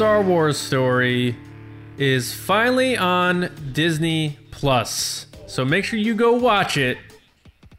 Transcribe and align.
Star 0.00 0.22
Wars 0.22 0.56
Story 0.56 1.36
is 1.98 2.32
finally 2.32 2.96
on 2.96 3.50
Disney 3.72 4.38
Plus. 4.50 5.26
So 5.46 5.62
make 5.62 5.84
sure 5.84 5.98
you 5.98 6.14
go 6.14 6.32
watch 6.32 6.78
it 6.78 6.96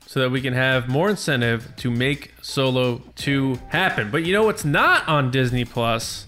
so 0.06 0.20
that 0.20 0.30
we 0.30 0.40
can 0.40 0.54
have 0.54 0.88
more 0.88 1.10
incentive 1.10 1.76
to 1.78 1.90
make 1.90 2.32
Solo 2.44 3.02
2 3.16 3.58
happen. 3.70 4.12
But 4.12 4.24
you 4.24 4.34
know 4.34 4.44
what's 4.44 4.64
not 4.64 5.08
on 5.08 5.32
Disney 5.32 5.66
Plus? 5.66 6.28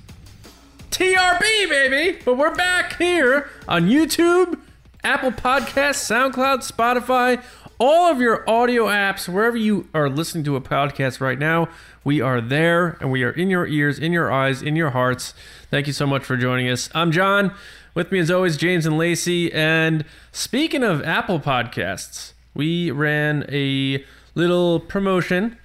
TRB, 0.90 1.70
baby! 1.70 2.18
But 2.26 2.40
we're 2.40 2.56
back 2.56 2.98
here 2.98 3.52
on 3.68 3.88
YouTube, 3.88 4.60
Apple 5.04 5.32
Podcasts, 5.32 6.10
SoundCloud, 6.10 6.68
Spotify, 6.68 7.40
all 7.80 8.12
of 8.12 8.22
your 8.22 8.48
audio 8.50 8.86
apps, 8.86 9.28
wherever 9.28 9.58
you 9.58 9.88
are 9.94 10.10
listening 10.10 10.44
to 10.46 10.56
a 10.56 10.62
podcast 10.62 11.20
right 11.20 11.40
now. 11.40 11.70
We 12.04 12.22
are 12.22 12.42
there 12.42 12.98
and 13.00 13.12
we 13.12 13.24
are 13.24 13.32
in 13.32 13.50
your 13.50 13.66
ears, 13.66 14.00
in 14.00 14.12
your 14.12 14.32
eyes, 14.32 14.62
in 14.62 14.76
your 14.76 14.92
hearts. 14.92 15.34
Thank 15.72 15.88
you 15.88 15.94
so 15.94 16.06
much 16.06 16.24
for 16.24 16.38
joining 16.38 16.70
us. 16.70 16.90
I'm 16.94 17.12
John. 17.12 17.54
With 17.96 18.12
me, 18.12 18.20
as 18.20 18.32
always, 18.32 18.58
James 18.58 18.86
and 18.86 18.98
Lacey. 18.98 19.54
And 19.54 20.04
speaking 20.32 20.84
of 20.84 21.04
Apple 21.04 21.40
Podcasts, 21.40 22.34
we 22.54 22.92
ran 22.92 23.46
a 23.50 24.04
little 24.36 24.80
promotion 24.80 25.58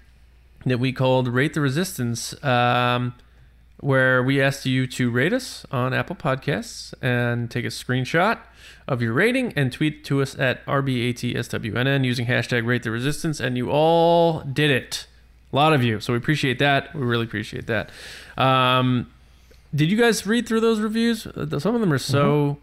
that 0.67 0.79
we 0.79 0.93
called 0.93 1.29
Rate 1.29 1.55
the 1.55 1.61
Resistance, 1.61 2.35
um, 2.45 3.15
where 3.81 4.23
we 4.23 4.41
asked 4.41 4.67
you 4.67 4.87
to 4.87 5.11
rate 5.11 5.33
us 5.33 5.65
on 5.71 5.95
Apple 5.95 6.17
Podcasts 6.17 6.93
and 7.01 7.51
take 7.51 7.65
a 7.65 7.69
screenshot 7.69 8.39
of 8.87 9.01
your 9.03 9.13
rating 9.13 9.53
and 9.55 9.73
tweet 9.73 10.05
to 10.07 10.21
us 10.23 10.39
at 10.39 10.65
RBATSWNN 10.67 12.05
using 12.05 12.27
hashtag 12.27 12.67
Rate 12.67 12.83
the 12.83 12.91
Resistance. 12.91 13.39
And 13.41 13.57
you 13.57 13.71
all 13.71 14.41
did 14.41 14.71
it. 14.71 15.07
A 15.53 15.57
lot 15.57 15.73
of 15.73 15.83
you. 15.83 16.01
So 16.01 16.13
we 16.13 16.19
appreciate 16.19 16.59
that. 16.59 16.95
We 16.95 17.03
really 17.03 17.25
appreciate 17.25 17.67
that. 17.69 17.91
Um, 18.37 19.11
did 19.75 19.91
you 19.91 19.97
guys 19.99 20.27
read 20.27 20.47
through 20.47 20.61
those 20.61 20.81
reviews? 20.81 21.27
Uh, 21.27 21.59
Some 21.59 21.75
of 21.75 21.81
them 21.81 21.93
are 21.93 21.99
so, 21.99 22.59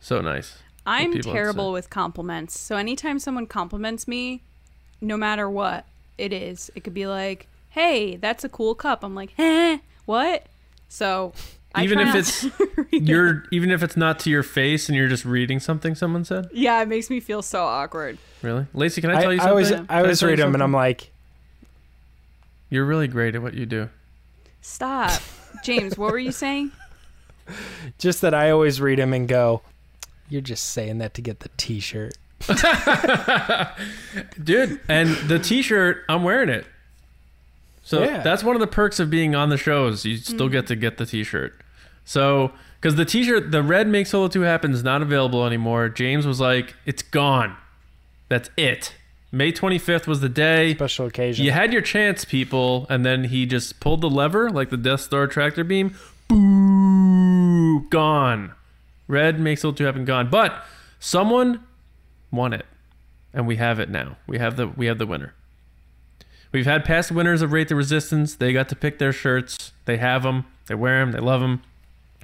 so 0.00 0.20
nice. 0.20 0.58
I'm 0.86 1.20
terrible 1.20 1.72
with 1.72 1.90
compliments. 1.90 2.58
So 2.58 2.76
anytime 2.76 3.18
someone 3.18 3.46
compliments 3.46 4.08
me, 4.08 4.42
no 5.00 5.16
matter 5.16 5.48
what 5.48 5.86
it 6.18 6.32
is, 6.32 6.70
it 6.74 6.84
could 6.84 6.94
be 6.94 7.06
like, 7.06 7.46
"Hey, 7.70 8.16
that's 8.16 8.44
a 8.44 8.48
cool 8.48 8.74
cup." 8.74 9.04
I'm 9.04 9.14
like, 9.14 9.32
"Eh, 9.38 9.78
what?" 10.06 10.46
So 10.92 11.32
I 11.74 11.84
Even 11.84 11.96
try 11.96 12.08
if 12.08 12.14
not 12.14 12.18
it's 12.18 12.40
to 12.42 12.50
read 12.76 12.86
it. 12.92 13.02
You're 13.04 13.44
even 13.50 13.70
if 13.70 13.82
it's 13.82 13.96
not 13.96 14.18
to 14.20 14.30
your 14.30 14.42
face 14.42 14.90
and 14.90 14.96
you're 14.96 15.08
just 15.08 15.24
reading 15.24 15.58
something 15.58 15.94
someone 15.94 16.22
said. 16.22 16.50
yeah, 16.52 16.82
it 16.82 16.86
makes 16.88 17.08
me 17.08 17.18
feel 17.18 17.40
so 17.40 17.64
awkward. 17.64 18.18
Really, 18.42 18.66
Lacey? 18.74 19.00
Can 19.00 19.10
I 19.10 19.16
I, 19.16 19.22
tell 19.22 19.32
you 19.32 19.38
I 19.40 19.44
something? 19.44 19.50
always, 19.50 19.70
Can 19.70 19.86
I 19.88 20.00
always 20.02 20.20
tell 20.20 20.28
read 20.28 20.38
them, 20.38 20.52
and? 20.52 20.62
I'm 20.62 20.72
like, 20.74 21.10
You're 22.68 22.84
really 22.84 23.08
great 23.08 23.34
at 23.34 23.40
what 23.40 23.54
you 23.54 23.64
do. 23.64 23.88
Stop, 24.60 25.12
James. 25.64 25.96
What 25.96 26.12
were 26.12 26.18
you 26.18 26.30
saying? 26.32 26.72
just 27.98 28.20
that 28.20 28.34
I 28.34 28.50
always 28.50 28.78
read 28.78 28.98
them 28.98 29.14
and 29.14 29.26
go, 29.26 29.62
"You're 30.28 30.42
just 30.42 30.64
saying 30.72 30.98
that 30.98 31.14
to 31.14 31.22
get 31.22 31.40
the 31.40 31.48
T-shirt." 31.56 32.12
Dude, 34.44 34.78
and 34.88 35.08
the 35.28 35.38
T-shirt, 35.38 36.04
I'm 36.08 36.22
wearing 36.22 36.48
it. 36.50 36.66
So 37.92 38.02
Yeah. 38.02 38.22
that's 38.22 38.42
one 38.42 38.56
of 38.56 38.60
the 38.60 38.66
perks 38.66 38.98
of 38.98 39.10
being 39.10 39.34
on 39.34 39.50
the 39.50 39.58
shows. 39.58 40.06
You 40.06 40.16
still 40.16 40.48
get 40.48 40.64
mm. 40.64 40.68
to 40.68 40.76
get 40.76 40.96
the 40.96 41.04
T-shirt. 41.04 41.60
So 42.06 42.52
because 42.80 42.96
the 42.96 43.04
T-shirt, 43.04 43.50
the 43.50 43.62
red 43.62 43.86
Make 43.86 44.06
Solo 44.06 44.28
Two 44.28 44.40
Happen 44.40 44.72
is 44.72 44.82
not 44.82 45.02
available 45.02 45.44
anymore. 45.46 45.90
James 45.90 46.26
was 46.26 46.40
like, 46.40 46.74
"It's 46.86 47.02
gone. 47.02 47.54
That's 48.30 48.48
it." 48.56 48.94
May 49.30 49.52
25th 49.52 50.06
was 50.06 50.20
the 50.20 50.30
day. 50.30 50.72
Special 50.74 51.04
occasion. 51.04 51.44
You 51.44 51.50
had 51.50 51.70
your 51.70 51.82
chance, 51.82 52.24
people, 52.24 52.86
and 52.88 53.04
then 53.04 53.24
he 53.24 53.44
just 53.44 53.78
pulled 53.78 54.00
the 54.00 54.08
lever 54.08 54.48
like 54.48 54.70
the 54.70 54.78
Death 54.78 55.02
Star 55.02 55.26
tractor 55.26 55.62
beam. 55.62 55.94
Boo! 56.28 57.86
Gone. 57.90 58.52
Red 59.06 59.38
makes 59.38 59.60
Solo 59.60 59.74
Two 59.74 59.84
Happen 59.84 60.06
gone, 60.06 60.30
but 60.30 60.64
someone 60.98 61.62
won 62.30 62.54
it, 62.54 62.64
and 63.34 63.46
we 63.46 63.56
have 63.56 63.78
it 63.78 63.90
now. 63.90 64.16
We 64.26 64.38
have 64.38 64.56
the 64.56 64.66
we 64.66 64.86
have 64.86 64.96
the 64.96 65.06
winner. 65.06 65.34
We've 66.52 66.66
had 66.66 66.84
past 66.84 67.10
winners 67.10 67.40
of 67.42 67.52
Rate 67.52 67.68
the 67.68 67.74
Resistance. 67.74 68.34
They 68.34 68.52
got 68.52 68.68
to 68.68 68.76
pick 68.76 68.98
their 68.98 69.12
shirts. 69.12 69.72
They 69.86 69.96
have 69.96 70.22
them. 70.22 70.44
They 70.66 70.74
wear 70.74 71.00
them. 71.00 71.12
They 71.12 71.18
love 71.18 71.40
them. 71.40 71.62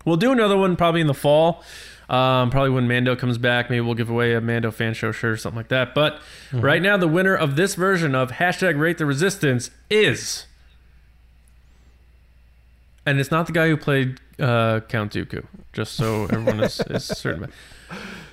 We'll 0.05 0.17
do 0.17 0.31
another 0.33 0.57
one 0.57 0.77
probably 0.77 1.01
in 1.01 1.07
the 1.07 1.15
fall. 1.15 1.63
Um, 2.09 2.49
probably 2.51 2.71
when 2.71 2.89
Mando 2.89 3.17
comes 3.17 3.37
back. 3.39 3.69
Maybe 3.69 3.81
we'll 3.81 3.95
give 3.95 4.09
away 4.09 4.35
a 4.35 4.41
Mando 4.41 4.71
fan 4.71 4.95
show 4.95 5.13
shirt 5.13 5.33
or 5.33 5.37
something 5.37 5.57
like 5.57 5.69
that. 5.69 5.95
But 5.95 6.21
right 6.53 6.81
now, 6.81 6.97
the 6.97 7.09
winner 7.09 7.35
of 7.35 7.57
this 7.57 7.75
version 7.75 8.15
of 8.15 8.33
hashtag 8.33 8.79
Rate 8.79 8.99
the 8.99 9.05
Resistance 9.07 9.71
is. 9.91 10.47
And 13.05 13.19
it's 13.21 13.31
not 13.31 13.47
the 13.47 13.53
guy 13.53 13.69
who 13.69 13.77
played 13.77 14.21
uh, 14.39 14.81
Count 14.89 15.13
Dooku, 15.13 15.45
just 15.73 15.95
so 15.95 16.25
everyone 16.25 16.61
is, 16.63 16.81
is 16.91 17.05
certain. 17.07 17.45
about 17.45 17.55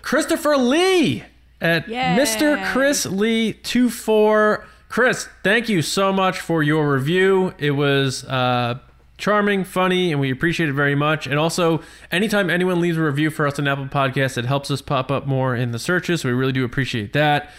Christopher 0.02 0.58
Lee 0.58 1.24
at 1.62 1.88
Yay. 1.88 2.18
Mr. 2.18 2.64
Chris 2.72 3.06
Lee 3.06 3.54
24. 3.54 4.66
Chris, 4.90 5.28
thank 5.44 5.68
you 5.68 5.82
so 5.82 6.14
much 6.14 6.40
for 6.40 6.64
your 6.64 6.94
review. 6.94 7.54
It 7.58 7.72
was 7.72 8.24
uh, 8.26 8.80
charming, 9.18 9.64
funny, 9.64 10.12
and 10.12 10.22
we 10.22 10.32
appreciate 10.32 10.70
it 10.70 10.74
very 10.74 10.96
much. 10.96 11.28
And 11.28 11.38
also, 11.38 11.82
anytime 12.12 12.50
anyone 12.50 12.80
leaves 12.80 12.98
a 12.98 13.02
review 13.02 13.30
for 13.30 13.48
us 13.48 13.60
on 13.60 13.68
Apple 13.68 13.88
Podcasts, 13.88 14.38
it 14.38 14.46
helps 14.46 14.72
us 14.72 14.82
pop 14.82 15.12
up 15.12 15.26
more 15.26 15.56
in 15.56 15.72
the 15.72 15.80
searches. 15.80 16.22
So 16.22 16.30
we 16.30 16.36
really 16.36 16.54
do 16.54 16.64
appreciate 16.64 17.14
that. 17.14 17.50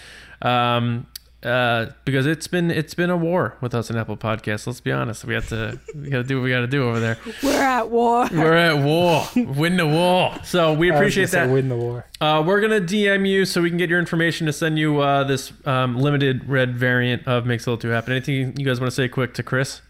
Um, 0.40 1.06
uh, 1.46 1.92
because 2.04 2.26
it's 2.26 2.48
been 2.48 2.70
it's 2.70 2.94
been 2.94 3.08
a 3.08 3.16
war 3.16 3.56
with 3.60 3.74
us 3.74 3.90
on 3.90 3.96
Apple 3.96 4.16
Podcasts. 4.16 4.66
Let's 4.66 4.80
be 4.80 4.90
honest. 4.90 5.24
We 5.24 5.34
have 5.34 5.48
to 5.50 5.78
we 5.94 6.10
got 6.10 6.18
to 6.18 6.24
do 6.24 6.38
what 6.38 6.44
we 6.44 6.50
got 6.50 6.60
to 6.60 6.66
do 6.66 6.88
over 6.88 6.98
there. 6.98 7.18
We're 7.42 7.62
at 7.62 7.88
war. 7.88 8.28
We're 8.32 8.54
at 8.54 8.82
war. 8.82 9.26
Win 9.36 9.76
the 9.76 9.86
war. 9.86 10.34
So 10.44 10.72
we 10.72 10.90
I 10.90 10.94
was 10.94 11.00
appreciate 11.00 11.28
say 11.28 11.46
that. 11.46 11.52
Win 11.52 11.68
the 11.68 11.76
war. 11.76 12.04
Uh, 12.20 12.42
we're 12.44 12.60
gonna 12.60 12.80
DM 12.80 13.28
you 13.28 13.44
so 13.44 13.62
we 13.62 13.68
can 13.68 13.78
get 13.78 13.88
your 13.88 14.00
information 14.00 14.46
to 14.46 14.52
send 14.52 14.78
you 14.78 15.00
uh, 15.00 15.22
this 15.24 15.52
um, 15.64 15.96
limited 15.96 16.48
red 16.48 16.76
variant 16.76 17.26
of 17.28 17.46
Makes 17.46 17.66
a 17.66 17.70
Little 17.70 17.80
Two 17.80 17.88
Happen. 17.90 18.12
Anything 18.12 18.58
you 18.58 18.66
guys 18.66 18.80
want 18.80 18.90
to 18.90 18.96
say 18.96 19.08
quick 19.08 19.32
to 19.34 19.42
Chris? 19.42 19.82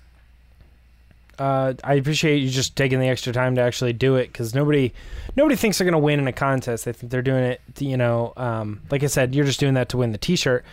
Uh, 1.38 1.74
I 1.84 1.94
appreciate 1.94 2.38
you 2.38 2.48
just 2.48 2.76
taking 2.76 2.98
the 2.98 3.08
extra 3.08 3.32
time 3.32 3.56
to 3.56 3.60
actually 3.60 3.92
do 3.92 4.16
it 4.16 4.28
because 4.28 4.54
nobody, 4.54 4.92
nobody 5.36 5.54
thinks 5.54 5.78
they're 5.78 5.84
gonna 5.84 5.98
win 5.98 6.18
in 6.18 6.26
a 6.28 6.32
contest. 6.32 6.84
They 6.84 6.92
think 6.92 7.10
they're 7.10 7.22
doing 7.22 7.44
it. 7.44 7.60
To, 7.76 7.84
you 7.84 7.96
know, 7.96 8.32
um, 8.36 8.80
like 8.90 9.02
I 9.02 9.06
said, 9.06 9.34
you're 9.34 9.44
just 9.44 9.60
doing 9.60 9.74
that 9.74 9.88
to 9.90 9.96
win 9.98 10.12
the 10.12 10.18
T-shirt. 10.18 10.64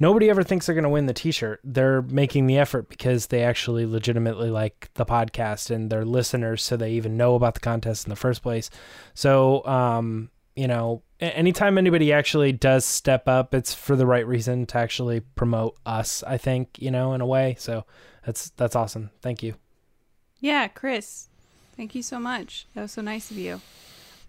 Nobody 0.00 0.30
ever 0.30 0.42
thinks 0.42 0.64
they're 0.64 0.74
gonna 0.74 0.88
win 0.88 1.04
the 1.04 1.12
T-shirt. 1.12 1.60
They're 1.62 2.00
making 2.00 2.46
the 2.46 2.56
effort 2.56 2.88
because 2.88 3.26
they 3.26 3.44
actually 3.44 3.84
legitimately 3.84 4.48
like 4.48 4.88
the 4.94 5.04
podcast 5.04 5.70
and 5.70 5.90
they're 5.90 6.06
listeners, 6.06 6.62
so 6.62 6.78
they 6.78 6.92
even 6.92 7.18
know 7.18 7.34
about 7.34 7.52
the 7.52 7.60
contest 7.60 8.06
in 8.06 8.10
the 8.10 8.16
first 8.16 8.42
place. 8.42 8.70
So, 9.12 9.64
um, 9.66 10.30
you 10.56 10.66
know, 10.66 11.02
anytime 11.20 11.76
anybody 11.76 12.14
actually 12.14 12.50
does 12.50 12.86
step 12.86 13.28
up, 13.28 13.54
it's 13.54 13.74
for 13.74 13.94
the 13.94 14.06
right 14.06 14.26
reason 14.26 14.64
to 14.66 14.78
actually 14.78 15.20
promote 15.20 15.76
us. 15.84 16.24
I 16.26 16.38
think 16.38 16.78
you 16.78 16.90
know, 16.90 17.12
in 17.12 17.20
a 17.20 17.26
way. 17.26 17.56
So 17.58 17.84
that's 18.24 18.50
that's 18.56 18.74
awesome. 18.74 19.10
Thank 19.20 19.42
you. 19.42 19.54
Yeah, 20.40 20.68
Chris. 20.68 21.28
Thank 21.76 21.94
you 21.94 22.02
so 22.02 22.18
much. 22.18 22.66
That 22.74 22.82
was 22.82 22.92
so 22.92 23.02
nice 23.02 23.30
of 23.30 23.36
you. 23.36 23.60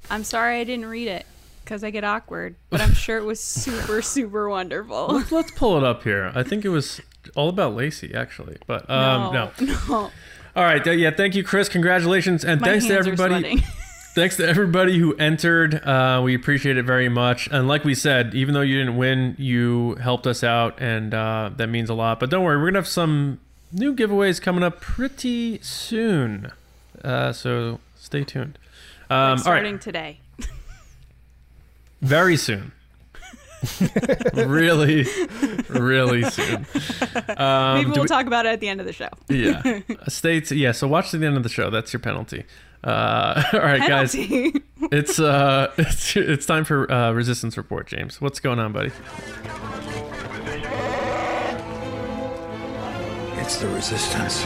I'm 0.10 0.26
sorry 0.26 0.60
I 0.60 0.66
didn't 0.66 0.88
read 0.88 1.08
it 1.08 1.26
because 1.64 1.84
I 1.84 1.90
get 1.90 2.04
awkward, 2.04 2.56
but 2.70 2.82
I'm 2.82 2.94
sure 2.94 3.18
it 3.18 3.24
was 3.24 3.40
super, 3.40 4.02
super 4.02 4.50
wonderful. 4.50 5.08
Let's, 5.08 5.32
let's 5.32 5.52
pull 5.52 5.78
it 5.78 5.84
up 5.84 6.04
here. 6.04 6.32
I 6.36 6.44
think 6.44 6.66
it 6.66 6.70
was 6.70 7.02
all 7.36 7.50
about 7.50 7.76
Lacey 7.76 8.14
actually, 8.14 8.58
but 8.68 8.90
um, 8.90 9.34
no. 9.34 9.52
no. 9.90 10.12
All 10.54 10.64
right, 10.66 10.86
yeah. 10.86 11.12
Thank 11.12 11.36
you, 11.36 11.46
Chris. 11.46 11.70
Congratulations, 11.70 12.44
and 12.44 12.60
My 12.60 12.68
thanks 12.68 12.86
to 12.88 12.94
everybody. 12.94 13.64
Thanks 14.14 14.36
to 14.36 14.46
everybody 14.46 15.00
who 15.00 15.16
entered. 15.16 15.76
Uh, 15.76 16.20
we 16.22 16.36
appreciate 16.36 16.76
it 16.76 16.84
very 16.84 17.08
much. 17.08 17.48
And 17.50 17.70
like 17.70 17.86
we 17.86 17.96
said, 17.96 18.36
even 18.36 18.54
though 18.54 18.60
you 18.60 18.78
didn't 18.78 18.98
win, 18.98 19.38
you 19.40 19.96
helped 20.02 20.28
us 20.28 20.44
out, 20.44 20.82
and 20.82 21.14
uh, 21.14 21.52
that 21.56 21.68
means 21.68 21.90
a 21.90 21.94
lot. 21.94 22.20
But 22.20 22.30
don't 22.30 22.44
worry, 22.44 22.58
we're 22.58 22.66
gonna 22.72 22.80
have 22.80 22.90
some 22.90 23.40
new 23.72 23.96
giveaways 23.96 24.42
coming 24.42 24.64
up 24.64 24.82
pretty 24.82 25.62
soon. 25.62 26.52
Uh, 27.02 27.32
so 27.32 27.80
stay 27.96 28.26
tuned. 28.26 28.58
Um, 29.10 29.18
all 29.18 29.30
right, 29.30 29.40
starting 29.40 29.80
today. 29.80 30.20
Very 32.02 32.38
soon. 32.38 32.72
really, 34.34 35.06
really 35.70 36.24
soon. 36.24 36.66
Um, 37.38 37.76
Maybe 37.76 37.92
we'll 37.92 38.02
we- 38.02 38.08
talk 38.08 38.26
about 38.26 38.46
it 38.48 38.50
at 38.50 38.60
the 38.60 38.68
end 38.68 38.80
of 38.80 38.88
the 38.88 38.94
show. 38.94 39.10
yeah, 39.30 39.82
stay. 40.08 40.42
T- 40.42 40.56
yeah, 40.56 40.72
so 40.72 40.88
watch 40.88 41.12
to 41.12 41.20
the 41.20 41.28
end 41.28 41.38
of 41.38 41.44
the 41.44 41.50
show. 41.50 41.70
That's 41.70 41.94
your 41.94 42.00
penalty. 42.00 42.44
Uh, 42.84 43.44
all 43.54 43.60
right, 43.60 43.88
guys. 43.88 44.16
Penalty. 44.16 44.64
It's 44.92 45.20
uh, 45.20 45.72
it's 45.78 46.16
it's 46.16 46.48
time 46.48 46.64
for 46.66 46.92
uh, 46.92 47.12
resistance 47.12 47.56
report, 47.56 47.86
James. 47.86 48.20
What's 48.20 48.40
going 48.40 48.58
on, 48.58 48.72
buddy? 48.74 48.92
It's 53.38 53.58
the 53.58 53.68
resistance. 53.70 54.44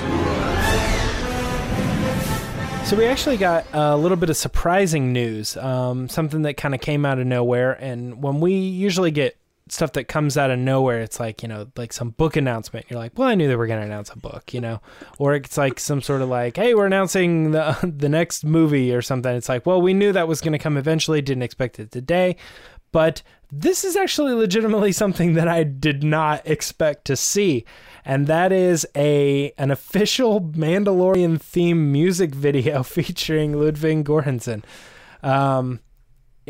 So 2.85 2.95
we 2.95 3.05
actually 3.05 3.37
got 3.37 3.65
a 3.73 3.97
little 3.97 4.15
bit 4.15 4.29
of 4.29 4.37
surprising 4.37 5.11
news, 5.11 5.57
um, 5.57 6.07
something 6.07 6.43
that 6.43 6.55
kind 6.55 6.75
of 6.75 6.81
came 6.81 7.03
out 7.03 7.17
of 7.17 7.25
nowhere. 7.25 7.73
And 7.73 8.21
when 8.21 8.39
we 8.39 8.53
usually 8.53 9.09
get 9.09 9.37
stuff 9.69 9.93
that 9.93 10.07
comes 10.07 10.37
out 10.37 10.51
of 10.51 10.59
nowhere. 10.59 11.01
It's 11.01 11.19
like, 11.19 11.41
you 11.41 11.47
know, 11.47 11.67
like 11.75 11.91
some 11.91 12.11
book 12.11 12.35
announcement. 12.35 12.85
You're 12.89 12.99
like, 12.99 13.17
well, 13.17 13.27
I 13.27 13.35
knew 13.35 13.47
they 13.47 13.55
were 13.55 13.67
going 13.67 13.79
to 13.79 13.85
announce 13.85 14.11
a 14.11 14.17
book, 14.17 14.53
you 14.53 14.61
know, 14.61 14.81
or 15.17 15.33
it's 15.33 15.57
like 15.57 15.79
some 15.79 16.01
sort 16.01 16.21
of 16.21 16.29
like, 16.29 16.55
hey, 16.57 16.75
we're 16.75 16.85
announcing 16.85 17.51
the 17.51 17.75
the 17.97 18.09
next 18.09 18.45
movie 18.45 18.93
or 18.93 19.01
something. 19.01 19.35
It's 19.35 19.49
like, 19.49 19.65
well, 19.65 19.81
we 19.81 19.93
knew 19.93 20.11
that 20.11 20.27
was 20.27 20.41
going 20.41 20.53
to 20.53 20.59
come 20.59 20.77
eventually. 20.77 21.21
Didn't 21.21 21.43
expect 21.43 21.79
it 21.79 21.91
today, 21.91 22.35
but 22.91 23.23
this 23.51 23.83
is 23.83 23.95
actually 23.95 24.33
legitimately 24.33 24.91
something 24.91 25.33
that 25.33 25.47
I 25.47 25.63
did 25.63 26.03
not 26.03 26.45
expect 26.47 27.05
to 27.05 27.15
see, 27.15 27.65
and 28.03 28.27
that 28.27 28.51
is 28.51 28.85
a 28.95 29.51
an 29.57 29.71
official 29.71 30.41
Mandalorian 30.41 31.39
theme 31.39 31.91
music 31.91 32.33
video 32.33 32.83
featuring 32.83 33.59
Ludwig 33.59 34.05
Göransson. 34.05 34.63
Um, 35.23 35.79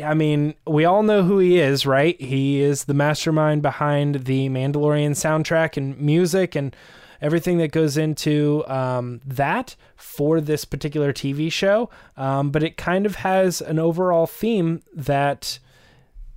I 0.02 0.14
mean, 0.14 0.54
we 0.66 0.84
all 0.84 1.02
know 1.02 1.22
who 1.22 1.38
he 1.38 1.58
is, 1.58 1.86
right? 1.86 2.20
He 2.20 2.60
is 2.60 2.84
the 2.84 2.94
mastermind 2.94 3.62
behind 3.62 4.26
the 4.26 4.48
Mandalorian 4.48 5.12
soundtrack 5.12 5.76
and 5.76 5.98
music 5.98 6.54
and 6.54 6.76
everything 7.20 7.58
that 7.58 7.72
goes 7.72 7.96
into 7.96 8.62
um, 8.66 9.20
that 9.24 9.74
for 9.96 10.40
this 10.40 10.64
particular 10.64 11.12
TV 11.12 11.50
show. 11.50 11.88
Um, 12.16 12.50
but 12.50 12.62
it 12.62 12.76
kind 12.76 13.06
of 13.06 13.16
has 13.16 13.60
an 13.60 13.78
overall 13.78 14.26
theme 14.26 14.82
that, 14.94 15.58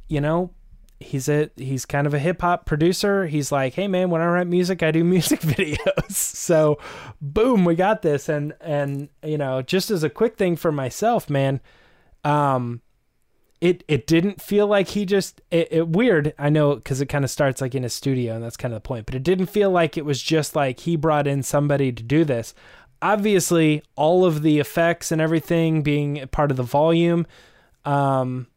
you 0.09 0.19
know, 0.19 0.51
he's 0.99 1.29
a 1.29 1.49
he's 1.55 1.85
kind 1.85 2.05
of 2.05 2.13
a 2.13 2.19
hip 2.19 2.41
hop 2.41 2.65
producer. 2.65 3.27
He's 3.27 3.51
like, 3.51 3.75
hey 3.75 3.87
man, 3.87 4.09
when 4.09 4.21
I 4.21 4.27
write 4.27 4.47
music, 4.47 4.83
I 4.83 4.91
do 4.91 5.03
music 5.05 5.39
videos. 5.41 6.11
so, 6.11 6.77
boom, 7.21 7.63
we 7.63 7.75
got 7.75 8.01
this. 8.01 8.27
And 8.27 8.53
and 8.59 9.09
you 9.23 9.37
know, 9.37 9.61
just 9.61 9.89
as 9.91 10.03
a 10.03 10.09
quick 10.09 10.37
thing 10.37 10.55
for 10.55 10.71
myself, 10.71 11.29
man, 11.29 11.61
um, 12.25 12.81
it 13.61 13.83
it 13.87 14.07
didn't 14.07 14.41
feel 14.41 14.67
like 14.67 14.89
he 14.89 15.05
just 15.05 15.41
it, 15.51 15.67
it 15.69 15.87
weird 15.89 16.33
i 16.39 16.49
know 16.49 16.75
because 16.75 17.01
it 17.01 17.07
kind 17.07 17.25
of 17.25 17.31
starts 17.31 17.59
like 17.61 17.75
in 17.75 17.83
a 17.83 17.89
studio 17.89 18.35
and 18.35 18.43
that's 18.43 18.57
kind 18.57 18.73
of 18.73 18.81
the 18.81 18.87
point 18.87 19.05
but 19.05 19.15
it 19.15 19.23
didn't 19.23 19.47
feel 19.47 19.69
like 19.69 19.97
it 19.97 20.05
was 20.05 20.21
just 20.21 20.55
like 20.55 20.79
he 20.81 20.95
brought 20.95 21.27
in 21.27 21.43
somebody 21.43 21.91
to 21.91 22.01
do 22.01 22.23
this 22.23 22.53
obviously 23.01 23.83
all 23.95 24.23
of 24.23 24.43
the 24.43 24.59
effects 24.59 25.11
and 25.11 25.21
everything 25.21 25.81
being 25.81 26.25
part 26.31 26.51
of 26.51 26.57
the 26.57 26.63
volume 26.63 27.27
um 27.83 28.47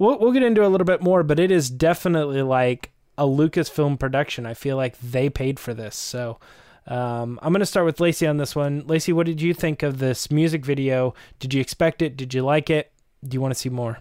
we'll, 0.00 0.18
we'll 0.18 0.32
get 0.32 0.42
into 0.42 0.66
a 0.66 0.68
little 0.68 0.84
bit 0.84 1.00
more 1.00 1.22
but 1.22 1.38
it 1.38 1.52
is 1.52 1.70
definitely 1.70 2.42
like 2.42 2.90
a 3.16 3.24
lucasfilm 3.24 3.98
production 3.98 4.44
i 4.44 4.54
feel 4.54 4.76
like 4.76 4.98
they 4.98 5.30
paid 5.30 5.60
for 5.60 5.72
this 5.72 5.94
so 5.94 6.40
um, 6.86 7.38
I'm 7.42 7.52
going 7.52 7.60
to 7.60 7.66
start 7.66 7.86
with 7.86 8.00
Lacey 8.00 8.26
on 8.26 8.38
this 8.38 8.56
one. 8.56 8.84
Lacey, 8.86 9.12
what 9.12 9.26
did 9.26 9.40
you 9.40 9.54
think 9.54 9.82
of 9.82 9.98
this 9.98 10.30
music 10.30 10.64
video? 10.64 11.14
Did 11.38 11.54
you 11.54 11.60
expect 11.60 12.02
it? 12.02 12.16
Did 12.16 12.34
you 12.34 12.42
like 12.42 12.68
it? 12.68 12.90
Do 13.22 13.34
you 13.34 13.40
want 13.40 13.54
to 13.54 13.60
see 13.60 13.68
more? 13.68 13.98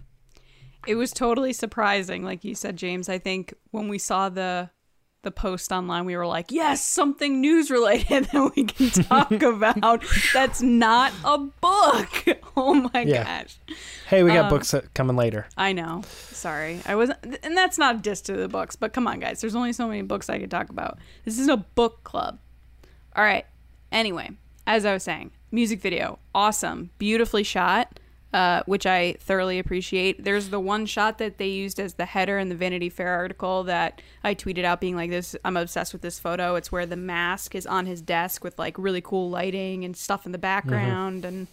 It 0.88 0.96
was 0.96 1.12
totally 1.12 1.54
surprising, 1.54 2.24
like 2.24 2.44
you 2.44 2.56
said, 2.56 2.78
James. 2.78 3.10
I 3.10 3.20
think 3.20 3.54
when 3.72 3.90
we 3.90 3.98
saw 3.98 4.30
the 4.30 4.70
the 5.22 5.32
post 5.32 5.72
online, 5.72 6.06
we 6.06 6.16
were 6.16 6.26
like, 6.28 6.52
"Yes, 6.52 6.84
something 6.84 7.42
news 7.42 7.70
related 7.70 8.26
that 8.32 8.52
we 8.56 8.64
can 8.66 8.90
talk 9.04 9.32
about." 9.42 10.04
That's 10.34 10.62
not 10.62 11.12
a 11.24 11.38
book. 11.38 12.26
Oh 12.58 12.74
my 12.94 13.02
Yeah. 13.04 13.24
gosh! 13.44 13.58
Hey, 14.08 14.22
we 14.22 14.32
got 14.34 14.46
Um, 14.46 14.50
books 14.50 14.76
coming 14.94 15.16
later. 15.16 15.48
I 15.56 15.72
know. 15.72 16.02
Sorry, 16.10 16.82
I 16.86 16.96
wasn't, 16.96 17.38
and 17.42 17.56
that's 17.56 17.78
not 17.78 17.96
a 17.96 17.98
diss 18.00 18.20
to 18.24 18.34
the 18.34 18.50
books. 18.50 18.76
But 18.76 18.92
come 18.92 19.08
on, 19.08 19.20
guys. 19.22 19.40
There's 19.40 19.56
only 19.56 19.72
so 19.72 19.88
many 19.88 20.02
books 20.02 20.30
I 20.30 20.40
could 20.40 20.52
talk 20.52 20.70
about. 20.70 21.00
This 21.24 21.40
is 21.40 21.48
a 21.48 21.56
book 21.56 22.04
club. 22.04 22.40
All 23.16 23.24
right. 23.24 23.46
Anyway, 23.94 24.32
as 24.68 24.86
I 24.86 24.92
was 24.94 25.04
saying, 25.04 25.32
music 25.52 25.80
video, 25.80 26.20
awesome, 26.36 26.90
beautifully 26.98 27.44
shot, 27.44 27.98
uh, 28.34 28.62
which 28.66 28.86
I 28.86 29.14
thoroughly 29.20 29.58
appreciate. 29.58 30.24
There's 30.24 30.50
the 30.50 30.60
one 30.60 30.86
shot 30.86 31.18
that 31.18 31.38
they 31.38 31.48
used 31.48 31.80
as 31.80 31.96
the 31.96 32.06
header 32.06 32.38
in 32.38 32.50
the 32.50 32.56
Vanity 32.56 32.90
Fair 32.90 33.10
article 33.10 33.64
that 33.64 34.02
I 34.24 34.36
tweeted 34.36 34.64
out, 34.64 34.80
being 34.80 34.96
like, 34.96 35.10
"This, 35.10 35.36
I'm 35.44 35.58
obsessed 35.58 35.94
with 35.94 36.04
this 36.04 36.20
photo." 36.20 36.56
It's 36.56 36.72
where 36.72 36.86
the 36.86 36.96
mask 36.96 37.56
is 37.56 37.66
on 37.66 37.86
his 37.86 38.02
desk 38.02 38.44
with 38.44 38.60
like 38.60 38.78
really 38.78 39.02
cool 39.02 39.30
lighting 39.30 39.84
and 39.84 39.98
stuff 39.98 40.26
in 40.26 40.32
the 40.32 40.38
background, 40.38 41.26
and 41.26 41.48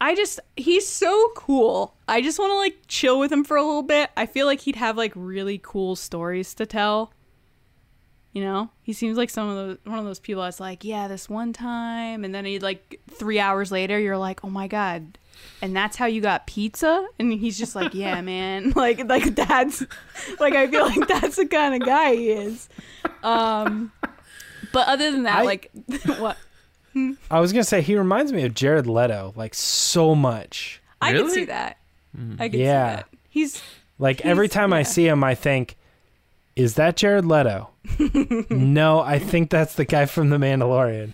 I 0.00 0.14
just 0.14 0.40
he's 0.56 0.86
so 0.86 1.32
cool. 1.34 1.94
I 2.06 2.20
just 2.20 2.38
want 2.38 2.50
to 2.50 2.56
like 2.56 2.76
chill 2.86 3.18
with 3.18 3.32
him 3.32 3.44
for 3.44 3.56
a 3.56 3.64
little 3.64 3.82
bit. 3.82 4.10
I 4.16 4.26
feel 4.26 4.46
like 4.46 4.60
he'd 4.60 4.76
have 4.76 4.96
like 4.96 5.12
really 5.14 5.58
cool 5.62 5.96
stories 5.96 6.52
to 6.54 6.66
tell. 6.66 7.12
You 8.34 8.44
know, 8.44 8.68
he 8.82 8.92
seems 8.92 9.16
like 9.16 9.30
some 9.30 9.48
of 9.48 9.56
those 9.56 9.78
one 9.84 9.98
of 9.98 10.04
those 10.04 10.20
people 10.20 10.42
that's 10.42 10.60
like, 10.60 10.84
yeah, 10.84 11.08
this 11.08 11.30
one 11.30 11.54
time, 11.54 12.22
and 12.24 12.34
then 12.34 12.44
he 12.44 12.58
like 12.58 13.00
three 13.10 13.38
hours 13.38 13.72
later, 13.72 13.98
you're 13.98 14.18
like, 14.18 14.44
oh 14.44 14.50
my 14.50 14.68
god, 14.68 15.16
and 15.62 15.74
that's 15.76 15.96
how 15.96 16.06
you 16.06 16.20
got 16.20 16.46
pizza, 16.46 17.06
and 17.18 17.32
he's 17.32 17.58
just 17.58 17.74
like, 17.74 17.94
yeah, 17.94 18.20
man, 18.32 18.70
like 18.76 19.04
like 19.08 19.34
that's 19.34 19.82
like 20.40 20.54
I 20.54 20.66
feel 20.68 20.84
like 20.86 21.06
that's 21.08 21.36
the 21.36 21.46
kind 21.46 21.80
of 21.80 21.86
guy 21.86 22.14
he 22.14 22.30
is. 22.30 22.68
Um, 23.22 23.92
but 24.72 24.88
other 24.88 25.10
than 25.10 25.24
that, 25.24 25.38
I- 25.38 25.42
like 25.42 25.70
what 26.18 26.36
I 27.30 27.40
was 27.40 27.52
gonna 27.52 27.64
say 27.64 27.82
he 27.82 27.96
reminds 27.96 28.32
me 28.32 28.44
of 28.44 28.54
Jared 28.54 28.86
Leto 28.86 29.32
like 29.36 29.54
so 29.54 30.14
much. 30.14 30.80
I 31.00 31.08
can 31.12 31.22
Really? 31.22 31.34
see 31.34 31.44
that, 31.46 31.76
I 32.38 32.48
can 32.48 32.58
Yeah. 32.60 32.90
see 32.90 32.96
that. 32.96 33.08
He's 33.28 33.62
Like 33.98 34.20
every 34.24 34.46
He's- 34.46 34.54
time 34.54 34.72
I 34.72 34.82
see 34.82 35.06
him, 35.06 35.22
I 35.22 35.34
think, 35.34 35.76
"Is 36.56 36.74
that 36.74 36.96
Jared 36.96 37.24
Leto?" 37.26 37.70
no, 38.50 39.00
I 39.00 39.18
think 39.18 39.50
that's 39.50 39.74
the 39.74 39.84
guy 39.84 40.06
from 40.06 40.30
The 40.30 40.38
Mandalorian. 40.38 41.12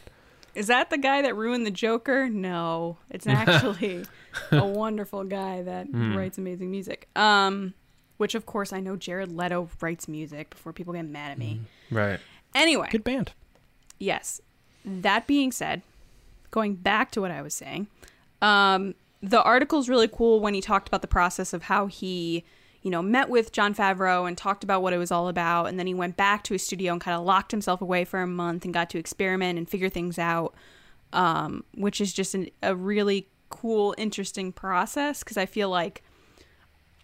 Is 0.55 0.67
that 0.67 0.91
the 0.91 0.99
guy 0.99 1.23
that 1.23 1.35
ruined 1.35 1.65
the 1.67 1.71
Joker? 1.71 2.29
No, 2.29 2.99
it's 3.11 3.27
actually 3.27 4.05
a 4.51 4.65
wonderful 4.67 5.25
guy 5.25 5.63
that 5.63 5.87
writes 5.93 6.37
amazing 6.39 6.71
music. 6.71 7.09
Um, 7.17 7.75
which 8.19 8.35
of 8.35 8.47
course 8.47 8.73
I 8.73 8.81
know 8.81 8.97
Jared 8.97 9.35
Leto 9.37 9.69
writes 9.81 10.07
music 10.09 10.51
before 10.51 10.73
people 10.73 10.93
get 10.93 11.05
mad 11.07 11.33
at 11.33 11.39
me. 11.39 11.61
Right. 11.91 12.21
Anyway, 12.55 12.89
Good 12.91 13.05
band. 13.05 13.33
yes. 13.99 14.41
That 14.85 15.27
being 15.27 15.53
said, 15.53 15.83
going 16.51 16.75
back 16.75 17.11
to 17.13 17.21
what 17.21 17.31
I 17.31 17.41
was 17.41 17.55
saying, 17.55 17.87
um, 18.43 18.95
the 19.23 19.43
article's 19.43 19.89
really 19.89 20.09
cool 20.09 20.41
when 20.41 20.53
he 20.55 20.61
talked 20.61 20.89
about 20.89 21.01
the 21.03 21.09
process 21.09 21.53
of 21.53 21.63
how 21.65 21.87
he, 21.87 22.45
you 22.83 22.91
know, 22.91 23.03
met 23.03 23.29
with 23.29 23.53
Jon 23.53 23.75
Favreau 23.75 24.27
and 24.27 24.37
talked 24.37 24.65
about 24.65 24.83
what 24.83 24.93
it 24.93 24.99
was 24.99 25.11
all 25.11 25.29
about, 25.29 25.67
and 25.67 25.79
then 25.79 25.87
he 25.87 25.95
went 25.95 26.17
back 26.17 26.43
to 26.45 26.55
his 26.55 26.63
studio 26.63 26.93
and 26.93 27.01
kind 27.01 27.17
of 27.17 27.25
locked 27.25 27.51
himself 27.51 27.81
away 27.81 28.05
for 28.05 28.21
a 28.21 28.27
month 28.27 28.65
and 28.65 28.75
got 28.75 28.91
to 28.91 28.99
experiment 28.99 29.59
and 29.59 29.69
figure 29.69 29.89
things 29.89 30.19
out, 30.19 30.55
um, 31.13 31.65
which 31.75 32.01
is 32.01 32.13
just 32.13 32.35
an, 32.35 32.49
a 32.63 32.75
really 32.75 33.29
cool, 33.51 33.95
interesting 33.99 34.53
process 34.53 35.23
because 35.23 35.37
I 35.37 35.47
feel 35.47 35.69
like 35.69 36.03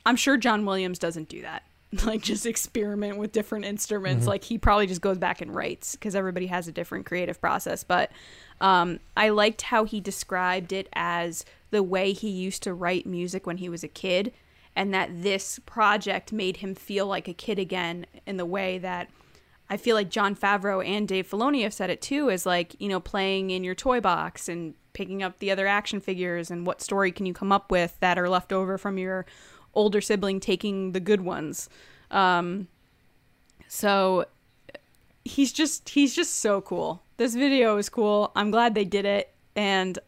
I'm 0.04 0.16
sure 0.16 0.36
John 0.36 0.64
Williams 0.64 0.98
doesn't 0.98 1.28
do 1.28 1.42
that. 1.42 1.62
Like 2.04 2.20
just 2.20 2.44
experiment 2.44 3.16
with 3.16 3.32
different 3.32 3.64
instruments. 3.64 4.26
Like 4.26 4.44
he 4.44 4.58
probably 4.58 4.86
just 4.86 5.00
goes 5.00 5.16
back 5.16 5.40
and 5.40 5.54
writes 5.54 5.92
because 5.94 6.14
everybody 6.14 6.46
has 6.48 6.68
a 6.68 6.72
different 6.72 7.06
creative 7.06 7.40
process. 7.40 7.82
But 7.82 8.12
um, 8.60 9.00
I 9.16 9.30
liked 9.30 9.62
how 9.62 9.84
he 9.84 9.98
described 9.98 10.70
it 10.70 10.90
as 10.92 11.46
the 11.70 11.82
way 11.82 12.12
he 12.12 12.28
used 12.28 12.62
to 12.64 12.74
write 12.74 13.06
music 13.06 13.46
when 13.46 13.56
he 13.56 13.70
was 13.70 13.82
a 13.82 13.88
kid, 13.88 14.34
and 14.78 14.94
that 14.94 15.24
this 15.24 15.58
project 15.66 16.32
made 16.32 16.58
him 16.58 16.72
feel 16.72 17.04
like 17.04 17.26
a 17.26 17.34
kid 17.34 17.58
again 17.58 18.06
in 18.26 18.36
the 18.36 18.46
way 18.46 18.78
that 18.78 19.10
I 19.68 19.76
feel 19.76 19.96
like 19.96 20.08
Jon 20.08 20.36
Favreau 20.36 20.86
and 20.86 21.08
Dave 21.08 21.28
Filoni 21.28 21.64
have 21.64 21.74
said 21.74 21.90
it 21.90 22.00
too, 22.00 22.28
is 22.28 22.46
like, 22.46 22.80
you 22.80 22.88
know, 22.88 23.00
playing 23.00 23.50
in 23.50 23.64
your 23.64 23.74
toy 23.74 24.00
box 24.00 24.48
and 24.48 24.74
picking 24.92 25.20
up 25.20 25.40
the 25.40 25.50
other 25.50 25.66
action 25.66 25.98
figures 25.98 26.48
and 26.48 26.64
what 26.64 26.80
story 26.80 27.10
can 27.10 27.26
you 27.26 27.34
come 27.34 27.50
up 27.50 27.72
with 27.72 27.98
that 27.98 28.20
are 28.20 28.28
left 28.28 28.52
over 28.52 28.78
from 28.78 28.98
your 28.98 29.26
older 29.74 30.00
sibling 30.00 30.38
taking 30.38 30.92
the 30.92 31.00
good 31.00 31.22
ones. 31.22 31.68
Um, 32.12 32.68
so 33.66 34.26
he's 35.24 35.52
just 35.52 35.88
he's 35.88 36.14
just 36.14 36.34
so 36.34 36.60
cool. 36.60 37.02
This 37.16 37.34
video 37.34 37.78
is 37.78 37.88
cool. 37.88 38.30
I'm 38.36 38.52
glad 38.52 38.76
they 38.76 38.84
did 38.84 39.04
it 39.04 39.34
and 39.56 39.98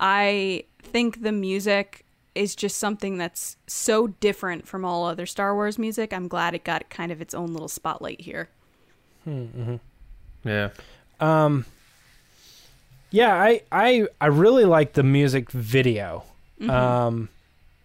I 0.00 0.64
think 0.82 1.22
the 1.22 1.30
music 1.30 2.01
is 2.34 2.54
just 2.56 2.78
something 2.78 3.18
that's 3.18 3.56
so 3.66 4.06
different 4.08 4.66
from 4.66 4.84
all 4.84 5.04
other 5.04 5.26
Star 5.26 5.54
Wars 5.54 5.78
music. 5.78 6.12
I'm 6.12 6.28
glad 6.28 6.54
it 6.54 6.64
got 6.64 6.88
kind 6.90 7.12
of 7.12 7.20
its 7.20 7.34
own 7.34 7.52
little 7.52 7.68
spotlight 7.68 8.20
here. 8.22 8.48
Hmm. 9.24 9.76
Yeah. 10.44 10.70
Um, 11.20 11.64
yeah, 13.10 13.34
I 13.34 13.60
I 13.70 14.06
I 14.20 14.26
really 14.26 14.64
like 14.64 14.94
the 14.94 15.02
music 15.02 15.50
video. 15.50 16.24
Um, 16.68 17.28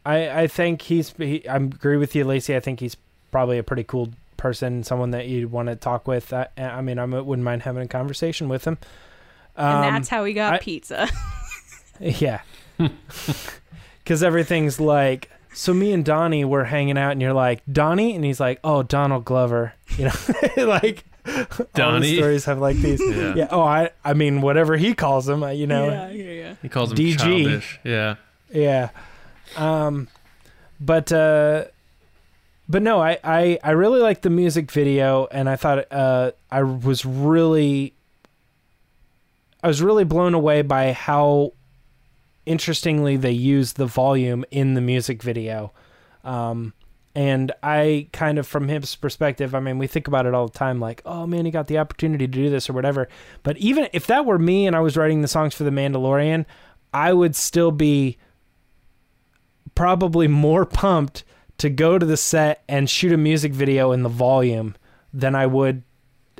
I 0.05 0.41
I 0.43 0.47
think 0.47 0.81
he's 0.83 1.11
he, 1.17 1.47
I 1.47 1.57
agree 1.57 1.97
with 1.97 2.15
you, 2.15 2.23
Lacey. 2.23 2.55
I 2.55 2.59
think 2.59 2.79
he's 2.79 2.95
probably 3.31 3.57
a 3.57 3.63
pretty 3.63 3.83
cool 3.83 4.09
person, 4.37 4.83
someone 4.83 5.11
that 5.11 5.27
you'd 5.27 5.51
want 5.51 5.67
to 5.67 5.75
talk 5.75 6.07
with. 6.07 6.31
I, 6.31 6.47
I 6.57 6.81
mean, 6.81 6.97
I 6.99 7.05
wouldn't 7.05 7.43
mind 7.43 7.63
having 7.63 7.83
a 7.83 7.87
conversation 7.87 8.47
with 8.49 8.65
him. 8.65 8.77
Um, 9.57 9.83
And 9.83 9.95
that's 9.95 10.09
how 10.09 10.23
we 10.23 10.33
got 10.33 10.53
I- 10.53 10.59
pizza. 10.59 11.09
Yeah. 11.99 12.41
Because 14.07 14.23
everything's 14.23 14.79
like, 14.79 15.29
so 15.53 15.73
me 15.73 15.91
and 15.91 16.05
Donnie 16.05 16.45
were 16.45 16.63
hanging 16.63 16.97
out, 16.97 17.11
and 17.11 17.21
you're 17.21 17.33
like, 17.33 17.61
Donnie? 17.69 18.15
And 18.15 18.23
he's 18.23 18.39
like, 18.39 18.57
oh, 18.63 18.81
Donald 18.81 19.25
Glover. 19.25 19.73
You 19.97 20.05
know, 20.05 20.13
like, 20.65 21.03
all 21.25 21.65
Donnie? 21.73 22.15
stories 22.15 22.45
have 22.45 22.57
like 22.59 22.77
these. 22.77 23.01
Yeah. 23.05 23.33
yeah. 23.35 23.47
Oh, 23.51 23.63
I, 23.63 23.89
I 24.05 24.13
mean, 24.13 24.39
whatever 24.39 24.77
he 24.77 24.93
calls 24.93 25.27
him, 25.27 25.43
you 25.51 25.67
know. 25.67 25.89
yeah, 25.89 26.09
yeah, 26.11 26.31
yeah. 26.31 26.55
He 26.61 26.69
calls 26.69 26.91
him 26.93 26.97
DG. 26.99 27.17
childish. 27.19 27.81
Yeah. 27.83 28.15
Yeah. 28.49 28.91
Um, 29.57 30.07
but 30.79 31.11
uh, 31.11 31.65
but 32.69 32.81
no, 32.81 33.01
I, 33.01 33.19
I, 33.25 33.59
I 33.61 33.71
really 33.71 33.99
liked 33.99 34.21
the 34.21 34.29
music 34.29 34.71
video, 34.71 35.27
and 35.31 35.49
I 35.49 35.57
thought 35.57 35.85
uh, 35.91 36.31
I 36.49 36.63
was 36.63 37.03
really, 37.03 37.93
I 39.61 39.67
was 39.67 39.81
really 39.81 40.05
blown 40.05 40.33
away 40.33 40.61
by 40.61 40.93
how 40.93 41.51
interestingly 42.47 43.17
they 43.17 43.31
used 43.31 43.77
the 43.77 43.85
volume 43.85 44.45
in 44.51 44.73
the 44.73 44.81
music 44.81 45.21
video. 45.21 45.73
Um, 46.23 46.73
and 47.13 47.51
I 47.63 48.09
kind 48.13 48.37
of, 48.37 48.45
from 48.45 48.67
his 48.67 48.95
perspective, 48.95 49.55
I 49.55 49.59
mean, 49.59 49.77
we 49.77 49.87
think 49.87 50.07
about 50.07 50.25
it 50.25 50.33
all 50.33 50.47
the 50.47 50.57
time, 50.57 50.79
like, 50.79 51.01
oh 51.05 51.25
man, 51.25 51.45
he 51.45 51.51
got 51.51 51.67
the 51.67 51.79
opportunity 51.79 52.27
to 52.27 52.31
do 52.31 52.49
this 52.49 52.69
or 52.69 52.73
whatever. 52.73 53.07
But 53.43 53.57
even 53.57 53.89
if 53.91 54.07
that 54.07 54.25
were 54.25 54.37
me 54.37 54.67
and 54.67 54.75
I 54.75 54.81
was 54.81 54.95
writing 54.95 55.21
the 55.21 55.27
songs 55.27 55.55
for 55.55 55.63
The 55.63 55.71
Mandalorian, 55.71 56.45
I 56.93 57.13
would 57.13 57.35
still 57.35 57.71
be 57.71 58.17
probably 59.75 60.27
more 60.27 60.65
pumped 60.65 61.23
to 61.57 61.69
go 61.69 61.97
to 61.97 62.05
the 62.05 62.17
set 62.17 62.63
and 62.67 62.89
shoot 62.89 63.11
a 63.11 63.17
music 63.17 63.51
video 63.51 63.91
in 63.91 64.03
the 64.03 64.09
volume 64.09 64.75
than 65.11 65.33
I 65.33 65.47
would 65.47 65.83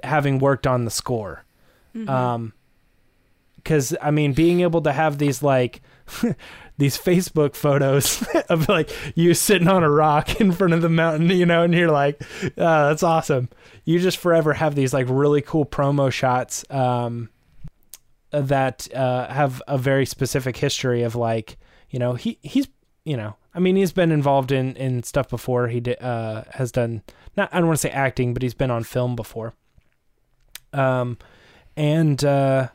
having 0.04 0.38
worked 0.38 0.68
on 0.68 0.86
the 0.86 0.92
score. 0.92 1.44
Um, 2.08 2.54
because 3.56 3.96
I 4.02 4.12
mean, 4.12 4.34
being 4.34 4.62
able 4.62 4.82
to 4.84 4.94
have 4.94 5.18
these 5.18 5.42
like 5.44 5.82
these 6.78 6.98
Facebook 6.98 7.56
photos 7.56 8.24
of 8.50 8.70
like 8.70 8.90
you 9.16 9.34
sitting 9.34 9.68
on 9.68 9.84
a 9.84 9.90
rock 9.90 10.40
in 10.40 10.52
front 10.52 10.74
of 10.74 10.82
the 10.82 10.90
mountain, 10.90 11.30
you 11.30 11.46
know, 11.46 11.64
and 11.64 11.74
you're 11.74 11.92
like, 11.92 12.22
oh, 12.44 12.88
that's 12.88 13.04
awesome. 13.04 13.50
You 13.86 14.00
just 14.00 14.18
forever 14.18 14.54
have 14.54 14.76
these 14.76 14.94
like 14.94 15.08
really 15.10 15.42
cool 15.42 15.66
promo 15.66 16.12
shots 16.12 16.66
um, 16.70 17.30
that 18.32 18.94
uh, 18.94 19.28
have 19.28 19.62
a 19.68 19.78
very 19.78 20.06
specific 20.06 20.58
history 20.58 21.04
of 21.04 21.16
like, 21.16 21.58
you 21.90 22.00
know, 22.00 22.14
he 22.14 22.38
he's 22.42 22.68
you 23.06 23.16
know, 23.16 23.36
I 23.54 23.60
mean, 23.60 23.78
he's 23.78 23.94
been 23.94 24.12
involved 24.12 24.52
in 24.52 24.76
in 24.76 25.04
stuff 25.04 25.30
before. 25.30 25.68
He 25.70 25.80
did, 25.80 26.02
uh, 26.02 26.44
has 26.52 26.72
done 26.72 27.04
not 27.36 27.50
I 27.54 27.60
don't 27.60 27.68
want 27.68 27.80
to 27.80 27.88
say 27.88 27.92
acting, 27.92 28.34
but 28.34 28.44
he's 28.44 28.54
been 28.54 28.72
on 28.72 28.84
film 28.84 29.16
before. 29.16 29.54
Um, 30.74 31.18
and 31.78 32.24
uh, 32.26 32.68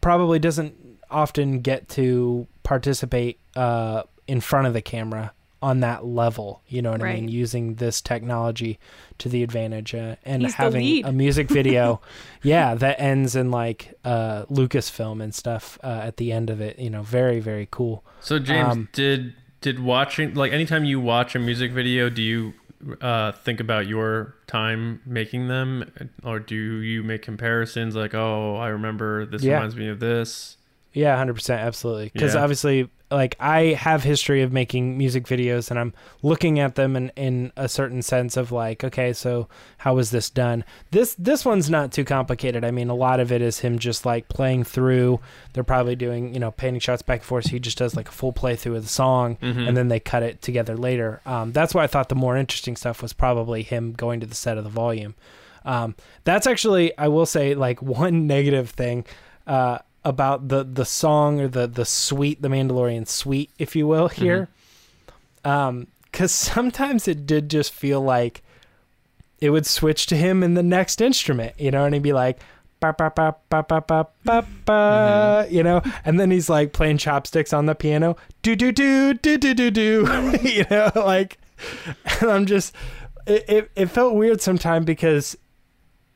probably 0.00 0.38
doesn't 0.38 0.81
often 1.12 1.60
get 1.60 1.88
to 1.90 2.46
participate 2.62 3.38
uh, 3.56 4.02
in 4.26 4.40
front 4.40 4.66
of 4.66 4.72
the 4.72 4.82
camera 4.82 5.32
on 5.60 5.78
that 5.80 6.04
level. 6.04 6.60
You 6.66 6.82
know 6.82 6.90
what 6.90 7.02
I 7.02 7.14
mean? 7.14 7.28
Using 7.28 7.74
this 7.76 8.00
technology 8.00 8.80
to 9.18 9.28
the 9.28 9.44
advantage 9.44 9.94
uh, 9.94 10.16
and 10.24 10.42
He's 10.42 10.54
having 10.54 11.04
a 11.04 11.12
music 11.12 11.48
video, 11.48 12.00
yeah, 12.42 12.74
that 12.74 12.98
ends 13.00 13.36
in 13.36 13.50
like 13.52 13.94
uh, 14.04 14.44
Lucasfilm 14.46 15.22
and 15.22 15.32
stuff 15.32 15.78
uh, 15.84 16.00
at 16.02 16.16
the 16.16 16.32
end 16.32 16.50
of 16.50 16.60
it. 16.60 16.78
You 16.80 16.90
know, 16.90 17.02
very 17.02 17.38
very 17.38 17.68
cool. 17.70 18.02
So 18.20 18.38
James, 18.40 18.72
Um, 18.74 18.88
did 18.92 19.34
did 19.60 19.78
watching 19.78 20.34
like 20.34 20.52
anytime 20.52 20.84
you 20.84 20.98
watch 21.00 21.36
a 21.36 21.38
music 21.38 21.70
video, 21.70 22.10
do 22.10 22.22
you 22.22 22.54
uh, 23.00 23.30
think 23.30 23.60
about 23.60 23.86
your 23.86 24.34
time 24.48 25.00
making 25.06 25.46
them, 25.46 25.92
or 26.24 26.40
do 26.40 26.56
you 26.56 27.04
make 27.04 27.22
comparisons 27.22 27.94
like, 27.94 28.12
oh, 28.14 28.56
I 28.56 28.68
remember 28.68 29.24
this 29.26 29.44
Yeah. 29.44 29.54
reminds 29.54 29.76
me 29.76 29.86
of 29.88 30.00
this? 30.00 30.56
Yeah, 30.92 31.16
hundred 31.16 31.34
percent, 31.34 31.60
absolutely. 31.62 32.10
Because 32.12 32.34
Yeah. 32.34 32.42
obviously, 32.42 32.88
like 33.10 33.34
I 33.40 33.74
have 33.74 34.02
history 34.02 34.40
of 34.42 34.52
making 34.52 34.96
music 34.98 35.24
videos, 35.26 35.70
and 35.70 35.78
I'm 35.78 35.92
looking 36.22 36.58
at 36.58 36.74
them 36.76 36.96
in, 36.96 37.10
in 37.16 37.52
a 37.56 37.68
certain 37.68 38.00
sense 38.02 38.36
of 38.36 38.52
like, 38.52 38.82
okay, 38.84 39.12
so 39.12 39.48
how 39.78 39.94
was 39.94 40.10
this 40.10 40.28
done? 40.30 40.64
This 40.90 41.14
this 41.18 41.44
one's 41.44 41.68
not 41.70 41.92
too 41.92 42.04
complicated. 42.04 42.64
I 42.64 42.70
mean, 42.70 42.88
a 42.88 42.94
lot 42.94 43.20
of 43.20 43.30
it 43.32 43.40
is 43.42 43.58
him 43.60 43.78
just 43.78 44.04
like 44.06 44.28
playing 44.28 44.64
through. 44.64 45.20
They're 45.52 45.64
probably 45.64 45.96
doing 45.96 46.32
you 46.34 46.40
know 46.40 46.50
painting 46.50 46.80
shots 46.80 47.02
back 47.02 47.20
and 47.20 47.26
forth. 47.26 47.44
So 47.44 47.50
he 47.50 47.58
just 47.60 47.78
does 47.78 47.94
like 47.96 48.08
a 48.08 48.12
full 48.12 48.32
playthrough 48.32 48.76
of 48.76 48.82
the 48.82 48.88
song, 48.88 49.36
Mhm. 49.42 49.68
and 49.68 49.76
then 49.76 49.88
they 49.88 50.00
cut 50.00 50.22
it 50.22 50.42
together 50.42 50.76
later. 50.76 51.20
Um, 51.26 51.52
that's 51.52 51.74
why 51.74 51.84
I 51.84 51.86
thought 51.86 52.08
the 52.10 52.14
more 52.14 52.36
interesting 52.36 52.76
stuff 52.76 53.00
was 53.02 53.12
probably 53.12 53.62
him 53.62 53.92
going 53.92 54.20
to 54.20 54.26
the 54.26 54.34
set 54.34 54.58
of 54.58 54.64
the 54.64 54.70
volume. 54.70 55.14
Um, 55.64 55.94
that's 56.24 56.46
actually, 56.46 56.96
I 56.98 57.08
will 57.08 57.26
say, 57.26 57.54
like 57.54 57.80
one 58.02 58.26
negative 58.26 58.70
thing 58.70 59.04
uh, 59.46 59.78
about 60.04 60.48
the 60.48 60.64
the 60.64 60.84
song 60.84 61.40
or 61.40 61.48
the 61.48 61.66
the 61.66 61.84
suite, 61.84 62.42
the 62.42 62.48
Mandalorian 62.48 63.06
suite, 63.06 63.50
if 63.58 63.76
you 63.76 63.86
will, 63.86 64.08
mm-hmm. 64.08 64.22
here. 64.22 64.48
Um, 65.44 65.88
because 66.04 66.32
sometimes 66.32 67.08
it 67.08 67.26
did 67.26 67.48
just 67.48 67.72
feel 67.72 68.00
like 68.00 68.42
it 69.40 69.50
would 69.50 69.66
switch 69.66 70.06
to 70.06 70.16
him 70.16 70.42
in 70.42 70.54
the 70.54 70.62
next 70.62 71.00
instrument, 71.00 71.58
you 71.58 71.70
know, 71.70 71.84
and 71.84 71.94
he'd 71.94 72.02
be 72.02 72.12
like. 72.12 72.38
Ba, 72.80 72.92
ba, 72.98 73.12
ba, 73.14 73.36
ba, 73.48 73.62
ba, 73.62 73.80
ba, 73.80 74.08
ba, 74.24 74.44
ba, 74.64 75.44
mm-hmm. 75.46 75.54
you 75.54 75.62
know, 75.62 75.82
and 76.04 76.18
then 76.18 76.32
he's 76.32 76.50
like 76.50 76.72
playing 76.72 76.98
chopsticks 76.98 77.52
on 77.52 77.66
the 77.66 77.76
piano, 77.76 78.16
do 78.42 78.56
do 78.56 78.72
do 78.72 79.14
do 79.14 79.38
do 79.38 79.54
do 79.54 79.70
do, 79.70 80.04
mm-hmm. 80.04 80.44
you 80.44 80.64
know, 80.68 80.90
like, 80.96 81.38
and 82.20 82.28
I'm 82.28 82.44
just, 82.44 82.74
it, 83.24 83.44
it, 83.48 83.70
it 83.76 83.86
felt 83.86 84.16
weird 84.16 84.40
sometimes 84.40 84.84
because 84.84 85.36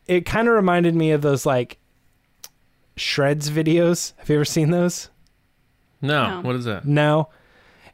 it 0.09 0.27
kind 0.27 0.49
of 0.49 0.55
reminded 0.55 0.95
me 0.95 1.13
of 1.13 1.23
those 1.23 1.47
like 1.47 1.79
shreds 2.97 3.51
videos. 3.51 4.13
Have 4.19 4.29
you 4.29 4.37
ever 4.37 4.45
seen 4.45 4.71
those? 4.71 5.11
No, 6.03 6.37
No. 6.37 6.41
what 6.43 6.57
is 6.57 6.65
that? 6.65 6.85
No. 6.87 7.29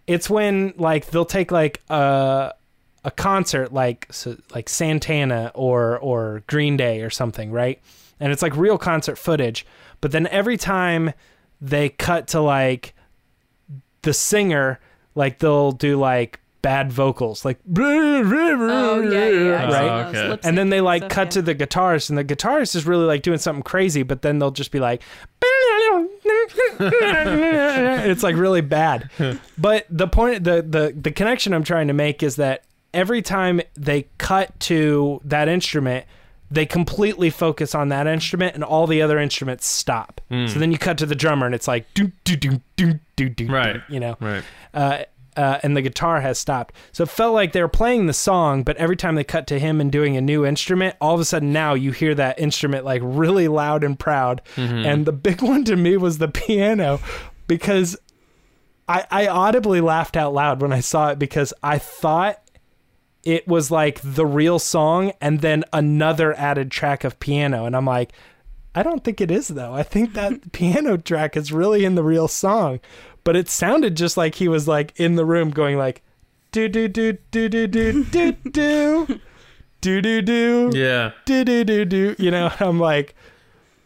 It's 0.06 0.28
when 0.28 0.74
like 0.76 1.06
they'll 1.06 1.24
take 1.24 1.50
like 1.52 1.80
a 1.88 2.52
a 3.04 3.10
concert 3.10 3.72
like 3.72 4.06
so, 4.10 4.36
like 4.54 4.68
Santana 4.68 5.50
or 5.54 5.98
or 5.98 6.42
Green 6.46 6.76
Day 6.76 7.02
or 7.02 7.10
something, 7.10 7.50
right? 7.52 7.80
And 8.20 8.32
it's 8.32 8.42
like 8.42 8.56
real 8.56 8.78
concert 8.78 9.16
footage, 9.16 9.64
but 10.00 10.12
then 10.12 10.26
every 10.28 10.56
time 10.56 11.12
they 11.60 11.88
cut 11.88 12.28
to 12.28 12.40
like 12.40 12.94
the 14.02 14.12
singer, 14.12 14.80
like 15.14 15.38
they'll 15.38 15.72
do 15.72 15.98
like 15.98 16.40
bad 16.62 16.92
vocals, 16.92 17.44
like 17.44 17.58
Oh 17.76 19.00
yeah, 19.02 19.28
yeah. 19.28 19.64
Right? 19.64 20.14
Oh, 20.16 20.32
okay. 20.32 20.48
and 20.48 20.56
then 20.56 20.70
they 20.70 20.80
like 20.80 21.02
stuff, 21.02 21.10
cut 21.10 21.26
yeah. 21.26 21.30
to 21.30 21.42
the 21.42 21.54
guitarist 21.54 22.08
and 22.08 22.16
the 22.18 22.24
guitarist 22.24 22.74
is 22.76 22.86
really 22.86 23.04
like 23.04 23.22
doing 23.22 23.38
something 23.38 23.62
crazy 23.64 24.02
but 24.04 24.22
then 24.22 24.38
they'll 24.38 24.50
just 24.52 24.70
be 24.70 24.78
like 24.80 25.02
it's 26.80 28.22
like 28.22 28.36
really 28.36 28.60
bad 28.60 29.10
but 29.58 29.86
the 29.90 30.06
point 30.06 30.44
the, 30.44 30.62
the 30.62 30.94
the 30.98 31.10
connection 31.10 31.52
i'm 31.52 31.64
trying 31.64 31.88
to 31.88 31.92
make 31.92 32.22
is 32.22 32.36
that 32.36 32.62
every 32.94 33.22
time 33.22 33.60
they 33.74 34.06
cut 34.18 34.58
to 34.60 35.20
that 35.24 35.48
instrument 35.48 36.04
they 36.50 36.66
completely 36.66 37.30
focus 37.30 37.74
on 37.74 37.88
that 37.88 38.06
instrument 38.06 38.54
and 38.54 38.62
all 38.62 38.86
the 38.86 39.00
other 39.02 39.18
instruments 39.18 39.66
stop 39.66 40.20
Hmm. 40.30 40.46
so 40.46 40.58
then 40.58 40.70
you 40.72 40.78
cut 40.78 40.98
to 40.98 41.06
the 41.06 41.14
drummer 41.14 41.46
and 41.46 41.54
it's 41.54 41.68
like 41.68 41.92
do 41.94 42.12
do 42.24 42.36
do 42.36 42.60
do 42.76 42.98
do 43.16 43.28
do 43.28 43.48
Right. 43.50 43.80
you 43.88 44.00
know 44.00 44.16
Right. 44.20 44.44
uh, 44.74 45.02
uh, 45.36 45.58
and 45.62 45.76
the 45.76 45.82
guitar 45.82 46.20
has 46.20 46.38
stopped. 46.38 46.74
So 46.92 47.04
it 47.04 47.08
felt 47.08 47.34
like 47.34 47.52
they 47.52 47.62
were 47.62 47.68
playing 47.68 48.06
the 48.06 48.12
song, 48.12 48.62
but 48.62 48.76
every 48.76 48.96
time 48.96 49.14
they 49.14 49.24
cut 49.24 49.46
to 49.48 49.58
him 49.58 49.80
and 49.80 49.90
doing 49.90 50.16
a 50.16 50.20
new 50.20 50.44
instrument, 50.44 50.96
all 51.00 51.14
of 51.14 51.20
a 51.20 51.24
sudden 51.24 51.52
now 51.52 51.74
you 51.74 51.92
hear 51.92 52.14
that 52.14 52.38
instrument 52.38 52.84
like 52.84 53.00
really 53.04 53.48
loud 53.48 53.84
and 53.84 53.98
proud. 53.98 54.42
And 54.86 55.06
the 55.06 55.12
big 55.12 55.42
one 55.42 55.64
to 55.64 55.76
me 55.76 55.96
was 55.96 56.18
the 56.18 56.28
piano 56.28 57.00
because 57.46 57.96
I, 58.88 59.06
I 59.10 59.26
audibly 59.28 59.80
laughed 59.80 60.16
out 60.16 60.34
loud 60.34 60.60
when 60.60 60.72
I 60.72 60.80
saw 60.80 61.10
it 61.10 61.18
because 61.18 61.54
I 61.62 61.78
thought 61.78 62.38
it 63.24 63.46
was 63.46 63.70
like 63.70 64.00
the 64.02 64.26
real 64.26 64.58
song 64.58 65.12
and 65.20 65.40
then 65.40 65.64
another 65.72 66.34
added 66.34 66.70
track 66.70 67.04
of 67.04 67.20
piano. 67.20 67.64
And 67.66 67.76
I'm 67.76 67.86
like, 67.86 68.12
I 68.74 68.82
don't 68.82 69.04
think 69.04 69.20
it 69.20 69.30
is 69.30 69.48
though. 69.48 69.74
I 69.74 69.82
think 69.82 70.14
that 70.14 70.52
piano 70.52 70.96
track 70.96 71.36
is 71.36 71.52
really 71.52 71.84
in 71.84 71.94
the 71.94 72.02
real 72.02 72.28
song, 72.28 72.80
but 73.24 73.36
it 73.36 73.48
sounded 73.48 73.96
just 73.96 74.16
like 74.16 74.36
he 74.36 74.48
was 74.48 74.66
like 74.68 74.92
in 74.98 75.14
the 75.16 75.24
room 75.24 75.50
going 75.50 75.78
like, 75.78 76.02
do 76.50 76.68
do 76.68 76.88
do 76.88 77.18
do 77.30 77.48
do 77.48 77.66
do 77.66 78.02
do 78.04 78.32
do 78.50 79.20
do 79.80 80.00
do 80.00 80.22
do 80.22 80.70
Yeah. 80.74 81.12
do 81.24 81.44
do 81.44 81.64
do 81.64 81.84
do. 81.84 82.14
You 82.18 82.30
know, 82.30 82.52
I'm 82.60 82.78
like, 82.78 83.14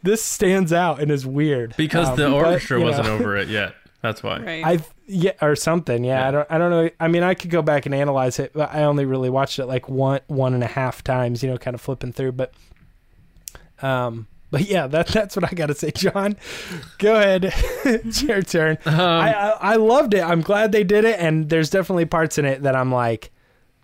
this 0.02 0.22
stands 0.22 0.72
out 0.72 1.00
and 1.00 1.10
is 1.10 1.26
weird 1.26 1.74
Because 1.76 2.08
Um, 2.10 2.16
the 2.16 2.30
orchestra 2.30 2.78
you 2.78 2.84
know, 2.84 2.90
wasn't 2.90 3.08
over 3.08 3.36
it 3.36 3.48
yet. 3.48 3.74
That's 4.02 4.22
why. 4.22 4.38
Right. 4.40 4.64
I 4.64 4.78
yeah 5.08 5.32
or 5.40 5.56
something. 5.56 6.04
Yeah, 6.04 6.20
Yeah. 6.20 6.28
I 6.28 6.30
don't 6.30 6.46
I 6.50 6.58
don't 6.58 6.70
know. 6.70 6.90
I 7.00 7.08
mean, 7.08 7.22
I 7.22 7.34
could 7.34 7.50
go 7.50 7.62
back 7.62 7.86
and 7.86 7.94
analyze 7.94 8.38
it, 8.38 8.52
but 8.54 8.72
I 8.74 8.84
only 8.84 9.04
really 9.04 9.30
watched 9.30 9.58
it 9.58 9.66
like 9.66 9.88
one 9.88 10.20
one 10.28 10.54
and 10.54 10.62
a 10.62 10.68
half 10.68 11.02
times. 11.02 11.42
You 11.42 11.50
know, 11.50 11.58
kind 11.58 11.74
of 11.74 11.80
flipping 11.80 12.12
through. 12.12 12.32
But 12.32 12.52
um, 13.82 14.26
but 14.56 14.70
yeah, 14.70 14.86
that 14.86 15.08
that's 15.08 15.36
what 15.36 15.44
I 15.44 15.54
got 15.54 15.66
to 15.66 15.74
say, 15.74 15.90
John. 15.90 16.34
Go 16.96 17.16
ahead, 17.16 17.44
it's 17.84 18.22
your 18.22 18.40
turn. 18.40 18.78
Um, 18.86 18.98
I, 18.98 19.34
I 19.34 19.48
I 19.72 19.76
loved 19.76 20.14
it. 20.14 20.22
I'm 20.22 20.40
glad 20.40 20.72
they 20.72 20.82
did 20.82 21.04
it, 21.04 21.20
and 21.20 21.50
there's 21.50 21.68
definitely 21.68 22.06
parts 22.06 22.38
in 22.38 22.46
it 22.46 22.62
that 22.62 22.74
I'm 22.74 22.90
like. 22.90 23.32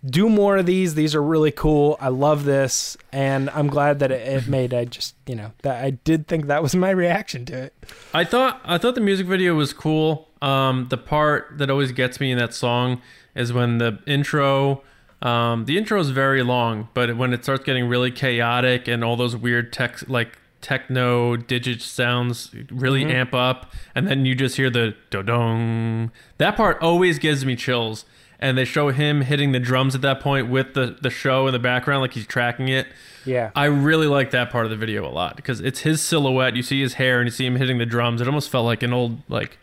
Do 0.03 0.27
more 0.27 0.57
of 0.57 0.65
these. 0.65 0.95
These 0.95 1.15
are 1.15 1.21
really 1.23 1.51
cool. 1.51 1.95
I 2.01 2.09
love 2.09 2.43
this, 2.43 2.97
and 3.13 3.49
I'm 3.51 3.67
glad 3.67 3.99
that 3.99 4.11
it, 4.11 4.27
it 4.27 4.47
made. 4.49 4.73
I 4.73 4.83
just, 4.83 5.15
you 5.27 5.35
know, 5.35 5.51
that 5.61 5.81
I 5.85 5.91
did 5.91 6.27
think 6.27 6.47
that 6.47 6.61
was 6.61 6.75
my 6.75 6.89
reaction 6.89 7.45
to 7.45 7.57
it. 7.65 7.73
I 8.13 8.25
thought 8.25 8.59
I 8.65 8.79
thought 8.79 8.95
the 8.95 9.01
music 9.01 9.27
video 9.27 9.53
was 9.53 9.73
cool. 9.73 10.27
Um, 10.41 10.87
the 10.89 10.97
part 10.97 11.57
that 11.59 11.69
always 11.69 11.91
gets 11.91 12.19
me 12.19 12.31
in 12.31 12.37
that 12.39 12.55
song 12.55 12.99
is 13.35 13.53
when 13.53 13.77
the 13.77 13.99
intro. 14.07 14.81
Um, 15.21 15.63
the 15.65 15.77
intro 15.77 16.01
is 16.01 16.09
very 16.09 16.43
long, 16.43 16.89
but 16.93 17.15
when 17.15 17.31
it 17.31 17.43
starts 17.43 17.63
getting 17.63 17.87
really 17.87 18.11
chaotic 18.11 18.89
and 18.89 19.05
all 19.05 19.15
those 19.15 19.37
weird 19.37 19.71
text 19.71 20.09
like 20.09 20.37
techno 20.63 21.35
digit 21.35 21.81
sounds 21.81 22.49
really 22.71 23.03
amp 23.05 23.35
up, 23.35 23.71
and 23.93 24.07
then 24.07 24.25
you 24.25 24.33
just 24.33 24.55
hear 24.55 24.71
the 24.71 24.95
do 25.11 25.21
dong. 25.21 26.11
That 26.39 26.55
part 26.55 26.81
always 26.81 27.19
gives 27.19 27.45
me 27.45 27.55
chills, 27.55 28.05
and 28.39 28.57
they 28.57 28.65
show 28.65 28.89
him 28.89 29.21
hitting 29.21 29.51
the 29.51 29.59
drums 29.59 29.93
at 29.93 30.01
that 30.01 30.19
point 30.21 30.49
with 30.49 30.73
the 30.73 30.97
the 30.99 31.11
show 31.11 31.45
in 31.45 31.53
the 31.53 31.59
background, 31.59 32.01
like 32.01 32.13
he's 32.13 32.25
tracking 32.25 32.69
it. 32.69 32.87
Yeah. 33.25 33.51
I 33.55 33.65
really 33.65 34.07
like 34.07 34.31
that 34.31 34.49
part 34.49 34.65
of 34.65 34.71
the 34.71 34.77
video 34.77 35.07
a 35.07 35.11
lot 35.11 35.35
because 35.35 35.61
it's 35.61 35.81
his 35.81 36.01
silhouette. 36.01 36.55
You 36.55 36.63
see 36.63 36.81
his 36.81 36.95
hair 36.95 37.19
and 37.19 37.27
you 37.27 37.31
see 37.31 37.45
him 37.45 37.55
hitting 37.55 37.77
the 37.77 37.85
drums. 37.85 38.21
It 38.21 38.27
almost 38.27 38.49
felt 38.49 38.65
like 38.65 38.83
an 38.83 38.93
old 38.93 39.21
like 39.29 39.57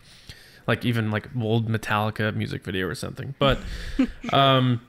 like 0.67 0.85
even 0.85 1.11
like 1.11 1.27
old 1.39 1.67
Metallica 1.67 2.33
music 2.35 2.63
video 2.63 2.87
or 2.87 2.95
something. 2.95 3.35
But 3.37 3.59
um 4.33 4.81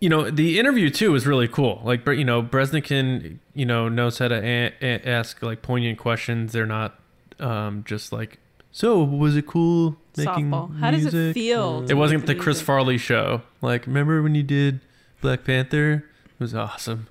you 0.00 0.08
know, 0.08 0.30
the 0.30 0.58
interview 0.58 0.90
too 0.90 1.12
was 1.12 1.26
really 1.26 1.48
cool. 1.48 1.80
Like 1.84 2.06
you 2.06 2.24
know, 2.24 2.42
Breznican, 2.42 3.38
you 3.54 3.66
know, 3.66 3.88
knows 3.88 4.18
how 4.18 4.28
to 4.28 4.36
a- 4.36 4.72
a- 4.80 5.08
ask 5.08 5.42
like 5.42 5.62
poignant 5.62 5.98
questions. 5.98 6.52
They're 6.52 6.66
not 6.66 6.98
um 7.40 7.84
just 7.86 8.12
like 8.12 8.38
so 8.70 9.02
was 9.02 9.36
it 9.36 9.46
cool 9.46 9.96
making 10.16 10.50
Softball. 10.50 10.78
How 10.78 10.90
does 10.90 11.12
it 11.12 11.32
feel? 11.32 11.84
It 11.88 11.94
wasn't 11.94 12.26
the 12.26 12.34
the 12.34 12.40
Chris? 12.40 12.60
Farley 12.60 12.98
show. 12.98 13.42
Like, 13.60 13.86
remember 13.86 14.22
when 14.22 14.34
you 14.34 14.42
did 14.42 14.80
Black 15.20 15.44
Panther? 15.44 16.04
It 16.26 16.40
was 16.40 16.54
awesome. 16.54 17.08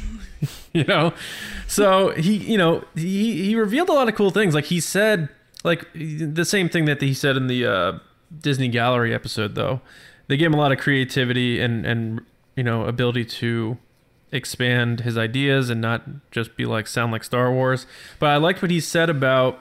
you 0.72 0.84
know, 0.84 1.12
so 1.66 2.10
he, 2.10 2.36
you 2.36 2.58
know, 2.58 2.84
he 2.94 3.44
he 3.46 3.56
revealed 3.56 3.88
a 3.88 3.92
lot 3.92 4.08
of 4.08 4.14
cool 4.14 4.30
things. 4.30 4.54
Like 4.54 4.66
he 4.66 4.80
said, 4.80 5.28
like 5.64 5.86
the 5.94 6.44
same 6.44 6.68
thing 6.68 6.84
that 6.86 7.00
he 7.00 7.14
said 7.14 7.36
in 7.36 7.46
the 7.46 7.66
uh, 7.66 7.98
Disney 8.40 8.68
Gallery 8.68 9.14
episode. 9.14 9.54
Though 9.54 9.80
they 10.28 10.36
gave 10.36 10.46
him 10.46 10.54
a 10.54 10.58
lot 10.58 10.72
of 10.72 10.78
creativity 10.78 11.60
and 11.60 11.84
and 11.86 12.20
you 12.56 12.62
know 12.62 12.84
ability 12.84 13.24
to 13.24 13.78
expand 14.32 15.00
his 15.00 15.18
ideas 15.18 15.68
and 15.68 15.80
not 15.80 16.02
just 16.30 16.56
be 16.56 16.64
like 16.64 16.86
sound 16.86 17.12
like 17.12 17.22
Star 17.22 17.52
Wars. 17.52 17.86
But 18.18 18.30
I 18.30 18.36
liked 18.36 18.62
what 18.62 18.70
he 18.70 18.80
said 18.80 19.10
about 19.10 19.60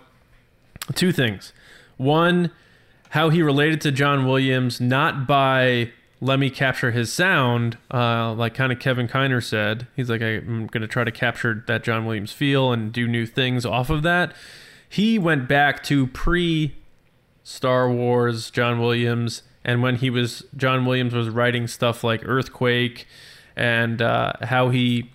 two 0.96 1.12
things. 1.12 1.52
One, 1.98 2.52
how 3.10 3.30
he 3.30 3.42
related 3.42 3.82
to 3.82 3.92
John 3.92 4.26
Williams, 4.26 4.80
not 4.80 5.28
by 5.28 5.92
let 6.22 6.40
me 6.40 6.50
capture 6.52 6.92
his 6.92 7.12
sound, 7.12 7.78
uh, 7.92 8.32
like 8.34 8.54
kind 8.54 8.72
of 8.72 8.80
Kevin 8.80 9.08
Kiner 9.08 9.44
said. 9.44 9.88
He's 9.96 10.10
like, 10.10 10.22
I'm 10.22 10.68
going 10.68 10.82
to 10.82 10.88
try 10.88 11.04
to 11.04 11.12
capture 11.12 11.64
that 11.68 11.84
John 11.84 12.06
Williams 12.06 12.32
feel 12.32 12.72
and 12.72 12.94
do 12.94 13.08
new 13.08 13.26
things 13.26 13.66
off 13.66 13.90
of 13.90 14.04
that. 14.04 14.34
He 14.88 15.18
went 15.18 15.48
back 15.48 15.84
to 15.86 16.08
pre 16.08 16.76
Star 17.44 17.90
Wars 17.90 18.52
John 18.52 18.80
Williams, 18.80 19.42
and 19.64 19.82
when 19.82 19.98
he 19.98 20.10
was 20.10 20.44
John 20.56 20.86
Williams 20.86 21.14
was 21.14 21.30
writing 21.30 21.68
stuff 21.68 22.04
like 22.04 22.22
Earthquake, 22.26 23.08
and 23.56 24.02
uh, 24.02 24.34
how 24.42 24.70
he 24.70 25.12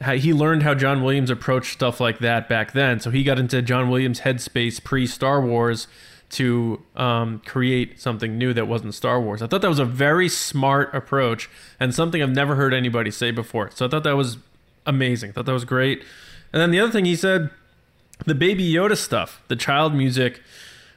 how 0.00 0.14
he 0.14 0.32
learned 0.32 0.62
how 0.62 0.74
John 0.74 1.02
Williams 1.02 1.30
approached 1.30 1.72
stuff 1.72 2.00
like 2.00 2.18
that 2.20 2.48
back 2.48 2.72
then. 2.72 3.00
So 3.00 3.10
he 3.10 3.22
got 3.22 3.38
into 3.38 3.60
John 3.62 3.90
Williams' 3.90 4.20
headspace 4.20 4.82
pre 4.82 5.06
Star 5.06 5.40
Wars 5.40 5.86
to 6.30 6.80
um, 6.94 7.42
create 7.44 8.00
something 8.00 8.38
new 8.38 8.54
that 8.54 8.68
wasn't 8.68 8.94
Star 8.94 9.20
Wars. 9.20 9.42
I 9.42 9.46
thought 9.46 9.62
that 9.62 9.68
was 9.68 9.80
a 9.80 9.84
very 9.84 10.28
smart 10.28 10.94
approach 10.94 11.50
and 11.80 11.94
something 11.94 12.22
I've 12.22 12.30
never 12.30 12.54
heard 12.54 12.72
anybody 12.72 13.10
say 13.10 13.32
before. 13.32 13.70
So 13.74 13.84
I 13.84 13.88
thought 13.88 14.04
that 14.04 14.16
was 14.16 14.38
amazing. 14.86 15.30
I 15.30 15.32
thought 15.32 15.46
that 15.46 15.52
was 15.52 15.64
great. 15.64 16.04
And 16.52 16.62
then 16.62 16.70
the 16.70 16.78
other 16.78 16.92
thing 16.92 17.04
he 17.04 17.16
said, 17.16 17.50
the 18.26 18.34
Baby 18.34 18.70
Yoda 18.72 18.96
stuff, 18.96 19.42
the 19.48 19.56
child 19.56 19.94
music. 19.94 20.40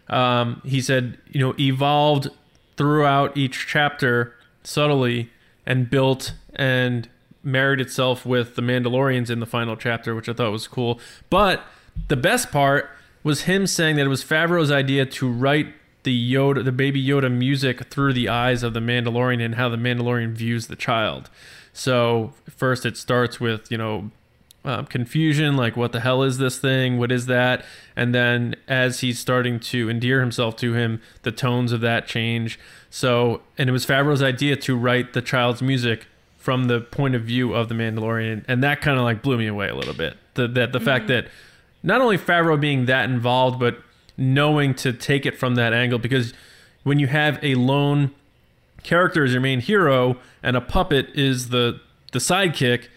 Um, 0.08 0.62
he 0.66 0.82
said, 0.82 1.18
you 1.32 1.40
know, 1.40 1.56
evolved 1.60 2.30
throughout 2.78 3.36
each 3.38 3.68
chapter 3.68 4.36
subtly 4.64 5.30
and 5.66 5.90
built 5.90 6.34
and 6.56 7.10
married 7.44 7.82
itself 7.82 8.26
with 8.26 8.56
the 8.56 8.62
Mandalorians 8.62 9.30
in 9.30 9.40
the 9.40 9.46
final 9.46 9.76
chapter, 9.76 10.16
which 10.16 10.30
I 10.30 10.34
thought 10.34 10.52
was 10.52 10.68
cool. 10.68 11.00
But 11.30 11.64
the 12.08 12.16
best 12.16 12.52
part 12.52 12.90
was 13.24 13.44
him 13.44 13.68
saying 13.68 13.96
that 13.98 14.06
it 14.06 14.10
was 14.10 14.24
Favreau's 14.24 14.72
idea 14.72 15.06
to 15.06 15.30
write 15.30 15.74
the 16.04 16.34
Yoda, 16.34 16.64
the 16.64 16.72
baby 16.72 17.04
Yoda 17.04 17.32
music 17.32 17.86
through 17.86 18.14
the 18.14 18.30
eyes 18.30 18.64
of 18.64 18.74
the 18.74 18.80
Mandalorian 18.80 19.44
and 19.44 19.56
how 19.56 19.70
the 19.70 19.78
Mandalorian 19.78 20.34
views 20.34 20.68
the 20.68 20.76
child. 20.76 21.30
So 21.72 22.34
first 22.50 22.86
it 22.86 22.98
starts 22.98 23.40
with 23.40 23.72
you 23.72 23.78
know 23.78 24.12
um, 24.66 24.86
confusion, 24.86 25.58
like 25.58 25.76
what 25.76 25.92
the 25.92 26.00
hell 26.00 26.24
is 26.24 26.38
this 26.38 26.58
thing? 26.58 26.98
What 26.98 27.12
is 27.12 27.26
that? 27.26 27.66
And 27.96 28.16
then 28.16 28.56
as 28.68 29.02
he's 29.02 29.20
starting 29.20 29.60
to 29.62 29.90
endear 29.90 30.22
himself 30.22 30.56
to 30.58 30.74
him, 30.74 31.02
the 31.24 31.32
tones 31.32 31.72
of 31.72 31.82
that 31.82 32.08
change. 32.08 32.60
So 32.90 33.42
and 33.58 33.70
it 33.70 33.74
was 33.74 33.86
Favreau's 33.86 34.24
idea 34.24 34.56
to 34.58 34.78
write 34.78 35.14
the 35.14 35.22
child's 35.22 35.62
music 35.62 36.08
from 36.38 36.66
the 36.66 36.82
point 36.82 37.16
of 37.16 37.24
view 37.24 37.54
of 37.54 37.70
the 37.70 37.76
Mandalorian, 37.76 38.44
and 38.48 38.64
that 38.64 38.82
kind 38.82 38.98
of 38.98 39.04
like 39.04 39.22
blew 39.22 39.38
me 39.38 39.48
away 39.48 39.70
a 39.70 39.76
little 39.76 39.94
bit. 39.94 40.18
The 40.34 40.48
that 40.50 40.72
the 40.72 40.80
fact 40.80 41.08
that 41.08 41.28
not 41.82 42.02
only 42.02 42.18
Favreau 42.18 42.60
being 42.60 42.86
that 42.86 43.10
involved, 43.10 43.60
but 43.60 43.78
knowing 44.18 44.74
to 44.76 44.94
take 44.94 45.26
it 45.26 45.38
from 45.38 45.56
that 45.56 45.74
angle 45.74 46.00
because 46.00 46.34
when 46.84 47.00
you 47.00 47.08
have 47.08 47.40
a 47.42 47.56
lone 47.56 48.12
character 48.84 49.24
as 49.24 49.32
your 49.32 49.42
main 49.42 49.60
hero 49.60 50.18
and 50.44 50.56
a 50.56 50.62
puppet 50.62 51.10
is 51.16 51.50
the 51.50 51.80
the 52.12 52.20
sidekick, 52.20 52.88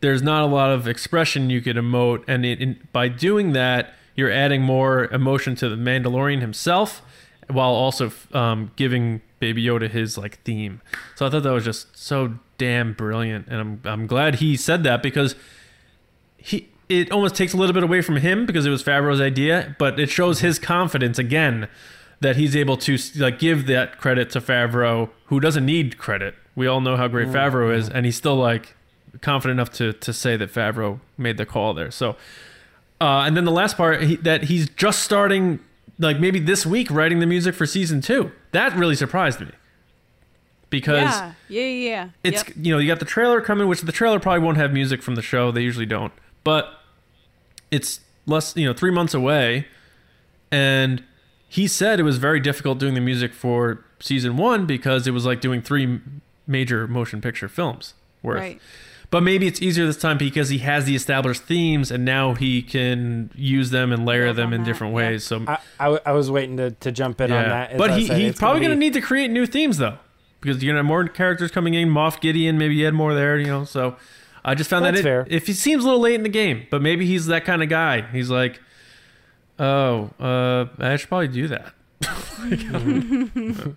there's 0.00 0.22
not 0.22 0.42
a 0.42 0.46
lot 0.46 0.70
of 0.70 0.86
expression 0.86 1.50
you 1.50 1.60
could 1.60 1.76
emote, 1.76 2.24
and 2.28 2.44
it, 2.44 2.60
in, 2.60 2.88
by 2.92 3.08
doing 3.08 3.52
that, 3.52 3.94
you're 4.14 4.30
adding 4.30 4.62
more 4.62 5.06
emotion 5.06 5.54
to 5.56 5.68
the 5.68 5.76
Mandalorian 5.76 6.40
himself, 6.40 7.02
while 7.48 7.70
also 7.70 8.10
um, 8.32 8.72
giving 8.76 9.20
Baby 9.38 9.64
Yoda 9.64 9.90
his 9.90 10.18
like 10.18 10.40
theme. 10.42 10.80
So 11.14 11.26
I 11.26 11.30
thought 11.30 11.42
that 11.42 11.52
was 11.52 11.64
just 11.64 11.96
so 11.96 12.38
damn 12.58 12.92
brilliant, 12.92 13.46
and 13.48 13.60
I'm 13.60 13.80
I'm 13.84 14.06
glad 14.06 14.36
he 14.36 14.56
said 14.56 14.84
that 14.84 15.02
because 15.02 15.34
he 16.36 16.68
it 16.88 17.10
almost 17.10 17.34
takes 17.34 17.52
a 17.52 17.56
little 17.56 17.74
bit 17.74 17.82
away 17.82 18.00
from 18.00 18.16
him 18.16 18.46
because 18.46 18.64
it 18.64 18.70
was 18.70 18.82
Favreau's 18.82 19.20
idea, 19.20 19.74
but 19.78 19.98
it 19.98 20.08
shows 20.08 20.40
his 20.40 20.58
confidence 20.58 21.18
again 21.18 21.68
that 22.20 22.36
he's 22.36 22.56
able 22.56 22.76
to 22.78 22.96
like 23.16 23.38
give 23.38 23.66
that 23.66 23.98
credit 23.98 24.30
to 24.30 24.40
Favreau, 24.40 25.10
who 25.26 25.40
doesn't 25.40 25.66
need 25.66 25.98
credit. 25.98 26.34
We 26.54 26.66
all 26.66 26.80
know 26.80 26.96
how 26.96 27.08
great 27.08 27.28
Favreau 27.28 27.74
is, 27.74 27.88
and 27.88 28.06
he's 28.06 28.16
still 28.16 28.36
like 28.36 28.75
confident 29.20 29.58
enough 29.58 29.70
to 29.74 29.92
to 29.92 30.12
say 30.12 30.36
that 30.36 30.52
Favreau 30.52 31.00
made 31.18 31.36
the 31.36 31.46
call 31.46 31.74
there. 31.74 31.90
So, 31.90 32.10
uh, 33.00 33.24
and 33.26 33.36
then 33.36 33.44
the 33.44 33.52
last 33.52 33.76
part 33.76 34.02
he, 34.02 34.16
that 34.16 34.44
he's 34.44 34.68
just 34.70 35.02
starting, 35.02 35.60
like 35.98 36.18
maybe 36.20 36.38
this 36.40 36.64
week, 36.66 36.90
writing 36.90 37.20
the 37.20 37.26
music 37.26 37.54
for 37.54 37.66
season 37.66 38.00
two. 38.00 38.32
That 38.52 38.76
really 38.76 38.94
surprised 38.96 39.40
me 39.40 39.48
because 40.70 41.04
Yeah, 41.04 41.32
yeah, 41.48 41.60
yeah. 41.66 42.08
it's 42.24 42.44
Yep. 42.48 42.56
you 42.60 42.72
know 42.72 42.78
you 42.78 42.88
got 42.88 42.98
the 42.98 43.04
trailer 43.04 43.40
coming 43.40 43.68
which 43.68 43.82
the 43.82 43.92
trailer 43.92 44.18
probably 44.18 44.40
won't 44.44 44.56
have 44.56 44.72
music 44.72 45.00
from 45.02 45.14
the 45.14 45.22
show 45.22 45.52
they 45.52 45.60
usually 45.62 45.86
don't 45.86 46.12
but 46.42 46.80
it's 47.70 48.00
less 48.26 48.56
you 48.56 48.66
know 48.66 48.72
three 48.72 48.90
months 48.90 49.14
away 49.14 49.66
and 50.50 51.04
he 51.48 51.68
said 51.68 52.00
it 52.00 52.02
was 52.02 52.18
very 52.18 52.40
difficult 52.40 52.78
doing 52.78 52.94
the 52.94 53.00
music 53.00 53.32
for 53.32 53.84
season 54.00 54.36
one 54.36 54.66
because 54.66 55.06
it 55.06 55.12
was 55.12 55.24
like 55.24 55.40
doing 55.40 55.62
three 55.62 56.00
major 56.48 56.88
motion 56.88 57.20
picture 57.20 57.48
films 57.48 57.94
worth 58.22 58.40
right. 58.40 58.60
But 59.10 59.22
maybe 59.22 59.46
it's 59.46 59.62
easier 59.62 59.86
this 59.86 59.96
time 59.96 60.18
because 60.18 60.48
he 60.48 60.58
has 60.58 60.84
the 60.84 60.94
established 60.96 61.42
themes 61.42 61.90
and 61.90 62.04
now 62.04 62.34
he 62.34 62.60
can 62.62 63.30
use 63.34 63.70
them 63.70 63.92
and 63.92 64.04
layer 64.06 64.32
them 64.32 64.48
on 64.48 64.52
in 64.54 64.60
that, 64.62 64.66
different 64.66 64.92
yeah. 64.92 64.96
ways 64.96 65.24
so 65.24 65.44
I, 65.46 65.58
I, 65.78 65.84
w- 65.84 66.00
I 66.06 66.12
was 66.12 66.30
waiting 66.30 66.56
to, 66.58 66.70
to 66.72 66.92
jump 66.92 67.20
in 67.20 67.30
on 67.32 67.48
that. 67.48 67.70
as 67.72 67.78
but 67.78 67.96
he, 67.98 68.06
said, 68.06 68.18
he's 68.18 68.36
probably 68.36 68.60
gonna 68.62 68.74
be- 68.74 68.80
need 68.80 68.92
to 68.94 69.00
create 69.00 69.30
new 69.30 69.46
themes 69.46 69.78
though, 69.78 69.98
because 70.40 70.62
you're 70.62 70.72
gonna 70.72 70.80
have 70.80 70.86
more 70.86 71.06
characters 71.08 71.50
coming 71.50 71.74
in. 71.74 71.88
Moff 71.88 72.20
Gideon, 72.20 72.58
maybe 72.58 72.74
you 72.74 72.86
add 72.86 72.94
more 72.94 73.14
there, 73.14 73.38
you 73.38 73.46
know. 73.46 73.64
So 73.64 73.96
I 74.44 74.54
just 74.54 74.68
found 74.70 74.84
That's 74.84 74.96
that 74.96 75.00
it, 75.00 75.02
fair. 75.02 75.26
if 75.28 75.46
he 75.46 75.52
seems 75.52 75.82
a 75.82 75.86
little 75.86 76.00
late 76.00 76.14
in 76.14 76.22
the 76.22 76.28
game, 76.28 76.66
but 76.70 76.80
maybe 76.82 77.06
he's 77.06 77.26
that 77.26 77.44
kind 77.44 77.62
of 77.62 77.68
guy. 77.68 78.02
He's 78.12 78.30
like, 78.30 78.60
oh, 79.58 80.10
uh, 80.20 80.66
I 80.78 80.96
should 80.96 81.08
probably 81.08 81.28
do 81.28 81.48
that. 81.48 81.72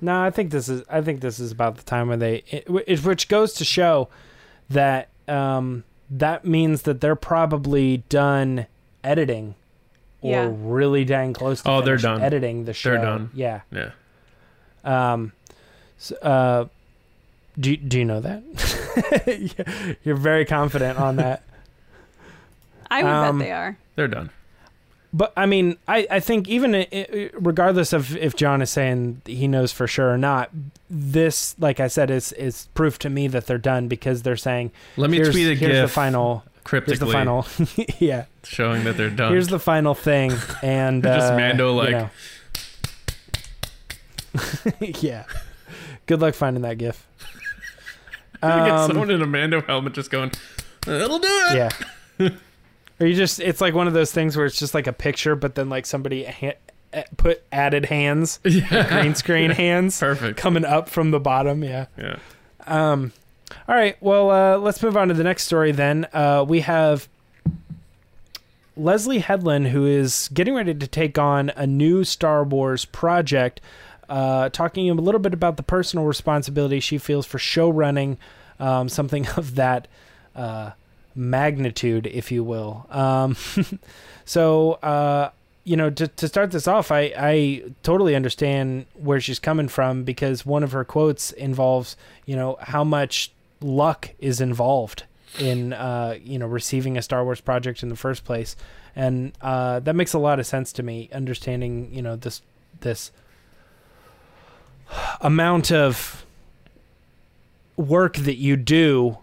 No, 0.00 0.20
I 0.20 0.30
think 0.30 0.50
this 0.50 0.68
is. 0.68 0.82
I 0.90 1.00
think 1.00 1.20
this 1.20 1.38
is 1.38 1.50
about 1.50 1.76
the 1.76 1.82
time 1.82 2.08
when 2.08 2.18
they, 2.18 2.42
it, 2.48 2.66
it- 2.86 3.04
which 3.04 3.28
goes 3.28 3.54
to 3.54 3.64
show 3.64 4.08
that 4.74 5.08
um, 5.26 5.82
that 6.10 6.44
means 6.44 6.82
that 6.82 7.00
they're 7.00 7.16
probably 7.16 7.98
done 8.08 8.66
editing, 9.02 9.54
or 10.20 10.30
Yeah. 10.30 10.50
really 10.54 11.04
dang 11.04 11.32
close. 11.32 11.62
to 11.62 11.70
Oh, 11.70 11.80
they're 11.82 11.96
done. 11.96 12.20
editing 12.22 12.66
the 12.66 12.72
show. 12.74 12.90
They're 12.90 13.00
done. 13.02 13.30
Yeah. 13.34 13.60
Yeah. 13.72 13.90
Um. 14.84 15.32
So, 15.98 16.16
uh, 16.16 16.66
do 17.58 17.70
you- 17.70 17.76
do 17.78 17.98
you 17.98 18.04
know 18.04 18.20
that? 18.20 18.42
You're 20.04 20.16
very 20.16 20.44
confident 20.44 20.98
on 20.98 21.16
that. 21.16 21.42
I 22.90 23.02
would 23.02 23.10
Um, 23.10 23.38
bet 23.38 23.46
they 23.46 23.52
are. 23.52 23.76
They're 23.96 24.08
done. 24.08 24.30
But 25.16 25.32
I 25.36 25.46
mean, 25.46 25.76
I, 25.86 26.08
I 26.10 26.18
think 26.18 26.48
even 26.48 26.84
regardless 27.34 27.92
of 27.92 28.16
if 28.16 28.34
John 28.34 28.60
is 28.60 28.70
saying 28.70 29.22
he 29.26 29.46
knows 29.46 29.70
for 29.70 29.86
sure 29.86 30.10
or 30.12 30.18
not, 30.18 30.50
this, 30.90 31.54
like 31.60 31.78
I 31.78 31.86
said, 31.86 32.10
is 32.10 32.32
is 32.32 32.66
proof 32.74 32.98
to 32.98 33.08
me 33.10 33.28
that 33.28 33.46
they're 33.46 33.56
done 33.56 33.86
because 33.86 34.22
they're 34.22 34.36
saying 34.36 34.72
Let 34.96 35.10
me 35.10 35.18
here's, 35.18 35.30
tweet 35.30 35.46
a 35.46 35.54
here's 35.54 35.72
gif 35.72 35.82
the 35.82 35.88
final, 35.88 36.42
here's 36.68 36.98
the 36.98 37.06
cryptically 37.06 37.12
final, 37.12 37.46
yeah, 38.00 38.24
showing 38.42 38.82
that 38.84 38.96
they're 38.96 39.08
done. 39.08 39.30
here's 39.30 39.46
the 39.46 39.60
final 39.60 39.94
thing, 39.94 40.32
and 40.64 41.02
Just 41.04 41.32
uh, 41.32 41.36
Mando, 41.36 41.70
you 41.70 41.76
like- 41.78 41.90
know. 41.90 42.10
yeah. 44.80 45.24
Good 46.06 46.20
luck 46.20 46.34
finding 46.34 46.62
that 46.64 46.78
gif. 46.78 47.06
Gonna 48.42 48.64
get 48.68 48.74
Um, 48.74 48.88
someone 48.90 49.10
in 49.10 49.22
a 49.22 49.26
Mando 49.26 49.60
helmet 49.62 49.92
just 49.94 50.10
going, 50.10 50.32
it'll 50.88 51.20
do 51.20 51.28
it. 51.52 51.72
yeah. 52.18 52.28
Or 53.00 53.06
you 53.06 53.14
just 53.14 53.40
it's 53.40 53.60
like 53.60 53.74
one 53.74 53.86
of 53.88 53.92
those 53.92 54.12
things 54.12 54.36
where 54.36 54.46
it's 54.46 54.58
just 54.58 54.74
like 54.74 54.86
a 54.86 54.92
picture, 54.92 55.34
but 55.34 55.54
then 55.56 55.68
like 55.68 55.84
somebody 55.86 56.24
ha- 56.24 56.52
uh, 56.92 57.02
put 57.16 57.42
added 57.50 57.86
hands, 57.86 58.38
Yeah. 58.44 59.00
green 59.00 59.14
screen 59.14 59.50
hands, 59.50 59.98
Perfect. 59.98 60.38
coming 60.38 60.64
up 60.64 60.88
from 60.88 61.10
the 61.10 61.18
bottom. 61.20 61.64
Yeah. 61.64 61.86
Yeah. 61.98 62.18
Um, 62.66 63.12
all 63.68 63.74
right. 63.74 63.96
Well, 64.00 64.30
uh, 64.30 64.58
let's 64.58 64.82
move 64.82 64.96
on 64.96 65.08
to 65.08 65.14
the 65.14 65.24
next 65.24 65.44
story 65.44 65.72
then. 65.72 66.06
Uh, 66.12 66.44
we 66.46 66.60
have 66.60 67.08
Leslye 68.78 69.20
Headland, 69.20 69.68
who 69.68 69.86
is 69.86 70.28
getting 70.32 70.54
ready 70.54 70.74
to 70.74 70.86
take 70.86 71.18
on 71.18 71.50
a 71.56 71.66
new 71.66 72.04
Star 72.04 72.42
Wars 72.44 72.84
project, 72.84 73.60
uh, 74.08 74.48
talking 74.50 74.90
a 74.90 74.94
little 74.94 75.20
bit 75.20 75.32
about 75.34 75.56
the 75.56 75.62
personal 75.62 76.04
responsibility 76.06 76.80
she 76.80 76.98
feels 76.98 77.26
for 77.26 77.38
show 77.38 77.68
running, 77.70 78.18
um, 78.58 78.88
something 78.88 79.26
of 79.36 79.54
that 79.56 79.86
uh, 80.34 80.70
magnitude, 81.14 82.06
if 82.06 82.30
you 82.32 82.42
will. 82.44 82.86
Um, 82.90 83.36
so, 84.24 84.72
uh, 84.74 85.30
you 85.64 85.76
know, 85.76 85.90
to, 85.90 86.08
to 86.08 86.28
start 86.28 86.50
this 86.50 86.68
off, 86.68 86.90
I, 86.90 87.12
I 87.16 87.64
totally 87.82 88.14
understand 88.14 88.86
where 88.94 89.20
she's 89.20 89.38
coming 89.38 89.68
from 89.68 90.04
because 90.04 90.44
one 90.44 90.62
of 90.62 90.72
her 90.72 90.84
quotes 90.84 91.32
involves, 91.32 91.96
you 92.26 92.36
know, 92.36 92.58
how 92.60 92.84
much 92.84 93.32
luck 93.60 94.10
is 94.18 94.40
involved 94.40 95.04
in, 95.38 95.72
uh, 95.72 96.18
you 96.22 96.38
know, 96.38 96.46
receiving 96.46 96.96
a 96.98 97.02
Star 97.02 97.24
Wars 97.24 97.40
project 97.40 97.82
in 97.82 97.88
the 97.88 97.96
first 97.96 98.24
place. 98.24 98.56
And 98.94 99.32
uh, 99.40 99.80
that 99.80 99.96
makes 99.96 100.12
a 100.12 100.18
lot 100.18 100.38
of 100.38 100.46
sense 100.46 100.72
to 100.74 100.82
me, 100.82 101.08
understanding, 101.12 101.92
you 101.92 102.02
know, 102.02 102.14
this, 102.14 102.42
this 102.80 103.10
amount 105.20 105.72
of 105.72 106.24
work 107.76 108.16
that 108.16 108.36
you 108.36 108.56
do 108.56 109.18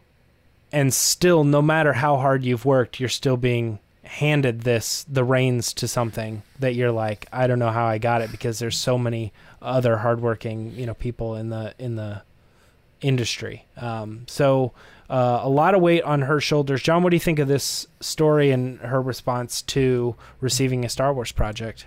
and 0.71 0.93
still 0.93 1.43
no 1.43 1.61
matter 1.61 1.93
how 1.93 2.17
hard 2.17 2.43
you've 2.43 2.65
worked 2.65 2.99
you're 2.99 3.09
still 3.09 3.37
being 3.37 3.79
handed 4.03 4.61
this 4.61 5.05
the 5.09 5.23
reins 5.23 5.73
to 5.73 5.87
something 5.87 6.43
that 6.59 6.75
you're 6.75 6.91
like 6.91 7.27
I 7.31 7.47
don't 7.47 7.59
know 7.59 7.69
how 7.69 7.85
I 7.85 7.97
got 7.97 8.21
it 8.21 8.31
because 8.31 8.59
there's 8.59 8.77
so 8.77 8.97
many 8.97 9.31
other 9.61 9.97
hardworking 9.97 10.73
you 10.75 10.85
know 10.85 10.93
people 10.93 11.35
in 11.35 11.49
the 11.49 11.73
in 11.77 11.95
the 11.95 12.23
industry. 13.01 13.65
Um, 13.77 14.25
so 14.27 14.71
uh, 15.09 15.41
a 15.43 15.49
lot 15.49 15.75
of 15.75 15.81
weight 15.81 16.03
on 16.03 16.21
her 16.21 16.39
shoulders. 16.39 16.81
John 16.81 17.03
what 17.03 17.09
do 17.09 17.15
you 17.15 17.21
think 17.21 17.39
of 17.39 17.47
this 17.47 17.87
story 17.99 18.51
and 18.51 18.79
her 18.79 19.01
response 19.01 19.61
to 19.63 20.15
receiving 20.39 20.85
a 20.85 20.89
Star 20.89 21.13
Wars 21.13 21.31
project? 21.31 21.85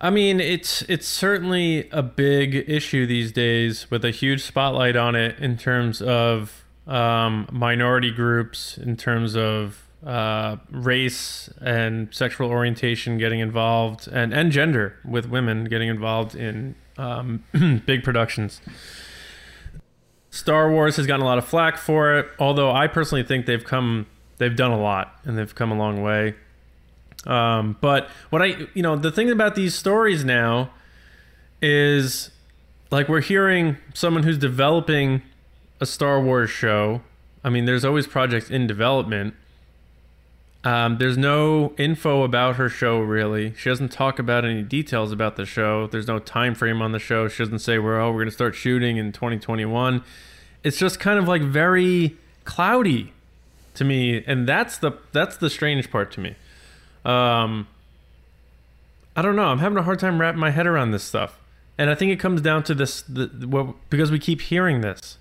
I 0.00 0.10
mean, 0.10 0.40
it's 0.40 0.82
it's 0.82 1.06
certainly 1.06 1.88
a 1.90 2.02
big 2.02 2.68
issue 2.68 3.06
these 3.06 3.32
days 3.32 3.90
with 3.90 4.04
a 4.04 4.10
huge 4.10 4.42
spotlight 4.42 4.96
on 4.96 5.14
it 5.14 5.38
in 5.38 5.56
terms 5.56 6.02
of 6.02 6.61
um, 6.86 7.48
minority 7.50 8.10
groups, 8.10 8.78
in 8.78 8.96
terms 8.96 9.36
of 9.36 9.86
uh, 10.04 10.56
race 10.70 11.48
and 11.60 12.12
sexual 12.12 12.50
orientation 12.50 13.18
getting 13.18 13.40
involved, 13.40 14.08
and 14.08 14.32
and 14.34 14.52
gender 14.52 14.96
with 15.04 15.26
women 15.26 15.64
getting 15.64 15.88
involved 15.88 16.34
in 16.34 16.74
um, 16.98 17.44
big 17.86 18.02
productions. 18.02 18.60
Star 20.30 20.70
Wars 20.70 20.96
has 20.96 21.06
gotten 21.06 21.22
a 21.22 21.26
lot 21.26 21.38
of 21.38 21.46
flack 21.46 21.76
for 21.76 22.18
it, 22.18 22.26
although 22.38 22.72
I 22.72 22.86
personally 22.86 23.22
think 23.22 23.46
they've 23.46 23.64
come 23.64 24.06
they've 24.38 24.56
done 24.56 24.70
a 24.72 24.80
lot 24.80 25.20
and 25.24 25.38
they've 25.38 25.54
come 25.54 25.70
a 25.70 25.76
long 25.76 26.02
way. 26.02 26.34
Um, 27.26 27.76
but 27.80 28.08
what 28.30 28.42
I, 28.42 28.66
you 28.74 28.82
know, 28.82 28.96
the 28.96 29.12
thing 29.12 29.30
about 29.30 29.54
these 29.54 29.74
stories 29.74 30.24
now 30.24 30.70
is 31.60 32.30
like 32.90 33.08
we're 33.08 33.20
hearing 33.20 33.76
someone 33.94 34.22
who's 34.24 34.38
developing 34.38 35.22
a 35.82 35.86
Star 35.86 36.20
Wars 36.20 36.48
show. 36.48 37.02
I 37.42 37.50
mean, 37.50 37.64
there's 37.64 37.84
always 37.84 38.06
projects 38.06 38.50
in 38.50 38.68
development. 38.68 39.34
Um, 40.62 40.98
there's 40.98 41.18
no 41.18 41.74
info 41.76 42.22
about 42.22 42.54
her 42.54 42.68
show 42.68 43.00
really. 43.00 43.52
She 43.56 43.68
doesn't 43.68 43.90
talk 43.90 44.20
about 44.20 44.44
any 44.44 44.62
details 44.62 45.10
about 45.10 45.34
the 45.34 45.44
show. 45.44 45.88
There's 45.88 46.06
no 46.06 46.20
time 46.20 46.54
frame 46.54 46.80
on 46.80 46.92
the 46.92 47.00
show. 47.00 47.26
She 47.26 47.42
doesn't 47.42 47.58
say, 47.58 47.80
"Well, 47.80 48.00
oh, 48.00 48.12
we're 48.12 48.24
to 48.24 48.30
start 48.30 48.54
shooting 48.54 48.96
in 48.96 49.10
2021." 49.10 50.04
It's 50.62 50.78
just 50.78 51.00
kind 51.00 51.18
of 51.18 51.26
like 51.26 51.42
very 51.42 52.16
cloudy 52.44 53.12
to 53.74 53.84
me, 53.84 54.22
and 54.24 54.48
that's 54.48 54.78
the 54.78 54.92
that's 55.10 55.36
the 55.36 55.50
strange 55.50 55.90
part 55.90 56.12
to 56.12 56.20
me. 56.20 56.36
Um, 57.04 57.66
I 59.16 59.22
don't 59.22 59.34
know. 59.34 59.46
I'm 59.46 59.58
having 59.58 59.78
a 59.78 59.82
hard 59.82 59.98
time 59.98 60.20
wrapping 60.20 60.38
my 60.40 60.50
head 60.50 60.68
around 60.68 60.92
this 60.92 61.02
stuff, 61.02 61.40
and 61.76 61.90
I 61.90 61.96
think 61.96 62.12
it 62.12 62.20
comes 62.20 62.40
down 62.40 62.62
to 62.64 62.74
this 62.74 63.02
the, 63.02 63.26
because 63.90 64.12
we 64.12 64.20
keep 64.20 64.42
hearing 64.42 64.80
this 64.80 65.18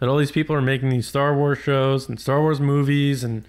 that 0.00 0.08
all 0.08 0.16
these 0.16 0.32
people 0.32 0.56
are 0.56 0.62
making 0.62 0.88
these 0.88 1.06
Star 1.06 1.36
Wars 1.36 1.58
shows 1.58 2.08
and 2.08 2.18
Star 2.18 2.40
Wars 2.40 2.60
movies, 2.60 3.22
and 3.22 3.44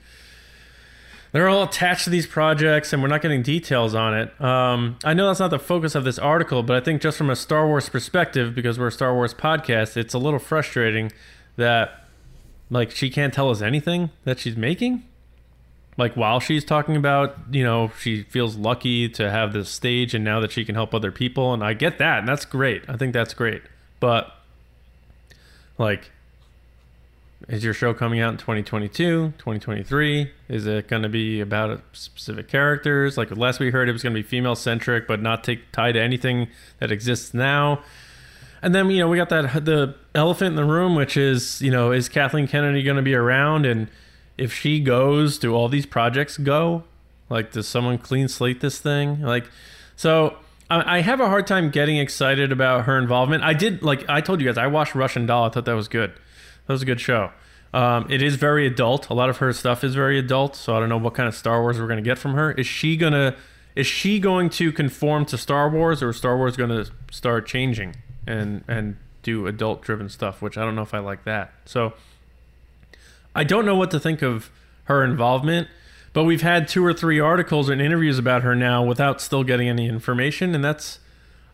they're 1.31 1.47
all 1.47 1.63
attached 1.63 2.03
to 2.03 2.09
these 2.09 2.27
projects, 2.27 2.91
and 2.93 3.01
we're 3.01 3.07
not 3.07 3.21
getting 3.21 3.41
details 3.41 3.95
on 3.95 4.13
it. 4.13 4.41
Um, 4.41 4.97
I 5.03 5.13
know 5.13 5.27
that's 5.27 5.39
not 5.39 5.49
the 5.49 5.59
focus 5.59 5.95
of 5.95 6.03
this 6.03 6.19
article, 6.19 6.61
but 6.61 6.75
I 6.75 6.81
think 6.81 7.01
just 7.01 7.17
from 7.17 7.29
a 7.29 7.35
Star 7.35 7.65
Wars 7.65 7.89
perspective, 7.89 8.53
because 8.53 8.77
we're 8.77 8.87
a 8.87 8.91
Star 8.91 9.13
Wars 9.15 9.33
podcast, 9.33 9.97
it's 9.97 10.13
a 10.13 10.19
little 10.19 10.39
frustrating 10.39 11.11
that 11.55 12.05
like 12.69 12.91
she 12.91 13.09
can't 13.09 13.33
tell 13.33 13.49
us 13.49 13.61
anything 13.61 14.09
that 14.23 14.39
she's 14.39 14.55
making. 14.57 15.03
Like 15.97 16.15
while 16.15 16.39
she's 16.39 16.63
talking 16.63 16.95
about 16.95 17.35
you 17.51 17.63
know 17.63 17.91
she 17.99 18.23
feels 18.23 18.55
lucky 18.55 19.09
to 19.09 19.29
have 19.29 19.53
this 19.53 19.69
stage 19.69 20.15
and 20.15 20.23
now 20.23 20.39
that 20.39 20.51
she 20.51 20.63
can 20.63 20.73
help 20.73 20.95
other 20.95 21.11
people 21.11 21.53
and 21.53 21.61
i 21.61 21.73
get 21.73 21.97
that 21.99 22.19
and 22.19 22.27
that's 22.27 22.45
great. 22.45 22.83
I 22.87 22.95
think 22.97 23.13
that's 23.13 23.33
great. 23.33 23.61
But 23.99 24.33
like 25.77 26.11
is 27.47 27.63
your 27.63 27.73
show 27.73 27.93
coming 27.93 28.19
out 28.19 28.31
in 28.31 28.37
2022 28.37 29.33
2023 29.37 30.31
is 30.49 30.65
it 30.65 30.87
going 30.87 31.01
to 31.01 31.09
be 31.09 31.41
about 31.41 31.81
specific 31.93 32.47
characters 32.47 33.17
like 33.17 33.35
last 33.35 33.59
we 33.59 33.71
heard 33.71 33.89
it 33.89 33.93
was 33.93 34.03
going 34.03 34.13
to 34.13 34.19
be 34.19 34.27
female 34.27 34.55
centric 34.55 35.07
but 35.07 35.21
not 35.21 35.43
take, 35.43 35.71
tied 35.71 35.93
to 35.93 36.01
anything 36.01 36.47
that 36.79 36.91
exists 36.91 37.33
now 37.33 37.81
and 38.61 38.75
then 38.75 38.89
you 38.91 38.99
know 38.99 39.07
we 39.07 39.17
got 39.17 39.29
that 39.29 39.65
the 39.65 39.95
elephant 40.13 40.49
in 40.49 40.55
the 40.55 40.65
room 40.65 40.95
which 40.95 41.17
is 41.17 41.61
you 41.61 41.71
know 41.71 41.91
is 41.91 42.09
kathleen 42.09 42.47
kennedy 42.47 42.83
going 42.83 42.97
to 42.97 43.01
be 43.01 43.15
around 43.15 43.65
and 43.65 43.87
if 44.41 44.51
she 44.51 44.79
goes, 44.79 45.37
do 45.37 45.53
all 45.53 45.69
these 45.69 45.85
projects 45.85 46.35
go? 46.37 46.83
Like, 47.29 47.51
does 47.51 47.67
someone 47.67 47.99
clean 47.99 48.27
slate 48.27 48.59
this 48.59 48.79
thing? 48.79 49.21
Like, 49.21 49.49
so 49.95 50.37
I, 50.67 50.97
I 50.97 51.01
have 51.01 51.19
a 51.19 51.27
hard 51.27 51.45
time 51.45 51.69
getting 51.69 51.97
excited 51.97 52.51
about 52.51 52.85
her 52.85 52.97
involvement. 52.97 53.43
I 53.43 53.53
did, 53.53 53.83
like, 53.83 54.03
I 54.09 54.19
told 54.19 54.41
you 54.41 54.47
guys, 54.47 54.57
I 54.57 54.65
watched 54.65 54.95
Russian 54.95 55.27
Doll. 55.27 55.45
I 55.45 55.49
thought 55.49 55.65
that 55.65 55.73
was 55.73 55.87
good. 55.87 56.11
That 56.71 56.75
was 56.75 56.83
a 56.83 56.85
good 56.85 57.01
show. 57.01 57.31
Um, 57.73 58.07
it 58.09 58.21
is 58.21 58.35
very 58.35 58.65
adult. 58.65 59.09
A 59.09 59.13
lot 59.13 59.29
of 59.29 59.37
her 59.37 59.51
stuff 59.51 59.83
is 59.83 59.93
very 59.93 60.17
adult. 60.17 60.55
So 60.55 60.73
I 60.73 60.79
don't 60.79 60.87
know 60.87 60.97
what 60.97 61.13
kind 61.13 61.27
of 61.27 61.35
Star 61.35 61.61
Wars 61.61 61.77
we're 61.77 61.87
to 61.87 62.01
get 62.01 62.17
from 62.17 62.33
her. 62.33 62.53
Is 62.53 62.65
she 62.65 62.95
gonna? 62.95 63.35
Is 63.75 63.87
she 63.87 64.19
going 64.19 64.49
to 64.51 64.71
conform 64.71 65.25
to 65.25 65.37
Star 65.37 65.69
Wars, 65.69 66.01
or 66.01 66.11
is 66.11 66.17
Star 66.17 66.37
Wars 66.37 66.55
to 66.55 66.85
start 67.11 67.45
changing 67.45 67.97
and 68.25 68.63
and 68.69 68.95
do 69.21 69.47
adult 69.47 69.81
driven 69.81 70.07
stuff? 70.07 70.41
Which 70.41 70.57
I 70.57 70.63
don't 70.63 70.75
know 70.75 70.81
if 70.81 70.93
I 70.93 70.99
like 70.99 71.25
that. 71.25 71.51
So 71.65 71.91
I 73.35 73.43
don't 73.43 73.65
know 73.65 73.75
what 73.75 73.91
to 73.91 73.99
think 73.99 74.21
of 74.21 74.49
her 74.85 75.03
involvement, 75.03 75.67
but 76.13 76.23
we've 76.23 76.41
had 76.41 76.69
two 76.69 76.85
or 76.85 76.93
three 76.93 77.19
articles 77.19 77.67
and 77.67 77.81
interviews 77.81 78.17
about 78.17 78.43
her 78.43 78.55
now 78.55 78.81
without 78.81 79.19
still 79.19 79.43
getting 79.43 79.67
any 79.67 79.89
information, 79.89 80.55
and 80.55 80.63
that's 80.63 80.99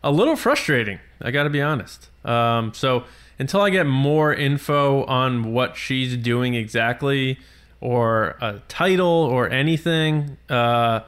a 0.04 0.12
little 0.12 0.36
frustrating. 0.36 1.00
I 1.20 1.32
got 1.32 1.42
to 1.42 1.50
be 1.50 1.60
honest. 1.60 2.08
Um, 2.24 2.72
so 2.72 3.02
until 3.38 3.60
I 3.60 3.70
get 3.70 3.86
more 3.86 4.32
info 4.34 5.04
on 5.04 5.52
what 5.52 5.76
she's 5.76 6.16
doing 6.16 6.54
exactly, 6.54 7.38
or 7.80 8.36
a 8.40 8.60
title 8.68 9.06
or 9.06 9.48
anything, 9.48 10.36
uh, 10.48 11.00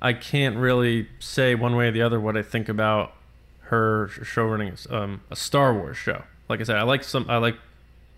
I 0.00 0.12
can't 0.12 0.56
really 0.56 1.08
say 1.20 1.54
one 1.54 1.76
way 1.76 1.88
or 1.88 1.92
the 1.92 2.02
other 2.02 2.18
what 2.18 2.36
I 2.36 2.42
think 2.42 2.68
about 2.68 3.14
her 3.62 4.08
show 4.08 4.44
running 4.44 4.76
um, 4.90 5.22
a 5.30 5.36
Star 5.36 5.72
Wars 5.72 5.96
show. 5.96 6.24
Like 6.48 6.60
I 6.60 6.64
said, 6.64 6.76
I 6.76 6.82
like 6.82 7.04
some. 7.04 7.26
I 7.28 7.36
like 7.36 7.56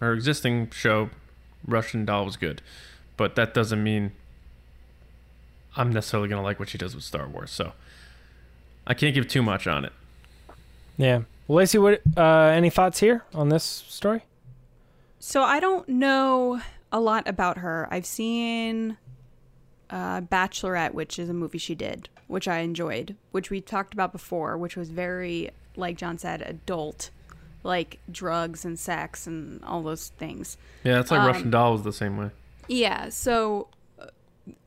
her 0.01 0.13
existing 0.13 0.71
show 0.71 1.11
Russian 1.67 2.05
Doll 2.05 2.25
was 2.25 2.37
good, 2.37 2.63
but 3.17 3.37
that 3.37 3.55
doesn't 3.55 3.83
mean 3.83 4.13
I'm 5.77 5.93
necessarily 5.93 6.29
gonna 6.29 6.43
like 6.43 6.59
what 6.59 6.69
she 6.71 6.79
does 6.79 6.95
with 6.95 7.05
Star 7.05 7.29
Wars. 7.29 7.51
So 7.51 7.73
I 8.87 8.95
can't 8.95 9.15
give 9.15 9.29
too 9.29 9.43
much 9.43 9.67
on 9.67 9.85
it. 9.85 9.93
Yeah. 10.97 11.23
Well, 11.47 11.59
Lacey, 11.59 11.79
what? 11.79 12.01
Uh, 12.17 12.47
any 12.55 12.71
thoughts 12.71 13.01
here 13.01 13.25
on 13.35 13.49
this 13.51 13.65
story? 13.65 14.23
So 15.19 15.43
I 15.43 15.61
don't 15.61 15.89
know 15.89 16.61
a 16.93 17.01
lot 17.01 17.27
about 17.29 17.59
her. 17.59 17.89
I've 17.91 18.07
seen 18.07 18.97
uh, 19.91 20.21
Bachelorette, 20.23 20.93
which 20.95 21.19
is 21.19 21.29
a 21.29 21.35
movie 21.35 21.59
she 21.59 21.75
did, 21.75 22.09
which 22.29 22.49
I 22.49 22.59
enjoyed, 22.61 23.17
which 23.31 23.51
we 23.51 23.61
talked 23.61 23.93
about 23.95 24.13
before, 24.13 24.57
which 24.57 24.77
was 24.77 24.91
very, 24.91 25.51
like 25.77 25.97
John 25.97 26.19
said, 26.19 26.43
adult, 26.43 27.11
like 27.63 27.99
drugs 28.11 28.65
and 28.65 28.79
sex 28.79 29.27
and 29.27 29.63
all 29.65 29.83
those 29.83 30.09
things. 30.19 30.57
Yeah, 30.83 31.01
it's 31.01 31.11
like 31.11 31.21
Um, 31.21 31.27
Russian 31.27 31.51
Doll 31.51 31.73
was 31.73 31.83
the 31.83 31.93
same 31.93 32.17
way. 32.17 32.31
Yeah, 32.69 33.09
so 33.11 33.69
uh, 33.99 34.07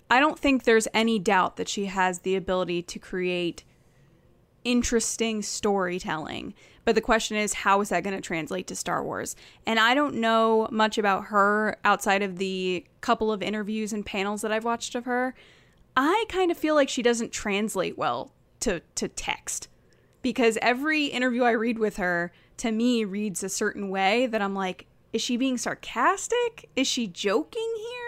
I 0.10 0.20
don't 0.20 0.38
think 0.38 0.64
there's 0.64 0.88
any 0.94 1.18
doubt 1.18 1.58
that 1.58 1.68
she 1.68 1.86
has 1.86 2.20
the 2.20 2.36
ability 2.36 2.82
to 2.84 3.00
create 3.00 3.64
interesting 4.68 5.42
storytelling. 5.42 6.54
But 6.84 6.96
the 6.96 7.02
question 7.02 7.38
is, 7.38 7.54
how 7.54 7.80
is 7.80 7.90
that 7.90 8.04
going 8.04 8.16
to 8.16 8.22
translate 8.22 8.68
to 8.68 8.76
Star 8.76 9.04
Wars? 9.04 9.36
And 9.66 9.80
I 9.80 9.94
don't 9.94 10.16
know 10.16 10.68
much 10.72 10.98
about 10.98 11.26
her 11.26 11.78
outside 11.86 12.22
of 12.22 12.38
the 12.38 12.86
couple 13.00 13.32
of 13.32 13.42
interviews 13.42 13.94
and 13.94 14.06
panels 14.06 14.42
that 14.42 14.52
I've 14.52 14.66
watched 14.66 14.94
of 14.94 15.06
her. 15.06 15.34
I 15.96 16.26
kind 16.28 16.52
of 16.52 16.58
feel 16.58 16.76
like 16.76 16.90
she 16.90 17.02
doesn't 17.02 17.32
translate 17.32 17.98
well 17.98 18.34
to 18.60 18.82
to 18.96 19.08
text 19.08 19.70
because 20.22 20.58
every 20.62 21.06
interview 21.06 21.44
I 21.44 21.52
read 21.52 21.80
with 21.80 21.98
her 21.98 22.34
to 22.58 22.72
me 22.72 23.06
reads 23.06 23.44
a 23.44 23.50
certain 23.50 23.90
way 23.90 24.28
that 24.28 24.42
I'm 24.42 24.54
like, 24.54 24.88
is 25.14 25.22
she 25.22 25.38
being 25.38 25.58
sarcastic? 25.58 26.70
Is 26.76 26.88
she 26.88 27.08
joking 27.08 27.74
here? 27.78 28.07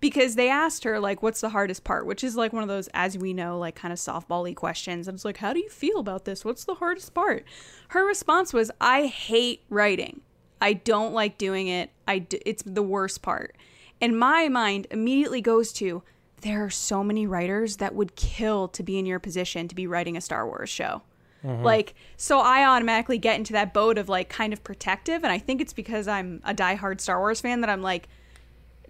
Because 0.00 0.34
they 0.34 0.48
asked 0.48 0.84
her 0.84 0.98
like, 0.98 1.22
what's 1.22 1.42
the 1.42 1.50
hardest 1.50 1.84
part? 1.84 2.06
Which 2.06 2.24
is 2.24 2.34
like 2.34 2.52
one 2.52 2.62
of 2.62 2.68
those, 2.68 2.88
as 2.94 3.18
we 3.18 3.34
know, 3.34 3.58
like 3.58 3.74
kind 3.74 3.92
of 3.92 3.98
softball-y 3.98 4.54
questions. 4.54 5.08
I 5.08 5.12
was 5.12 5.26
like, 5.26 5.36
how 5.36 5.52
do 5.52 5.60
you 5.60 5.68
feel 5.68 5.98
about 5.98 6.24
this? 6.24 6.44
What's 6.44 6.64
the 6.64 6.76
hardest 6.76 7.12
part? 7.12 7.44
Her 7.88 8.06
response 8.06 8.54
was, 8.54 8.70
I 8.80 9.06
hate 9.06 9.62
writing. 9.68 10.22
I 10.60 10.74
don't 10.74 11.12
like 11.12 11.38
doing 11.38 11.68
it. 11.68 11.90
I 12.08 12.20
d- 12.20 12.40
it's 12.46 12.62
the 12.64 12.82
worst 12.82 13.20
part. 13.20 13.56
And 14.00 14.18
my 14.18 14.48
mind 14.48 14.86
immediately 14.90 15.42
goes 15.42 15.72
to 15.74 16.02
there 16.40 16.64
are 16.64 16.70
so 16.70 17.04
many 17.04 17.26
writers 17.26 17.76
that 17.76 17.94
would 17.94 18.16
kill 18.16 18.68
to 18.68 18.82
be 18.82 18.98
in 18.98 19.04
your 19.04 19.18
position 19.18 19.68
to 19.68 19.74
be 19.74 19.86
writing 19.86 20.16
a 20.16 20.20
Star 20.22 20.46
Wars 20.46 20.70
show. 20.70 21.02
Mm-hmm. 21.44 21.62
Like, 21.62 21.94
so 22.16 22.38
I 22.38 22.64
automatically 22.64 23.18
get 23.18 23.36
into 23.36 23.52
that 23.54 23.74
boat 23.74 23.98
of 23.98 24.08
like 24.08 24.28
kind 24.28 24.52
of 24.52 24.64
protective. 24.64 25.22
And 25.24 25.32
I 25.32 25.38
think 25.38 25.60
it's 25.60 25.72
because 25.72 26.08
I'm 26.08 26.40
a 26.44 26.54
diehard 26.54 27.00
Star 27.00 27.18
Wars 27.18 27.40
fan 27.40 27.60
that 27.60 27.70
I'm 27.70 27.82
like, 27.82 28.08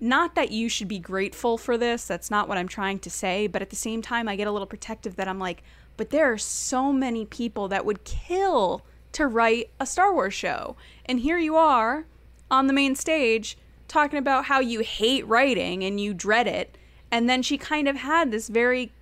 not 0.01 0.35
that 0.35 0.51
you 0.51 0.69
should 0.69 0.89
be 0.89 0.99
grateful 0.99 1.59
for 1.59 1.77
this. 1.77 2.05
That's 2.05 2.31
not 2.31 2.49
what 2.49 2.59
I'm 2.59 2.69
trying 2.69 2.99
to 3.01 3.11
say. 3.11 3.47
But 3.47 3.63
at 3.63 3.71
the 3.71 3.77
same 3.77 4.03
time, 4.03 4.29
I 4.29 4.37
get 4.37 4.47
a 4.47 4.53
little 4.53 4.67
protective 4.67 5.17
that 5.17 5.29
I'm 5.29 5.39
like, 5.39 5.63
but 5.97 6.11
there 6.11 6.33
are 6.33 6.39
so 6.39 6.93
many 6.93 7.27
people 7.27 7.69
that 7.69 7.85
would 7.85 8.05
kill 8.05 8.83
to 9.13 9.27
write 9.27 9.71
a 9.79 9.87
Star 9.87 10.13
Wars 10.13 10.35
show. 10.35 10.77
And 11.05 11.21
here 11.21 11.39
you 11.39 11.57
are 11.57 12.07
on 12.51 12.67
the 12.67 12.73
main 12.73 12.95
stage 12.95 13.59
talking 13.89 14.19
about 14.19 14.47
how 14.47 14.61
you 14.61 14.81
hate 14.81 15.27
writing 15.27 15.85
and 15.85 16.01
you 16.01 16.15
dread 16.15 16.47
it. 16.47 16.79
And 17.11 17.29
then 17.29 17.43
she 17.43 17.59
kind 17.59 17.89
of 17.89 17.97
had 17.97 18.31
this 18.31 18.49
very 18.49 18.93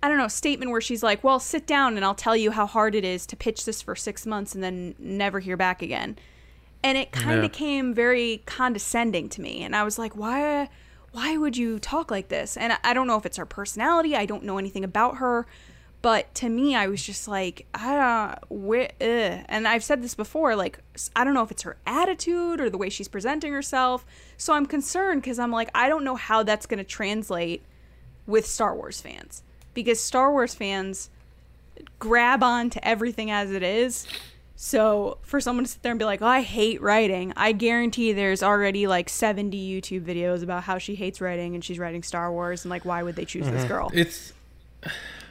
I 0.00 0.08
don't 0.08 0.18
know, 0.18 0.28
statement 0.28 0.70
where 0.70 0.80
she's 0.80 1.02
like, 1.02 1.24
"Well, 1.24 1.40
sit 1.40 1.66
down 1.66 1.96
and 1.96 2.04
I'll 2.04 2.14
tell 2.14 2.36
you 2.36 2.52
how 2.52 2.66
hard 2.66 2.94
it 2.94 3.04
is 3.04 3.26
to 3.26 3.36
pitch 3.36 3.64
this 3.64 3.82
for 3.82 3.96
6 3.96 4.26
months 4.26 4.54
and 4.54 4.62
then 4.62 4.94
never 4.98 5.40
hear 5.40 5.56
back 5.56 5.82
again." 5.82 6.16
And 6.82 6.96
it 6.96 7.10
kind 7.10 7.38
of 7.38 7.42
Yeah. 7.44 7.48
came 7.48 7.92
very 7.94 8.42
condescending 8.46 9.28
to 9.30 9.40
me, 9.40 9.62
and 9.64 9.74
I 9.74 9.82
was 9.82 9.98
like, 9.98 10.16
"Why 10.16 10.68
why 11.10 11.36
would 11.36 11.56
you 11.56 11.78
talk 11.78 12.10
like 12.10 12.28
this?" 12.28 12.56
And 12.56 12.76
I- 12.84 12.92
don't 12.94 13.06
know 13.06 13.16
if 13.16 13.24
it's 13.26 13.36
her 13.38 13.46
personality, 13.46 14.14
I 14.14 14.26
don't 14.26 14.44
know 14.44 14.58
anything 14.58 14.84
about 14.84 15.16
her, 15.16 15.46
but 16.02 16.32
to 16.36 16.48
me 16.48 16.76
I 16.76 16.86
was 16.86 17.02
just 17.02 17.26
like, 17.26 17.66
"I 17.74 17.96
don't 17.96 18.50
where 18.62 18.90
and 19.00 19.66
I've 19.66 19.82
said 19.82 20.02
this 20.02 20.14
before, 20.14 20.54
like 20.54 20.78
i 21.16 21.24
don't 21.24 21.34
know 21.34 21.42
if 21.42 21.50
it's 21.50 21.62
her 21.62 21.76
attitude 21.86 22.60
or 22.60 22.68
the 22.70 22.78
way 22.78 22.88
she's 22.90 23.08
presenting 23.08 23.52
herself. 23.52 24.04
So 24.36 24.52
I'm 24.52 24.66
concerned 24.66 25.24
cuz 25.24 25.38
I'm 25.38 25.50
like, 25.50 25.70
I 25.74 25.88
don't 25.88 26.04
know 26.04 26.16
how 26.16 26.42
that's 26.44 26.66
going 26.66 26.78
to 26.78 26.84
translate 26.84 27.62
with 28.26 28.46
Star 28.46 28.74
Wars 28.76 29.00
fans 29.00 29.42
because 29.74 30.00
Star 30.00 30.30
Wars 30.30 30.54
fans 30.54 31.08
grab 31.98 32.42
on 32.42 32.70
to 32.70 32.86
everything 32.86 33.30
as 33.30 33.50
it 33.50 33.62
is. 33.62 34.06
So 34.60 35.18
for 35.22 35.40
someone 35.40 35.64
to 35.66 35.70
sit 35.70 35.84
there 35.84 35.92
and 35.92 36.00
be 36.00 36.04
like, 36.04 36.20
oh, 36.20 36.26
I 36.26 36.40
hate 36.42 36.82
writing, 36.82 37.32
I 37.36 37.52
guarantee 37.52 38.12
there's 38.12 38.42
already 38.42 38.88
like 38.88 39.08
70 39.08 39.56
YouTube 39.56 40.02
videos 40.04 40.42
about 40.42 40.64
how 40.64 40.78
she 40.78 40.96
hates 40.96 41.20
writing 41.20 41.54
and 41.54 41.64
she's 41.64 41.78
writing 41.78 42.02
Star 42.02 42.32
Wars 42.32 42.64
and 42.64 42.70
like, 42.70 42.84
why 42.84 43.04
would 43.04 43.14
they 43.14 43.24
choose 43.24 43.48
this 43.48 43.62
girl? 43.68 43.88
It's 43.94 44.32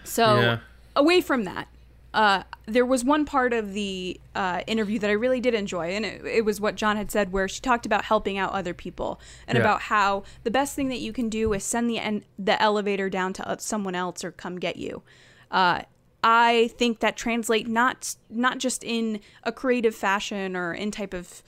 So 0.06 0.40
Yeah. 0.40 0.58
away 0.96 1.20
from 1.20 1.44
that, 1.44 1.68
uh, 2.14 2.44
there 2.68 2.86
was 2.86 3.04
one 3.04 3.26
part 3.26 3.52
of 3.52 3.74
the 3.74 4.18
uh, 4.34 4.62
interview 4.66 4.98
that 5.00 5.10
I 5.10 5.14
really 5.14 5.42
did 5.42 5.54
enjoy, 5.54 5.88
and 5.88 6.06
it, 6.06 6.24
it 6.26 6.46
was 6.46 6.62
what 6.62 6.76
John 6.76 6.96
had 6.96 7.12
said, 7.12 7.34
where 7.34 7.50
she 7.50 7.60
talked 7.60 7.86
about 7.86 8.06
helping 8.06 8.38
out 8.38 8.54
other 8.54 8.74
people 8.74 9.20
and 9.46 9.58
Yeah. 9.58 9.62
about 9.62 9.82
how 9.82 10.24
the 10.44 10.52
best 10.52 10.74
thing 10.74 10.88
that 10.88 11.00
you 11.02 11.12
can 11.12 11.28
do 11.28 11.52
is 11.52 11.66
send 11.66 11.90
the 11.90 12.00
en- 12.00 12.24
the 12.40 12.60
elevator 12.62 13.10
down 13.10 13.34
to 13.34 13.46
uh, 13.48 13.58
someone 13.60 13.94
else 13.94 14.24
or 14.24 14.32
come 14.32 14.58
get 14.58 14.78
you. 14.78 15.04
Uh, 15.52 15.82
I 16.24 16.70
think 16.78 17.00
that 17.00 17.16
translate 17.16 17.68
not 17.68 18.16
not 18.30 18.58
just 18.58 18.84
in 18.84 19.20
a 19.44 19.52
creative 19.52 19.96
fashion 19.96 20.56
or 20.56 20.74
in 20.74 20.92
type 20.92 21.14
of 21.14 21.44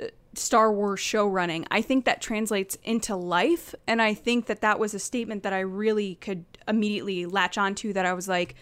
uh, 0.00 0.06
Star 0.34 0.72
Wars 0.72 1.00
show 1.00 1.26
running. 1.26 1.66
I 1.70 1.82
think 1.82 2.04
that 2.04 2.20
translates 2.20 2.76
into 2.84 3.16
life. 3.16 3.74
And 3.86 4.00
I 4.00 4.14
think 4.14 4.46
that 4.46 4.60
that 4.60 4.78
was 4.78 4.94
a 4.94 4.98
statement 4.98 5.42
that 5.42 5.52
I 5.52 5.60
really 5.60 6.16
could 6.16 6.44
immediately 6.68 7.26
latch 7.26 7.58
onto 7.58 7.92
that 7.92 8.06
I 8.06 8.12
was 8.12 8.28
like, 8.28 8.54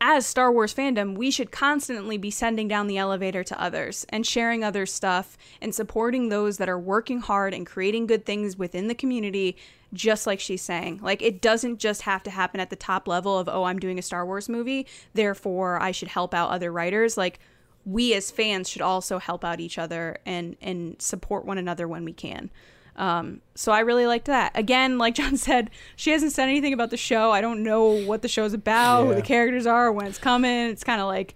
as 0.00 0.26
Star 0.26 0.52
Wars 0.52 0.74
fandom, 0.74 1.16
we 1.16 1.30
should 1.30 1.50
constantly 1.50 2.18
be 2.18 2.30
sending 2.30 2.68
down 2.68 2.88
the 2.88 2.98
elevator 2.98 3.44
to 3.44 3.60
others 3.60 4.04
and 4.10 4.26
sharing 4.26 4.64
other 4.64 4.86
stuff 4.86 5.38
and 5.62 5.74
supporting 5.74 6.28
those 6.28 6.58
that 6.58 6.68
are 6.68 6.78
working 6.78 7.20
hard 7.20 7.54
and 7.54 7.66
creating 7.66 8.06
good 8.06 8.26
things 8.26 8.56
within 8.56 8.88
the 8.88 8.94
community, 8.94 9.56
just 9.94 10.26
like 10.26 10.40
she's 10.40 10.62
saying. 10.62 11.00
Like, 11.02 11.22
it 11.22 11.40
doesn't 11.40 11.78
just 11.78 12.02
have 12.02 12.22
to 12.24 12.30
happen 12.30 12.60
at 12.60 12.70
the 12.70 12.76
top 12.76 13.08
level 13.08 13.38
of, 13.38 13.48
oh, 13.48 13.64
I'm 13.64 13.78
doing 13.78 13.98
a 13.98 14.02
Star 14.02 14.26
Wars 14.26 14.48
movie, 14.48 14.86
therefore 15.14 15.80
I 15.80 15.90
should 15.92 16.08
help 16.08 16.34
out 16.34 16.50
other 16.50 16.70
writers. 16.70 17.16
Like, 17.16 17.38
we 17.86 18.14
as 18.14 18.30
fans 18.30 18.68
should 18.68 18.82
also 18.82 19.18
help 19.18 19.44
out 19.44 19.60
each 19.60 19.78
other 19.78 20.16
and 20.24 20.56
and 20.62 21.00
support 21.00 21.44
one 21.44 21.58
another 21.58 21.86
when 21.86 22.04
we 22.04 22.12
can. 22.12 22.50
Um, 22.96 23.40
so 23.54 23.72
I 23.72 23.80
really 23.80 24.06
liked 24.06 24.26
that. 24.26 24.52
Again, 24.54 24.98
like 24.98 25.14
John 25.16 25.36
said, 25.36 25.70
she 25.96 26.10
hasn't 26.10 26.32
said 26.32 26.48
anything 26.48 26.72
about 26.72 26.90
the 26.90 26.96
show. 26.96 27.30
I 27.30 27.40
don't 27.40 27.62
know 27.62 27.84
what 28.04 28.22
the 28.22 28.28
show's 28.28 28.52
about, 28.52 29.06
who 29.06 29.14
the 29.14 29.22
characters 29.22 29.66
are, 29.66 29.90
when 29.92 30.06
it's 30.06 30.18
coming. 30.18 30.68
It's 30.68 30.84
kind 30.84 31.00
of 31.00 31.06
like 31.06 31.34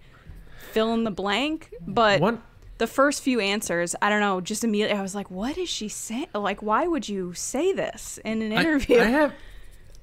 fill 0.71 0.93
in 0.93 1.03
the 1.03 1.11
blank. 1.11 1.73
But 1.85 2.21
one 2.21 2.41
the 2.79 2.87
first 2.87 3.21
few 3.21 3.39
answers, 3.41 3.93
I 4.01 4.09
don't 4.09 4.21
know, 4.21 4.41
just 4.41 4.63
immediately 4.63 4.97
I 4.97 5.01
was 5.01 5.13
like, 5.13 5.29
what 5.29 5.57
is 5.57 5.69
she 5.69 5.89
saying? 5.89 6.27
Like, 6.33 6.63
why 6.63 6.87
would 6.87 7.07
you 7.07 7.33
say 7.33 7.73
this 7.73 8.19
in 8.25 8.41
an 8.41 8.53
I- 8.53 8.61
interview? 8.61 8.99
I, 8.99 9.05
have 9.05 9.33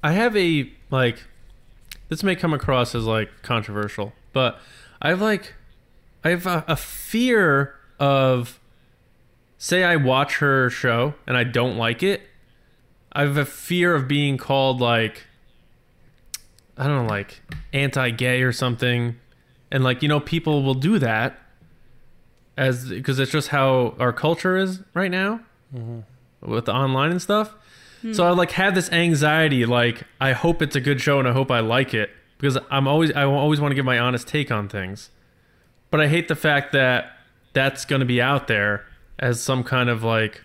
I 0.05 0.13
have 0.13 0.37
a 0.37 0.71
like 0.91 1.25
this 2.09 2.23
may 2.23 2.37
come 2.37 2.55
across 2.55 2.95
as 2.95 3.05
like 3.05 3.43
controversial, 3.43 4.13
but 4.33 4.61
I 5.03 5.09
have 5.09 5.23
like 5.23 5.55
I 6.23 6.31
have 6.31 6.47
a, 6.47 6.65
a 6.69 6.77
fear 6.77 7.75
of 7.99 8.61
say 9.57 9.83
I 9.83 9.97
watch 9.97 10.39
her 10.39 10.69
show 10.69 11.15
and 11.27 11.37
I 11.37 11.45
don't 11.45 11.79
like 11.79 12.03
it. 12.03 12.23
I 13.11 13.23
have 13.23 13.39
a 13.39 13.47
fear 13.47 13.95
of 13.95 14.07
being 14.07 14.37
called 14.37 14.83
like 14.83 15.27
I 16.77 16.87
don't 16.87 17.07
know, 17.07 17.11
like 17.11 17.41
anti-gay 17.73 18.43
or 18.43 18.53
something, 18.53 19.17
and 19.73 19.83
like 19.83 20.03
you 20.03 20.09
know 20.09 20.21
people 20.21 20.63
will 20.63 20.75
do 20.75 20.99
that 20.99 21.39
as 22.57 22.89
because 22.89 23.19
it's 23.19 23.33
just 23.33 23.49
how 23.49 23.95
our 23.99 24.13
culture 24.13 24.57
is 24.57 24.81
right 24.95 25.11
now 25.11 25.41
mm-hmm. 25.75 26.01
with 26.51 26.67
the 26.67 26.73
online 26.73 27.11
and 27.11 27.23
stuff. 27.23 27.55
So 28.13 28.25
I 28.25 28.31
like 28.31 28.53
have 28.53 28.77
this 28.77 28.93
anxiety, 28.93 29.67
like 29.67 30.05
I 30.21 30.33
hope 30.33 30.63
it's 30.63 30.77
a 30.77 30.81
good 30.81 31.01
show 31.01 31.19
and 31.19 31.27
I 31.27 31.33
hope 31.33 31.51
I 31.51 31.59
like 31.59 31.93
it 31.93 32.11
because 32.39 32.57
I'm 32.71 32.87
always 32.87 33.11
I 33.13 33.25
always 33.25 33.61
want 33.61 33.73
to 33.73 33.75
give 33.75 33.85
my 33.85 33.99
honest 33.99 34.29
take 34.29 34.53
on 34.53 34.69
things, 34.69 35.11
but 35.91 36.01
I 36.01 36.07
hate 36.07 36.29
the 36.29 36.37
fact 36.37 36.73
that 36.73 37.13
that's 37.53 37.85
going 37.85 38.01
to 38.01 38.07
be 38.07 38.21
out 38.21 38.47
there 38.47 38.87
as 39.19 39.41
some 39.41 39.65
kind 39.65 39.89
of 39.89 40.05
like 40.05 40.43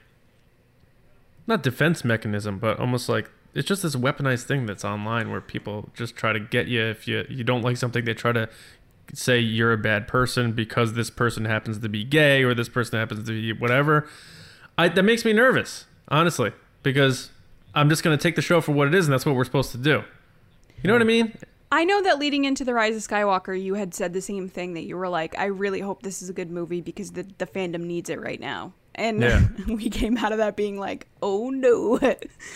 not 1.46 1.62
defense 1.62 2.04
mechanism, 2.04 2.58
but 2.58 2.80
almost 2.80 3.10
like 3.10 3.30
it's 3.54 3.68
just 3.68 3.84
this 3.84 3.96
weaponized 3.96 4.44
thing 4.44 4.66
that's 4.66 4.86
online 4.86 5.30
where 5.30 5.42
people 5.42 5.90
just 5.94 6.16
try 6.16 6.34
to 6.34 6.40
get 6.40 6.68
you 6.68 6.82
if 6.82 7.08
you 7.08 7.26
you 7.30 7.44
don't 7.44 7.62
like 7.62 7.78
something 7.78 8.06
they 8.06 8.14
try 8.14 8.32
to 8.32 8.50
say 9.14 9.40
you're 9.40 9.74
a 9.74 9.78
bad 9.78 10.08
person 10.08 10.52
because 10.54 10.94
this 10.94 11.10
person 11.10 11.46
happens 11.46 11.80
to 11.80 11.90
be 11.90 12.04
gay 12.04 12.44
or 12.44 12.54
this 12.54 12.70
person 12.70 13.00
happens 13.00 13.26
to 13.28 13.32
be 13.32 13.54
whatever. 13.54 14.08
I 14.78 14.88
that 14.90 15.04
makes 15.04 15.26
me 15.26 15.34
nervous, 15.34 15.86
honestly, 16.08 16.52
because 16.84 17.32
I'm 17.74 17.90
just 17.90 18.04
going 18.04 18.18
to 18.18 18.22
take 18.22 18.36
the 18.36 18.42
show 18.42 18.62
for 18.62 18.72
what 18.72 18.88
it 18.88 18.96
is 18.96 19.06
and 19.06 19.14
that's 19.14 19.26
what 19.26 19.36
we're 19.36 19.46
supposed 19.46 19.72
to 19.72 19.78
do. 19.78 20.04
You 20.84 20.88
know 20.88 20.94
what 20.94 21.02
I 21.02 21.06
mean? 21.06 21.38
I 21.72 21.86
know 21.86 22.02
that 22.02 22.20
leading 22.20 22.44
into 22.44 22.66
the 22.66 22.74
Rise 22.74 22.98
of 22.98 23.02
Skywalker, 23.02 23.60
you 23.60 23.76
had 23.76 23.94
said 23.94 24.12
the 24.12 24.22
same 24.22 24.50
thing 24.50 24.74
that 24.74 24.84
you 24.84 24.98
were 24.98 25.08
like, 25.08 25.38
I 25.38 25.46
really 25.46 25.80
hope 25.80 26.02
this 26.02 26.22
is 26.22 26.30
a 26.30 26.34
good 26.34 26.52
movie 26.52 26.82
because 26.82 27.12
the, 27.12 27.26
the 27.38 27.46
fandom 27.46 27.82
needs 27.82 28.10
it 28.10 28.20
right 28.20 28.40
now. 28.40 28.74
And 28.96 29.22
Yeah. 29.22 29.48
we 29.68 29.90
came 29.90 30.18
out 30.18 30.34
of 30.34 30.40
that 30.40 30.58
being 30.58 30.78
like, 30.78 31.08
oh 31.22 31.50
no, 31.50 31.98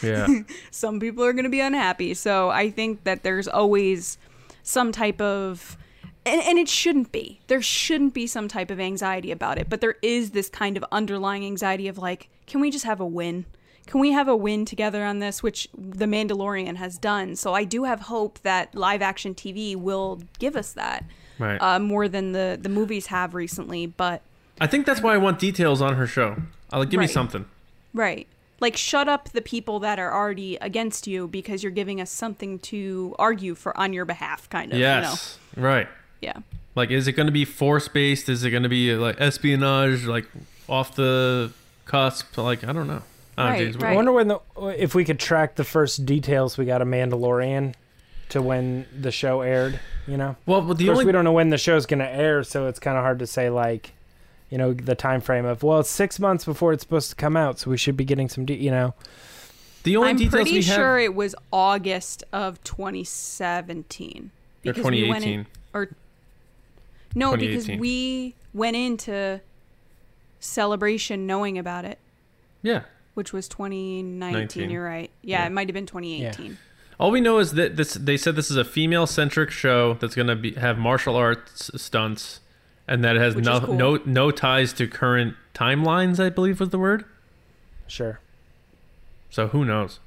Yeah. 0.04 0.28
some 0.72 1.00
people 1.00 1.24
are 1.24 1.32
going 1.32 1.46
to 1.46 1.50
be 1.50 1.62
unhappy. 1.62 2.13
So 2.13 2.50
I 2.50 2.70
think 2.70 3.06
that 3.06 3.24
there's 3.24 3.48
always 3.48 4.18
some 4.63 4.91
type 4.91 5.22
of. 5.22 5.78
And, 6.25 6.41
and 6.41 6.57
it 6.57 6.67
shouldn't 6.67 7.11
be. 7.11 7.39
There 7.47 7.61
shouldn't 7.61 8.13
be 8.13 8.25
some 8.27 8.47
type 8.47 8.71
of 8.71 8.79
anxiety 8.79 9.31
about 9.31 9.57
it. 9.59 9.69
But 9.69 9.81
there 9.81 9.95
is 10.01 10.31
this 10.31 10.49
kind 10.49 10.75
of 10.77 10.83
underlying 10.91 11.45
anxiety 11.45 11.88
of 11.88 11.97
like, 11.97 12.29
can 12.47 12.61
we 12.61 12.71
just 12.71 12.85
have 12.85 12.99
a 12.99 13.05
win? 13.05 13.45
Can 13.85 13.99
we 14.01 14.11
have 14.13 14.27
a 14.27 14.35
win 14.35 14.65
together 14.65 15.03
on 15.03 15.19
this, 15.19 15.43
which 15.43 15.67
The 15.77 16.05
Mandalorian 16.05 16.77
has 16.77 16.97
done? 16.97 17.35
So 17.35 17.53
I 17.53 17.63
do 17.63 17.83
have 17.83 18.01
hope 18.01 18.39
that 18.41 18.73
live 18.73 19.03
action 19.03 19.35
TV 19.35 19.75
will 19.75 20.21
give 20.39 20.55
us 20.55 20.71
that 20.73 21.05
Right. 21.38 21.61
uh, 21.61 21.77
more 21.79 22.07
than 22.07 22.31
the, 22.31 22.57
the 22.59 22.69
movies 22.69 23.07
have 23.07 23.35
recently. 23.35 23.85
But 23.85 24.23
I 24.59 24.65
think 24.67 24.88
that's 24.88 25.01
why 25.01 25.13
I 25.13 25.17
want 25.17 25.38
details 25.38 25.81
on 25.81 25.95
her 25.95 26.07
show. 26.07 26.38
I 26.71 26.79
like 26.79 26.89
give 26.89 26.99
me 26.99 27.07
something. 27.07 27.45
Right. 27.93 28.27
Like 28.59 28.75
shut 28.77 29.07
up 29.07 29.29
the 29.29 29.41
people 29.41 29.79
that 29.81 29.99
are 29.99 30.11
already 30.13 30.55
against 30.61 31.05
you 31.05 31.27
because 31.27 31.61
you're 31.61 31.71
giving 31.71 32.01
us 32.01 32.09
something 32.09 32.57
to 32.59 33.15
argue 33.19 33.53
for 33.53 33.77
on 33.77 33.93
your 33.93 34.05
behalf, 34.05 34.49
kind 34.49 34.73
of. 34.73 34.79
Yes. 34.79 35.38
Right. 35.55 35.81
You 35.81 35.83
know? 35.85 35.89
Yeah. 36.21 36.38
Like 36.75 36.91
is 36.91 37.08
it 37.08 37.13
going 37.13 37.28
to 37.28 37.32
be 37.34 37.45
force 37.45 37.88
based? 37.88 38.28
Is 38.30 38.43
it 38.43 38.51
going 38.51 38.63
to 38.63 38.69
be 38.69 38.93
like 38.95 39.19
espionage 39.19 40.06
like 40.06 40.25
off 40.67 40.95
the 40.95 41.51
cusp? 41.86 42.38
Like 42.38 42.63
I 42.63 42.73
don't 42.73 42.88
know. 42.88 43.01
Oh, 43.38 43.43
Right, 43.43 43.67
geez, 43.67 43.78
right. 43.78 43.91
I 43.91 43.95
wonder 43.95 44.12
when 44.13 44.28
the 44.30 44.39
if 44.78 44.95
we 44.95 45.04
could 45.04 45.19
track 45.19 45.56
the 45.56 45.63
first 45.65 46.06
details 46.06 46.58
we 46.58 46.65
got 46.65 46.82
of 46.82 46.88
Mandalorian 46.88 47.73
to 48.30 48.41
when 48.41 48.86
the 48.97 49.12
show 49.12 49.41
aired. 49.41 49.80
You 50.08 50.17
know, 50.17 50.36
Well, 50.45 50.62
but 50.62 50.71
of 50.73 50.78
the 50.78 50.86
course 50.86 50.97
only 50.97 51.06
we 51.06 51.12
don't 51.12 51.23
know 51.25 51.32
when 51.34 51.49
the 51.49 51.58
show's 51.58 51.86
going 51.86 51.99
to 51.99 52.10
air, 52.10 52.43
so 52.43 52.67
it's 52.67 52.80
kind 52.80 52.95
of 52.97 53.04
hard 53.04 53.19
to 53.19 53.28
say 53.28 53.49
like, 53.49 53.91
you 54.51 54.58
know, 54.58 54.71
the 54.71 54.95
time 54.95 55.19
frame 55.19 55.45
of 55.45 55.63
well, 55.63 55.80
it's 55.80 55.89
six 55.89 56.19
months 56.19 56.45
before 56.45 56.71
it's 56.71 56.84
supposed 56.84 57.10
to 57.10 57.15
come 57.15 57.36
out, 57.36 57.60
so 57.60 57.71
we 57.71 57.78
should 57.78 57.97
be 57.97 58.06
getting 58.06 58.30
some, 58.30 58.45
de- 58.45 58.56
you 58.56 58.69
know. 58.71 58.93
the 59.84 59.97
only 59.97 60.10
I'm 60.10 60.15
details 60.17 60.34
pretty 60.34 60.51
we 60.51 60.62
sure 60.62 60.97
have 60.99 61.06
it 61.06 61.15
was 61.15 61.36
August 61.51 62.23
of 62.32 62.63
2017 62.63 64.32
or 64.65 64.73
because 64.73 64.84
we 64.91 65.10
went 65.10 65.23
2018. 65.23 65.39
in, 65.39 65.45
or 65.73 65.89
no, 67.15 67.36
because 67.38 67.67
we 67.67 68.36
went 68.54 68.75
into 68.75 69.41
celebration 70.39 71.25
knowing 71.25 71.58
about 71.58 71.86
it, 71.86 71.97
Yeah. 72.62 72.82
which 73.13 73.34
was 73.34 73.47
2019. 73.47 74.34
19. 74.34 74.69
You're 74.69 74.84
right. 74.86 75.10
Yeah, 75.21 75.41
Yeah. 75.41 75.47
it 75.47 75.51
might 75.51 75.67
have 75.67 75.73
been 75.73 75.86
2018. 75.86 76.58
All 76.99 77.12
we 77.12 77.19
know 77.21 77.39
is 77.39 77.54
that 77.54 77.75
this 77.75 77.93
they 77.95 78.15
said 78.15 78.36
this 78.36 78.49
is 78.49 78.56
a 78.58 78.63
female 78.63 79.06
centric 79.08 79.51
show 79.51 79.95
that's 79.95 80.15
going 80.15 80.28
to 80.28 80.36
be 80.36 80.54
have 80.54 80.78
martial 80.78 81.15
arts 81.15 81.69
stunts 81.75 82.39
and 82.88 83.04
that 83.04 83.15
it 83.17 83.21
has 83.21 83.36
Which 83.36 83.43
no 83.45 83.60
cool. 83.60 83.73
no 83.75 83.99
no 84.06 84.32
ties 84.32 84.71
to 84.73 84.88
current 84.88 85.36
timelines, 85.54 86.23
I 86.23 86.30
believe 86.30 86.60
was 86.62 86.69
the 86.69 86.80
word. 86.80 87.04
Sure. 87.88 88.19
So 89.30 89.47
who 89.47 89.65
knows? 89.65 89.99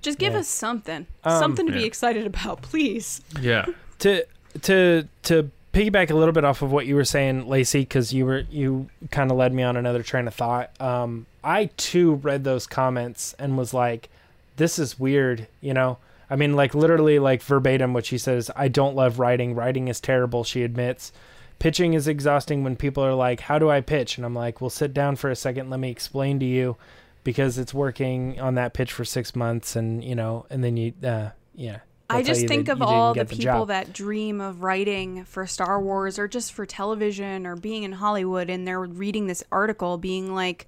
Just 0.00 0.18
give 0.18 0.34
Yeah. 0.34 0.40
us 0.40 0.48
something, 0.48 1.06
Um, 1.24 1.40
something 1.40 1.66
to 1.66 1.72
be 1.72 1.84
excited 1.84 2.24
about, 2.24 2.62
please. 2.62 3.20
Yeah. 3.40 3.66
to 4.00 4.24
to 4.62 5.08
to 5.24 5.50
piggyback 5.72 6.10
a 6.10 6.14
little 6.14 6.32
bit 6.32 6.44
off 6.44 6.62
of 6.62 6.72
what 6.72 6.86
you 6.86 6.94
were 6.94 7.04
saying, 7.04 7.48
Lacey, 7.48 7.80
because 7.80 8.12
you 8.12 8.26
were 8.26 8.44
you 8.50 8.88
kind 9.10 9.30
of 9.30 9.36
led 9.36 9.52
me 9.52 9.62
on 9.62 9.76
another 9.76 10.02
train 10.02 10.26
of 10.26 10.34
thought. 10.34 10.70
Um, 10.80 11.26
I 11.44 11.66
too 11.76 12.14
read 12.14 12.44
those 12.44 12.66
comments 12.66 13.34
and 13.38 13.58
was 13.58 13.74
like, 13.74 14.08
"This 14.56 14.78
is 14.78 14.98
weird," 14.98 15.46
you 15.60 15.74
know. 15.74 15.98
I 16.30 16.36
mean, 16.36 16.54
like 16.54 16.74
literally, 16.74 17.18
like 17.18 17.42
verbatim, 17.42 17.94
what 17.94 18.06
she 18.06 18.18
says. 18.18 18.50
I 18.54 18.68
don't 18.68 18.96
love 18.96 19.18
writing. 19.18 19.54
Writing 19.54 19.88
is 19.88 20.00
terrible. 20.00 20.44
She 20.44 20.62
admits. 20.62 21.12
Pitching 21.58 21.94
is 21.94 22.06
exhausting 22.06 22.62
when 22.62 22.76
people 22.76 23.04
are 23.04 23.14
like, 23.14 23.40
"How 23.40 23.58
do 23.58 23.70
I 23.70 23.80
pitch?" 23.80 24.16
And 24.16 24.24
I'm 24.26 24.34
like, 24.34 24.60
"Well, 24.60 24.70
sit 24.70 24.94
down 24.94 25.16
for 25.16 25.30
a 25.30 25.36
second. 25.36 25.70
Let 25.70 25.80
me 25.80 25.90
explain 25.90 26.38
to 26.40 26.46
you." 26.46 26.76
Because 27.24 27.58
it's 27.58 27.74
working 27.74 28.40
on 28.40 28.54
that 28.54 28.72
pitch 28.72 28.92
for 28.92 29.04
six 29.04 29.36
months, 29.36 29.76
and 29.76 30.02
you 30.02 30.14
know, 30.14 30.46
and 30.50 30.64
then 30.64 30.76
you, 30.76 30.92
uh, 31.04 31.30
yeah. 31.54 31.80
I 32.10 32.22
just 32.22 32.46
think 32.48 32.68
of 32.68 32.80
all 32.80 33.12
the 33.12 33.20
get 33.20 33.28
people 33.28 33.42
job. 33.42 33.68
that 33.68 33.92
dream 33.92 34.40
of 34.40 34.62
writing 34.62 35.24
for 35.24 35.46
Star 35.46 35.80
Wars 35.80 36.18
or 36.18 36.26
just 36.26 36.52
for 36.52 36.64
television 36.64 37.46
or 37.46 37.54
being 37.56 37.82
in 37.82 37.92
Hollywood 37.92 38.48
and 38.48 38.66
they're 38.66 38.80
reading 38.80 39.26
this 39.26 39.44
article 39.52 39.98
being 39.98 40.34
like, 40.34 40.66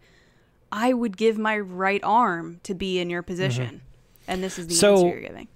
I 0.71 0.93
would 0.93 1.17
give 1.17 1.39
my 1.39 1.59
right 1.59 2.03
arm 2.05 2.61
to 2.65 2.75
be 2.75 2.99
in 2.99 3.09
your 3.11 3.23
position. 3.23 3.81
And 4.29 4.43
this 4.45 4.59
is 4.59 4.67
the 4.67 4.75
Mm-hmm. 4.75 4.81
So- 4.81 4.95
answer 4.97 5.09
you're 5.19 5.29
giving. 5.29 5.49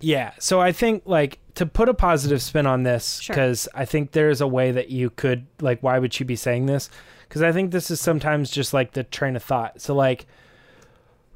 Yeah. 0.00 0.32
So 0.40 0.60
I 0.60 0.72
think 0.72 1.04
like 1.06 1.38
to 1.54 1.64
put 1.64 1.88
a 1.88 1.94
positive 1.94 2.42
spin 2.42 2.66
on 2.66 2.82
this 2.82 3.20
Sure. 3.20 3.34
because 3.34 3.68
I 3.74 3.84
think 3.84 4.12
there's 4.12 4.40
a 4.40 4.48
way 4.48 4.72
that 4.72 4.90
you 4.90 5.10
could 5.10 5.46
like 5.60 5.80
why 5.82 5.98
would 5.98 6.12
she 6.12 6.24
be 6.24 6.34
saying 6.36 6.66
this? 6.66 6.90
Because 7.28 7.40
I 7.40 7.52
think 7.52 7.70
this 7.70 7.90
is 7.90 8.00
sometimes 8.00 8.50
just 8.50 8.74
like 8.74 8.92
the 8.92 9.04
train 9.04 9.36
of 9.36 9.42
thought. 9.44 9.80
So 9.80 9.94
like 9.94 10.26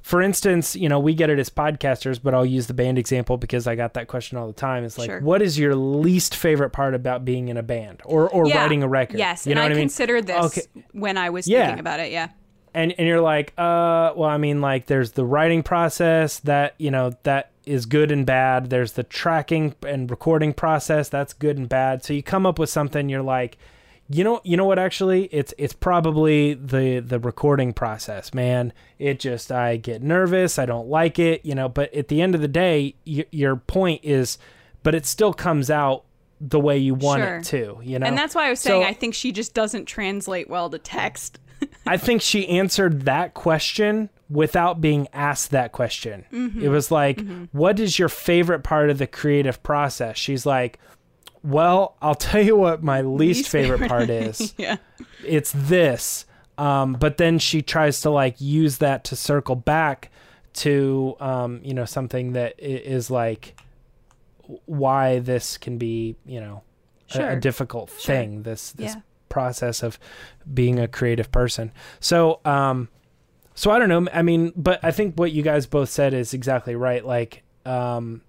for 0.06 0.22
instance, 0.22 0.76
you 0.76 0.88
know, 0.88 1.00
we 1.00 1.14
get 1.14 1.30
it 1.30 1.40
as 1.40 1.50
podcasters, 1.50 2.20
but 2.22 2.32
I'll 2.32 2.46
use 2.46 2.68
the 2.68 2.74
band 2.74 2.96
example 2.96 3.38
because 3.38 3.66
I 3.66 3.74
got 3.74 3.94
that 3.94 4.06
question 4.06 4.38
all 4.38 4.46
the 4.46 4.52
time. 4.52 4.84
It's 4.84 4.98
like, 4.98 5.10
Sure. 5.10 5.18
what 5.20 5.42
is 5.42 5.58
your 5.58 5.74
least 5.74 6.36
favorite 6.36 6.70
part 6.70 6.94
about 6.94 7.24
being 7.24 7.48
in 7.48 7.56
a 7.56 7.62
band 7.64 8.02
or 8.04 8.28
or 8.30 8.46
Yeah. 8.46 8.58
writing 8.58 8.84
a 8.84 8.88
record? 8.88 9.18
Yes, 9.18 9.46
you 9.46 9.50
and 9.50 9.56
know 9.56 9.62
I, 9.62 9.64
what 9.64 9.72
I 9.72 9.74
mean? 9.74 9.82
considered 9.82 10.28
this 10.28 10.36
Okay. 10.58 10.62
when 10.92 11.18
I 11.18 11.30
was 11.30 11.48
Yeah. 11.48 11.64
thinking 11.66 11.80
about 11.80 11.98
it. 11.98 12.12
Yeah. 12.12 12.28
and 12.72 12.94
and 12.98 13.08
you're 13.08 13.20
like 13.22 13.52
uh 13.58 14.12
well 14.14 14.28
i 14.28 14.36
mean 14.36 14.60
like 14.60 14.84
there's 14.84 15.12
the 15.12 15.24
writing 15.24 15.62
process 15.62 16.40
that 16.40 16.74
you 16.78 16.90
know 16.90 17.10
that 17.22 17.50
is 17.64 17.86
good 17.86 18.12
and 18.12 18.26
bad 18.26 18.68
there's 18.68 18.92
the 18.92 19.02
tracking 19.02 19.74
and 19.86 20.10
recording 20.10 20.52
process 20.52 21.08
that's 21.08 21.32
good 21.32 21.56
and 21.56 21.68
bad 21.70 22.04
so 22.04 22.12
you 22.12 22.22
come 22.22 22.44
up 22.44 22.58
with 22.58 22.68
something 22.68 23.08
you're 23.08 23.22
like 23.22 23.56
you 24.08 24.22
know 24.22 24.40
you 24.44 24.56
know 24.56 24.64
what 24.64 24.78
actually 24.78 25.24
it's 25.32 25.52
it's 25.58 25.72
probably 25.72 26.54
the 26.54 27.00
the 27.00 27.18
recording 27.18 27.72
process 27.72 28.32
man 28.32 28.72
it 28.98 29.18
just 29.18 29.50
i 29.50 29.76
get 29.76 30.00
nervous 30.02 30.58
i 30.58 30.66
don't 30.66 30.88
like 30.88 31.18
it 31.18 31.44
you 31.44 31.54
know 31.54 31.68
but 31.68 31.92
at 31.92 32.08
the 32.08 32.22
end 32.22 32.34
of 32.34 32.40
the 32.40 32.48
day 32.48 32.94
y- 33.06 33.26
your 33.32 33.56
point 33.56 34.00
is 34.04 34.38
but 34.84 34.94
it 34.94 35.04
still 35.06 35.32
comes 35.32 35.70
out 35.70 36.04
the 36.40 36.60
way 36.60 36.76
you 36.78 36.94
want 36.94 37.20
Sure. 37.22 37.36
it 37.38 37.44
to 37.46 37.80
you 37.82 37.98
know 37.98 38.06
And 38.06 38.16
that's 38.16 38.34
why 38.34 38.46
I 38.46 38.50
was 38.50 38.60
saying 38.60 38.82
So- 38.82 38.88
I 38.88 38.92
think 38.92 39.14
she 39.14 39.32
just 39.32 39.54
doesn't 39.54 39.86
translate 39.86 40.48
well 40.50 40.68
to 40.70 40.78
text. 40.78 41.38
I 41.86 41.96
think 41.96 42.20
she 42.20 42.46
answered 42.48 43.02
that 43.06 43.32
question 43.32 44.10
without 44.28 44.80
being 44.82 45.08
asked 45.14 45.50
that 45.52 45.72
question. 45.72 46.26
Mm-hmm. 46.30 46.62
It 46.62 46.68
was 46.68 46.90
like, 46.90 47.22
"What 47.52 47.80
is 47.80 47.98
your 47.98 48.10
favorite 48.10 48.62
part 48.62 48.90
of 48.90 48.98
the 48.98 49.06
creative 49.06 49.62
process?" 49.62 50.18
She's 50.18 50.44
like, 50.44 50.78
"Well, 51.42 51.96
I'll 52.02 52.14
tell 52.14 52.42
you 52.42 52.56
what 52.56 52.82
my 52.82 53.00
least, 53.02 53.38
Least 53.40 53.48
favorite, 53.50 53.78
favorite. 53.80 53.88
part 53.88 54.10
is. 54.10 54.54
yeah. 54.58 54.76
It's 55.24 55.52
this." 55.54 56.24
Um, 56.58 56.94
but 56.94 57.18
then 57.18 57.38
she 57.38 57.60
tries 57.62 58.00
to 58.02 58.10
like 58.10 58.40
use 58.40 58.78
that 58.78 59.04
to 59.04 59.16
circle 59.16 59.56
back 59.56 60.10
to 60.54 61.14
um, 61.20 61.60
you 61.62 61.74
know 61.74 61.84
something 61.84 62.32
that 62.32 62.54
is 62.58 63.10
like 63.10 63.54
why 64.66 65.18
this 65.18 65.58
can 65.58 65.76
be 65.78 66.16
you 66.24 66.40
know 66.40 66.62
a- 67.14 67.32
a, 67.32 67.36
difficult 67.36 67.90
Sure. 67.90 68.14
thing. 68.14 68.42
This 68.42 68.72
this 68.72 68.94
Yeah. 68.94 69.00
process 69.28 69.82
of 69.82 69.98
being 70.52 70.78
a 70.78 70.88
creative 70.88 71.30
person. 71.30 71.72
So, 72.00 72.40
um, 72.44 72.88
so 73.54 73.70
I 73.70 73.78
don't 73.78 73.88
know. 73.88 74.06
I 74.12 74.22
mean, 74.22 74.52
but 74.56 74.80
I 74.82 74.90
think 74.92 75.16
what 75.16 75.32
you 75.32 75.42
guys 75.42 75.66
both 75.66 75.88
said 75.90 76.14
is 76.14 76.32
exactly 76.34 76.74
right. 76.74 77.04
Like, 77.04 77.42
um, 77.64 78.22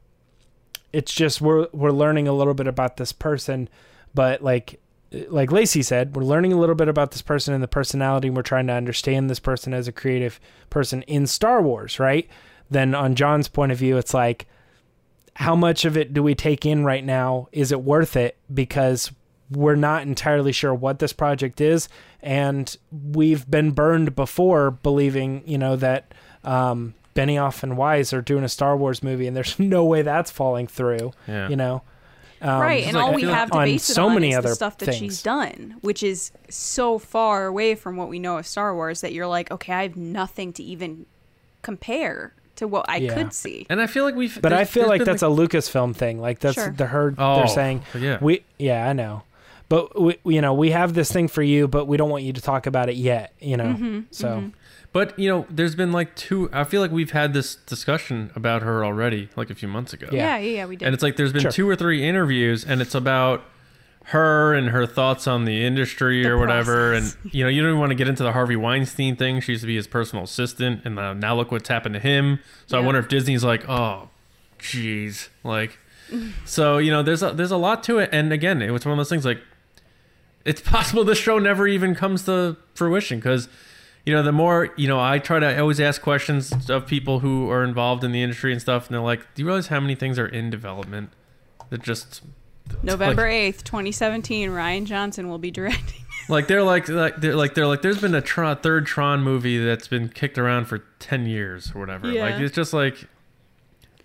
it's 0.98 1.14
just 1.14 1.42
we're 1.42 1.68
we're 1.74 1.92
learning 1.92 2.28
a 2.28 2.34
little 2.34 2.56
bit 2.56 2.66
about 2.66 2.98
this 2.98 3.12
person, 3.12 3.70
but 4.16 4.42
like 4.42 4.82
like 5.30 5.52
Lacey 5.52 5.84
said, 5.84 6.16
we're 6.16 6.24
learning 6.24 6.52
a 6.54 6.58
little 6.58 6.74
bit 6.74 6.88
about 6.88 7.12
this 7.12 7.22
person 7.22 7.54
and 7.54 7.62
the 7.62 7.68
personality, 7.68 8.30
and 8.30 8.36
we're 8.36 8.42
trying 8.42 8.66
to 8.66 8.74
understand 8.74 9.30
this 9.30 9.40
person 9.40 9.76
as 9.76 9.88
a 9.88 9.92
creative 9.92 10.40
person 10.72 11.04
in 11.04 11.28
Star 11.28 11.62
Wars, 11.62 12.00
right? 12.00 12.28
Then 12.72 12.96
on 12.96 13.14
John's 13.14 13.48
point 13.48 13.72
of 13.72 13.78
view, 13.78 13.98
it's 13.98 14.16
like 14.16 14.48
how 15.36 15.56
much 15.56 15.86
of 15.86 15.96
it 15.96 16.16
do 16.16 16.24
we 16.24 16.34
take 16.34 16.66
in 16.66 16.84
right 16.84 17.06
now? 17.06 17.48
Is 17.52 17.72
it 17.72 17.84
worth 17.84 18.16
it? 18.16 18.36
Because 18.52 19.12
we're 19.52 19.76
not 19.76 20.02
entirely 20.02 20.52
sure 20.52 20.74
what 20.74 20.98
this 20.98 21.14
project 21.14 21.62
is, 21.62 21.90
and 22.24 22.76
we've 22.92 23.48
been 23.48 23.70
burned 23.70 24.16
before 24.16 24.72
believing, 24.72 25.44
you 25.46 25.60
know, 25.60 25.76
that 25.76 26.12
um, 26.44 26.96
Benioff 27.18 27.64
and 27.64 27.76
Weiss 27.78 28.14
are 28.14 28.22
doing 28.22 28.44
a 28.44 28.50
Star 28.50 28.78
Wars 28.78 29.02
movie, 29.02 29.26
and 29.28 29.36
there's 29.36 29.58
no 29.76 29.84
way 29.84 30.02
that's 30.04 30.30
falling 30.32 30.68
through. 30.68 31.12
Yeah. 31.28 31.50
You 31.50 31.56
know, 31.56 31.82
um, 32.42 32.62
right, 32.62 32.84
and 32.86 32.96
like- 32.96 33.04
all 33.06 33.14
we 33.14 33.22
feel 33.24 33.34
have 33.34 33.50
to 33.52 33.58
base 33.58 33.90
it 33.90 33.94
so 33.94 34.08
on 34.08 34.14
many 34.14 34.32
is 34.32 34.38
other 34.38 34.50
the 34.50 34.56
stuff 34.56 34.78
that 34.78 34.86
things. 34.86 34.98
she's 34.98 35.24
done, 35.24 35.78
which 35.82 36.04
is 36.04 36.32
so 36.50 37.00
far 37.00 37.48
away 37.48 37.74
from 37.76 37.98
what 37.98 38.10
we 38.10 38.20
know 38.20 38.38
of 38.38 38.46
Star 38.46 38.76
Wars 38.76 39.02
that 39.02 39.12
you're 39.14 39.28
like, 39.28 39.50
okay, 39.52 39.74
I 39.74 39.82
have 39.84 39.96
nothing 39.98 40.54
to 40.54 40.64
even 40.64 41.06
compare 41.64 42.34
to 42.58 42.68
what 42.68 42.90
I 42.90 42.98
Yeah. 42.98 43.14
could 43.14 43.34
see. 43.34 43.66
And 43.70 43.80
I 43.82 43.88
feel 43.88 44.04
like 44.04 44.16
we've 44.16 44.40
But 44.42 44.54
I 44.54 44.66
feel 44.66 44.88
like 44.88 45.00
been, 45.00 45.06
that's 45.06 45.22
a 45.22 45.28
Lucasfilm 45.28 45.96
thing. 45.96 46.20
Like 46.20 46.40
that's 46.40 46.56
Sure. 46.56 46.72
the 46.72 46.88
heard 46.88 47.16
Oh, 47.20 47.38
they're 47.38 47.48
saying. 47.48 47.84
yeah. 47.98 48.18
We 48.22 48.44
yeah, 48.58 48.88
I 48.90 48.94
know. 48.94 49.24
But 49.70 50.00
we, 50.02 50.18
you 50.26 50.42
know, 50.42 50.54
we 50.54 50.72
have 50.72 50.94
this 50.94 51.12
thing 51.12 51.28
for 51.28 51.42
you, 51.44 51.68
but 51.68 51.86
we 51.86 51.98
don't 51.98 52.10
want 52.10 52.24
you 52.24 52.32
to 52.34 52.42
talk 52.42 52.68
about 52.68 52.90
it 52.90 52.96
yet. 52.96 53.34
You 53.40 53.58
know, 53.58 53.66
Mm-hmm, 53.66 54.00
so 54.12 54.52
But 54.94 55.18
you 55.20 55.30
know, 55.30 55.46
there's 55.50 55.76
been 55.76 55.92
like 55.92 56.16
two. 56.16 56.50
I 56.54 56.64
feel 56.64 56.80
like 56.82 56.92
we've 56.92 57.12
had 57.12 57.34
this 57.34 57.56
discussion 57.56 58.32
about 58.36 58.62
her 58.62 58.86
already, 58.86 59.28
like 59.36 59.50
a 59.50 59.56
few 59.56 59.68
months 59.68 59.92
ago. 59.94 60.08
Yeah. 60.12 60.38
Yeah, 60.38 60.38
yeah, 60.38 60.56
yeah, 60.58 60.66
we 60.68 60.76
did. 60.78 60.86
And 60.86 60.94
it's 60.94 61.04
like 61.04 61.18
there's 61.18 61.34
been 61.34 61.42
Sure. 61.42 61.52
two 61.52 61.70
or 61.70 61.76
three 61.76 62.04
interviews, 62.08 62.64
and 62.64 62.82
it's 62.82 62.96
about 62.96 63.44
her 64.12 64.54
and 64.54 64.70
her 64.70 64.86
thoughts 64.86 65.28
on 65.28 65.44
the 65.44 65.66
industry 65.66 66.24
The 66.24 66.30
or 66.30 66.38
whatever. 66.38 66.92
process. 66.92 67.18
And 67.26 67.34
you 67.34 67.44
know, 67.44 67.50
you 67.50 67.62
don't 67.62 67.72
even 67.72 67.80
want 67.82 67.90
to 67.90 67.96
get 67.96 68.08
into 68.08 68.24
the 68.24 68.32
Harvey 68.32 68.56
Weinstein 68.56 69.18
thing. 69.18 69.42
She 69.42 69.52
used 69.52 69.64
to 69.64 69.68
be 69.68 69.76
his 69.76 69.86
personal 69.88 70.24
assistant, 70.24 70.84
and 70.86 70.98
uh, 70.98 71.14
now 71.14 71.36
look 71.36 71.52
what's 71.52 71.68
happened 71.68 71.96
to 71.96 72.00
him. 72.00 72.40
So 72.68 72.78
I 72.78 72.82
wonder 72.82 73.00
if 73.02 73.10
Disney's 73.10 73.44
like, 73.44 73.68
oh, 73.68 74.10
jeez, 74.60 75.28
like. 75.44 75.78
So 76.46 76.78
you 76.78 76.90
know, 76.90 77.04
there's 77.04 77.22
a, 77.22 77.32
there's 77.34 77.52
a 77.52 77.58
lot 77.58 77.84
to 77.84 78.00
it, 78.00 78.10
and 78.14 78.32
again, 78.32 78.62
it 78.62 78.72
was 78.72 78.86
one 78.86 78.94
of 78.94 78.98
those 78.98 79.10
things 79.10 79.26
like, 79.26 79.42
it's 80.48 80.62
possible 80.62 81.04
this 81.04 81.18
show 81.20 81.38
never 81.38 81.68
even 81.68 81.94
comes 81.94 82.24
to 82.24 82.58
fruition 82.74 83.20
because 83.20 83.48
you 84.08 84.14
know, 84.14 84.24
the 84.24 84.32
more, 84.32 84.74
you 84.78 84.88
know, 84.88 85.02
I 85.02 85.20
try 85.20 85.38
to 85.38 85.46
I 85.46 85.58
always 85.58 85.82
ask 85.82 86.02
questions 86.02 86.70
of 86.70 86.88
people 86.88 87.20
who 87.20 87.52
are 87.52 87.62
involved 87.62 88.06
in 88.06 88.14
the 88.14 88.24
industry 88.24 88.54
and 88.54 88.62
stuff, 88.62 88.88
and 88.88 88.94
they're 88.94 89.02
like, 89.02 89.20
do 89.36 89.42
you 89.42 89.46
realize 89.46 89.68
how 89.68 89.82
many 89.82 89.96
things 89.96 90.18
are 90.18 90.26
in 90.26 90.50
development 90.50 91.10
that 91.72 91.84
just, 91.84 92.22
November 92.82 93.24
like- 93.24 93.34
eighth, 93.34 93.66
twenty 93.66 93.92
seventeen. 93.92 94.52
Rian 94.52 94.86
Johnson 94.86 95.28
will 95.28 95.40
be 95.40 95.52
directing. 95.52 96.06
like, 96.30 96.48
they're 96.48 96.64
like, 96.64 96.88
like, 96.88 97.18
they're 97.18 97.36
like, 97.36 97.54
they're 97.54 97.68
like, 97.68 97.82
there's 97.82 98.00
been 98.00 98.16
a 98.16 98.22
Tron, 98.22 98.56
third 98.60 98.86
Tron 98.86 99.24
movie 99.24 99.58
that's 99.58 99.90
been 99.90 100.08
kicked 100.08 100.38
around 100.38 100.70
for 100.70 100.86
10 101.00 101.26
years 101.26 101.74
or 101.76 101.82
whatever. 101.82 102.10
Yeah. 102.10 102.24
Like, 102.30 102.40
it's 102.40 102.56
just 102.56 102.72
like, 102.72 103.10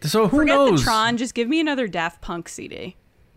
so 0.00 0.26
who 0.26 0.38
Forget 0.38 0.56
knows? 0.56 0.80
the 0.80 0.84
Tron. 0.84 1.16
Just 1.16 1.34
give 1.34 1.48
me 1.48 1.60
another 1.60 1.86
Daft 1.86 2.20
Punk 2.20 2.48
CD. 2.48 2.96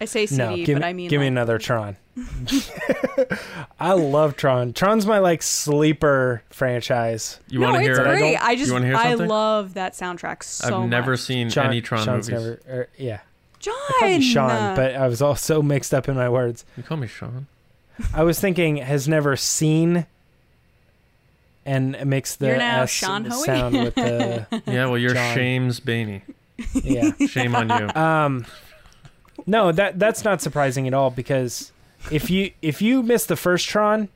I 0.00 0.06
say 0.06 0.26
CD, 0.26 0.38
no, 0.38 0.56
give, 0.56 0.76
but 0.76 0.82
me- 0.82 0.88
I 0.88 0.92
mean, 0.94 1.10
give 1.10 1.20
me 1.20 1.26
another 1.26 1.58
Tron. 1.66 1.96
I 3.80 3.92
love 3.92 4.36
Tron. 4.36 4.72
Tron's 4.72 5.06
my 5.06 5.18
like 5.18 5.42
sleeper 5.42 6.42
franchise. 6.50 7.38
you 7.48 7.58
no, 7.60 7.66
want 7.70 7.76
to 7.78 7.82
hear? 7.82 7.94
great. 8.02 8.32
don't- 8.34 8.42
I 8.44 8.56
just, 8.56 8.72
hear 8.72 8.96
I 8.96 9.14
love 9.14 9.74
that 9.74 9.92
soundtrack 9.94 10.42
so 10.42 10.82
I've 10.82 10.88
never 10.88 11.12
much. 11.12 11.20
seen 11.20 11.50
Tron- 11.50 11.66
any 11.66 11.80
Tron 11.80 12.04
Sean's 12.04 12.30
movies. 12.30 12.58
never- 12.66 12.80
er, 12.82 12.88
yeah. 12.96 13.20
John. 13.58 13.74
I 13.76 13.96
called 14.00 14.12
you 14.12 14.22
Sean, 14.22 14.74
but 14.76 14.94
I 14.94 15.06
was 15.06 15.20
also 15.20 15.60
mixed 15.60 15.92
up 15.92 16.08
in 16.08 16.14
my 16.16 16.28
words. 16.30 16.64
You 16.78 16.82
call 16.82 16.96
me 16.96 17.06
Sean. 17.06 17.46
I 18.14 18.22
was 18.22 18.40
thinking 18.40 18.78
has 18.78 19.06
never 19.06 19.36
seen 19.36 20.06
and 21.66 21.96
mix 22.06 22.36
the 22.36 22.46
You're 22.46 22.56
S 22.60 22.90
Sean 22.90 23.26
Hoey? 23.26 23.44
sound 23.44 23.74
with 23.74 23.94
the 23.96 24.46
Yeah, 24.66 24.86
well, 24.86 24.96
you're 24.96 25.12
John. 25.12 25.34
Shames 25.34 25.78
Baney. 25.78 26.22
yeah. 26.72 27.10
Shame 27.26 27.54
on 27.54 27.68
you. 27.68 27.88
Um, 28.00 28.46
no, 29.46 29.72
that 29.72 29.98
that's 29.98 30.24
not 30.24 30.40
surprising 30.42 30.86
at 30.86 30.94
all 30.94 31.10
because 31.10 31.72
if 32.10 32.30
you 32.30 32.52
if 32.62 32.80
you 32.82 33.02
miss 33.02 33.26
the 33.26 33.36
first 33.36 33.68
Tron, 33.68 34.08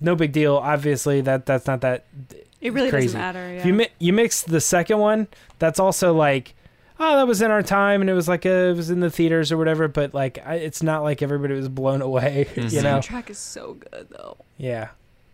no 0.00 0.14
big 0.16 0.32
deal. 0.32 0.56
Obviously, 0.56 1.20
that 1.22 1.46
that's 1.46 1.66
not 1.66 1.80
that. 1.82 2.04
it 2.60 2.72
really 2.72 2.90
crazy. 2.90 3.06
doesn't 3.08 3.20
matter. 3.20 3.52
Yeah. 3.52 3.58
If 3.60 3.66
you 3.66 3.74
mi- 3.74 3.88
you 3.98 4.12
mix 4.12 4.42
the 4.42 4.60
second 4.60 4.98
one, 4.98 5.28
that's 5.58 5.78
also 5.78 6.12
like, 6.14 6.54
oh, 6.98 7.16
that 7.16 7.26
was 7.26 7.42
in 7.42 7.50
our 7.50 7.62
time 7.62 8.00
and 8.00 8.08
it 8.10 8.14
was 8.14 8.28
like 8.28 8.44
a, 8.44 8.70
it 8.70 8.76
was 8.76 8.90
in 8.90 9.00
the 9.00 9.10
theaters 9.10 9.52
or 9.52 9.56
whatever. 9.58 9.88
But 9.88 10.14
like, 10.14 10.38
I, 10.46 10.56
it's 10.56 10.82
not 10.82 11.02
like 11.02 11.22
everybody 11.22 11.54
was 11.54 11.68
blown 11.68 12.02
away. 12.02 12.46
Mhm. 12.54 12.72
You 12.72 12.82
know? 12.82 13.00
The 13.00 13.06
soundtrack 13.08 13.30
is 13.30 13.38
so 13.38 13.74
good 13.74 14.08
though. 14.10 14.36
Yeah, 14.56 14.88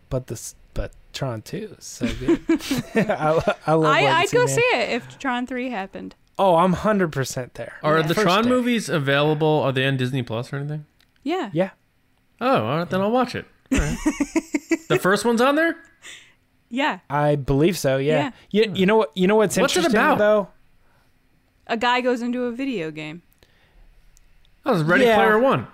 but 0.09 0.27
this 0.27 0.55
but 0.73 0.91
Tron 1.13 1.41
Two 1.41 1.75
is 1.77 1.85
so 1.85 2.07
good. 2.19 2.41
I, 3.09 3.55
I 3.65 3.73
love. 3.73 3.85
I, 3.93 4.05
I'd 4.07 4.31
go 4.31 4.39
Man. 4.45 4.47
see 4.47 4.61
it 4.73 4.89
if 4.91 5.17
Tron 5.19 5.47
Three 5.47 5.69
happened. 5.69 6.15
Oh, 6.39 6.55
I'm 6.55 6.73
hundred 6.73 7.11
percent 7.11 7.53
there. 7.55 7.73
Are 7.83 7.99
Yeah. 7.99 8.07
the 8.07 8.15
First 8.15 8.25
Tron 8.25 8.43
day. 8.45 8.49
movies 8.49 8.87
available? 8.89 9.61
Are 9.63 9.71
they 9.73 9.85
on 9.85 9.97
Disney 9.97 10.23
Plus 10.23 10.51
or 10.53 10.55
anything? 10.55 10.85
Yeah. 11.21 11.49
Yeah. 11.53 11.71
Oh, 12.41 12.65
all 12.65 12.77
right, 12.79 12.89
then 12.89 13.01
I'll 13.01 13.11
watch 13.11 13.35
it. 13.35 13.45
All 13.73 13.77
right. 13.79 13.97
the 14.87 14.97
first 14.99 15.25
one's 15.25 15.41
on 15.41 15.55
there. 15.55 15.75
Yeah. 16.69 16.99
I 17.09 17.35
believe 17.35 17.77
so. 17.77 17.97
Yeah. 17.97 18.31
You, 18.51 18.71
you 18.73 18.85
know 18.85 18.95
what? 18.95 19.11
You 19.15 19.27
know 19.27 19.35
what's 19.35 19.57
interesting. 19.57 19.83
What's 19.83 19.93
it 19.93 19.97
interesting 19.97 20.17
about? 20.17 20.17
though? 20.17 20.47
A 21.67 21.75
guy 21.77 21.99
goes 22.01 22.21
into 22.21 22.43
a 22.45 22.51
video 22.51 22.89
game. 22.89 23.21
Oh, 24.65 24.73
it's 24.73 24.83
Ready 24.83 25.05
Yeah. 25.05 25.15
Player 25.15 25.39
One. 25.39 25.67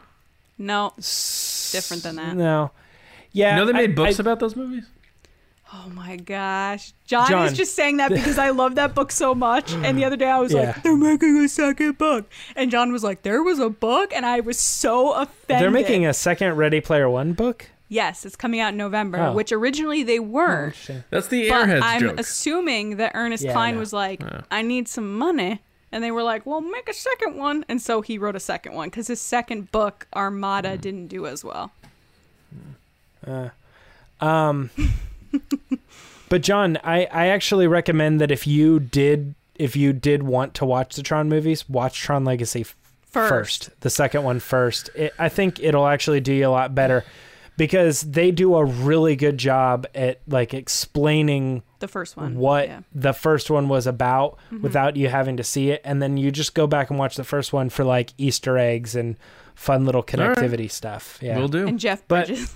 No. 0.57 0.93
Different 0.97 2.01
than 2.03 2.15
that. 2.15 2.35
No. 2.35 2.71
Yeah. 3.33 3.51
You 3.59 3.65
know 3.65 3.71
they 3.71 3.77
I- 3.77 3.81
made 3.87 3.95
books 3.95 4.19
I- 4.19 4.23
about 4.23 4.39
those 4.39 4.55
movies. 4.55 4.85
Oh 5.73 5.89
my 5.93 6.15
gosh. 6.15 6.93
John, 7.05 7.27
John. 7.27 7.45
is 7.47 7.53
just 7.53 7.75
saying 7.75 7.97
that 7.97 8.09
because 8.11 8.37
I 8.37 8.51
love 8.51 8.75
that 8.75 8.93
book 8.93 9.11
so 9.11 9.33
much. 9.35 9.73
And 9.73 9.97
the 9.97 10.05
other 10.05 10.15
day 10.15 10.29
I 10.29 10.39
was 10.39 10.53
Yeah. 10.53 10.67
like, 10.67 10.83
they're 10.83 10.95
making 10.95 11.37
a 11.37 11.49
second 11.49 11.97
book. 11.97 12.29
And 12.55 12.69
John 12.71 12.91
was 12.91 13.03
like, 13.03 13.23
there 13.23 13.41
was 13.43 13.59
a 13.59 13.69
book? 13.69 14.13
And 14.13 14.25
I 14.25 14.39
was 14.41 14.59
so 14.59 15.13
offended. 15.13 15.63
They're 15.63 15.71
making 15.71 16.05
a 16.05 16.13
second 16.13 16.55
Ready 16.55 16.81
Player 16.81 17.09
One 17.09 17.33
book. 17.33 17.67
Yes, 17.89 18.25
it's 18.25 18.35
coming 18.35 18.59
out 18.59 18.69
in 18.69 18.77
November, 18.77 19.19
Oh. 19.19 19.33
which 19.33 19.51
originally 19.51 20.01
they 20.03 20.19
were. 20.19 20.65
Interesting. 20.67 21.03
That's 21.09 21.27
the 21.27 21.49
but 21.49 21.67
Airheads 21.67 21.81
I'm 21.83 22.01
joke. 22.01 22.19
assuming 22.19 22.97
that 22.97 23.11
Ernest 23.15 23.43
Yeah, 23.43 23.53
Cline 23.53 23.73
know. 23.75 23.79
was 23.79 23.93
like, 23.93 24.21
Yeah. 24.21 24.41
I 24.51 24.61
need 24.61 24.87
some 24.87 25.17
money. 25.17 25.61
And 25.91 26.03
they 26.03 26.11
were 26.11 26.23
like, 26.23 26.45
well, 26.45 26.61
make 26.61 26.89
a 26.89 26.93
second 26.93 27.37
one. 27.37 27.63
And 27.69 27.81
so 27.81 28.01
he 28.01 28.17
wrote 28.17 28.35
a 28.35 28.39
second 28.39 28.73
one 28.73 28.89
because 28.89 29.07
his 29.07 29.21
second 29.21 29.71
book, 29.71 30.07
Armada, 30.15 30.77
didn't 30.77 31.07
do 31.07 31.25
as 31.25 31.43
well. 31.43 31.71
Uh, 33.25 33.49
um, 34.19 34.69
but 36.29 36.41
John, 36.41 36.77
I, 36.83 37.05
I 37.05 37.27
actually 37.27 37.67
recommend 37.67 38.19
that 38.21 38.31
if 38.31 38.45
you 38.47 38.79
did 38.79 39.35
if 39.55 39.75
you 39.75 39.93
did 39.93 40.23
want 40.23 40.53
to 40.55 40.65
watch 40.65 40.95
the 40.95 41.01
Tron 41.03 41.29
movies, 41.29 41.69
watch 41.69 41.99
Tron 42.01 42.25
Legacy 42.25 42.61
f- 42.61 42.75
First. 43.09 43.29
first. 43.29 43.81
The 43.81 43.89
second 43.89 44.23
one 44.23 44.39
first. 44.41 44.89
It, 44.95 45.13
I 45.17 45.29
think 45.29 45.61
it'll 45.61 45.87
actually 45.87 46.19
do 46.19 46.33
you 46.33 46.47
a 46.47 46.49
lot 46.49 46.75
better 46.75 47.05
because 47.55 48.01
they 48.01 48.31
do 48.31 48.55
a 48.55 48.65
really 48.65 49.15
good 49.15 49.37
job 49.37 49.87
at 49.95 50.19
like 50.27 50.53
explaining 50.53 51.63
The 51.79 51.87
first 51.87 52.17
one. 52.17 52.35
what 52.37 52.67
Yeah. 52.67 52.81
the 52.93 53.13
first 53.13 53.49
one 53.49 53.69
was 53.69 53.87
about 53.87 54.37
Mhm. 54.51 54.59
without 54.61 54.97
you 54.97 55.07
having 55.07 55.37
to 55.37 55.43
see 55.43 55.69
it 55.71 55.79
and 55.85 56.01
then 56.01 56.17
you 56.17 56.31
just 56.31 56.53
go 56.53 56.67
back 56.67 56.89
and 56.89 56.99
watch 56.99 57.15
the 57.15 57.23
first 57.23 57.53
one 57.53 57.69
for 57.69 57.85
like 57.85 58.09
easter 58.17 58.57
eggs 58.57 58.93
and 58.93 59.15
fun 59.53 59.85
little 59.85 60.01
All 60.01 60.17
right. 60.27 60.35
connectivity 60.37 60.69
stuff 60.69 61.17
yeah 61.21 61.37
we'll 61.37 61.47
do. 61.47 61.65
And 61.65 61.79
Jeff 61.79 62.03
But- 62.09 62.27
Bridges. 62.27 62.53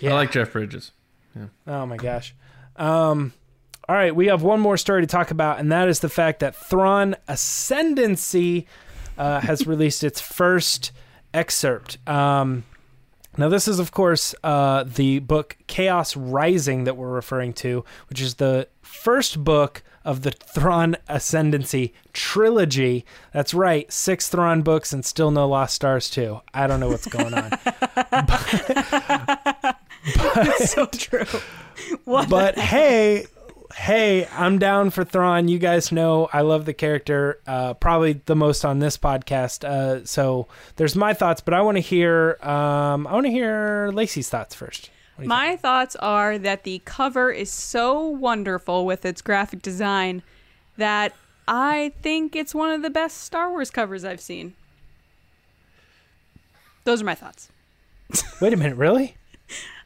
yeah 0.00 0.10
I 0.12 0.14
like 0.14 0.32
Jeff 0.32 0.50
Bridges. 0.52 0.92
Oh 1.66 1.86
my 1.86 1.96
gosh 1.96 2.34
um 2.76 3.32
all 3.88 3.96
right 3.96 4.14
we 4.14 4.26
have 4.26 4.42
one 4.42 4.60
more 4.60 4.76
story 4.76 5.02
to 5.02 5.06
talk 5.06 5.30
about 5.30 5.58
and 5.58 5.70
that 5.70 5.88
is 5.88 6.00
the 6.00 6.08
fact 6.08 6.40
that 6.40 6.54
thrawn 6.54 7.14
ascendancy 7.28 8.66
uh, 9.16 9.40
has 9.40 9.66
released 9.66 10.02
its 10.02 10.20
first 10.20 10.92
excerpt 11.32 11.98
um 12.08 12.64
now 13.36 13.48
this 13.48 13.66
is 13.66 13.78
of 13.78 13.92
course 13.92 14.34
uh, 14.44 14.84
the 14.84 15.18
book 15.18 15.56
chaos 15.66 16.16
rising 16.16 16.84
that 16.84 16.96
we're 16.96 17.10
referring 17.10 17.52
to 17.52 17.84
which 18.08 18.20
is 18.20 18.34
the 18.34 18.68
first 18.82 19.42
book 19.42 19.82
of 20.04 20.22
the 20.22 20.30
Thrawn 20.30 20.96
Ascendancy 21.08 21.94
trilogy. 22.12 23.04
That's 23.32 23.54
right, 23.54 23.90
six 23.90 24.28
Thrawn 24.28 24.62
books 24.62 24.92
and 24.92 25.04
still 25.04 25.30
no 25.30 25.48
Lost 25.48 25.74
Stars 25.74 26.10
too. 26.10 26.40
I 26.52 26.66
don't 26.66 26.80
know 26.80 26.90
what's 26.90 27.06
going 27.06 27.34
on. 27.34 27.50
so 30.66 30.86
true. 30.86 31.26
What? 32.04 32.28
but 32.30 32.56
hey, 32.56 33.26
hey, 33.74 34.28
I'm 34.32 34.60
down 34.60 34.90
for 34.90 35.04
Thrawn. 35.04 35.48
You 35.48 35.58
guys 35.58 35.90
know 35.90 36.28
I 36.32 36.42
love 36.42 36.66
the 36.66 36.72
character, 36.72 37.40
uh, 37.48 37.74
probably 37.74 38.20
the 38.26 38.36
most 38.36 38.64
on 38.64 38.78
this 38.78 38.96
podcast. 38.96 39.64
Uh, 39.64 40.04
so 40.04 40.46
there's 40.76 40.94
my 40.94 41.14
thoughts, 41.14 41.40
but 41.40 41.52
I 41.52 41.62
want 41.62 41.76
to 41.76 41.80
hear, 41.80 42.38
um, 42.42 43.08
I 43.08 43.12
want 43.12 43.26
to 43.26 43.32
hear 43.32 43.90
Lacey's 43.92 44.28
thoughts 44.28 44.54
first. 44.54 44.90
What 45.16 45.22
do 45.22 45.24
you 45.24 45.28
My 45.28 45.56
thoughts 45.56 45.96
are 45.96 46.38
that 46.38 46.62
the 46.62 46.80
cover 46.84 47.30
is 47.30 47.50
so 47.50 48.06
wonderful 48.06 48.86
with 48.86 49.04
its 49.04 49.20
graphic 49.20 49.60
design 49.62 50.22
that 50.76 51.12
I 51.48 51.92
think 52.02 52.36
it's 52.36 52.54
one 52.54 52.70
of 52.70 52.82
the 52.82 52.90
best 52.90 53.18
Star 53.18 53.50
Wars 53.50 53.70
covers 53.70 54.04
I've 54.04 54.20
seen. 54.20 54.54
Those 56.84 57.02
are 57.02 57.04
my 57.04 57.14
thoughts. 57.14 57.48
Wait 58.40 58.52
a 58.52 58.56
minute, 58.56 58.76
really? 58.76 59.16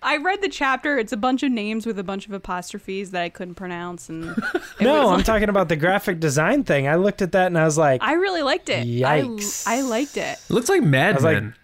I 0.02 0.16
read 0.18 0.42
the 0.42 0.48
chapter. 0.48 0.96
It's 0.98 1.12
a 1.12 1.16
bunch 1.16 1.42
of 1.42 1.50
names 1.50 1.84
with 1.86 1.98
a 1.98 2.04
bunch 2.04 2.26
of 2.26 2.32
apostrophes 2.32 3.10
that 3.10 3.22
I 3.22 3.28
couldn't 3.28 3.56
pronounce, 3.56 4.08
and 4.08 4.26
no, 4.80 5.08
I'm 5.08 5.16
like- 5.18 5.24
talking 5.24 5.48
about 5.48 5.68
the 5.68 5.76
graphic 5.76 6.20
design 6.20 6.64
thing. 6.64 6.86
I 6.86 6.94
looked 6.96 7.20
at 7.22 7.32
that 7.32 7.46
and 7.48 7.58
I 7.58 7.64
was 7.64 7.76
like, 7.78 8.02
I 8.02 8.12
really 8.12 8.42
liked 8.42 8.68
it. 8.68 8.86
Yikes. 8.86 9.66
I, 9.66 9.78
I 9.78 9.80
liked 9.82 10.16
it. 10.16 10.38
It 10.38 10.50
looks 10.50 10.68
like 10.68 10.82
Mad 10.82 11.10
I 11.10 11.14
was 11.14 11.24
like, 11.24 11.34
Men. 11.42 11.54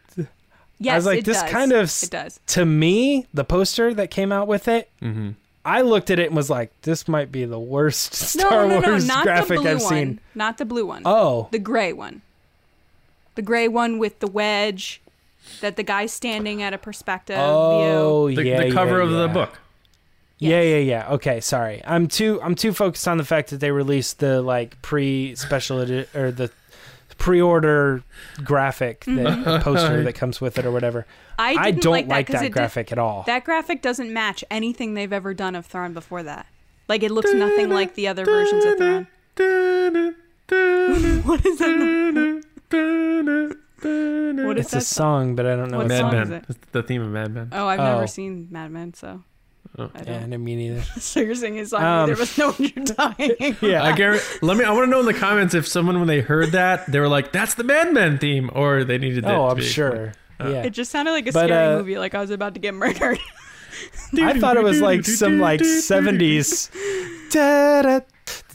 Yes, 0.81 1.07
like, 1.07 1.21
it 1.21 1.25
this 1.25 1.41
does. 1.41 1.51
kind 1.51 1.73
of 1.73 1.85
it 2.03 2.11
does. 2.11 2.41
to 2.49 2.65
me, 2.67 3.27
the 3.33 3.45
poster 3.45 3.95
that 3.95 4.11
came 4.11 4.33
out 4.33 4.49
with 4.49 4.69
it, 4.69 4.91
hmm 5.01 5.31
I 5.67 5.81
looked 5.81 6.11
at 6.11 6.19
it 6.19 6.27
and 6.27 6.37
was 6.37 6.51
like, 6.51 6.73
this 6.83 7.09
might 7.09 7.33
be 7.33 7.47
the 7.47 7.59
worst 7.59 8.13
No, 8.37 8.49
Star 8.49 8.67
no, 8.69 8.81
no, 8.81 8.89
Wars 8.91 9.07
not 9.07 9.23
graphic 9.25 9.57
the 9.57 9.63
blue 9.63 9.71
I've 9.71 9.81
one. 9.83 9.89
seen. 9.91 10.21
Not 10.35 10.59
the 10.59 10.67
blue 10.67 10.85
one. 10.85 11.03
Oh, 11.07 11.49
The 11.53 11.59
gray 11.59 11.93
one. 11.95 12.21
The 13.35 13.41
gray 13.43 13.67
one 13.69 13.99
with 13.99 14.19
the 14.19 14.27
wedge 14.27 15.01
that 15.61 15.77
the 15.77 15.83
guy's 15.83 16.13
standing 16.13 16.63
at 16.63 16.73
a 16.73 16.79
perspective 16.79 17.37
view. 17.37 17.45
oh, 17.45 18.31
The, 18.31 18.45
yeah, 18.45 18.65
the 18.65 18.73
cover 18.73 18.99
yeah, 18.99 19.05
of 19.05 19.11
the 19.11 19.29
book. 19.29 19.59
Yeah, 20.39 20.61
Yes. 20.61 20.67
yeah, 20.67 20.79
yeah. 21.07 21.13
Okay, 21.15 21.41
sorry. 21.41 21.81
I'm 21.85 22.09
too 22.09 22.41
I'm 22.43 22.55
too 22.55 22.73
focused 22.73 23.07
on 23.07 23.19
the 23.19 23.25
fact 23.25 23.51
that 23.51 23.61
they 23.61 23.71
released 23.71 24.19
the 24.19 24.43
like 24.43 24.81
pre 24.83 25.35
special 25.37 25.81
edi- 25.81 26.07
or 26.15 26.31
the 26.33 26.51
pre-order 27.19 28.03
graphic 28.43 29.05
that 29.05 29.15
mm-hmm. 29.15 29.63
poster 29.63 30.03
that 30.03 30.15
comes 30.15 30.41
with 30.41 30.59
it 30.59 30.67
or 30.67 30.73
whatever. 30.73 31.07
I, 31.39 31.55
I, 31.55 31.71
didn't 31.71 31.83
don't 31.85 31.93
like 31.93 32.07
like 32.09 32.27
that, 32.27 32.33
'cause 32.33 32.41
that 32.41 32.47
it 32.47 32.49
did- 32.49 32.53
graphic 32.55 32.91
at 32.93 32.99
all. 32.99 33.23
that 33.27 33.45
graphic 33.45 33.81
doesn't 33.83 34.13
match 34.13 34.43
anything 34.51 34.95
they've 34.95 35.13
ever 35.13 35.33
done 35.35 35.55
of 35.55 35.67
Thrawn 35.67 35.93
before 35.95 36.23
that. 36.25 36.47
Like 36.89 37.03
it 37.05 37.11
looks 37.13 37.33
nothing 37.33 37.71
like 37.71 37.95
the 37.95 38.09
other 38.09 38.25
versions 38.25 38.65
of 38.65 38.77
Thrawn. 38.77 39.07
What 41.25 41.45
is 41.47 41.59
that? 41.59 43.57
What 43.85 44.59
is 44.59 44.67
it's 44.67 44.73
a 44.73 44.77
that? 44.77 44.85
song, 44.85 45.37
but 45.37 45.47
I 45.47 45.57
don't 45.57 45.71
know 45.71 45.79
What 45.79 45.85
what 45.85 45.89
Mad 45.89 46.01
song 46.01 46.11
song. 46.13 46.23
is 46.23 46.31
it? 46.31 46.45
It's 46.49 46.59
the 46.73 46.83
theme 46.83 47.03
of 47.03 47.09
Mad 47.09 47.33
Men. 47.35 47.49
Oh, 47.53 47.67
I've 47.67 47.81
Oh. 47.81 47.85
never 47.95 48.07
seen 48.07 48.49
Mad 48.51 48.71
Men, 48.71 48.95
so 48.95 49.23
Oh. 49.79 49.91
I 49.95 49.99
Yeah, 50.01 50.21
don't. 50.21 50.31
no, 50.31 50.39
me 50.39 50.57
neither. 50.57 50.83
so 51.01 51.21
you're 51.21 51.35
singing 51.35 51.61
a 51.61 51.67
song 51.67 51.83
Um, 51.83 51.99
neither 52.01 52.13
of 52.15 52.21
us 52.21 52.39
know 52.39 52.53
what 52.53 52.77
you're 52.77 52.85
talking. 52.85 53.57
Yeah. 53.61 53.83
I 53.85 53.93
guarantee. 53.93 54.25
Let 54.43 54.57
me. 54.57 54.65
I 54.65 54.71
want 54.73 54.85
to 54.87 54.91
know 54.91 55.01
in 55.01 55.07
the 55.07 55.15
comments 55.15 55.55
if 55.55 55.67
someone, 55.67 55.99
when 55.99 56.07
they 56.09 56.21
heard 56.21 56.53
that, 56.53 56.91
they 56.91 57.01
were 57.01 57.09
like, 57.09 57.33
"That's 57.33 57.55
the 57.55 57.65
Mad 57.65 57.93
Men 57.93 58.19
theme," 58.19 58.51
or 58.55 58.85
they 58.85 58.99
needed. 58.99 59.25
that 59.25 59.35
oh, 59.35 59.47
to 59.47 59.51
I'm 59.53 59.57
be 59.57 59.63
sure. 59.65 60.13
yeah. 60.41 60.63
It 60.63 60.71
just 60.71 60.91
sounded 60.93 61.13
like 61.13 61.27
a 61.27 61.33
But, 61.33 61.47
scary 61.49 61.75
uh, 61.75 61.79
movie, 61.79 61.99
like 61.99 62.15
I 62.15 62.21
was 62.21 62.31
about 62.31 62.55
to 62.55 62.61
get 62.61 62.75
murdered. 62.75 63.19
I 64.21 64.39
thought 64.39 64.57
it 64.57 64.63
was 64.63 64.81
like 64.81 65.05
some 65.05 65.41
like 65.41 65.61
70s. 65.61 66.71
Da-da, 67.33 68.01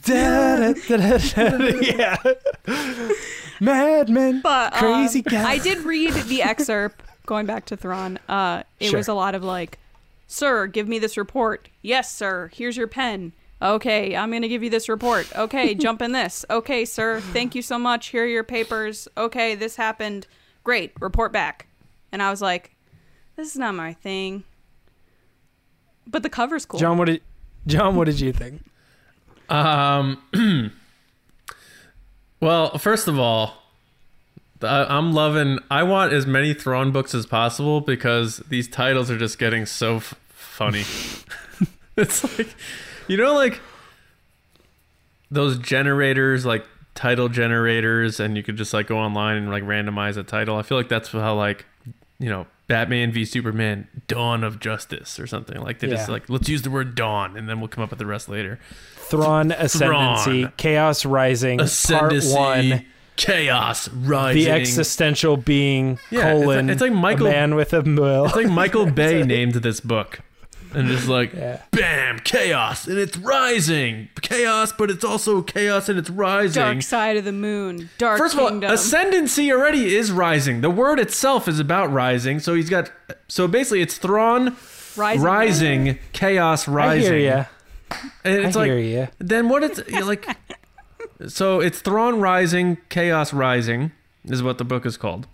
da-da, 0.05 0.73
da-da, 0.87 1.79
yeah. 1.81 2.15
Madman. 3.59 4.41
But 4.41 4.73
um, 4.73 4.79
Crazy 4.79 5.21
guy. 5.21 5.49
I 5.49 5.57
did 5.57 5.79
read 5.79 6.13
the 6.13 6.41
excerpt. 6.43 7.03
Going 7.25 7.45
back 7.45 7.65
to 7.65 7.77
Thrawn, 7.77 8.17
uh, 8.27 8.63
it 8.79 8.89
Sure. 8.89 8.97
was 8.97 9.07
a 9.07 9.13
lot 9.13 9.35
of 9.35 9.43
like, 9.43 9.77
"Sir, 10.25 10.65
give 10.65 10.87
me 10.87 10.97
this 10.97 11.15
report." 11.15 11.69
Yes, 11.83 12.11
sir. 12.11 12.49
Here's 12.53 12.75
your 12.75 12.87
pen. 12.87 13.33
Okay, 13.61 14.15
I'm 14.15 14.31
gonna 14.31 14.47
give 14.47 14.63
you 14.63 14.69
this 14.71 14.89
report. 14.89 15.27
Okay, 15.37 15.75
jump 15.75 16.01
in 16.01 16.11
this. 16.11 16.43
Okay, 16.49 16.85
sir. 16.85 17.19
Thank 17.19 17.53
you 17.53 17.61
so 17.61 17.77
much. 17.77 18.07
Here 18.07 18.23
are 18.23 18.27
your 18.27 18.43
papers. 18.43 19.07
Okay, 19.15 19.53
this 19.53 19.75
happened. 19.75 20.25
Great. 20.63 20.93
Report 20.99 21.31
back. 21.31 21.67
And 22.11 22.23
I 22.23 22.31
was 22.31 22.41
like, 22.41 22.71
"This 23.35 23.49
is 23.49 23.57
not 23.57 23.75
my 23.75 23.93
thing." 23.93 24.43
But 26.07 26.23
the 26.23 26.29
cover's 26.29 26.65
cool. 26.65 26.79
John, 26.79 26.97
what 26.97 27.05
did 27.05 27.21
John? 27.67 27.95
What 27.95 28.05
did 28.05 28.19
you 28.19 28.33
think? 28.33 28.63
Um. 29.49 30.71
well, 32.39 32.77
first 32.77 33.07
of 33.07 33.19
all, 33.19 33.59
I'm 34.61 35.13
loving. 35.13 35.59
I 35.71 35.83
want 35.83 36.13
as 36.13 36.25
many 36.25 36.53
Thrawn 36.53 36.91
books 36.91 37.15
as 37.15 37.25
possible 37.25 37.81
because 37.81 38.37
these 38.49 38.67
titles 38.67 39.09
are 39.09 39.17
just 39.17 39.39
getting 39.39 39.65
so 39.65 39.97
f- 39.97 40.15
funny. 40.29 40.83
it's 41.97 42.37
like, 42.37 42.55
you 43.07 43.17
know, 43.17 43.33
like 43.33 43.61
those 45.31 45.57
generators, 45.57 46.45
like 46.45 46.65
title 46.93 47.29
generators, 47.29 48.19
and 48.19 48.35
you 48.35 48.43
could 48.43 48.57
just 48.57 48.73
like 48.73 48.87
go 48.87 48.97
online 48.97 49.37
and 49.37 49.49
like 49.49 49.63
randomize 49.63 50.17
a 50.17 50.23
title. 50.23 50.57
I 50.57 50.63
feel 50.63 50.77
like 50.77 50.89
that's 50.89 51.09
how 51.11 51.35
like, 51.35 51.65
you 52.19 52.29
know, 52.29 52.45
Batman 52.67 53.13
v 53.13 53.23
Superman: 53.23 53.87
Dawn 54.07 54.43
of 54.43 54.59
Justice 54.59 55.19
or 55.19 55.27
something. 55.27 55.61
Like 55.61 55.79
they 55.79 55.87
just 55.87 56.09
like 56.09 56.29
let's 56.29 56.49
use 56.49 56.63
the 56.63 56.69
word 56.69 56.95
dawn, 56.95 57.37
and 57.37 57.47
then 57.47 57.59
we'll 57.61 57.69
come 57.69 57.83
up 57.83 57.91
with 57.91 57.99
the 57.99 58.05
rest 58.05 58.27
later. 58.27 58.59
Thrawn 59.09 59.51
Ascendancy, 59.51 60.41
Thrawn. 60.43 60.53
Chaos 60.57 61.05
Rising, 61.05 61.59
Ascendancy, 61.61 62.33
Part 62.33 62.57
One, 62.65 62.85
chaos 63.15 63.89
rising. 63.89 64.43
the 64.43 64.49
existential 64.51 65.35
being 65.37 65.99
Yeah, 66.09 66.29
it's 66.33 66.37
like- 66.39 66.43
colon. 66.45 66.69
it's 66.69 66.81
like 66.81 66.91
Michael- 66.93 67.27
a 67.27 67.31
man 67.31 67.55
with 67.55 67.73
a 67.73 67.81
will. 67.81 68.25
It's 68.25 68.35
like 68.35 68.47
Michael 68.49 68.85
Bay 68.91 69.23
named 69.23 69.55
this 69.55 69.79
book. 69.79 70.19
And 70.71 70.87
just 70.87 71.07
like, 71.07 71.33
Yeah. 71.33 71.61
bam, 71.71 72.19
chaos, 72.19 72.85
and 72.87 72.99
it's 72.99 73.17
rising. 73.17 74.09
Chaos, 74.21 74.71
but 74.71 74.91
it's 74.91 75.03
also 75.03 75.41
chaos 75.41 75.89
and 75.89 75.97
it's 75.97 76.11
rising. 76.11 76.61
Dark 76.61 76.81
side 76.83 77.17
of 77.17 77.25
the 77.25 77.31
moon. 77.31 77.89
Dark 77.97 78.19
First 78.19 78.35
of 78.35 78.39
all, 78.41 78.63
ascendancy 78.63 79.51
already 79.51 79.95
is 79.95 80.11
rising. 80.11 80.61
The 80.61 80.69
word 80.69 80.99
itself 80.99 81.47
is 81.47 81.59
about 81.59 81.91
rising. 81.91 82.39
So 82.39 82.53
he's 82.53 82.69
got, 82.69 82.91
so 83.27 83.47
basically 83.47 83.81
it's 83.81 83.97
Thrawn 83.97 84.55
rising. 84.95 85.23
rising, 85.23 85.99
chaos 86.13 86.67
I 86.67 86.71
rising. 86.71 87.13
hear 87.13 87.17
ya. 87.17 87.45
And 88.23 88.45
it's 88.45 88.55
I 88.55 88.59
like, 88.61 88.67
hear 88.71 88.79
ya. 88.79 89.07
then 89.19 89.49
what 89.49 89.63
it's 89.63 89.79
like, 89.91 90.27
so 91.27 91.59
it's 91.59 91.79
Thrawn 91.81 92.19
rising, 92.19 92.77
chaos 92.89 93.33
rising 93.33 93.91
is 94.25 94.43
what 94.43 94.57
the 94.57 94.65
book 94.65 94.85
is 94.85 94.97
called. 94.97 95.27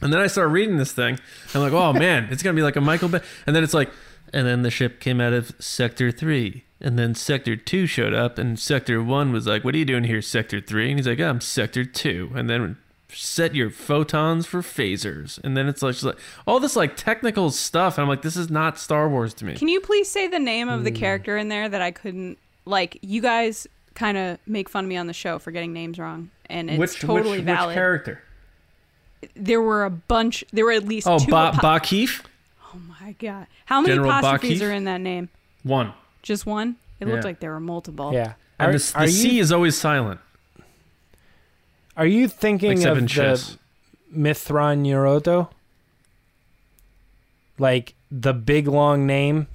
And 0.00 0.12
then 0.12 0.20
I 0.20 0.26
start 0.26 0.50
reading 0.50 0.76
this 0.78 0.92
thing. 0.92 1.18
I'm 1.54 1.60
like, 1.60 1.72
oh 1.72 1.92
man, 1.92 2.28
it's 2.30 2.42
gonna 2.42 2.54
be 2.56 2.62
like 2.62 2.76
a 2.76 2.80
Michael 2.80 3.08
Bay. 3.08 3.20
And 3.46 3.54
then 3.54 3.62
it's 3.64 3.74
like, 3.74 3.90
and 4.32 4.46
then 4.46 4.62
the 4.62 4.70
ship 4.70 5.00
came 5.00 5.20
out 5.20 5.32
of 5.32 5.54
Sector 5.58 6.10
Three, 6.12 6.64
and 6.80 6.98
then 6.98 7.14
Sector 7.14 7.56
Two 7.56 7.86
showed 7.86 8.14
up, 8.14 8.38
and 8.38 8.58
Sector 8.58 9.02
One 9.02 9.32
was 9.32 9.46
like, 9.46 9.62
"What 9.64 9.74
are 9.74 9.78
you 9.78 9.84
doing 9.84 10.04
here, 10.04 10.22
Sector 10.22 10.60
3? 10.60 10.90
And 10.90 10.98
he's 10.98 11.06
like, 11.06 11.20
"I'm 11.20 11.40
Sector 11.40 11.84
2. 11.84 12.32
And 12.34 12.48
then 12.48 12.78
set 13.14 13.54
your 13.54 13.70
photons 13.70 14.46
for 14.46 14.60
phasers. 14.62 15.38
And 15.44 15.56
then 15.56 15.68
it's 15.68 15.82
like, 15.82 16.02
like 16.02 16.18
all 16.46 16.60
this 16.60 16.76
like 16.76 16.96
technical 16.96 17.50
stuff. 17.50 17.96
And 17.98 18.02
I'm 18.02 18.08
like, 18.08 18.22
this 18.22 18.36
is 18.36 18.50
not 18.50 18.78
Star 18.78 19.08
Wars 19.08 19.34
to 19.34 19.44
me. 19.44 19.54
Can 19.54 19.68
you 19.68 19.80
please 19.80 20.10
say 20.10 20.26
the 20.26 20.38
name 20.38 20.68
of 20.68 20.84
the 20.84 20.90
Hmm. 20.90 20.96
character 20.96 21.36
in 21.36 21.48
there 21.48 21.68
that 21.68 21.82
I 21.82 21.90
couldn't 21.90 22.38
like? 22.64 22.98
You 23.02 23.20
guys 23.22 23.66
kind 23.94 24.16
of 24.16 24.38
make 24.46 24.68
fun 24.68 24.84
of 24.84 24.88
me 24.88 24.96
on 24.96 25.06
the 25.06 25.12
show 25.12 25.38
for 25.38 25.50
getting 25.50 25.72
names 25.72 25.98
wrong, 25.98 26.30
and 26.48 26.70
it's 26.70 26.78
which 26.78 27.00
totally 27.00 27.38
which, 27.38 27.44
valid. 27.46 27.68
which 27.68 27.74
character? 27.74 28.22
there 29.36 29.60
were 29.60 29.84
a 29.84 29.90
bunch. 29.90 30.44
There 30.52 30.64
were 30.64 30.72
at 30.72 30.84
least 30.84 31.06
Oh, 31.06 31.18
two. 31.18 31.30
ba- 31.30 31.52
apo- 31.54 31.58
Ba'kif. 31.60 32.22
oh 32.74 32.78
my 33.00 33.12
god! 33.18 33.46
How 33.66 33.80
many 33.80 33.94
General 33.94 34.10
apostrophes 34.10 34.60
Ba'kif? 34.60 34.68
are 34.68 34.72
in 34.72 34.84
that 34.84 35.00
name? 35.00 35.28
One. 35.62 35.92
Just 36.22 36.46
one. 36.46 36.76
It 37.00 37.08
looked 37.08 37.24
like 37.24 37.40
there 37.40 37.50
were 37.52 37.60
multiple. 37.60 38.12
Yeah. 38.12 38.34
And 38.58 38.70
Are, 38.74 38.78
the, 38.78 38.92
the 38.92 38.98
are 39.00 39.06
C 39.08 39.34
you 39.36 39.40
is 39.42 39.50
always 39.50 39.76
silent, 39.76 40.20
are 41.96 42.06
you 42.06 42.28
thinking 42.28 42.72
except 42.72 42.92
of 42.92 42.98
in 42.98 43.04
the 43.04 43.08
chess. 43.10 43.56
Mithran 44.14 44.82
Neuroto? 44.84 45.48
Like 47.58 47.94
the 48.10 48.32
big 48.32 48.66
long 48.68 49.06
name. 49.06 49.46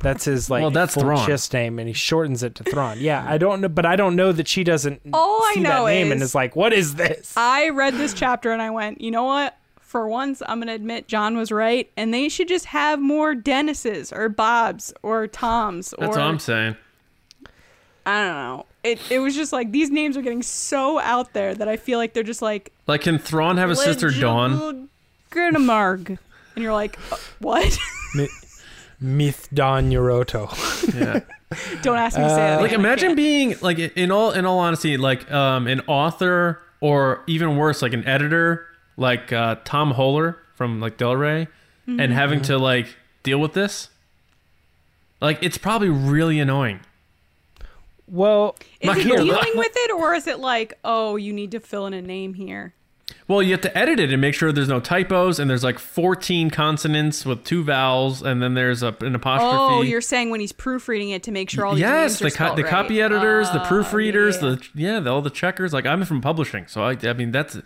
That's 0.00 0.24
his 0.26 0.50
like 0.50 0.60
Well, 0.60 0.70
that's 0.70 0.94
full 0.94 1.04
Thrawn. 1.04 1.26
chess 1.26 1.50
name, 1.52 1.78
and 1.78 1.88
he 1.88 1.94
shortens 1.94 2.42
it 2.42 2.54
to 2.56 2.64
Thrawn. 2.64 2.98
Yeah, 3.00 3.24
I 3.26 3.38
don't 3.38 3.60
know, 3.62 3.68
but 3.68 3.86
I 3.86 3.96
don't 3.96 4.16
know 4.16 4.32
that 4.32 4.46
she 4.48 4.62
doesn't 4.62 5.00
All 5.14 5.42
I 5.42 5.52
see 5.54 5.60
know 5.60 5.84
that 5.86 5.90
name 5.92 6.12
and 6.12 6.20
is- 6.20 6.30
is 6.30 6.34
like, 6.34 6.54
"What 6.56 6.72
is 6.74 6.96
this?" 6.96 7.32
I 7.36 7.70
read 7.70 7.94
this 7.94 8.12
chapter 8.12 8.52
and 8.52 8.60
I 8.60 8.68
went, 8.70 9.00
you 9.00 9.10
know 9.10 9.24
what? 9.24 9.56
For 9.80 10.06
once, 10.08 10.42
I'm 10.46 10.58
gonna 10.58 10.74
admit 10.74 11.06
John 11.08 11.36
was 11.38 11.50
right, 11.52 11.88
and 11.96 12.12
they 12.12 12.28
should 12.28 12.48
just 12.48 12.66
have 12.66 13.00
more 13.00 13.34
Dennises 13.34 14.12
or 14.12 14.28
Bobs 14.28 14.92
or 15.02 15.26
Toms 15.26 15.94
That's 15.98 16.08
or 16.16 16.18
what 16.18 16.26
I'm 16.26 16.38
saying. 16.40 16.76
I 18.04 18.20
don't 18.26 18.34
know. 18.34 18.66
It 18.84 19.00
it 19.10 19.18
was 19.18 19.34
just 19.34 19.52
like 19.52 19.72
these 19.72 19.90
names 19.90 20.16
are 20.16 20.22
getting 20.22 20.42
so 20.42 20.98
out 21.00 21.32
there 21.32 21.54
that 21.54 21.66
I 21.68 21.76
feel 21.76 21.98
like 21.98 22.12
they're 22.12 22.22
just 22.22 22.42
like 22.42 22.72
Like, 22.86 23.00
can 23.00 23.18
Thrawn 23.18 23.56
have 23.56 23.70
a 23.70 23.76
sister 23.76 24.10
Dawn? 24.10 24.88
Gurnamarg. 25.30 26.08
And 26.54 26.62
you're 26.62 26.72
like, 26.72 26.98
uh, 27.10 27.16
what? 27.40 27.76
Mi- 28.14 28.28
Mithdan 29.02 29.90
Neuroto. 29.90 30.48
Yeah. 30.94 31.20
Don't 31.82 31.96
ask 31.98 32.16
me 32.16 32.24
to 32.24 32.30
say 32.30 32.36
that. 32.36 32.60
like 32.60 32.72
imagine 32.72 33.08
can't. 33.10 33.16
being 33.16 33.54
like 33.60 33.78
in 33.78 34.10
all 34.10 34.30
in 34.32 34.44
all 34.46 34.58
honesty 34.58 34.96
like 34.96 35.30
um 35.30 35.66
an 35.66 35.80
author 35.86 36.60
or 36.80 37.22
even 37.26 37.56
worse 37.56 37.80
like 37.82 37.92
an 37.92 38.04
editor 38.06 38.66
like 38.96 39.32
uh 39.32 39.56
tom 39.64 39.92
Hoeler 39.94 40.36
from 40.54 40.80
like 40.80 40.96
del 40.96 41.16
rey 41.16 41.48
Mm-hmm. 41.86 42.00
and 42.00 42.12
having 42.14 42.40
to 42.42 42.56
like 42.56 42.96
deal 43.24 43.38
with 43.38 43.52
this 43.52 43.90
like 45.20 45.38
it's 45.42 45.58
probably 45.58 45.90
really 45.90 46.40
annoying 46.40 46.80
Well, 48.14 48.56
Is 48.80 48.86
My- 48.86 48.96
it 48.96 49.02
here, 49.02 49.16
dealing 49.16 49.28
let- 49.32 49.56
with 49.56 49.72
it, 49.74 49.90
or 49.90 50.14
is 50.14 50.26
it 50.26 50.38
like, 50.38 50.78
oh, 50.84 51.16
you 51.16 51.32
need 51.32 51.50
to 51.50 51.60
fill 51.60 51.86
in 51.86 51.94
a 51.94 52.02
name 52.02 52.34
here? 52.34 52.74
well 53.28 53.42
you 53.42 53.52
have 53.52 53.60
to 53.60 53.76
edit 53.76 54.00
it 54.00 54.10
and 54.12 54.20
make 54.20 54.34
sure 54.34 54.50
there's 54.50 54.68
no 54.68 54.80
typos 54.80 55.38
and 55.38 55.48
there's 55.50 55.62
like 55.62 55.78
14 55.78 56.48
consonants 56.50 57.24
with 57.26 57.44
two 57.44 57.62
vowels 57.62 58.22
and 58.22 58.42
then 58.42 58.54
there's 58.54 58.82
a, 58.82 58.96
an 59.02 59.14
apostrophe 59.14 59.74
Oh, 59.74 59.82
you're 59.82 60.00
saying 60.00 60.30
when 60.30 60.40
he's 60.40 60.52
proofreading 60.52 61.10
it 61.10 61.22
to 61.24 61.30
make 61.30 61.50
sure 61.50 61.66
all 61.66 61.74
these 61.74 61.80
yes 61.82 62.20
names 62.20 62.34
the, 62.34 62.44
are 62.44 62.48
co- 62.50 62.56
the 62.56 62.62
right. 62.62 62.70
copy 62.70 63.00
editors 63.02 63.50
the 63.50 63.62
Oh, 63.62 63.66
proofreaders 63.66 64.34
yeah. 64.34 64.40
the 64.40 64.68
yeah 64.74 65.00
the, 65.00 65.10
all 65.10 65.20
the 65.22 65.30
checkers 65.30 65.72
like 65.74 65.84
i'm 65.86 66.02
from 66.06 66.22
publishing 66.22 66.66
so 66.66 66.82
i, 66.82 66.96
I 67.02 67.12
mean 67.12 67.30
that's 67.30 67.58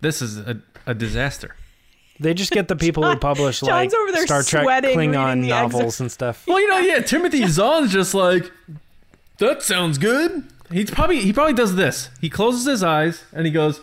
this 0.00 0.20
is 0.20 0.38
a, 0.38 0.60
a 0.86 0.94
disaster 0.94 1.54
they 2.20 2.34
just 2.34 2.50
get 2.52 2.66
the 2.68 2.76
people 2.76 3.04
who 3.08 3.16
publish 3.16 3.62
like 3.62 3.70
John's 3.90 3.94
over 3.94 4.12
there 4.12 4.26
Star 4.26 4.42
Trek 4.42 4.64
sweating 4.64 4.96
reading 4.98 5.14
Klingon 5.14 5.40
the 5.42 5.48
novels 5.48 5.82
excerpt. 5.82 6.00
and 6.00 6.12
stuff. 6.12 6.44
Well, 6.46 6.60
you 6.60 6.68
know, 6.68 6.78
yeah, 6.78 7.00
Timothy 7.00 7.44
Zahn's 7.48 7.92
just 7.92 8.14
like, 8.14 8.52
that 9.38 9.62
sounds 9.62 9.98
good. 9.98 10.44
He's 10.70 10.90
probably 10.90 11.20
he 11.20 11.32
probably 11.32 11.54
does 11.54 11.76
this. 11.76 12.10
He 12.20 12.30
closes 12.30 12.64
his 12.64 12.82
eyes 12.82 13.24
and 13.32 13.46
he 13.46 13.52
goes, 13.52 13.80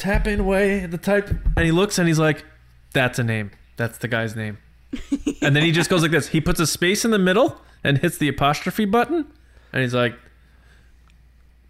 tapping 0.00 0.40
away 0.40 0.80
at 0.80 0.90
the 0.90 0.98
type, 0.98 1.28
and 1.28 1.64
he 1.64 1.70
looks 1.70 1.98
and 1.98 2.08
he's 2.08 2.18
like, 2.18 2.44
that's 2.92 3.18
a 3.18 3.24
name. 3.24 3.52
That's 3.76 3.98
the 3.98 4.08
guy's 4.08 4.34
name. 4.34 4.58
and 5.42 5.54
then 5.54 5.62
he 5.62 5.70
just 5.70 5.88
goes 5.88 6.02
like 6.02 6.10
this. 6.10 6.28
He 6.28 6.40
puts 6.40 6.58
a 6.58 6.66
space 6.66 7.04
in 7.04 7.12
the 7.12 7.18
middle 7.18 7.60
and 7.84 7.98
hits 7.98 8.18
the 8.18 8.28
apostrophe 8.28 8.86
button, 8.86 9.26
and 9.72 9.82
he's 9.82 9.94
like, 9.94 10.14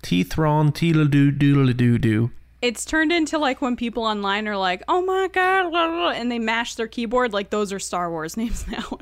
T 0.02 0.22
Thrawn, 0.22 0.72
Teedle 0.72 1.10
doo 1.10 1.30
doodle 1.30 1.72
doo 1.74 1.98
doo. 1.98 2.30
It's 2.62 2.84
turned 2.84 3.10
into 3.10 3.38
like 3.38 3.60
when 3.60 3.76
people 3.76 4.04
online 4.04 4.46
are 4.46 4.56
like, 4.56 4.82
oh 4.86 5.02
my 5.02 5.28
god, 5.32 5.70
blah, 5.70 5.88
blah, 5.88 5.96
blah, 5.96 6.10
and 6.10 6.30
they 6.30 6.38
mash 6.38 6.76
their 6.76 6.88
keyboard. 6.88 7.32
Like 7.32 7.50
those 7.50 7.72
are 7.72 7.78
Star 7.78 8.10
Wars 8.10 8.36
names 8.38 8.66
now. 8.68 8.98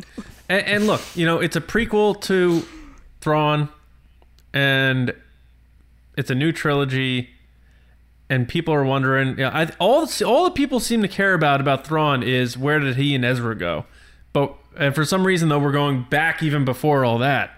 And, 0.49 0.67
and 0.67 0.87
look, 0.87 1.03
you 1.15 1.27
know, 1.27 1.39
it's 1.39 1.57
a 1.57 1.61
prequel 1.61 2.21
to 2.23 2.65
Thrawn, 3.21 3.69
and 4.53 5.15
it's 6.17 6.31
a 6.31 6.35
new 6.35 6.53
trilogy. 6.53 7.31
And 8.31 8.47
people 8.47 8.75
are 8.75 8.85
wondering, 8.85 9.39
yeah, 9.39 9.51
I, 9.55 9.71
all 9.79 10.07
all 10.27 10.45
the 10.45 10.51
people 10.51 10.81
seem 10.81 11.01
to 11.01 11.09
care 11.09 11.33
about 11.33 11.61
about 11.61 11.87
Thrawn 11.87 12.23
is 12.23 12.59
where 12.59 12.79
did 12.79 12.97
he 12.97 13.15
and 13.15 13.25
Ezra 13.25 13.55
go, 13.57 13.87
but 14.35 14.55
and 14.77 14.95
for 14.95 15.05
some 15.05 15.27
reason 15.27 15.49
though 15.49 15.59
we're 15.59 15.73
going 15.73 16.05
back 16.11 16.43
even 16.43 16.65
before 16.65 17.05
all 17.07 17.19
that. 17.19 17.51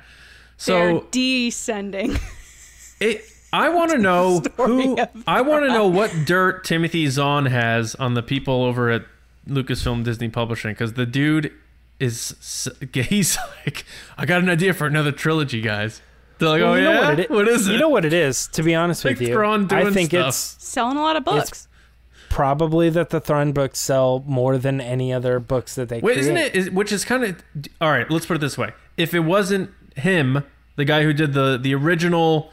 They're 0.65 1.01
So 1.01 1.07
descending. 1.11 2.19
it, 3.01 3.25
I 3.53 3.69
want 3.71 3.91
to 3.93 3.99
know 3.99 4.41
who 4.59 4.97
I 5.27 5.41
want 5.41 5.65
to 5.65 5.73
know 5.73 5.89
what 5.89 6.15
dirt 6.25 6.65
Timothy 6.65 7.09
Zahn 7.09 7.47
has 7.47 7.97
on 7.97 8.15
the 8.15 8.23
people 8.23 8.63
over 8.63 8.91
at 8.91 9.03
Lucasfilm 9.49 10.05
Disney 10.05 10.29
Publishing 10.29 10.73
because 10.73 10.93
the 10.93 11.07
dude 11.07 11.53
is 12.01 12.68
he's 12.92 13.38
like 13.64 13.84
I 14.18 14.26
got 14.26 14.42
an 14.42 14.48
idea 14.51 14.74
for 14.74 14.86
another 14.86 15.12
trilogy, 15.12 15.61
guys. 15.61 16.03
They're 16.38 16.48
like, 16.48 16.62
Well, 16.62 16.72
oh 16.72 16.76
you 16.76 16.82
know 16.84 16.92
yeah, 16.92 17.09
what 17.11 17.18
it 17.20 17.24
is? 17.24 17.30
what 17.30 17.48
is 17.48 17.68
it? 17.68 17.72
You 17.72 17.78
know 17.78 17.88
what 17.90 18.05
it 18.05 18.12
is? 18.12 18.48
To 18.48 18.62
be 18.62 18.74
honest 18.74 19.05
Like 19.05 19.18
with 19.18 19.28
you, 19.28 19.34
Thrawn 19.34 19.64
I 19.70 19.82
doing 19.82 19.94
think 19.94 20.11
stuff. 20.11 20.28
it's 20.28 20.57
Selling 20.59 20.96
a 20.96 21.03
lot 21.03 21.16
of 21.16 21.24
books. 21.24 21.68
probably 22.30 22.88
that 22.90 23.11
the 23.11 23.20
Thrawn 23.20 23.53
books 23.53 23.78
sell 23.78 24.24
more 24.26 24.57
than 24.59 24.80
any 24.80 25.12
other 25.12 25.38
books 25.38 25.74
that 25.74 25.88
they 25.88 25.96
Wait, 26.01 26.14
create. 26.14 26.18
isn't 26.18 26.36
it? 26.36 26.55
Is, 26.55 26.70
which 26.70 26.92
is 26.92 27.05
kind 27.05 27.24
of 27.24 27.42
all 27.80 27.90
right. 27.90 28.11
Let's 28.11 28.26
put 28.26 28.36
it 28.36 28.40
this 28.40 28.57
way: 28.57 28.72
if 28.96 29.12
it 29.14 29.20
wasn't 29.20 29.70
him, 29.96 30.44
the 30.76 30.84
guy 30.84 31.03
who 31.03 31.12
did 31.12 31.32
the 31.34 31.59
the 31.61 31.74
original, 31.74 32.51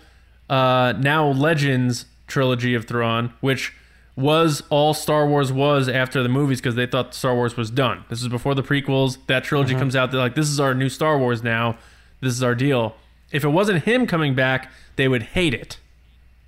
uh, 0.50 0.94
now 1.00 1.28
Legends 1.30 2.06
trilogy 2.28 2.74
of 2.76 2.86
Thrawn, 2.86 3.34
which 3.40 3.74
was 4.18 4.64
all 4.70 4.94
Star 4.94 5.26
Wars 5.28 5.52
was 5.54 5.88
after 5.88 6.22
the 6.24 6.28
movies 6.30 6.60
because 6.60 6.76
they 6.76 6.88
thought 6.88 7.14
Star 7.14 7.36
Wars 7.36 7.56
was 7.56 7.70
done. 7.72 8.04
This 8.10 8.22
is 8.22 8.28
before 8.28 8.56
the 8.56 8.64
prequels. 8.64 9.18
That 9.28 9.44
trilogy 9.46 9.74
Mm-hmm. 9.74 9.80
comes 9.80 9.96
out. 9.96 10.12
They're 10.12 10.20
like, 10.20 10.36
this 10.36 10.50
is 10.50 10.60
our 10.60 10.74
new 10.74 10.90
Star 10.90 11.18
Wars 11.18 11.44
now. 11.44 11.78
This 12.20 12.34
is 12.34 12.42
our 12.44 12.56
deal. 12.56 12.96
If 13.32 13.44
it 13.46 13.50
wasn't 13.50 13.84
him 13.84 14.08
coming 14.08 14.34
back, 14.36 14.72
they 14.96 15.08
would 15.08 15.22
hate 15.22 15.54
it. 15.54 15.78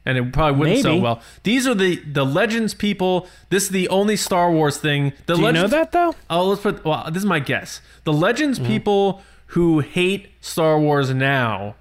And 0.05 0.17
it 0.17 0.34
probably 0.34 0.57
wouldn't 0.59 0.82
sell 0.82 0.99
well. 0.99 1.22
These 1.43 1.67
are 1.67 1.76
the 1.76 1.97
the 1.97 2.26
Legends 2.26 2.74
people. 2.74 3.28
This 3.49 3.63
is 3.65 3.70
the 3.70 3.88
only 3.89 4.15
Star 4.15 4.51
Wars 4.51 4.78
thing. 4.78 5.13
The 5.28 5.36
Do 5.36 5.41
you 5.43 5.51
know 5.51 5.67
that 5.67 5.91
though? 5.91 6.15
Oh, 6.30 6.47
let's 6.47 6.61
put. 6.61 6.84
Well, 6.84 7.05
this 7.11 7.22
is 7.22 7.26
my 7.28 7.39
guess. 7.39 7.82
The 8.05 8.13
Legends 8.13 8.57
Mm-hmm. 8.57 8.67
people 8.67 9.22
who 9.47 9.80
hate 9.82 10.30
Star 10.41 10.80
Wars 10.80 11.13
now 11.13 11.76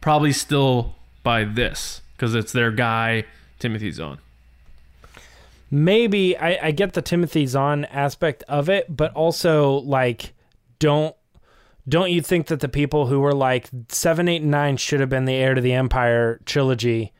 probably 0.00 0.32
still 0.32 0.94
buy 1.24 1.42
this 1.44 2.02
because 2.14 2.34
it's 2.36 2.52
their 2.52 2.70
guy 2.70 3.24
Timothy 3.58 3.90
Zahn. 3.90 4.18
Maybe 5.70 6.36
I, 6.36 6.66
I 6.66 6.70
get 6.70 6.92
the 6.92 7.02
Timothy 7.02 7.46
Zahn 7.46 7.84
aspect 7.86 8.44
of 8.48 8.68
it, 8.68 8.94
but 8.94 9.12
also 9.14 9.74
like 9.78 10.34
don't 10.78 11.14
don't 11.88 12.10
you 12.10 12.20
think 12.20 12.48
that 12.48 12.60
the 12.60 12.68
people 12.68 13.06
who 13.06 13.20
were 13.20 13.34
like 13.34 13.70
seven, 13.88 14.28
eight, 14.28 14.42
and 14.42 14.50
nine 14.50 14.76
should 14.76 15.00
have 15.00 15.08
been 15.08 15.24
the 15.24 15.34
heir 15.34 15.54
to 15.54 15.60
the 15.60 15.72
Empire 15.72 16.40
trilogy 16.44 17.12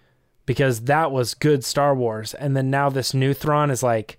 because 0.45 0.83
that 0.83 1.13
was 1.13 1.35
good 1.35 1.65
Star 1.65 1.95
Wars, 1.95 2.35
and 2.35 2.57
then 2.57 2.71
now 2.71 2.89
this 2.89 3.15
new 3.15 3.33
Thrawn 3.35 3.71
is 3.71 3.83
like 3.83 4.19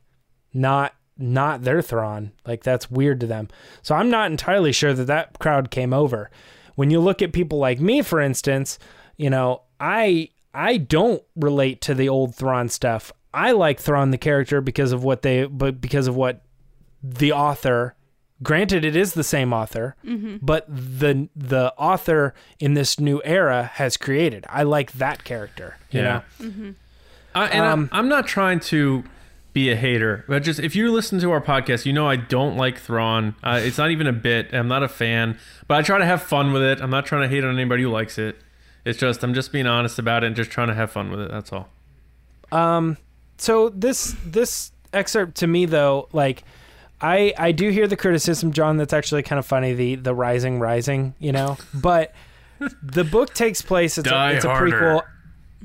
not 0.54 0.94
not 1.18 1.64
their 1.64 1.82
Thrawn. 1.82 2.32
Like 2.46 2.64
that's 2.64 2.92
weird 2.92 3.20
to 3.22 3.28
them. 3.28 3.50
So 3.82 3.96
I'm 3.96 4.10
not 4.10 4.32
entirely 4.32 4.72
sure 4.72 4.94
that 4.94 5.06
that 5.06 5.40
crowd 5.40 5.72
came 5.72 5.94
over. 5.94 6.30
When 6.76 6.92
you 6.92 7.00
look 7.00 7.22
at 7.22 7.34
people 7.34 7.58
like 7.58 7.80
me, 7.80 8.02
for 8.02 8.22
instance, 8.22 8.78
you 9.18 9.30
know 9.30 9.64
I 9.80 10.30
I 10.54 10.78
don't 10.78 11.24
relate 11.36 11.82
to 11.82 11.94
the 11.94 12.10
old 12.10 12.36
Thrawn 12.36 12.70
stuff. 12.70 13.12
I 13.34 13.52
like 13.52 13.80
Thrawn 13.80 14.12
the 14.12 14.18
character 14.18 14.62
because 14.62 14.92
of 14.92 15.04
what 15.04 15.22
they, 15.22 15.46
but 15.46 15.80
because 15.82 16.08
of 16.08 16.16
what 16.16 16.42
the 17.04 17.32
author. 17.32 17.94
Granted, 18.44 18.86
it 18.86 18.96
is 18.96 19.14
the 19.14 19.24
same 19.24 19.52
author, 19.52 19.96
but 20.42 20.66
the 20.70 21.28
the 21.36 21.74
author 21.76 22.36
in 22.60 22.76
this 22.76 23.00
new 23.00 23.20
era 23.26 23.64
has 23.76 23.98
created. 23.98 24.46
I 24.48 24.62
like 24.64 24.92
that 24.94 25.24
character. 25.24 25.78
You 25.90 26.02
Yeah. 26.02 26.22
know, 26.40 26.74
I, 27.34 27.48
and 27.48 27.66
Um, 27.66 27.90
I'm, 27.92 28.00
I'm 28.00 28.08
not 28.10 28.28
trying 28.28 28.60
to 28.62 29.04
be 29.54 29.72
a 29.72 29.76
hater, 29.76 30.24
but 30.28 30.44
just 30.44 30.60
if 30.60 30.76
you 30.76 30.92
listen 30.92 31.20
to 31.22 31.32
our 31.32 31.42
podcast, 31.42 31.88
you 31.88 31.94
know 31.94 32.08
I 32.08 32.16
don't 32.16 32.58
like 32.58 32.78
Thrawn. 32.78 33.34
Uh, 33.44 33.60
it's 33.64 33.80
not 33.80 33.90
even 33.90 34.06
a 34.06 34.14
bit. 34.14 34.54
I'm 34.54 34.68
not 34.68 34.84
a 34.84 34.88
fan, 34.88 35.40
but 35.68 35.80
I 35.80 35.82
try 35.82 35.98
to 35.98 36.06
have 36.06 36.22
fun 36.22 36.54
with 36.54 36.62
it. 36.62 36.80
I'm 36.80 36.92
not 36.92 37.08
trying 37.08 37.24
to 37.24 37.28
hate 37.28 37.44
on 37.44 37.56
anybody 37.56 37.82
who 37.84 37.90
likes 37.90 38.20
it. 38.20 38.38
It's 38.86 39.00
just 39.00 39.24
I'm 39.24 39.34
just 39.34 39.52
being 39.52 39.66
honest 39.66 39.98
about 39.98 40.24
it 40.24 40.28
and 40.28 40.36
just 40.36 40.52
trying 40.52 40.68
to 40.68 40.76
have 40.76 40.92
fun 40.92 41.10
with 41.10 41.22
it. 41.22 41.32
That's 41.32 41.52
all. 41.52 41.70
So 43.38 43.70
this 43.70 44.16
this 44.26 44.72
excerpt 44.94 45.36
to 45.36 45.48
me 45.48 45.66
though 45.66 46.08
like 46.14 46.44
i 47.02 47.34
i 47.38 47.52
do 47.52 47.70
hear 47.70 47.88
the 47.88 47.98
criticism 47.98 48.52
john 48.52 48.78
that's 48.78 48.94
actually 48.94 49.24
kind 49.24 49.40
of 49.40 49.46
funny 49.46 49.74
the 49.74 49.96
the 49.96 50.14
rising 50.14 50.60
rising 50.60 51.14
you 51.20 51.32
know 51.32 51.58
but 51.74 52.14
the 52.82 53.04
book 53.04 53.34
takes 53.34 53.62
place 53.62 53.98
it's, 53.98 54.10
a, 54.10 54.32
it's 54.36 54.46
a 54.46 54.48
prequel 54.48 55.04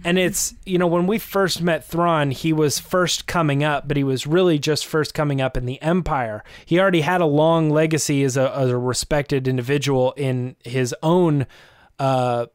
and 0.05 0.19
it's 0.19 0.55
you 0.65 0.79
know 0.79 0.87
when 0.87 1.07
we 1.07 1.19
first 1.19 1.63
met 1.63 1.85
Thrawn, 1.85 2.31
he 2.31 2.53
was 2.53 2.79
first 2.79 3.27
coming 3.27 3.63
up, 3.63 3.87
but 3.87 3.97
he 3.97 4.05
was 4.05 4.27
really 4.27 4.59
just 4.59 4.87
first 4.87 5.15
coming 5.15 5.41
up 5.41 5.57
in 5.57 5.67
the 5.67 5.81
Empire. 5.83 6.43
He 6.65 6.81
already 6.81 7.03
had 7.03 7.21
a 7.21 7.27
long 7.27 7.71
legacy 7.71 8.23
as 8.25 8.37
a, 8.37 8.55
as 8.57 8.71
a 8.71 8.79
respected 8.79 9.47
individual 9.47 10.13
in 10.13 10.57
his 10.65 10.95
own 11.03 11.47
uh, 11.99 12.47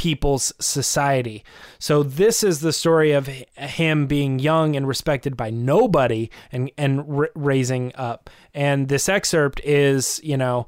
people's 0.00 0.50
society. 0.58 1.44
So 1.78 2.02
this 2.02 2.42
is 2.42 2.60
the 2.60 2.72
story 2.72 3.12
of 3.12 3.26
him 3.26 4.06
being 4.06 4.38
young 4.38 4.74
and 4.74 4.88
respected 4.88 5.36
by 5.36 5.50
nobody 5.50 6.30
and 6.50 6.70
and 6.78 7.00
r- 7.00 7.28
raising 7.34 7.92
up. 7.96 8.30
And 8.54 8.88
this 8.88 9.10
excerpt 9.10 9.60
is, 9.62 10.18
you 10.24 10.38
know, 10.38 10.66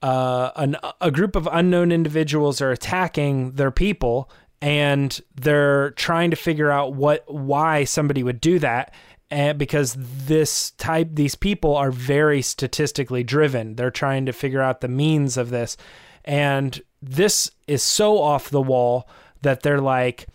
uh, 0.00 0.52
an, 0.54 0.76
a 1.00 1.10
group 1.10 1.34
of 1.34 1.48
unknown 1.50 1.90
individuals 1.90 2.60
are 2.60 2.70
attacking 2.70 3.50
their 3.56 3.72
people 3.72 4.30
and 4.62 5.20
they're 5.34 5.90
trying 5.90 6.30
to 6.30 6.36
figure 6.36 6.70
out 6.70 6.94
what 6.94 7.24
why 7.26 7.82
somebody 7.82 8.22
would 8.22 8.40
do 8.40 8.60
that 8.60 8.94
and 9.28 9.58
because 9.58 9.96
this 9.98 10.70
type 10.72 11.08
these 11.14 11.34
people 11.34 11.74
are 11.74 11.90
very 11.90 12.42
statistically 12.42 13.24
driven 13.24 13.74
they're 13.74 13.90
trying 13.90 14.26
to 14.26 14.32
figure 14.32 14.62
out 14.62 14.80
the 14.80 14.88
means 14.88 15.36
of 15.36 15.50
this 15.50 15.76
and 16.24 16.82
this 17.00 17.50
is 17.66 17.82
so 17.82 18.18
off 18.18 18.50
the 18.50 18.62
wall 18.62 19.08
that 19.42 19.62
they're 19.62 19.80
like 19.80 20.26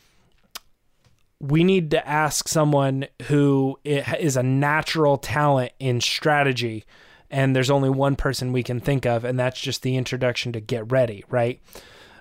we 1.39 1.63
need 1.63 1.91
to 1.91 2.07
ask 2.07 2.47
someone 2.47 3.05
who 3.23 3.77
is 3.83 4.37
a 4.37 4.43
natural 4.43 5.17
talent 5.17 5.73
in 5.77 5.99
strategy 5.99 6.85
and 7.29 7.53
there's 7.53 7.69
only 7.69 7.89
one 7.89 8.15
person 8.15 8.53
we 8.53 8.63
can 8.63 8.79
think 8.79 9.05
of 9.05 9.25
and 9.25 9.37
that's 9.37 9.59
just 9.59 9.81
the 9.81 9.97
introduction 9.97 10.53
to 10.53 10.61
get 10.61 10.89
ready 10.91 11.25
right? 11.29 11.59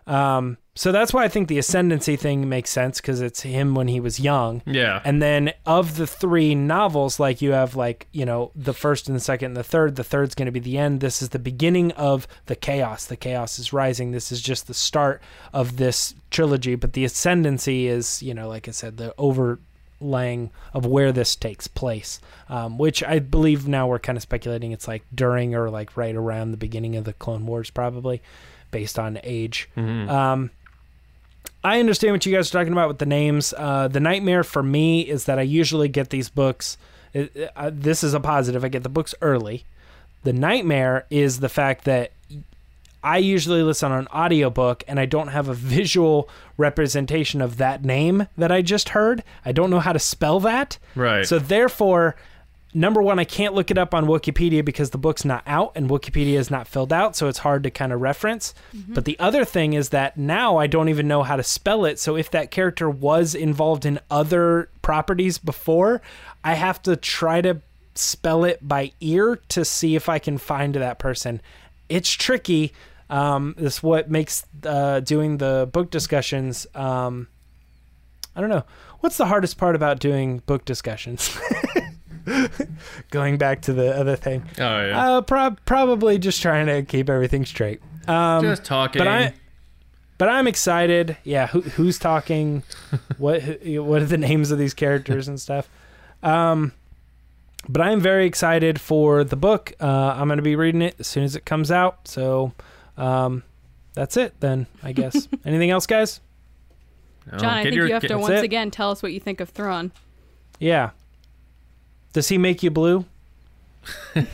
Um, 0.09 0.59
so 0.75 0.91
that's 0.91 1.13
why 1.13 1.25
i 1.25 1.29
think 1.29 1.49
the 1.49 1.59
ascendancy 1.59 2.17
thing 2.17 2.49
makes 2.49 2.71
sense 2.71 3.01
because 3.01 3.21
it's 3.21 3.43
him 3.43 3.75
when 3.75 3.89
he 3.89 4.01
was 4.01 4.19
young 4.21 4.63
Yeah. 4.65 5.01
and 5.05 5.21
then 5.23 5.53
of 5.67 5.97
the 5.97 6.07
three 6.07 6.55
novels, 6.55 7.21
like 7.21 7.41
you 7.43 7.53
have 7.53 7.77
like, 7.77 8.07
you 8.13 8.25
know, 8.25 8.51
the 8.55 8.73
first 8.75 9.07
and 9.09 9.15
the 9.17 9.21
second 9.21 9.47
and 9.49 9.57
the 9.57 9.63
third, 9.65 9.97
the 9.97 10.05
third's 10.05 10.35
going 10.35 10.47
to 10.47 10.53
be 10.53 10.61
the 10.61 10.79
end. 10.79 11.01
This 11.01 11.23
is 11.23 11.29
the 11.31 11.39
beginning 11.39 11.93
of 11.93 12.27
the 12.47 12.57
chaos. 12.57 13.05
The 13.07 13.17
chaos 13.17 13.59
is 13.59 13.73
rising. 13.73 14.11
This 14.11 14.33
is 14.33 14.41
just 14.41 14.67
the 14.67 14.75
start 14.75 15.23
of 15.53 15.77
this 15.77 16.15
trilogy. 16.31 16.75
But 16.75 16.93
the 16.95 17.05
ascendancy 17.05 17.87
is, 17.87 18.23
you 18.23 18.35
know, 18.35 18.49
like 18.49 18.67
I 18.69 18.73
said, 18.73 18.97
the 18.97 19.15
overlaying 19.19 20.51
of 20.75 20.85
where 20.87 21.13
this 21.13 21.37
takes 21.37 21.67
place, 21.69 22.21
um, 22.49 22.79
which 22.79 23.03
I 23.05 23.19
believe 23.19 23.69
now 23.69 23.87
we're 23.87 23.99
kind 23.99 24.17
of 24.17 24.23
speculating 24.23 24.73
it's 24.73 24.89
like 24.89 25.05
during 25.15 25.55
or 25.55 25.71
like 25.71 25.97
right 25.97 26.15
around 26.15 26.51
the 26.51 26.57
beginning 26.57 26.97
of 26.97 27.05
the 27.05 27.13
Clone 27.13 27.47
Wars, 27.47 27.71
probably 27.71 28.21
based 28.71 28.99
on 28.99 29.19
age. 29.23 29.69
Um, 29.77 30.51
I 31.65 31.79
understand 31.81 32.13
what 32.15 32.27
you 32.27 32.35
guys 32.35 32.49
are 32.51 32.59
talking 32.59 32.73
about 32.73 32.89
with 32.89 32.99
the 32.99 33.07
names. 33.07 33.55
Uh, 33.57 33.89
the 33.89 34.01
nightmare 34.01 34.43
for 34.45 34.63
me 34.63 35.03
is 35.03 35.27
that 35.27 35.39
I 35.39 35.43
usually 35.43 35.89
get 35.89 36.11
these 36.11 36.29
books. 36.29 36.77
It, 37.13 37.35
it- 37.37 37.51
uh, 37.55 37.71
this 37.73 38.03
is 38.03 38.15
a 38.15 38.21
positive. 38.21 38.65
I 38.65 38.69
get 38.69 38.83
the 38.83 38.89
books 38.89 39.15
early. 39.23 39.65
The 40.25 40.33
nightmare 40.33 41.07
is 41.11 41.41
the 41.41 41.49
fact 41.49 41.85
that 41.85 42.13
I 43.05 43.19
usually 43.19 43.63
listen 43.63 43.91
on 43.91 43.99
an 44.01 44.07
audiobook 44.09 44.85
and 44.87 45.01
I 45.01 45.07
don't 45.07 45.29
have 45.29 45.49
a 45.49 45.55
visual 45.55 46.29
representation 46.57 47.41
of 47.41 47.57
that 47.57 47.85
name 47.85 48.29
that 48.39 48.53
I 48.53 48.63
just 48.63 48.91
heard. 48.91 49.25
I 49.45 49.51
don't 49.53 49.71
know 49.71 49.81
how 49.81 49.93
to 49.93 49.99
spell 49.99 50.39
that. 50.41 50.79
Right. 50.95 51.27
So 51.27 51.39
therefore, 51.41 52.15
number 52.75 53.03
one, 53.03 53.19
I 53.19 53.25
can't 53.25 53.55
look 53.55 53.71
it 53.71 53.79
up 53.79 53.95
on 53.95 54.07
Wikipedia 54.07 54.65
because 54.65 54.91
the 54.91 54.99
book's 54.99 55.25
not 55.25 55.43
out 55.47 55.73
and 55.75 55.89
Wikipedia 55.89 56.35
is 56.35 56.51
not 56.51 56.67
filled 56.67 56.93
out, 56.93 57.17
so 57.17 57.29
it's 57.29 57.39
hard 57.39 57.63
to 57.65 57.71
kind 57.71 57.93
of 57.93 58.01
reference. 58.01 58.55
But 58.89 59.05
the 59.05 59.19
other 59.19 59.45
thing 59.45 59.73
is 59.75 59.91
that 59.91 60.17
now 60.17 60.57
I 60.57 60.67
don't 60.67 60.89
even 60.89 61.09
know 61.09 61.23
how 61.23 61.37
to 61.37 61.43
spell 61.43 61.85
it. 61.85 61.99
So 61.99 62.17
if 62.17 62.31
that 62.31 62.51
character 62.51 62.89
was 62.89 63.35
involved 63.35 63.85
in 63.85 64.01
other 64.11 64.71
properties 64.81 65.39
before, 65.39 66.03
I 66.45 66.55
have 66.55 66.83
to 66.83 66.97
try 66.97 67.41
to 67.43 67.61
spell 67.95 68.45
it 68.45 68.67
by 68.67 68.93
ear 69.01 69.37
to 69.49 69.65
see 69.65 69.95
if 69.97 70.09
I 70.09 70.19
can 70.19 70.39
find 70.39 70.75
that 70.75 70.99
person. 70.99 71.41
It's 71.89 72.11
tricky. 72.11 72.73
Um, 73.11 73.55
this 73.59 73.77
is 73.77 73.83
what 73.83 74.11
makes 74.11 74.47
uh, 74.65 75.01
doing 75.01 75.37
the 75.37 75.69
book 75.71 75.91
discussions. 75.91 76.67
Um, 76.75 77.29
I 78.35 78.41
don't 78.41 78.49
know. 78.49 78.65
What's 79.01 79.19
the 79.19 79.27
hardest 79.27 79.59
part 79.59 79.77
about 79.77 80.01
doing 80.01 80.39
book 80.47 80.65
discussions? 80.65 81.37
Going 83.11 83.39
back 83.39 83.63
to 83.63 83.73
the 83.73 83.97
other 83.97 84.17
thing, 84.17 84.43
oh 84.59 84.87
yeah. 84.87 85.11
uh, 85.17 85.21
prob 85.23 85.59
probably 85.65 86.19
just 86.19 86.41
trying 86.43 86.67
to 86.67 86.83
keep 86.83 87.09
everything 87.11 87.45
straight. 87.45 87.81
Um, 88.09 88.43
just 88.43 88.65
talking. 88.65 88.99
but 89.01 89.09
I, 89.09 89.35
but 90.19 90.29
I'm 90.29 90.47
excited. 90.47 91.17
Yeah, 91.25 91.47
who, 91.49 91.61
who's 91.63 91.99
talking? 91.99 92.63
what 93.19 93.43
who- 93.43 93.83
what 93.85 94.03
are 94.03 94.07
the 94.07 94.19
names 94.19 94.51
of 94.51 94.59
these 94.59 94.75
characters 94.75 95.29
and 95.29 95.41
stuff? 95.41 95.69
Um, 96.23 96.73
but 97.69 97.81
I'm 97.81 98.01
very 98.01 98.27
excited 98.27 98.81
for 98.81 99.25
the 99.25 99.37
book. 99.37 99.73
Uh, 99.81 99.87
I'm 100.17 100.29
going 100.29 100.37
to 100.39 100.43
be 100.43 100.57
reading 100.57 100.83
it 100.83 100.97
as 100.99 101.07
soon 101.07 101.25
as 101.25 101.37
it 101.37 101.45
comes 101.45 101.71
out. 101.71 102.09
So, 102.09 102.53
um, 102.97 103.43
that's 103.95 104.17
it 104.17 104.35
then. 104.41 104.67
I 104.83 104.93
guess. 104.93 105.29
Anything 105.45 105.71
else, 105.71 105.87
guys? 105.87 106.21
No, 107.31 107.39
John, 107.39 107.51
I 107.51 107.63
think 107.63 107.75
your- 107.77 107.87
you 107.87 107.93
have 107.93 108.03
get- 108.03 108.09
to 108.09 108.19
once 108.19 108.35
it. 108.35 108.45
again 108.45 108.71
tell 108.71 108.91
us 108.91 109.03
what 109.03 109.13
you 109.13 109.21
think 109.21 109.41
of 109.41 109.51
Thrawn. 109.51 109.93
Yeah. 110.59 110.91
Does 112.13 112.29
he 112.29 112.39
make 112.39 112.63
you 112.63 112.71
blue? 112.71 113.07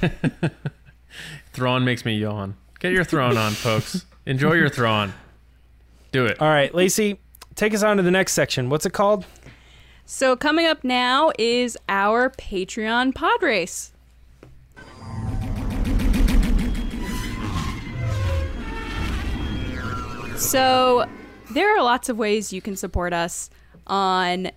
Thrawn 1.53 1.85
makes 1.85 2.05
me 2.05 2.16
yawn. 2.16 2.57
Get 2.81 2.93
your 2.93 3.05
Thrawn 3.05 3.37
on, 3.37 3.53
folks. 3.53 4.05
Enjoy 4.26 4.55
your 4.55 4.68
Thrawn. 4.68 5.12
Do 6.12 6.26
it. 6.26 6.41
All 6.41 6.49
right, 6.49 6.74
Lacey, 6.74 7.20
take 7.55 7.74
us 7.74 7.83
on 7.83 7.97
to 7.99 8.03
the 8.03 8.11
next 8.11 8.33
section. 8.33 8.68
What's 8.68 8.87
it 8.87 8.93
called? 8.93 9.26
So 10.05 10.37
coming 10.37 10.66
up 10.66 10.85
now 10.85 11.33
is 11.39 11.76
our 11.89 12.31
Patreon 12.31 13.14
pod 13.14 13.43
race. 13.43 13.93
So 20.37 21.05
there 21.53 21.76
are 21.76 21.83
lots 21.83 22.09
of 22.09 22.16
ways 22.16 22.53
you 22.53 22.62
can 22.62 22.76
support 22.76 23.12
us 23.12 23.51
on 23.87 24.51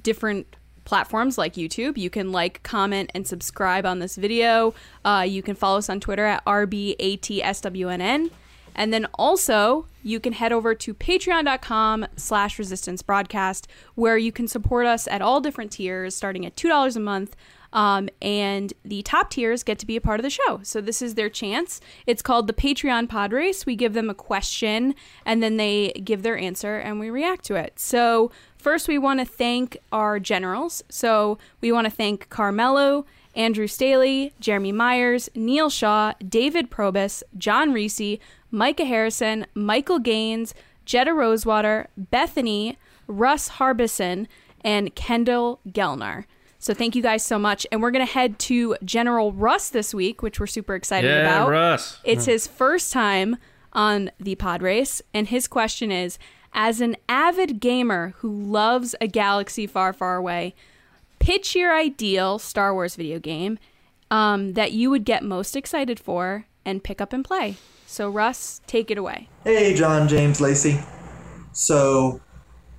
different 0.00 0.54
platforms 0.92 1.38
like 1.38 1.54
YouTube. 1.54 1.96
You 1.96 2.10
can 2.10 2.32
like, 2.32 2.62
comment, 2.62 3.10
and 3.14 3.26
subscribe 3.26 3.86
on 3.86 3.98
this 3.98 4.16
video. 4.16 4.74
Uh, 5.06 5.24
you 5.26 5.42
can 5.42 5.54
follow 5.54 5.78
us 5.78 5.88
on 5.88 6.00
Twitter 6.00 6.26
at 6.26 6.44
RBATSWNN. 6.44 8.30
And 8.74 8.92
then 8.92 9.06
also, 9.14 9.86
you 10.02 10.20
can 10.20 10.34
head 10.34 10.52
over 10.52 10.74
to 10.74 10.92
patreon.com 10.92 12.08
slash 12.16 12.58
resistance 12.58 13.00
broadcast, 13.00 13.68
where 13.94 14.18
you 14.18 14.32
can 14.32 14.46
support 14.46 14.84
us 14.84 15.08
at 15.08 15.22
all 15.22 15.40
different 15.40 15.72
tiers, 15.72 16.14
starting 16.14 16.44
at 16.44 16.56
$2 16.56 16.94
a 16.94 17.00
month. 17.00 17.36
Um, 17.72 18.10
and 18.20 18.72
the 18.84 19.00
top 19.02 19.30
tiers 19.30 19.62
get 19.62 19.78
to 19.78 19.86
be 19.86 19.96
a 19.96 20.00
part 20.00 20.20
of 20.20 20.24
the 20.24 20.30
show. 20.30 20.60
So 20.62 20.82
this 20.82 21.00
is 21.00 21.14
their 21.14 21.30
chance. 21.30 21.80
It's 22.06 22.20
called 22.20 22.46
the 22.46 22.52
Patreon 22.52 23.08
Pod 23.08 23.32
Race. 23.32 23.64
We 23.64 23.76
give 23.76 23.94
them 23.94 24.10
a 24.10 24.14
question 24.14 24.94
and 25.24 25.42
then 25.42 25.56
they 25.56 25.92
give 26.04 26.22
their 26.22 26.36
answer 26.36 26.76
and 26.76 27.00
we 27.00 27.08
react 27.08 27.44
to 27.46 27.54
it. 27.54 27.78
So 27.78 28.30
first, 28.62 28.88
we 28.88 28.98
want 28.98 29.20
to 29.20 29.26
thank 29.26 29.76
our 29.90 30.18
generals. 30.18 30.82
So 30.88 31.38
we 31.60 31.72
want 31.72 31.86
to 31.86 31.90
thank 31.90 32.28
Carmelo. 32.28 33.04
Andrew 33.34 33.66
Staley, 33.66 34.34
Jeremy 34.40 34.72
Myers, 34.72 35.30
Neil 35.34 35.70
Shaw, 35.70 36.12
David 36.28 36.70
Probus, 36.70 37.22
John 37.38 37.72
Reese, 37.72 38.18
Micah 38.50 38.84
Harrison, 38.84 39.46
Michael 39.54 39.98
Gaines, 39.98 40.52
Jetta 40.84 41.14
Rosewater, 41.14 41.88
Bethany, 41.96 42.76
Russ 43.06 43.48
Harbison, 43.48 44.28
and 44.62 44.94
Kendall 44.94 45.60
Gelnar. 45.68 46.24
So 46.58 46.74
thank 46.74 46.94
you 46.94 47.02
guys 47.02 47.24
so 47.24 47.38
much. 47.38 47.66
And 47.72 47.82
we're 47.82 47.90
going 47.90 48.06
to 48.06 48.12
head 48.12 48.38
to 48.40 48.76
General 48.84 49.32
Russ 49.32 49.70
this 49.70 49.94
week, 49.94 50.22
which 50.22 50.38
we're 50.38 50.46
super 50.46 50.74
excited 50.74 51.08
Yeah, 51.08 51.22
about. 51.22 51.48
Russ. 51.50 51.98
It's 52.04 52.26
his 52.26 52.46
first 52.46 52.92
time 52.92 53.38
on 53.72 54.10
the 54.20 54.34
pod 54.34 54.62
race. 54.62 55.02
And 55.14 55.26
his 55.28 55.48
question 55.48 55.90
is 55.90 56.18
As 56.54 56.82
an 56.82 56.96
avid 57.08 57.60
gamer 57.60 58.14
who 58.18 58.30
loves 58.30 58.94
a 59.00 59.06
galaxy 59.06 59.66
far, 59.66 59.92
far 59.94 60.16
away, 60.16 60.54
pitch 61.18 61.54
your 61.54 61.74
ideal 61.74 62.38
Star 62.38 62.74
Wars 62.74 62.94
video 62.94 63.18
game 63.18 63.58
um, 64.10 64.52
that 64.52 64.72
you 64.72 64.90
would 64.90 65.04
get 65.06 65.24
most 65.24 65.56
excited 65.56 65.98
for 65.98 66.44
and 66.64 66.84
pick 66.84 67.00
up 67.00 67.14
and 67.14 67.24
play. 67.24 67.56
So, 67.86 68.10
Russ, 68.10 68.60
take 68.66 68.90
it 68.90 68.98
away. 68.98 69.28
Hey, 69.44 69.74
John 69.74 70.08
James 70.08 70.40
Lacey. 70.40 70.78
So, 71.52 72.20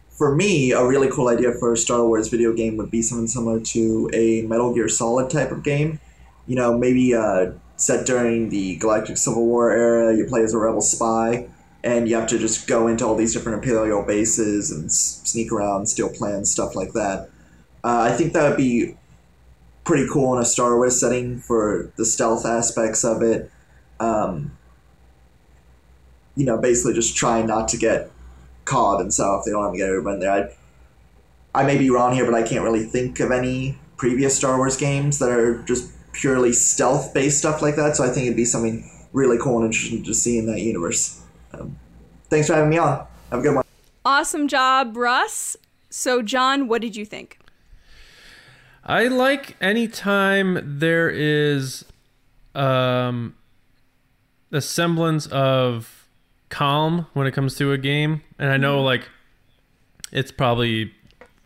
for 0.09 0.35
me, 0.35 0.71
a 0.71 0.85
really 0.85 1.09
cool 1.09 1.27
idea 1.27 1.51
for 1.53 1.73
a 1.73 1.77
Star 1.77 2.05
Wars 2.05 2.27
video 2.27 2.53
game 2.53 2.77
would 2.77 2.91
be 2.91 3.01
something 3.01 3.27
similar 3.27 3.59
to 3.59 4.09
a 4.13 4.43
Metal 4.43 4.71
Gear 4.73 4.87
Solid 4.87 5.31
type 5.31 5.51
of 5.51 5.63
game. 5.63 5.99
You 6.45 6.55
know, 6.55 6.77
maybe 6.77 7.15
uh, 7.15 7.53
set 7.75 8.05
during 8.05 8.49
the 8.49 8.75
Galactic 8.75 9.17
Civil 9.17 9.45
War 9.45 9.71
era, 9.71 10.15
you 10.15 10.25
play 10.25 10.43
as 10.43 10.53
a 10.53 10.59
rebel 10.59 10.81
spy, 10.81 11.47
and 11.83 12.07
you 12.07 12.15
have 12.15 12.27
to 12.27 12.39
just 12.39 12.67
go 12.67 12.87
into 12.87 13.05
all 13.05 13.15
these 13.15 13.33
different 13.33 13.63
Imperial 13.63 14.03
bases 14.03 14.71
and 14.71 14.85
s- 14.85 15.21
sneak 15.25 15.51
around, 15.51 15.87
steal 15.87 16.09
plans, 16.09 16.49
stuff 16.49 16.75
like 16.75 16.93
that. 16.93 17.29
Uh, 17.83 18.07
I 18.09 18.11
think 18.13 18.33
that 18.33 18.47
would 18.47 18.57
be 18.57 18.95
pretty 19.83 20.07
cool 20.11 20.33
in 20.35 20.41
a 20.41 20.45
Star 20.45 20.77
Wars 20.77 20.99
setting 20.99 21.39
for 21.39 21.91
the 21.97 22.05
stealth 22.05 22.45
aspects 22.45 23.03
of 23.03 23.21
it. 23.21 23.51
Um, 23.99 24.57
you 26.35 26.45
know, 26.45 26.57
basically 26.57 26.93
just 26.93 27.15
trying 27.15 27.47
not 27.47 27.67
to 27.69 27.77
get 27.77 28.09
caught 28.65 29.01
and 29.01 29.13
stuff. 29.13 29.43
They 29.45 29.51
don't 29.51 29.61
want 29.61 29.73
to 29.73 29.77
get 29.77 29.89
everyone 29.89 30.19
there. 30.19 30.31
I, 31.53 31.61
I 31.61 31.65
may 31.65 31.77
be 31.77 31.89
wrong 31.89 32.15
here, 32.15 32.25
but 32.25 32.33
I 32.33 32.43
can't 32.43 32.63
really 32.63 32.85
think 32.85 33.19
of 33.19 33.31
any 33.31 33.77
previous 33.97 34.35
Star 34.35 34.57
Wars 34.57 34.77
games 34.77 35.19
that 35.19 35.29
are 35.29 35.61
just 35.63 35.91
purely 36.13 36.53
stealth 36.53 37.13
based 37.13 37.39
stuff 37.39 37.61
like 37.61 37.75
that. 37.75 37.95
So 37.95 38.03
I 38.03 38.07
think 38.07 38.25
it'd 38.25 38.37
be 38.37 38.45
something 38.45 38.89
really 39.11 39.37
cool 39.37 39.57
and 39.57 39.65
interesting 39.65 40.03
to 40.03 40.13
see 40.13 40.37
in 40.37 40.45
that 40.47 40.61
universe. 40.61 41.22
Um, 41.53 41.77
thanks 42.29 42.47
for 42.47 42.55
having 42.55 42.69
me 42.69 42.77
on. 42.77 43.05
Have 43.31 43.39
a 43.39 43.43
good 43.43 43.55
one. 43.55 43.65
Awesome 44.05 44.47
job, 44.47 44.97
Russ. 44.97 45.55
So, 45.89 46.21
John, 46.21 46.67
what 46.67 46.81
did 46.81 46.95
you 46.95 47.05
think? 47.05 47.39
I 48.85 49.07
like 49.07 49.55
anytime 49.61 50.79
there 50.79 51.09
is 51.09 51.85
um, 52.53 53.35
a 54.51 54.59
semblance 54.59 55.27
of 55.27 56.07
calm 56.49 57.07
when 57.13 57.25
it 57.25 57.31
comes 57.31 57.55
to 57.55 57.71
a 57.71 57.77
game, 57.77 58.21
and 58.37 58.49
I 58.49 58.57
know 58.57 58.81
like 58.81 59.07
it's 60.11 60.31
probably 60.31 60.91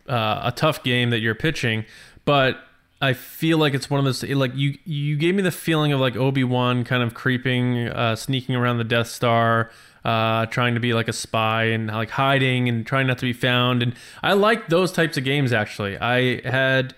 uh, 0.08 0.40
a 0.44 0.52
tough 0.52 0.82
game 0.82 1.10
that 1.10 1.20
you're 1.20 1.34
pitching, 1.34 1.84
but 2.24 2.58
I 3.00 3.12
feel 3.12 3.58
like 3.58 3.74
it's 3.74 3.88
one 3.88 3.98
of 3.98 4.04
those 4.04 4.24
like 4.24 4.54
you 4.56 4.76
you 4.84 5.16
gave 5.16 5.34
me 5.34 5.42
the 5.42 5.52
feeling 5.52 5.92
of 5.92 6.00
like 6.00 6.16
Obi 6.16 6.42
Wan 6.42 6.82
kind 6.82 7.02
of 7.02 7.14
creeping, 7.14 7.88
uh, 7.88 8.16
sneaking 8.16 8.56
around 8.56 8.78
the 8.78 8.84
Death 8.84 9.08
Star, 9.08 9.70
uh, 10.08 10.46
trying 10.46 10.72
to 10.72 10.80
be 10.80 10.94
like 10.94 11.08
a 11.08 11.12
spy 11.12 11.64
and 11.64 11.88
like 11.88 12.08
hiding 12.08 12.66
and 12.68 12.86
trying 12.86 13.06
not 13.06 13.18
to 13.18 13.26
be 13.26 13.34
found. 13.34 13.82
And 13.82 13.94
I 14.22 14.32
like 14.32 14.68
those 14.68 14.90
types 14.90 15.18
of 15.18 15.24
games 15.24 15.52
actually. 15.52 15.98
I 15.98 16.40
had 16.48 16.94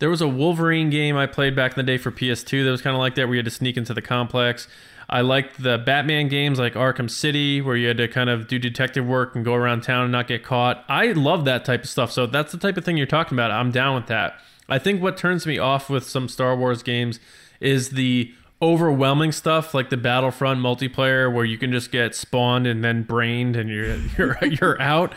there 0.00 0.10
was 0.10 0.20
a 0.20 0.28
Wolverine 0.28 0.90
game 0.90 1.16
I 1.16 1.26
played 1.26 1.56
back 1.56 1.72
in 1.72 1.76
the 1.76 1.90
day 1.90 1.96
for 1.96 2.10
PS2 2.10 2.64
that 2.64 2.70
was 2.70 2.82
kind 2.82 2.94
of 2.94 3.00
like 3.00 3.14
that, 3.14 3.26
where 3.26 3.34
you 3.34 3.38
had 3.38 3.46
to 3.46 3.50
sneak 3.50 3.76
into 3.76 3.94
the 3.94 4.02
complex. 4.02 4.68
I 5.08 5.22
liked 5.22 5.62
the 5.62 5.78
Batman 5.78 6.28
games 6.28 6.58
like 6.58 6.74
Arkham 6.74 7.08
City, 7.08 7.62
where 7.62 7.76
you 7.76 7.88
had 7.88 7.96
to 7.98 8.08
kind 8.08 8.28
of 8.28 8.48
do 8.48 8.58
detective 8.58 9.06
work 9.06 9.34
and 9.34 9.44
go 9.44 9.54
around 9.54 9.82
town 9.82 10.02
and 10.02 10.12
not 10.12 10.26
get 10.26 10.42
caught. 10.42 10.84
I 10.88 11.12
love 11.12 11.44
that 11.46 11.64
type 11.64 11.84
of 11.84 11.88
stuff. 11.88 12.12
So 12.12 12.26
that's 12.26 12.52
the 12.52 12.58
type 12.58 12.76
of 12.76 12.84
thing 12.84 12.96
you're 12.96 13.06
talking 13.06 13.36
about. 13.36 13.50
I'm 13.50 13.70
down 13.70 13.94
with 13.94 14.08
that. 14.08 14.34
I 14.68 14.78
think 14.78 15.00
what 15.00 15.16
turns 15.16 15.46
me 15.46 15.58
off 15.58 15.88
with 15.88 16.04
some 16.04 16.28
Star 16.28 16.56
Wars 16.56 16.82
games 16.82 17.18
is 17.60 17.90
the 17.90 18.34
overwhelming 18.62 19.32
stuff 19.32 19.74
like 19.74 19.90
the 19.90 19.96
Battlefront 19.96 20.60
multiplayer 20.60 21.32
where 21.32 21.44
you 21.44 21.58
can 21.58 21.72
just 21.72 21.90
get 21.90 22.14
spawned 22.14 22.66
and 22.66 22.84
then 22.84 23.02
brained 23.02 23.56
and 23.56 23.68
you're 23.68 23.96
you're 24.16 24.38
you're 24.44 24.80
out. 24.80 25.12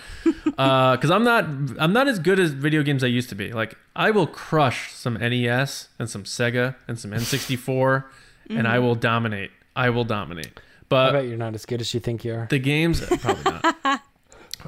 Uh, 0.57 0.95
because 0.97 1.11
I'm 1.11 1.23
not 1.23 1.45
I'm 1.79 1.93
not 1.93 2.07
as 2.07 2.19
good 2.19 2.39
as 2.39 2.51
video 2.51 2.81
games 2.81 3.03
I 3.03 3.07
used 3.07 3.29
to 3.29 3.35
be. 3.35 3.53
Like 3.53 3.77
I 3.95 4.11
will 4.11 4.27
crush 4.27 4.91
some 4.93 5.13
NES 5.13 5.89
and 5.99 6.09
some 6.09 6.23
Sega 6.23 6.75
and 6.87 6.99
some 6.99 7.11
N64, 7.11 8.03
and 8.49 8.67
I 8.67 8.75
mm-hmm. 8.75 8.85
will 8.85 8.95
dominate. 8.95 9.51
I 9.75 9.91
will 9.91 10.05
dominate. 10.05 10.57
I 10.57 10.61
But 10.89 11.11
bet 11.11 11.27
you're 11.27 11.37
not 11.37 11.53
as 11.53 11.65
good 11.65 11.81
as 11.81 11.93
you 11.93 11.99
think 11.99 12.25
you 12.25 12.33
are. 12.33 12.47
the 12.49 12.59
games 12.59 13.01
probably 13.01 13.43
not. 13.43 14.01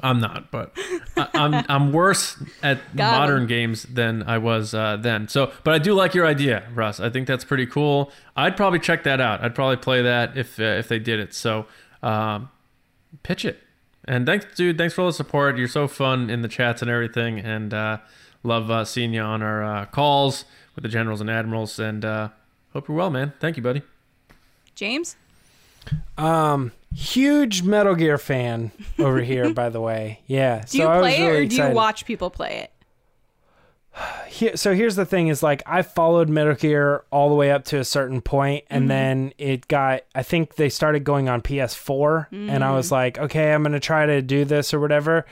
I'm 0.02 0.20
not, 0.20 0.50
but 0.50 0.76
I, 1.16 1.28
I'm 1.34 1.64
I'm 1.68 1.92
worse 1.92 2.36
at 2.62 2.78
Got 2.96 3.14
him. 3.14 3.20
modern 3.20 3.46
games 3.46 3.82
than 3.84 4.22
I 4.22 4.38
was 4.38 4.74
uh, 4.74 4.96
then. 4.96 5.28
So, 5.28 5.52
but 5.64 5.74
I 5.74 5.78
do 5.78 5.94
like 5.94 6.14
your 6.14 6.26
idea, 6.26 6.64
Russ. 6.74 7.00
I 7.00 7.10
think 7.10 7.26
that's 7.26 7.44
pretty 7.44 7.66
cool. 7.66 8.12
I'd 8.36 8.56
probably 8.56 8.78
check 8.78 9.04
that 9.04 9.20
out. 9.20 9.42
I'd 9.42 9.54
probably 9.54 9.76
play 9.76 10.02
that 10.02 10.36
if 10.36 10.58
uh, 10.60 10.62
if 10.64 10.88
they 10.88 10.98
did 10.98 11.20
it. 11.20 11.34
So, 11.34 11.66
um, 12.02 12.48
pitch 13.22 13.44
it. 13.44 13.60
And 14.04 14.24
thanks, 14.26 14.46
dude. 14.56 14.78
Thanks 14.78 14.94
for 14.94 15.02
all 15.02 15.08
the 15.08 15.12
support. 15.12 15.58
You're 15.58 15.68
so 15.68 15.86
fun 15.86 16.30
in 16.30 16.42
the 16.42 16.48
chats 16.48 16.80
and 16.80 16.90
everything, 16.90 17.38
and 17.38 17.74
uh, 17.74 17.98
love 18.42 18.70
uh, 18.70 18.84
seeing 18.84 19.12
you 19.12 19.20
on 19.20 19.42
our 19.42 19.62
uh, 19.62 19.84
calls 19.86 20.44
with 20.74 20.82
the 20.82 20.88
generals 20.88 21.20
and 21.20 21.28
admirals. 21.28 21.78
And 21.78 22.04
uh, 22.04 22.28
hope 22.72 22.88
you're 22.88 22.96
well, 22.96 23.10
man. 23.10 23.34
Thank 23.40 23.56
you, 23.58 23.62
buddy. 23.62 23.82
James? 24.74 25.16
Um, 26.16 26.72
huge 26.92 27.62
Metal 27.62 27.94
Gear 27.94 28.18
fan 28.18 28.72
over 28.98 29.20
here, 29.20 29.52
by 29.54 29.68
the 29.68 29.80
way. 29.80 30.20
Yeah. 30.26 30.64
Do 30.68 30.78
you 30.78 30.84
so 30.84 30.90
I 30.90 30.96
was 30.98 31.02
play 31.02 31.16
it 31.18 31.26
really 31.26 31.44
or 31.44 31.48
do 31.48 31.56
you 31.56 31.68
watch 31.70 32.04
people 32.04 32.30
play 32.30 32.56
it? 32.58 32.72
Here, 34.28 34.56
so 34.56 34.74
here's 34.74 34.94
the 34.94 35.04
thing: 35.04 35.26
is 35.26 35.42
like 35.42 35.62
I 35.66 35.82
followed 35.82 36.28
Metal 36.28 36.54
Gear 36.54 37.04
all 37.10 37.28
the 37.28 37.34
way 37.34 37.50
up 37.50 37.64
to 37.66 37.78
a 37.78 37.84
certain 37.84 38.20
point, 38.20 38.64
and 38.70 38.82
mm-hmm. 38.82 38.88
then 38.88 39.32
it 39.38 39.66
got. 39.66 40.02
I 40.14 40.22
think 40.22 40.54
they 40.54 40.68
started 40.68 41.02
going 41.02 41.28
on 41.28 41.42
PS4, 41.42 42.28
and 42.30 42.62
I 42.62 42.70
was 42.72 42.88
mm. 42.88 42.92
like, 42.92 43.18
okay, 43.18 43.52
I'm 43.52 43.64
gonna 43.64 43.80
try 43.80 44.06
to 44.06 44.22
do 44.22 44.44
this 44.44 44.72
or 44.72 44.78
whatever. 44.78 45.26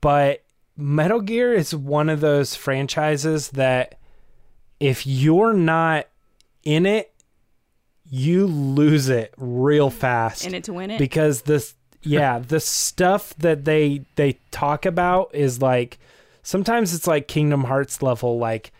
But 0.00 0.42
Metal 0.76 1.20
Gear 1.20 1.54
is 1.54 1.74
one 1.74 2.08
of 2.08 2.20
those 2.20 2.56
franchises 2.56 3.50
that 3.50 3.98
if 4.80 5.06
you're 5.06 5.52
not 5.52 6.06
in 6.64 6.86
it, 6.86 7.12
you 8.10 8.46
lose 8.46 9.08
it 9.08 9.34
real 9.36 9.90
mm. 9.90 9.94
fast 9.94 10.46
In 10.46 10.54
it 10.54 10.64
to 10.64 10.72
win 10.72 10.90
it? 10.90 10.98
because 10.98 11.42
this 11.42 11.74
yeah 12.02 12.38
the 12.38 12.60
stuff 12.60 13.34
that 13.38 13.64
they 13.64 14.04
they 14.16 14.38
talk 14.50 14.86
about 14.86 15.34
is 15.34 15.60
like 15.60 15.98
sometimes 16.42 16.94
it's 16.94 17.06
like 17.06 17.28
kingdom 17.28 17.64
hearts 17.64 18.02
level 18.02 18.38
like 18.38 18.72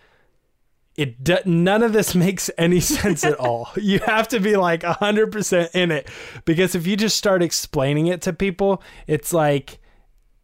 it 0.96 1.22
do, 1.22 1.36
none 1.44 1.82
of 1.82 1.92
this 1.92 2.14
makes 2.14 2.50
any 2.56 2.80
sense 2.80 3.24
at 3.24 3.38
all 3.38 3.70
you 3.76 3.98
have 4.00 4.28
to 4.28 4.40
be 4.40 4.56
like 4.56 4.82
100% 4.82 5.74
in 5.74 5.90
it 5.90 6.08
because 6.44 6.74
if 6.74 6.86
you 6.86 6.96
just 6.96 7.16
start 7.16 7.42
explaining 7.42 8.06
it 8.06 8.22
to 8.22 8.32
people 8.32 8.82
it's 9.06 9.32
like 9.32 9.78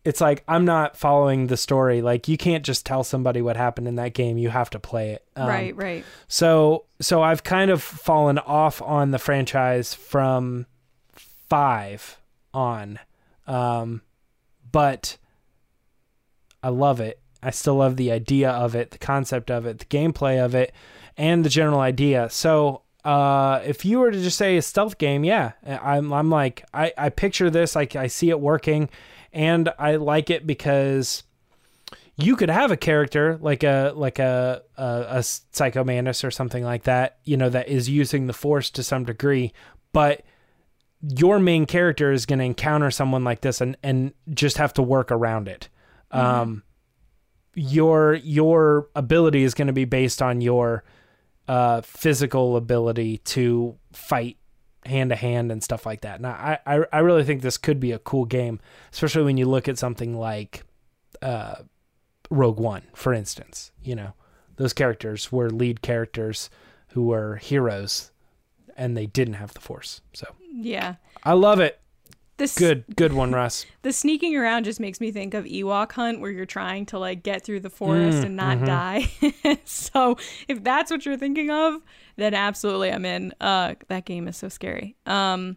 it's 0.05 0.21
like 0.21 0.45
i'm 0.49 0.65
not 0.65 0.97
following 0.97 1.47
the 1.47 1.57
story 1.57 2.03
like 2.03 2.29
you 2.29 2.37
can't 2.37 2.65
just 2.65 2.85
tell 2.85 3.03
somebody 3.03 3.41
what 3.43 3.57
happened 3.57 3.89
in 3.89 3.97
that 3.97 4.13
game 4.15 4.37
you 4.39 4.51
have 4.51 4.69
to 4.71 4.79
play 4.79 5.11
it 5.13 5.25
Um, 5.37 5.49
right, 5.49 5.77
right. 5.77 6.05
so 6.29 6.85
so 7.01 7.23
I've 7.23 7.43
kind 7.43 7.71
of 7.71 7.83
fallen 7.83 8.39
off 8.39 8.81
on 8.83 9.11
the 9.11 9.19
franchise 9.19 9.95
from 9.95 10.67
five 11.49 12.19
on. 12.53 12.99
Um 13.47 14.03
but 14.73 15.17
I 16.63 16.69
love 16.69 17.01
it. 17.01 17.21
I 17.43 17.51
still 17.51 17.77
love 17.77 17.97
the 17.97 18.11
idea 18.11 18.51
of 18.51 18.75
it, 18.75 18.91
the 18.91 18.99
concept 18.99 19.51
of 19.51 19.67
it, 19.67 19.79
the 19.79 19.85
gameplay 19.85 20.43
of 20.45 20.55
it, 20.55 20.73
and 21.17 21.45
the 21.45 21.51
general 21.51 21.81
idea. 21.81 22.29
So 22.31 22.83
uh, 23.05 23.61
if 23.67 23.85
you 23.85 23.99
were 23.99 24.11
to 24.11 24.21
just 24.21 24.39
say 24.39 24.57
a 24.57 24.63
stealth 24.63 24.97
game, 24.97 25.25
yeah, 25.25 25.53
I'm, 25.67 26.11
I'm 26.13 26.31
like, 26.31 26.65
I, 26.73 26.93
I 26.97 27.11
picture 27.11 27.51
this, 27.51 27.77
like 27.77 27.95
I 27.97 28.07
see 28.07 28.31
it 28.31 28.41
working, 28.41 28.89
and 29.35 29.69
I 29.79 29.97
like 29.97 30.31
it 30.31 30.47
because 30.47 31.25
you 32.17 32.37
could 32.37 32.49
have 32.49 32.71
a 32.71 32.77
character 32.77 33.39
like 33.41 33.65
a 33.65 33.93
like 33.95 34.19
a 34.19 34.63
a, 34.77 35.07
a 35.09 35.23
psycho 35.23 35.85
mantis 35.85 36.25
or 36.25 36.31
something 36.31 36.65
like 36.65 36.85
that, 36.85 37.19
you 37.25 37.37
know, 37.37 37.51
that 37.51 37.69
is 37.69 37.89
using 37.89 38.27
the 38.27 38.33
force 38.33 38.71
to 38.71 38.83
some 38.83 39.05
degree, 39.05 39.53
but 39.93 40.25
your 41.03 41.39
main 41.39 41.67
character 41.67 42.13
is 42.13 42.25
going 42.25 42.39
to 42.39 42.45
encounter 42.45 42.91
someone 42.91 43.25
like 43.25 43.41
this 43.41 43.61
and 43.61 43.77
and 43.83 44.15
just 44.33 44.57
have 44.57 44.73
to 44.75 44.83
work 44.83 45.11
around 45.11 45.49
it. 45.49 45.69
Um, 46.13 46.63
your 47.55 48.15
your 48.15 48.89
ability 48.95 49.43
is 49.43 49.55
going 49.55 49.67
to 49.67 49.73
be 49.73 49.85
based 49.85 50.23
on 50.23 50.41
your 50.41 50.85
uh, 51.49 51.81
physical 51.83 52.57
ability 52.57 53.19
to 53.19 53.77
fight 53.93 54.39
hand 54.87 55.11
to 55.11 55.17
hand 55.17 55.51
and 55.51 55.63
stuff 55.63 55.87
like 55.87 56.03
that. 56.03 56.17
And 56.17 56.27
I, 56.27 56.59
I 56.67 56.85
I 56.93 56.99
really 57.01 57.25
think 57.25 57.43
this 57.43 57.57
could 57.59 57.81
be 57.81 57.93
a 57.93 57.99
cool 57.99 58.25
game, 58.25 58.61
especially 58.93 59.25
when 59.25 59.37
you 59.37 59.47
look 59.47 59.69
at 59.69 59.79
something 59.79 60.17
like 60.17 60.63
uh, 61.23 61.57
Rogue 62.31 62.59
One, 62.61 62.83
for 62.95 63.13
instance. 63.13 63.73
You 63.83 63.97
know, 63.97 64.13
those 64.57 64.73
characters 64.73 65.33
were 65.33 65.51
lead 65.51 65.83
characters 65.83 66.51
who 66.89 67.07
were 67.07 67.37
heroes, 67.37 68.13
and 68.77 68.97
they 68.97 69.07
didn't 69.07 69.35
have 69.35 69.55
the 69.55 69.61
Force. 69.61 70.01
So 70.13 70.27
Yeah. 70.53 70.97
I 71.23 71.33
love 71.33 71.61
it. 71.61 71.81
This 72.37 72.57
Good, 72.57 72.85
good 72.97 73.13
one, 73.13 73.31
Russ. 73.31 73.65
the 73.83 73.93
sneaking 73.93 74.35
around 74.35 74.65
just 74.65 74.81
makes 74.81 75.01
me 75.01 75.13
think 75.13 75.35
of 75.35 75.45
Ewok 75.45 75.93
Hunt, 75.93 76.21
where 76.21 76.33
you're 76.33 76.47
trying 76.47 76.85
to 76.87 76.99
like 76.99 77.23
get 77.23 77.45
through 77.45 77.61
the 77.61 77.71
forest 77.71 78.19
Mm, 78.19 78.25
and 78.25 78.37
not 78.37 78.59
mm-hmm. 78.59 78.67
die. 78.67 79.61
so 79.65 80.17
if 80.49 80.65
that's 80.65 80.91
what 80.91 81.07
you're 81.07 81.17
thinking 81.17 81.51
of, 81.51 81.81
then 82.17 82.35
absolutely 82.35 82.91
I'm 82.91 83.05
in. 83.05 83.33
Uh, 83.41 83.75
that 83.89 84.05
game 84.05 84.27
is 84.27 84.37
so 84.37 84.49
scary. 84.49 84.97
Um, 85.07 85.57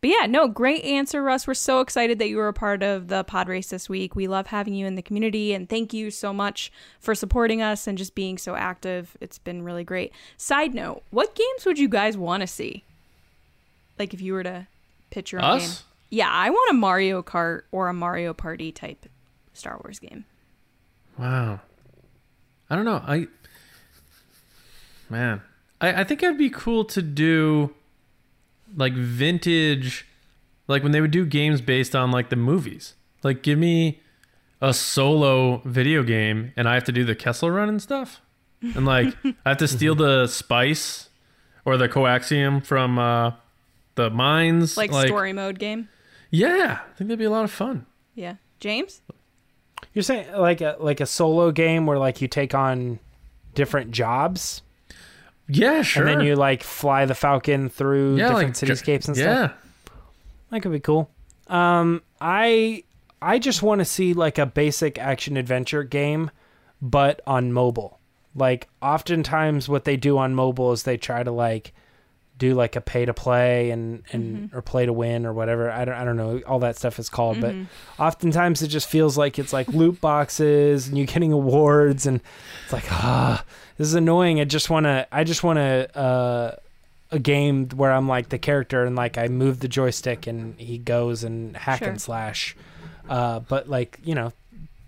but 0.00 0.10
yeah, 0.10 0.26
no, 0.26 0.48
great 0.48 0.84
answer, 0.84 1.22
Russ. 1.22 1.46
We're 1.46 1.54
so 1.54 1.80
excited 1.80 2.18
that 2.18 2.28
you 2.28 2.36
were 2.36 2.48
a 2.48 2.52
part 2.52 2.82
of 2.82 3.08
the 3.08 3.24
pod 3.24 3.48
race 3.48 3.70
this 3.70 3.88
week. 3.88 4.14
We 4.14 4.28
love 4.28 4.48
having 4.48 4.74
you 4.74 4.86
in 4.86 4.96
the 4.96 5.02
community, 5.02 5.52
and 5.54 5.68
thank 5.68 5.92
you 5.92 6.10
so 6.10 6.32
much 6.32 6.72
for 7.00 7.14
supporting 7.14 7.62
us 7.62 7.86
and 7.86 7.98
just 7.98 8.14
being 8.14 8.38
so 8.38 8.54
active. 8.54 9.16
It's 9.20 9.38
been 9.38 9.62
really 9.62 9.84
great. 9.84 10.12
Side 10.36 10.74
note: 10.74 11.02
What 11.10 11.34
games 11.34 11.64
would 11.66 11.78
you 11.78 11.88
guys 11.88 12.16
want 12.16 12.40
to 12.40 12.46
see? 12.46 12.84
Like 13.98 14.14
if 14.14 14.20
you 14.20 14.32
were 14.32 14.44
to 14.44 14.68
pitch 15.10 15.32
your 15.32 15.42
own 15.44 15.58
game. 15.58 15.70
Yeah, 16.10 16.30
I 16.30 16.50
want 16.50 16.70
a 16.70 16.74
Mario 16.74 17.22
Kart 17.22 17.62
or 17.70 17.88
a 17.88 17.94
Mario 17.94 18.32
Party 18.32 18.72
type 18.72 19.06
Star 19.52 19.80
Wars 19.82 19.98
game. 19.98 20.24
Wow. 21.18 21.60
I 22.70 22.76
don't 22.76 22.84
know. 22.84 23.02
I 23.06 23.26
man, 25.10 25.42
I, 25.80 26.00
I 26.00 26.04
think 26.04 26.22
it'd 26.22 26.38
be 26.38 26.50
cool 26.50 26.84
to 26.86 27.02
do 27.02 27.74
like 28.76 28.92
vintage, 28.92 30.06
like 30.66 30.82
when 30.82 30.92
they 30.92 31.00
would 31.00 31.10
do 31.10 31.24
games 31.24 31.60
based 31.60 31.96
on 31.96 32.10
like 32.10 32.30
the 32.30 32.36
movies. 32.36 32.94
Like, 33.22 33.42
give 33.42 33.58
me 33.58 34.00
a 34.60 34.72
solo 34.72 35.60
video 35.64 36.02
game, 36.02 36.52
and 36.56 36.68
I 36.68 36.74
have 36.74 36.84
to 36.84 36.92
do 36.92 37.04
the 37.04 37.14
Kessel 37.14 37.50
Run 37.50 37.68
and 37.68 37.82
stuff, 37.82 38.20
and 38.62 38.86
like 38.86 39.14
I 39.24 39.50
have 39.50 39.58
to 39.58 39.68
steal 39.68 39.94
the 39.94 40.26
spice 40.26 41.08
or 41.64 41.76
the 41.76 41.88
coaxium 41.88 42.64
from 42.64 42.98
uh, 42.98 43.32
the 43.94 44.10
mines. 44.10 44.76
Like, 44.76 44.92
story 44.92 45.32
mode 45.32 45.58
game. 45.58 45.88
Yeah, 46.30 46.80
I 46.82 46.94
think 46.96 47.08
that'd 47.08 47.18
be 47.18 47.24
a 47.24 47.30
lot 47.30 47.44
of 47.44 47.50
fun. 47.50 47.86
Yeah. 48.14 48.34
James? 48.60 49.02
You're 49.94 50.02
saying 50.02 50.32
like 50.32 50.60
a 50.60 50.76
like 50.80 51.00
a 51.00 51.06
solo 51.06 51.50
game 51.52 51.86
where 51.86 51.98
like 51.98 52.20
you 52.20 52.28
take 52.28 52.54
on 52.54 52.98
different 53.54 53.90
jobs 53.92 54.62
Yeah, 55.48 55.82
sure. 55.82 56.06
and 56.06 56.20
then 56.20 56.26
you 56.26 56.34
like 56.36 56.62
fly 56.62 57.04
the 57.06 57.14
Falcon 57.14 57.68
through 57.68 58.16
yeah, 58.16 58.28
different 58.28 58.60
like, 58.62 58.70
cityscapes 58.70 59.06
and 59.08 59.16
stuff? 59.16 59.18
yeah. 59.18 59.46
stuff. 59.48 59.56
That 60.50 60.60
could 60.62 60.72
be 60.72 60.80
cool. 60.80 61.10
Um, 61.46 62.02
I 62.20 62.84
I 63.22 63.38
just 63.38 63.62
want 63.62 63.80
to 63.80 63.84
see 63.84 64.14
like 64.14 64.38
a 64.38 64.46
basic 64.46 64.98
action 64.98 65.36
adventure 65.36 65.82
game, 65.84 66.30
but 66.82 67.20
on 67.26 67.52
mobile. 67.52 67.98
Like 68.34 68.68
oftentimes, 68.82 69.68
what 69.68 69.84
they 69.84 69.96
do 69.96 70.18
on 70.18 70.34
mobile 70.34 70.72
is 70.72 70.82
they 70.82 70.96
try 70.96 71.22
to 71.22 71.30
like 71.32 71.72
do 72.38 72.54
like 72.54 72.76
a 72.76 72.80
pay 72.80 73.04
to 73.04 73.12
play 73.12 73.70
and 73.70 74.02
and 74.12 74.50
or 74.54 74.62
play 74.62 74.86
to 74.86 74.92
win 74.92 75.26
or 75.26 75.32
whatever. 75.32 75.70
I 75.70 75.84
don't 75.84 75.94
I 75.94 76.04
don't 76.04 76.16
know 76.16 76.40
all 76.46 76.60
that 76.60 76.76
stuff 76.76 76.98
is 76.98 77.08
called, 77.08 77.40
but 77.40 77.54
oftentimes 77.98 78.62
it 78.62 78.68
just 78.68 78.88
feels 78.88 79.18
like 79.18 79.38
it's 79.38 79.52
like 79.52 79.68
loot 79.68 80.00
boxes 80.00 80.88
and 80.88 80.96
you're 80.96 81.06
getting 81.06 81.32
awards 81.32 82.06
and 82.06 82.20
it's 82.64 82.72
like 82.72 82.90
ah 82.92 83.44
this 83.76 83.86
is 83.88 83.94
annoying. 83.94 84.40
I 84.40 84.44
just 84.44 84.70
want 84.70 84.84
to 84.84 85.06
I 85.12 85.24
just 85.24 85.42
want 85.42 85.58
to 85.58 85.98
uh 85.98 86.56
a 87.10 87.18
game 87.18 87.68
where 87.70 87.90
I'm 87.90 88.06
like 88.06 88.28
the 88.28 88.38
character 88.38 88.84
and 88.84 88.94
like 88.94 89.16
I 89.18 89.28
move 89.28 89.60
the 89.60 89.68
joystick 89.68 90.26
and 90.26 90.58
he 90.60 90.78
goes 90.78 91.24
and 91.24 91.56
hack 91.56 91.78
Sure. 91.80 91.88
and 91.88 92.00
slash. 92.00 92.54
Uh, 93.08 93.40
but 93.40 93.68
like 93.68 93.98
you 94.04 94.14
know, 94.14 94.32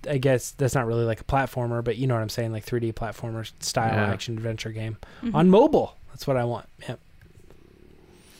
I 0.09 0.19
guess 0.19 0.51
that's 0.53 0.75
not 0.75 0.87
really 0.87 1.05
like 1.05 1.21
a 1.21 1.25
platformer, 1.25 1.83
but 1.83 1.97
you 1.97 2.07
know 2.07 2.15
what 2.15 2.21
I'm 2.21 2.29
saying, 2.29 2.53
like 2.53 2.67
3D 2.67 2.93
platformer 2.93 3.51
style 3.61 3.95
Yeah. 3.95 4.13
action 4.13 4.37
adventure 4.37 4.71
game 4.71 4.99
on 5.33 5.49
mobile. 5.49 5.97
That's 6.11 6.27
what 6.27 6.37
I 6.37 6.45
want. 6.45 6.69
Yeah, 6.87 6.97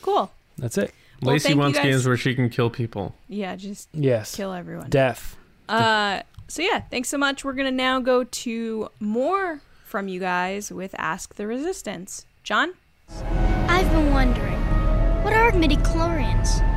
Cool. 0.01 0.31
that's 0.57 0.77
it. 0.77 0.93
Well, 1.21 1.33
Lacey 1.33 1.53
wants 1.53 1.77
games 1.79 2.07
where 2.07 2.17
she 2.17 2.33
can 2.33 2.49
kill 2.49 2.69
people. 2.71 3.13
Yeah, 3.29 3.55
just 3.55 3.89
Yes, 3.93 4.35
kill 4.35 4.53
everyone. 4.53 4.89
death. 4.89 5.35
Uh, 5.69 6.21
so 6.47 6.61
yeah, 6.63 6.79
thanks 6.89 7.09
so 7.09 7.17
much. 7.17 7.45
We're 7.45 7.53
gonna 7.53 7.69
now 7.71 7.99
go 7.99 8.23
to 8.23 8.89
more 8.99 9.61
from 9.85 10.07
you 10.07 10.19
guys 10.19 10.71
with 10.71 10.95
Ask 10.97 11.35
the 11.35 11.45
Resistance. 11.47 12.25
John? 12.43 12.73
I've 13.67 13.89
been 13.91 14.11
wondering, 14.11 14.59
what 15.23 15.33
are 15.33 15.51
midichlorians? 15.51 16.67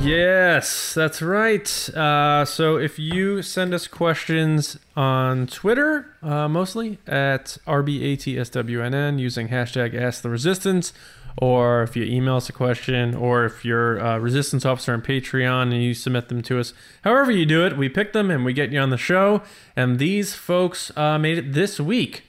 Yes, 0.00 0.94
that's 0.94 1.20
right. 1.22 1.68
Uh, 1.90 2.44
so 2.44 2.76
if 2.76 3.00
you 3.00 3.42
send 3.42 3.74
us 3.74 3.88
questions 3.88 4.78
on 4.94 5.48
Twitter, 5.48 6.06
uh, 6.22 6.46
mostly 6.48 6.98
at 7.06 7.58
RBATSWNN 7.66 9.18
using 9.18 9.48
hashtag 9.48 10.00
Ask 10.00 10.22
the 10.22 10.30
Resistance, 10.30 10.92
or 11.40 11.82
if 11.82 11.96
you 11.96 12.04
email 12.04 12.36
us 12.36 12.48
a 12.48 12.52
question, 12.52 13.14
or 13.14 13.44
if 13.44 13.64
you're 13.64 13.98
a 13.98 14.18
Resistance 14.20 14.64
officer 14.66 14.92
on 14.92 15.02
Patreon 15.02 15.62
and 15.72 15.82
you 15.82 15.94
submit 15.94 16.28
them 16.28 16.42
to 16.42 16.58
us, 16.58 16.74
however 17.02 17.30
you 17.30 17.46
do 17.46 17.64
it, 17.64 17.76
we 17.76 17.88
pick 17.88 18.12
them 18.12 18.30
and 18.30 18.44
we 18.44 18.52
get 18.52 18.72
you 18.72 18.80
on 18.80 18.90
the 18.90 18.96
show. 18.98 19.42
And 19.76 19.98
these 19.98 20.34
folks 20.34 20.90
uh, 20.96 21.18
made 21.18 21.38
it 21.38 21.52
this 21.52 21.78
week. 21.78 22.24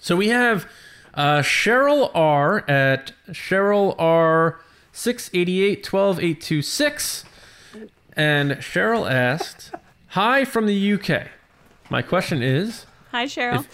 So 0.00 0.16
we 0.16 0.28
have 0.28 0.66
uh, 1.14 1.38
Cheryl 1.38 2.10
R 2.14 2.68
at 2.68 3.12
Cheryl 3.30 3.94
R 3.98 4.60
six 4.92 5.30
eighty 5.32 5.62
eight 5.62 5.82
twelve 5.84 6.18
eight 6.22 6.40
two 6.40 6.60
six, 6.60 7.24
and 8.14 8.52
Cheryl 8.52 9.10
asked, 9.10 9.70
"Hi 10.08 10.44
from 10.44 10.66
the 10.66 10.92
UK. 10.94 11.28
My 11.88 12.02
question 12.02 12.42
is, 12.42 12.86
Hi, 13.12 13.26
Cheryl. 13.26 13.64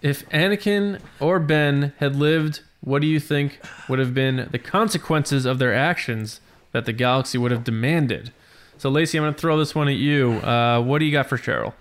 if 0.00 0.28
Anakin 0.30 1.00
or 1.20 1.38
Ben 1.38 1.92
had 1.98 2.16
lived, 2.16 2.62
what 2.80 3.00
do 3.02 3.06
you 3.06 3.20
think 3.20 3.60
would 3.88 3.98
have 3.98 4.14
been 4.14 4.48
the 4.50 4.58
consequences 4.58 5.44
of 5.46 5.58
their 5.58 5.74
actions 5.74 6.40
that 6.72 6.84
the 6.86 6.92
galaxy 6.92 7.38
would 7.38 7.50
have 7.50 7.64
demanded?" 7.64 8.32
So, 8.78 8.88
Lacey, 8.88 9.18
I'm 9.18 9.24
going 9.24 9.34
to 9.34 9.40
throw 9.40 9.58
this 9.58 9.74
one 9.74 9.88
at 9.88 9.96
you. 9.96 10.32
Uh, 10.38 10.80
what 10.80 11.00
do 11.00 11.04
you 11.04 11.12
got 11.12 11.26
for 11.26 11.36
Cheryl? 11.36 11.74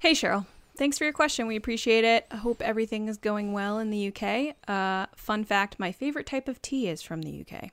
Hey, 0.00 0.12
Cheryl. 0.12 0.46
Thanks 0.76 0.98
for 0.98 1.04
your 1.04 1.12
question. 1.12 1.46
We 1.46 1.56
appreciate 1.56 2.04
it. 2.04 2.26
I 2.30 2.36
hope 2.36 2.60
everything 2.60 3.08
is 3.08 3.16
going 3.16 3.52
well 3.52 3.78
in 3.78 3.90
the 3.90 4.08
UK. 4.14 4.54
Uh, 4.68 5.06
fun 5.16 5.42
fact: 5.44 5.78
my 5.78 5.90
favorite 5.90 6.26
type 6.26 6.48
of 6.48 6.60
tea 6.62 6.88
is 6.88 7.02
from 7.02 7.22
the 7.22 7.44
UK. 7.44 7.70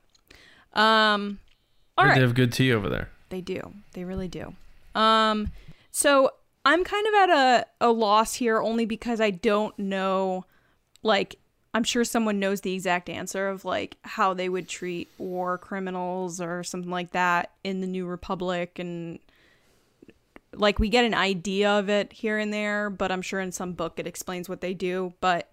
Um, 0.79 1.39
all 1.97 2.05
They 2.05 2.11
right. 2.11 2.21
have 2.21 2.33
good 2.33 2.53
tea 2.53 2.71
over 2.73 2.89
there. 2.89 3.09
They 3.29 3.41
do. 3.41 3.73
They 3.93 4.03
really 4.05 4.27
do. 4.27 4.55
Um, 4.95 5.49
so 5.91 6.31
I'm 6.65 6.83
kind 6.83 7.05
of 7.07 7.13
at 7.15 7.29
a, 7.29 7.65
a 7.81 7.91
loss 7.91 8.35
here 8.35 8.61
only 8.61 8.85
because 8.85 9.19
I 9.19 9.31
don't 9.31 9.77
know, 9.77 10.45
like, 11.03 11.35
I'm 11.74 11.84
sure 11.84 12.03
someone 12.03 12.39
knows 12.39 12.61
the 12.61 12.74
exact 12.74 13.09
answer 13.09 13.49
of, 13.49 13.65
like, 13.65 13.97
how 14.03 14.34
they 14.34 14.47
would 14.47 14.67
treat 14.67 15.09
war 15.17 15.57
criminals 15.57 16.39
or 16.39 16.63
something 16.63 16.91
like 16.91 17.11
that 17.11 17.51
in 17.63 17.82
the 17.82 17.88
New 17.88 18.05
Republic. 18.05 18.78
And, 18.78 19.17
like, 20.53 20.78
we 20.78 20.88
get 20.89 21.03
an 21.03 21.15
idea 21.15 21.71
of 21.71 21.89
it 21.89 22.13
here 22.13 22.38
and 22.38 22.53
there, 22.53 22.91
but 22.91 23.11
I'm 23.11 23.24
sure 23.24 23.39
in 23.39 23.51
some 23.51 23.74
book 23.74 23.93
it 23.97 24.05
explains 24.05 24.47
what 24.47 24.61
they 24.61 24.76
do. 24.76 25.13
But 25.19 25.49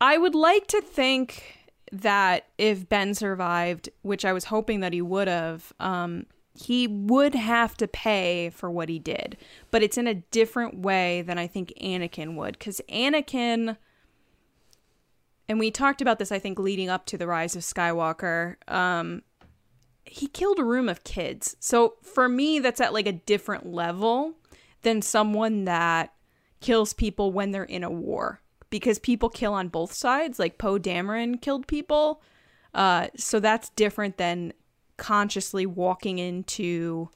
I 0.00 0.18
would 0.18 0.34
like 0.34 0.66
to 0.68 0.80
think 0.80 1.70
that 1.92 2.46
if 2.58 2.88
Ben 2.88 3.14
survived, 3.14 3.88
which 4.02 4.24
I 4.24 4.32
was 4.32 4.46
hoping 4.46 4.80
that 4.80 4.92
he 4.92 5.00
would 5.00 5.28
have, 5.28 5.72
um, 5.78 6.26
he 6.54 6.88
would 6.88 7.36
have 7.36 7.76
to 7.76 7.86
pay 7.86 8.50
for 8.50 8.68
what 8.68 8.88
he 8.88 8.98
did. 8.98 9.36
But 9.70 9.84
it's 9.84 9.96
in 9.96 10.08
a 10.08 10.14
different 10.14 10.78
way 10.78 11.22
than 11.22 11.38
I 11.38 11.46
think 11.46 11.72
Anakin 11.80 12.34
would. 12.34 12.58
Because 12.58 12.80
Anakin, 12.88 13.76
and 15.48 15.58
we 15.58 15.70
talked 15.70 16.00
about 16.00 16.18
this, 16.18 16.32
I 16.32 16.38
think, 16.38 16.58
leading 16.58 16.88
up 16.88 17.06
to 17.06 17.18
the 17.18 17.26
rise 17.26 17.54
of 17.54 17.62
Skywalker, 17.62 18.56
um, 18.68 19.22
he 20.04 20.26
killed 20.26 20.58
a 20.58 20.64
room 20.64 20.88
of 20.88 21.04
kids. 21.04 21.56
So 21.60 21.94
for 22.02 22.28
me, 22.28 22.58
that's 22.58 22.80
at 22.80 22.92
like 22.92 23.06
a 23.06 23.12
different 23.12 23.66
level 23.66 24.34
than 24.82 25.02
someone 25.02 25.64
that 25.64 26.12
kills 26.60 26.92
people 26.94 27.32
when 27.32 27.50
they're 27.50 27.64
in 27.64 27.84
a 27.84 27.90
war 27.90 28.40
because 28.70 28.98
people 28.98 29.28
kill 29.28 29.52
on 29.52 29.68
both 29.68 29.92
sides. 29.92 30.38
Like 30.38 30.58
Poe 30.58 30.78
Dameron 30.78 31.40
killed 31.40 31.66
people. 31.66 32.22
Uh, 32.72 33.08
so 33.16 33.38
that's 33.38 33.70
different 33.70 34.16
than 34.16 34.52
consciously 34.96 35.66
walking 35.66 36.18
into 36.18 37.08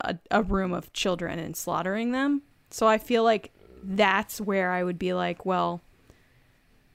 a, 0.00 0.16
a 0.30 0.42
room 0.42 0.72
of 0.72 0.92
children 0.92 1.38
and 1.38 1.56
slaughtering 1.56 2.12
them. 2.12 2.42
So 2.70 2.86
I 2.86 2.98
feel 2.98 3.24
like 3.24 3.52
that's 3.82 4.40
where 4.40 4.70
I 4.70 4.82
would 4.82 4.98
be 4.98 5.12
like, 5.12 5.44
well, 5.46 5.82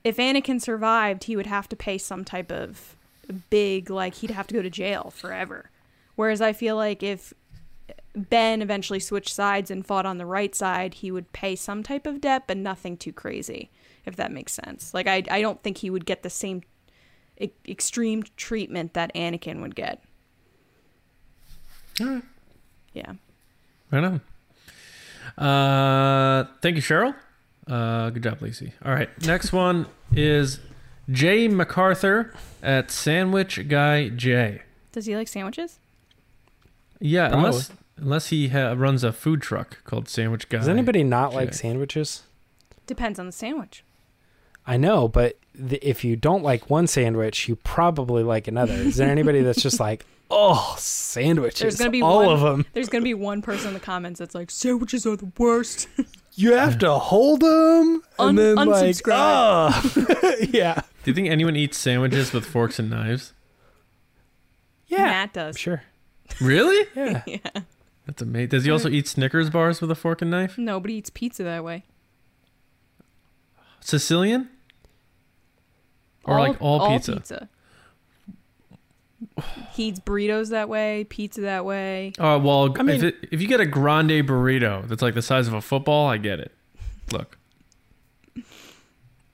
if 0.03 0.17
Anakin 0.17 0.61
survived, 0.61 1.25
he 1.25 1.35
would 1.35 1.47
have 1.47 1.69
to 1.69 1.75
pay 1.75 1.97
some 1.97 2.23
type 2.23 2.51
of 2.51 2.95
big, 3.49 3.89
like, 3.89 4.15
he'd 4.15 4.31
have 4.31 4.47
to 4.47 4.53
go 4.53 4.61
to 4.61 4.69
jail 4.69 5.11
forever. 5.15 5.69
Whereas 6.15 6.41
I 6.41 6.53
feel 6.53 6.75
like 6.75 7.03
if 7.03 7.33
Ben 8.15 8.61
eventually 8.61 8.99
switched 8.99 9.33
sides 9.33 9.69
and 9.71 9.85
fought 9.85 10.05
on 10.05 10.17
the 10.17 10.25
right 10.25 10.55
side, 10.55 10.95
he 10.95 11.11
would 11.11 11.31
pay 11.31 11.55
some 11.55 11.83
type 11.83 12.05
of 12.05 12.21
debt, 12.21 12.43
but 12.47 12.57
nothing 12.57 12.97
too 12.97 13.13
crazy, 13.13 13.69
if 14.05 14.15
that 14.15 14.31
makes 14.31 14.53
sense. 14.53 14.93
Like 14.93 15.07
I, 15.07 15.23
I 15.29 15.41
don't 15.41 15.61
think 15.63 15.77
he 15.77 15.89
would 15.89 16.05
get 16.05 16.23
the 16.23 16.29
same 16.29 16.63
e- 17.39 17.51
extreme 17.67 18.23
treatment 18.35 18.93
that 18.95 19.13
Anakin 19.13 19.61
would 19.61 19.75
get. 19.75 20.03
Alright. 22.01 22.23
Yeah. 22.93 23.13
Right 23.91 24.03
on. 24.03 24.21
Uh, 25.37 26.47
thank 26.61 26.75
you, 26.75 26.81
Cheryl. 26.81 27.15
Uh, 27.69 28.09
good 28.09 28.23
job, 28.23 28.41
Lacey. 28.41 28.73
All 28.83 28.91
right, 28.91 29.09
next 29.25 29.53
one 29.53 29.85
is 30.15 30.59
Jay 31.11 31.47
MacArthur 31.47 32.33
at 32.63 32.89
Sandwich 32.91 33.67
Guy 33.67 34.09
J. 34.09 34.63
Does 34.91 35.05
he 35.05 35.15
like 35.15 35.27
sandwiches? 35.27 35.77
Yeah, 36.99 37.29
Probably. 37.29 37.47
unless 37.47 37.71
unless 37.97 38.27
he 38.29 38.47
ha- 38.49 38.73
runs 38.75 39.03
a 39.03 39.11
food 39.13 39.41
truck 39.41 39.83
called 39.83 40.09
Sandwich 40.09 40.49
Guy. 40.49 40.57
Does 40.59 40.67
anybody 40.67 41.03
not 41.03 41.33
like 41.33 41.53
sandwiches? 41.53 42.23
Depends 42.87 43.19
on 43.19 43.25
the 43.27 43.31
sandwich. 43.31 43.83
I 44.65 44.77
know, 44.77 45.07
but 45.07 45.37
the, 45.53 45.77
if 45.87 46.03
you 46.03 46.15
don't 46.15 46.43
like 46.43 46.69
one 46.69 46.87
sandwich, 46.87 47.47
you 47.47 47.55
probably 47.57 48.23
like 48.23 48.47
another. 48.47 48.73
Is 48.73 48.97
there 48.97 49.09
anybody 49.09 49.41
that's 49.41 49.61
just 49.61 49.79
like, 49.79 50.05
oh, 50.31 50.75
sandwiches? 50.77 51.59
There's 51.59 51.77
gonna 51.77 51.89
be 51.91 52.01
all 52.01 52.25
one- 52.25 52.33
of 52.33 52.41
them. 52.41 52.65
There's 52.73 52.89
gonna 52.89 53.03
be 53.03 53.13
one 53.13 53.41
person 53.41 53.69
in 53.69 53.73
the 53.75 53.79
comments 53.79 54.19
that's 54.19 54.33
like, 54.35 54.49
sandwiches 54.51 55.05
are 55.05 55.15
the 55.15 55.31
worst. 55.37 55.87
You 56.39 56.53
have 56.53 56.77
to 56.79 56.93
hold 56.93 57.41
them 57.41 58.01
and 58.17 58.29
Un- 58.29 58.35
then 58.35 58.55
like, 58.55 58.67
unsubscribe. 58.95 59.11
oh. 59.11 60.35
yeah, 60.53 60.75
Do 61.03 61.11
you 61.11 61.13
think 61.13 61.27
anyone 61.27 61.55
eats 61.57 61.77
sandwiches 61.77 62.31
with 62.31 62.45
forks 62.45 62.79
and 62.79 62.89
knives? 62.89 63.33
yeah, 64.87 65.05
Matt 65.05 65.33
does. 65.33 65.57
sure, 65.59 65.83
Really? 66.39 66.87
yeah. 66.95 67.23
Yeah. 67.27 67.61
That's 68.05 68.21
amazing. 68.23 68.49
Does 68.49 68.63
he 68.65 68.71
also 68.71 68.89
eat 68.89 69.07
Snickers 69.07 69.49
bars 69.51 69.81
with 69.81 69.91
a 69.91 69.95
fork 69.95 70.21
and 70.21 70.31
knife? 70.31 70.57
Nobody 70.57 70.95
eats 70.95 71.09
pizza 71.11 71.43
that 71.43 71.63
way. 71.63 71.83
Sicilian? 73.81 74.49
Or 76.23 76.39
like 76.39 76.57
all, 76.61 76.89
pizza? 76.89 77.49
He 79.73 79.85
eats 79.89 79.99
burritos 79.99 80.49
that 80.51 80.69
way, 80.69 81.05
pizza 81.09 81.41
that 81.41 81.65
way. 81.65 82.13
Oh 82.19 82.37
well, 82.39 82.75
I 82.79 82.83
mean- 82.83 82.95
if, 82.97 83.03
it, 83.03 83.15
if 83.31 83.41
you 83.41 83.47
get 83.47 83.59
a 83.59 83.65
grande 83.65 84.11
burrito 84.27 84.87
that's 84.87 85.01
like 85.01 85.13
the 85.13 85.21
size 85.21 85.47
of 85.47 85.53
a 85.53 85.61
football, 85.61 86.07
I 86.07 86.17
get 86.17 86.39
it. 86.39 86.51
Look, 87.11 87.37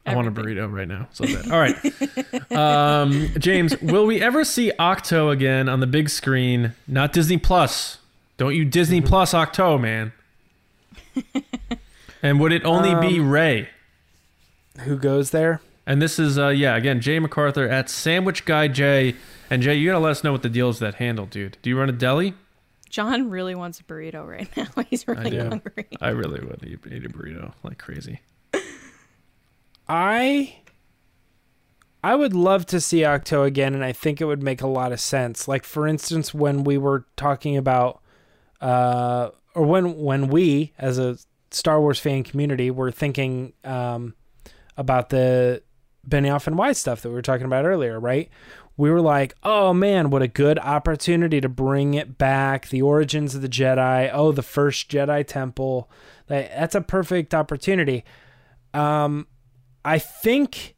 I 0.05 0.15
want 0.15 0.27
a 0.27 0.31
burrito 0.31 0.71
right 0.71 0.88
now. 0.88 1.07
So 1.11 1.25
bad. 1.25 1.51
All 1.51 1.59
right, 1.59 2.51
um, 2.51 3.29
James, 3.38 3.79
will 3.81 4.05
we 4.05 4.21
ever 4.21 4.43
see 4.43 4.71
Ahch-To 4.79 5.29
again 5.29 5.67
on 5.69 5.79
the 5.81 5.88
big 5.88 6.09
screen? 6.09 6.73
Not 6.88 7.11
Disney 7.13 7.38
Plus. 7.38 7.97
Don't 8.38 8.55
you 8.55 8.65
Disney 8.65 8.99
Mm-hmm. 9.01 9.07
Plus 9.07 9.33
Ahch-To, 9.33 9.79
man. 9.79 10.13
and 12.21 12.39
would 12.39 12.51
it 12.51 12.63
only 12.65 12.93
be 13.07 13.19
Um, 13.19 13.29
Rey? 13.29 13.69
Who 14.81 14.97
goes 14.97 15.31
there? 15.31 15.61
And 15.88 16.01
this 16.01 16.17
is 16.17 16.38
uh 16.39 16.49
yeah 16.49 16.75
again 16.75 16.99
Jay 16.99 17.19
MacArthur 17.19 17.67
at 17.67 17.89
Sandwich 17.89 18.45
Guy 18.45 18.67
Jay. 18.67 19.15
And 19.49 19.61
Jay, 19.61 19.75
you 19.75 19.89
gotta 19.89 19.99
let 19.99 20.11
us 20.11 20.23
know 20.23 20.31
what 20.31 20.41
the 20.41 20.49
deal 20.49 20.69
is 20.69 20.79
that 20.79 20.95
handle, 20.95 21.25
dude. 21.25 21.57
Do 21.61 21.69
you 21.69 21.77
run 21.77 21.89
a 21.89 21.93
deli? 21.93 22.33
John 22.89 23.29
really 23.29 23.55
wants 23.55 23.79
a 23.79 23.83
burrito 23.83 24.25
right 24.25 24.49
now. 24.55 24.67
He's 24.89 25.07
really 25.07 25.31
do. 25.31 25.39
hungry. 25.39 25.88
I 26.01 26.09
really 26.09 26.39
would 26.39 26.63
eat, 26.63 26.79
eat 26.89 27.05
a 27.05 27.09
burrito 27.09 27.53
like 27.63 27.77
crazy. 27.77 28.21
I 29.88 30.57
I 32.03 32.15
would 32.15 32.33
love 32.33 32.67
to 32.67 32.79
see 32.79 32.99
Ahch-To 32.99 33.41
again, 33.41 33.73
and 33.73 33.83
I 33.83 33.91
think 33.91 34.21
it 34.21 34.25
would 34.25 34.43
make 34.43 34.61
a 34.61 34.67
lot 34.67 34.91
of 34.91 34.99
sense. 34.99 35.47
Like 35.47 35.63
for 35.63 35.88
instance, 35.88 36.33
when 36.33 36.63
we 36.63 36.77
were 36.77 37.05
talking 37.17 37.57
about, 37.57 38.01
uh, 38.61 39.29
or 39.55 39.65
when 39.65 39.97
when 39.97 40.27
we 40.27 40.73
as 40.77 40.97
a 40.97 41.17
Star 41.51 41.81
Wars 41.81 41.99
fan 41.99 42.23
community 42.23 42.69
were 42.69 42.91
thinking 42.91 43.53
um, 43.63 44.13
about 44.77 45.09
the 45.09 45.63
Benioff 46.08 46.47
and 46.47 46.58
Weiss 46.58 46.78
stuff 46.80 47.01
that 47.01 47.10
we 47.10 47.16
were 47.16 47.22
talking 47.22 47.45
about 47.45 47.66
earlier, 47.66 47.99
right? 47.99 48.30
We 48.78 48.91
were 48.91 49.01
like, 49.01 49.36
oh 49.43 49.74
man, 49.74 50.10
what 50.10 50.22
a 50.22 50.28
good 50.28 50.60
opportunity 50.60 51.39
to 51.41 51.49
bring 51.49 51.93
it 51.93 52.18
back. 52.18 52.70
The 52.70 52.82
origins 52.82 53.36
of 53.36 53.41
the 53.41 53.49
Jedi. 53.49 54.10
Oh, 54.14 54.32
the 54.32 54.43
first 54.43 54.89
Jedi 54.89 55.26
Temple. 55.26 55.89
That's 56.28 56.76
a 56.76 56.82
perfect 56.82 57.34
opportunity. 57.34 58.03
Um, 58.74 59.28
I 59.86 59.99
think 59.99 60.76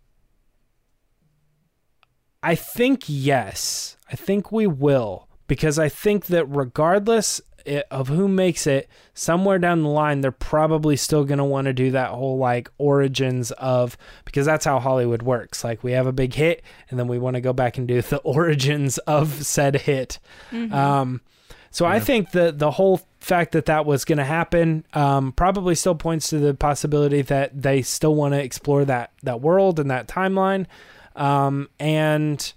I 2.44 2.56
think 2.56 3.04
yes. 3.08 3.98
I 4.12 4.16
think 4.16 4.52
we 4.52 4.68
will 4.68 5.28
because 5.48 5.80
I 5.80 5.90
think 5.90 6.28
that 6.28 6.46
regardless 6.46 7.42
i- 7.68 7.84
of 7.92 8.08
who 8.08 8.28
makes 8.28 8.66
it, 8.68 8.90
somewhere 9.14 9.60
down 9.60 9.84
the 9.84 9.90
line 9.90 10.22
they're 10.22 10.32
probably 10.32 10.96
still 10.96 11.24
going 11.26 11.38
to 11.40 11.44
want 11.44 11.66
to 11.66 11.74
do 11.74 11.92
that 11.92 12.10
whole 12.12 12.38
like 12.38 12.70
origins 12.78 13.52
of 13.52 13.98
because 14.26 14.46
that's 14.46 14.66
how 14.66 14.80
Hollywood 14.80 15.22
works. 15.22 15.64
Like 15.64 15.84
we 15.84 15.92
have 15.94 16.08
a 16.08 16.12
big 16.14 16.34
hit 16.34 16.64
and 16.90 16.98
then 17.00 17.08
we 17.08 17.20
want 17.20 17.36
to 17.36 17.42
go 17.42 17.54
back 17.54 17.78
and 17.78 17.88
do 17.88 18.02
the 18.02 18.18
origins 18.24 18.98
of 19.00 19.46
said 19.46 19.82
hit. 19.82 20.20
Um 20.52 21.22
so 21.70 21.86
I 21.86 22.00
think 22.00 22.32
that 22.32 22.58
the 22.58 22.72
whole 22.72 23.02
fact 23.20 23.52
that 23.52 23.66
that 23.66 23.86
was 23.86 24.04
going 24.06 24.18
to 24.18 24.24
happen 24.24 24.84
um, 24.94 25.32
probably 25.34 25.76
still 25.76 25.94
points 25.96 26.30
to 26.30 26.40
the 26.40 26.54
possibility 26.56 27.22
that 27.24 27.62
they 27.62 27.82
still 27.84 28.16
want 28.16 28.34
to 28.34 28.42
explore 28.42 28.84
that 28.86 29.12
that 29.24 29.42
world 29.42 29.80
and 29.80 29.92
that 29.92 30.08
timeline, 30.08 30.66
um, 31.16 31.70
and 31.78 32.54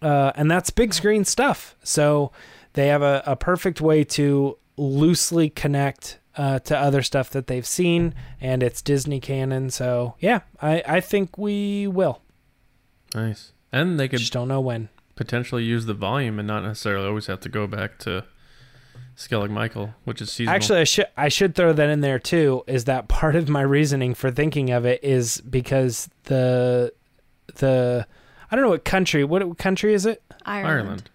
uh, 0.00 0.32
and 0.36 0.50
that's 0.50 0.70
big 0.70 0.94
screen 0.94 1.24
stuff. 1.24 1.76
So 1.82 2.32
they 2.74 2.88
have 2.88 3.02
a, 3.02 3.22
a 3.26 3.36
perfect 3.36 3.80
way 3.80 4.04
to 4.04 4.58
loosely 4.76 5.50
connect 5.50 6.18
uh, 6.36 6.58
to 6.60 6.76
other 6.78 7.02
stuff 7.02 7.28
that 7.30 7.46
they've 7.46 7.66
seen, 7.66 8.14
and 8.40 8.62
it's 8.62 8.80
Disney 8.82 9.20
canon. 9.20 9.70
So 9.70 10.14
yeah, 10.18 10.40
I 10.60 10.82
I 10.86 11.00
think 11.00 11.36
we 11.36 11.86
will. 11.86 12.22
Nice. 13.14 13.52
And 13.70 13.98
they 13.98 14.08
could 14.08 14.18
Just 14.18 14.32
don't 14.32 14.48
know 14.48 14.60
when. 14.60 14.88
potentially 15.16 15.64
use 15.64 15.86
the 15.86 15.94
volume 15.94 16.38
and 16.38 16.48
not 16.48 16.62
necessarily 16.62 17.06
always 17.06 17.26
have 17.26 17.40
to 17.40 17.48
go 17.48 17.66
back 17.66 17.98
to 18.00 18.24
Skellig 19.16 19.50
Michael, 19.50 19.94
which 20.04 20.20
is 20.22 20.32
seasonal. 20.32 20.54
Actually, 20.54 20.80
I 20.80 20.84
should 20.84 21.06
I 21.16 21.28
should 21.28 21.54
throw 21.54 21.72
that 21.74 21.90
in 21.90 22.00
there 22.00 22.18
too. 22.18 22.64
Is 22.66 22.84
that 22.86 23.08
part 23.08 23.36
of 23.36 23.48
my 23.48 23.60
reasoning 23.62 24.14
for 24.14 24.30
thinking 24.30 24.70
of 24.70 24.84
it 24.86 25.02
is 25.04 25.40
because 25.42 26.08
the 26.24 26.92
the 27.56 28.06
I 28.50 28.56
don't 28.56 28.64
know 28.64 28.70
what 28.70 28.84
country 28.84 29.24
what, 29.24 29.46
what 29.46 29.58
country 29.58 29.92
is 29.94 30.06
it 30.06 30.22
Ireland. 30.46 30.68
Ireland. 30.80 31.10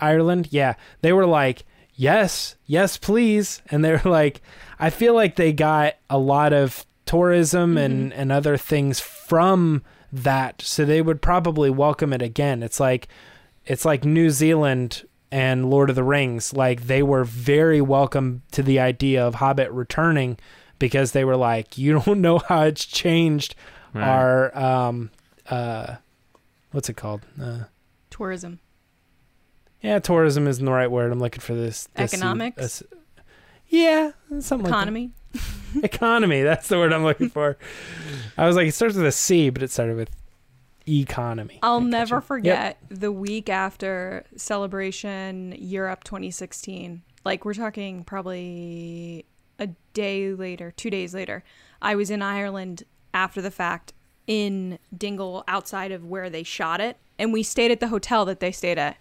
Ireland 0.00 0.48
yeah 0.50 0.74
they 1.00 1.12
were 1.12 1.26
like 1.26 1.64
yes 1.94 2.56
yes 2.66 2.96
please 2.96 3.60
and 3.70 3.84
they 3.84 3.92
were 3.92 4.00
like 4.10 4.40
I 4.78 4.90
feel 4.90 5.14
like 5.14 5.36
they 5.36 5.52
got 5.52 5.94
a 6.08 6.18
lot 6.18 6.52
of 6.52 6.84
tourism 7.06 7.76
and 7.78 8.12
and 8.12 8.30
other 8.30 8.56
things 8.56 9.00
from 9.00 9.82
that 10.12 10.62
so 10.62 10.84
they 10.84 11.02
would 11.02 11.20
probably 11.20 11.70
welcome 11.70 12.12
it 12.12 12.22
again. 12.22 12.62
It's 12.62 12.78
like 12.80 13.08
it's 13.66 13.84
like 13.84 14.04
New 14.04 14.30
Zealand 14.30 15.06
and 15.30 15.68
Lord 15.68 15.90
of 15.90 15.96
the 15.96 16.04
Rings. 16.04 16.52
Like 16.54 16.86
they 16.86 17.02
were 17.02 17.24
very 17.24 17.80
welcome 17.80 18.42
to 18.52 18.62
the 18.62 18.78
idea 18.80 19.26
of 19.26 19.34
Hobbit 19.36 19.70
returning 19.72 20.38
because 20.78 21.12
they 21.12 21.24
were 21.24 21.36
like, 21.36 21.76
you 21.76 21.92
don't 22.04 22.20
know 22.20 22.38
how 22.38 22.62
it's 22.62 22.84
changed 22.86 23.54
Right. 23.94 24.06
our 24.06 24.56
um 24.56 25.10
uh 25.50 25.96
what's 26.72 26.88
it 26.88 26.96
called? 26.96 27.22
Uh, 27.40 27.64
Tourism. 28.10 28.60
Yeah, 29.80 29.98
tourism 29.98 30.46
isn't 30.46 30.64
the 30.64 30.72
right 30.72 30.90
word. 30.90 31.12
I'm 31.12 31.20
looking 31.20 31.40
for 31.40 31.54
this. 31.54 31.88
this 31.94 32.12
Economics? 32.14 32.56
this- 32.56 32.82
yeah, 33.68 34.12
something 34.40 34.64
like 34.64 34.64
that. 34.64 34.68
Economy. 34.70 35.10
economy. 35.82 36.42
That's 36.42 36.68
the 36.68 36.78
word 36.78 36.92
I'm 36.92 37.04
looking 37.04 37.28
for. 37.28 37.58
I 38.38 38.46
was 38.46 38.56
like, 38.56 38.66
it 38.68 38.72
starts 38.72 38.96
with 38.96 39.04
a 39.06 39.12
C, 39.12 39.50
but 39.50 39.62
it 39.62 39.70
started 39.70 39.96
with 39.96 40.10
economy. 40.88 41.58
I'll 41.62 41.82
never 41.82 42.16
Yep. 42.16 42.24
forget 42.24 42.78
the 42.88 43.12
week 43.12 43.50
after 43.50 44.24
Celebration 44.36 45.54
Europe 45.58 46.04
2016. 46.04 47.02
Like 47.26 47.44
we're 47.44 47.52
talking 47.54 48.04
probably 48.04 49.26
a 49.58 49.68
day 49.92 50.32
later, 50.32 50.70
two 50.70 50.88
days 50.88 51.12
later. 51.12 51.44
I 51.82 51.94
was 51.94 52.10
in 52.10 52.22
Ireland 52.22 52.84
after 53.12 53.42
the 53.42 53.50
fact 53.50 53.92
in 54.26 54.78
Dingle 54.96 55.44
outside 55.46 55.92
of 55.92 56.06
where 56.06 56.30
they 56.30 56.42
shot 56.42 56.80
it, 56.80 56.96
and 57.18 57.32
we 57.34 57.42
stayed 57.42 57.70
at 57.70 57.80
the 57.80 57.88
hotel 57.88 58.24
that 58.24 58.40
they 58.40 58.52
stayed 58.52 58.78
at. 58.78 58.96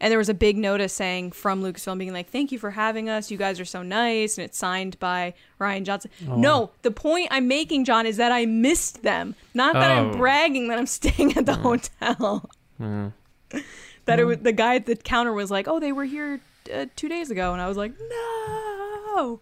And 0.00 0.10
there 0.10 0.18
was 0.18 0.28
a 0.30 0.34
big 0.34 0.56
notice 0.56 0.92
saying 0.94 1.32
from 1.32 1.62
Lucasfilm 1.62 1.98
being 1.98 2.12
like, 2.14 2.30
"Thank 2.30 2.50
you 2.52 2.58
for 2.58 2.70
having 2.70 3.08
us. 3.10 3.30
You 3.30 3.36
guys 3.36 3.60
are 3.60 3.64
so 3.66 3.82
nice." 3.82 4.38
And 4.38 4.44
it's 4.46 4.56
signed 4.56 4.98
by 4.98 5.34
Rian 5.60 5.84
Johnson. 5.84 6.10
No, 6.26 6.70
the 6.82 6.90
point 6.90 7.28
I'm 7.30 7.46
making, 7.48 7.84
John, 7.84 8.06
is 8.06 8.16
that 8.16 8.32
I 8.32 8.46
missed 8.46 9.02
them. 9.02 9.34
Not 9.52 9.74
that 9.74 9.90
I'm 9.90 10.10
Oh. 10.12 10.16
bragging 10.16 10.68
that 10.68 10.78
I'm 10.78 10.86
staying 11.00 11.36
at 11.36 11.44
the 11.46 11.54
hotel. 11.56 12.48
that 12.78 14.18
it 14.18 14.24
was, 14.24 14.38
the 14.38 14.52
guy 14.52 14.76
at 14.76 14.86
the 14.86 14.96
counter 14.96 15.32
was 15.34 15.50
like, 15.50 15.68
"Oh, 15.68 15.78
they 15.78 15.92
were 15.92 16.04
here 16.04 16.40
uh, 16.74 16.86
two 16.96 17.08
days 17.08 17.30
ago," 17.30 17.52
and 17.52 17.60
I 17.60 17.68
was 17.68 17.76
like, 17.76 17.92
"No." 18.08 19.40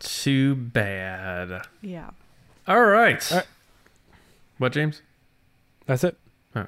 Too 0.00 0.54
bad. 0.54 1.62
Yeah. 1.80 2.10
All 2.68 2.82
right. 2.84 3.32
All 3.32 3.38
right. 3.38 3.46
What, 4.58 4.72
James? 4.72 5.00
That's 5.86 6.04
it. 6.04 6.16
Uh, 6.54 6.66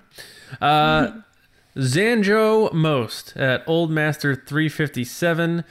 Zanjo 1.76 2.72
Most 2.72 3.36
at 3.36 3.62
Old 3.66 3.90
Master 3.90 4.34
357. 4.34 5.64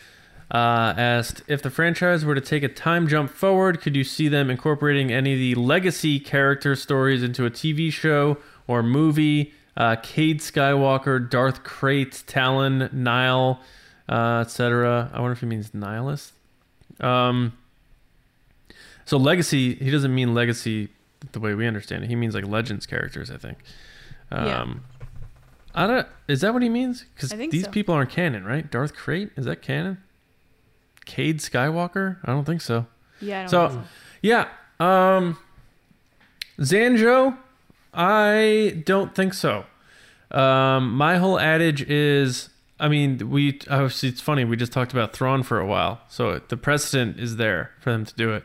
uh, 0.51 0.93
asked 0.97 1.41
if 1.47 1.61
the 1.63 1.71
franchise 1.71 2.23
were 2.23 2.35
to 2.35 2.41
take 2.41 2.61
a 2.61 2.67
time 2.67 3.07
jump 3.07 3.31
forward, 3.31 3.81
could 3.81 3.95
you 3.95 4.03
see 4.03 4.27
them 4.27 4.49
incorporating 4.51 5.11
any 5.11 5.33
of 5.33 5.39
the 5.39 5.55
legacy 5.55 6.19
character 6.19 6.75
stories 6.75 7.23
into 7.23 7.45
a 7.45 7.49
TV 7.49 7.91
show 7.91 8.37
or 8.67 8.83
movie? 8.83 9.53
Uh, 9.75 9.95
Cade 10.01 10.39
Skywalker, 10.39 11.29
Darth 11.29 11.63
Krayt, 11.63 12.23
Talon, 12.27 12.87
Nihl, 12.93 13.59
uh, 14.07 14.43
etc. 14.45 15.09
I 15.13 15.19
wonder 15.19 15.33
if 15.33 15.39
he 15.39 15.47
means 15.47 15.73
nihilist. 15.73 16.31
Um, 17.01 17.53
so 19.03 19.17
legacy, 19.17 19.75
he 19.75 19.91
doesn't 19.91 20.13
mean 20.13 20.33
legacy 20.33 20.89
the 21.33 21.39
way 21.39 21.55
we 21.55 21.67
understand 21.67 22.03
it. 22.03 22.07
He 22.07 22.15
means 22.15 22.35
like 22.35 22.45
legends 22.47 22.85
characters, 22.85 23.29
I 23.31 23.37
think. 23.37 23.57
Um, 24.31 24.45
Yeah. 24.45 24.65
I 25.75 25.87
don't. 25.87 26.07
Is 26.27 26.41
that 26.41 26.53
what 26.53 26.61
he 26.63 26.69
means? 26.69 27.05
Because 27.13 27.29
these 27.31 27.65
so. 27.65 27.71
people 27.71 27.93
aren't 27.95 28.09
canon, 28.09 28.43
right? 28.45 28.69
Darth 28.69 28.95
Krayt 28.95 29.31
is 29.37 29.45
that 29.45 29.61
canon? 29.61 30.01
Cade 31.05 31.39
Skywalker? 31.39 32.17
I 32.23 32.31
don't 32.31 32.45
think 32.45 32.61
so. 32.61 32.87
Yeah. 33.21 33.39
I 33.39 33.41
don't 33.43 33.49
So, 33.49 33.69
think 33.69 33.81
so. 33.83 33.87
yeah. 34.21 34.47
Um, 34.79 35.37
Zanjo, 36.59 37.37
I 37.93 38.81
don't 38.85 39.13
think 39.13 39.33
so. 39.33 39.65
Um, 40.31 40.93
my 40.95 41.17
whole 41.17 41.39
adage 41.39 41.81
is, 41.83 42.49
I 42.79 42.87
mean, 42.87 43.29
we 43.29 43.59
obviously 43.69 44.09
it's 44.09 44.21
funny. 44.21 44.43
We 44.45 44.57
just 44.57 44.71
talked 44.71 44.91
about 44.93 45.13
Thrawn 45.13 45.43
for 45.43 45.59
a 45.59 45.65
while, 45.67 46.01
so 46.09 46.39
the 46.47 46.57
precedent 46.57 47.19
is 47.19 47.37
there 47.37 47.71
for 47.79 47.91
them 47.91 48.05
to 48.05 48.13
do 48.15 48.33
it. 48.33 48.43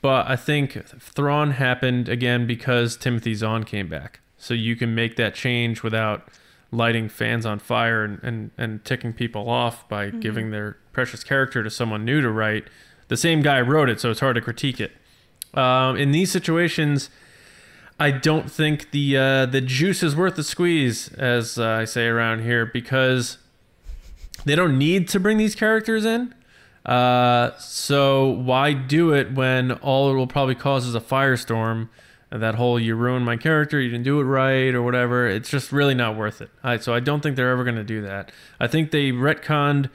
But 0.00 0.28
I 0.28 0.34
think 0.36 0.72
Thrawn 1.00 1.52
happened 1.52 2.08
again 2.08 2.46
because 2.46 2.96
Timothy 2.96 3.34
Zahn 3.34 3.64
came 3.64 3.88
back, 3.88 4.20
so 4.36 4.52
you 4.54 4.74
can 4.74 4.94
make 4.94 5.16
that 5.16 5.34
change 5.34 5.82
without 5.84 6.26
lighting 6.72 7.08
fans 7.08 7.46
on 7.46 7.58
fire 7.58 8.02
and, 8.02 8.18
and, 8.22 8.50
and 8.56 8.84
ticking 8.84 9.12
people 9.12 9.48
off 9.48 9.86
by 9.88 10.10
giving 10.10 10.50
their 10.50 10.78
precious 10.92 11.22
character 11.22 11.62
to 11.62 11.70
someone 11.70 12.04
new 12.04 12.20
to 12.20 12.30
write. 12.30 12.64
The 13.08 13.16
same 13.16 13.42
guy 13.42 13.60
wrote 13.60 13.90
it, 13.90 14.00
so 14.00 14.10
it's 14.10 14.20
hard 14.20 14.36
to 14.36 14.40
critique 14.40 14.80
it. 14.80 14.92
Um, 15.54 15.96
in 15.96 16.12
these 16.12 16.32
situations, 16.32 17.10
I 18.00 18.10
don't 18.10 18.50
think 18.50 18.90
the 18.90 19.16
uh, 19.16 19.46
the 19.46 19.60
juice 19.60 20.02
is 20.02 20.16
worth 20.16 20.36
the 20.36 20.42
squeeze, 20.42 21.12
as 21.12 21.58
uh, 21.58 21.68
I 21.68 21.84
say 21.84 22.06
around 22.06 22.42
here, 22.42 22.64
because 22.64 23.36
they 24.46 24.54
don't 24.54 24.78
need 24.78 25.08
to 25.08 25.20
bring 25.20 25.36
these 25.36 25.54
characters 25.54 26.04
in. 26.06 26.34
Uh, 26.86 27.56
so 27.58 28.26
why 28.28 28.72
do 28.72 29.12
it 29.12 29.34
when 29.34 29.72
all 29.72 30.10
it 30.10 30.14
will 30.14 30.26
probably 30.26 30.54
cause 30.54 30.86
is 30.86 30.94
a 30.94 31.00
firestorm? 31.00 31.90
That 32.32 32.54
whole 32.54 32.80
you 32.80 32.94
ruined 32.94 33.26
my 33.26 33.36
character, 33.36 33.78
you 33.78 33.90
didn't 33.90 34.04
do 34.04 34.18
it 34.20 34.24
right, 34.24 34.74
or 34.74 34.82
whatever. 34.82 35.28
It's 35.28 35.50
just 35.50 35.70
really 35.70 35.94
not 35.94 36.16
worth 36.16 36.40
it. 36.40 36.48
All 36.64 36.70
right, 36.70 36.82
so 36.82 36.94
I 36.94 37.00
don't 37.00 37.22
think 37.22 37.36
they're 37.36 37.50
ever 37.50 37.62
going 37.62 37.76
to 37.76 37.84
do 37.84 38.00
that. 38.02 38.32
I 38.58 38.68
think 38.68 38.90
they 38.90 39.12
retconned. 39.12 39.90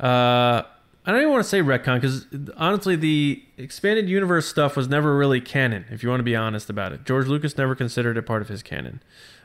Uh, 0.00 0.62
I 1.06 1.12
don't 1.12 1.20
even 1.20 1.32
want 1.32 1.44
to 1.44 1.48
say 1.48 1.60
retcon 1.60 2.00
because 2.00 2.26
honestly, 2.56 2.96
the 2.96 3.42
expanded 3.58 4.08
universe 4.08 4.48
stuff 4.48 4.76
was 4.76 4.88
never 4.88 5.14
really 5.14 5.40
canon. 5.40 5.84
If 5.90 6.02
you 6.02 6.08
want 6.08 6.20
to 6.20 6.24
be 6.24 6.34
honest 6.34 6.70
about 6.70 6.92
it, 6.92 7.04
George 7.04 7.26
Lucas 7.26 7.58
never 7.58 7.74
considered 7.74 8.16
it 8.16 8.22
part 8.22 8.40
of 8.40 8.48
his 8.48 8.62
canon. 8.62 9.02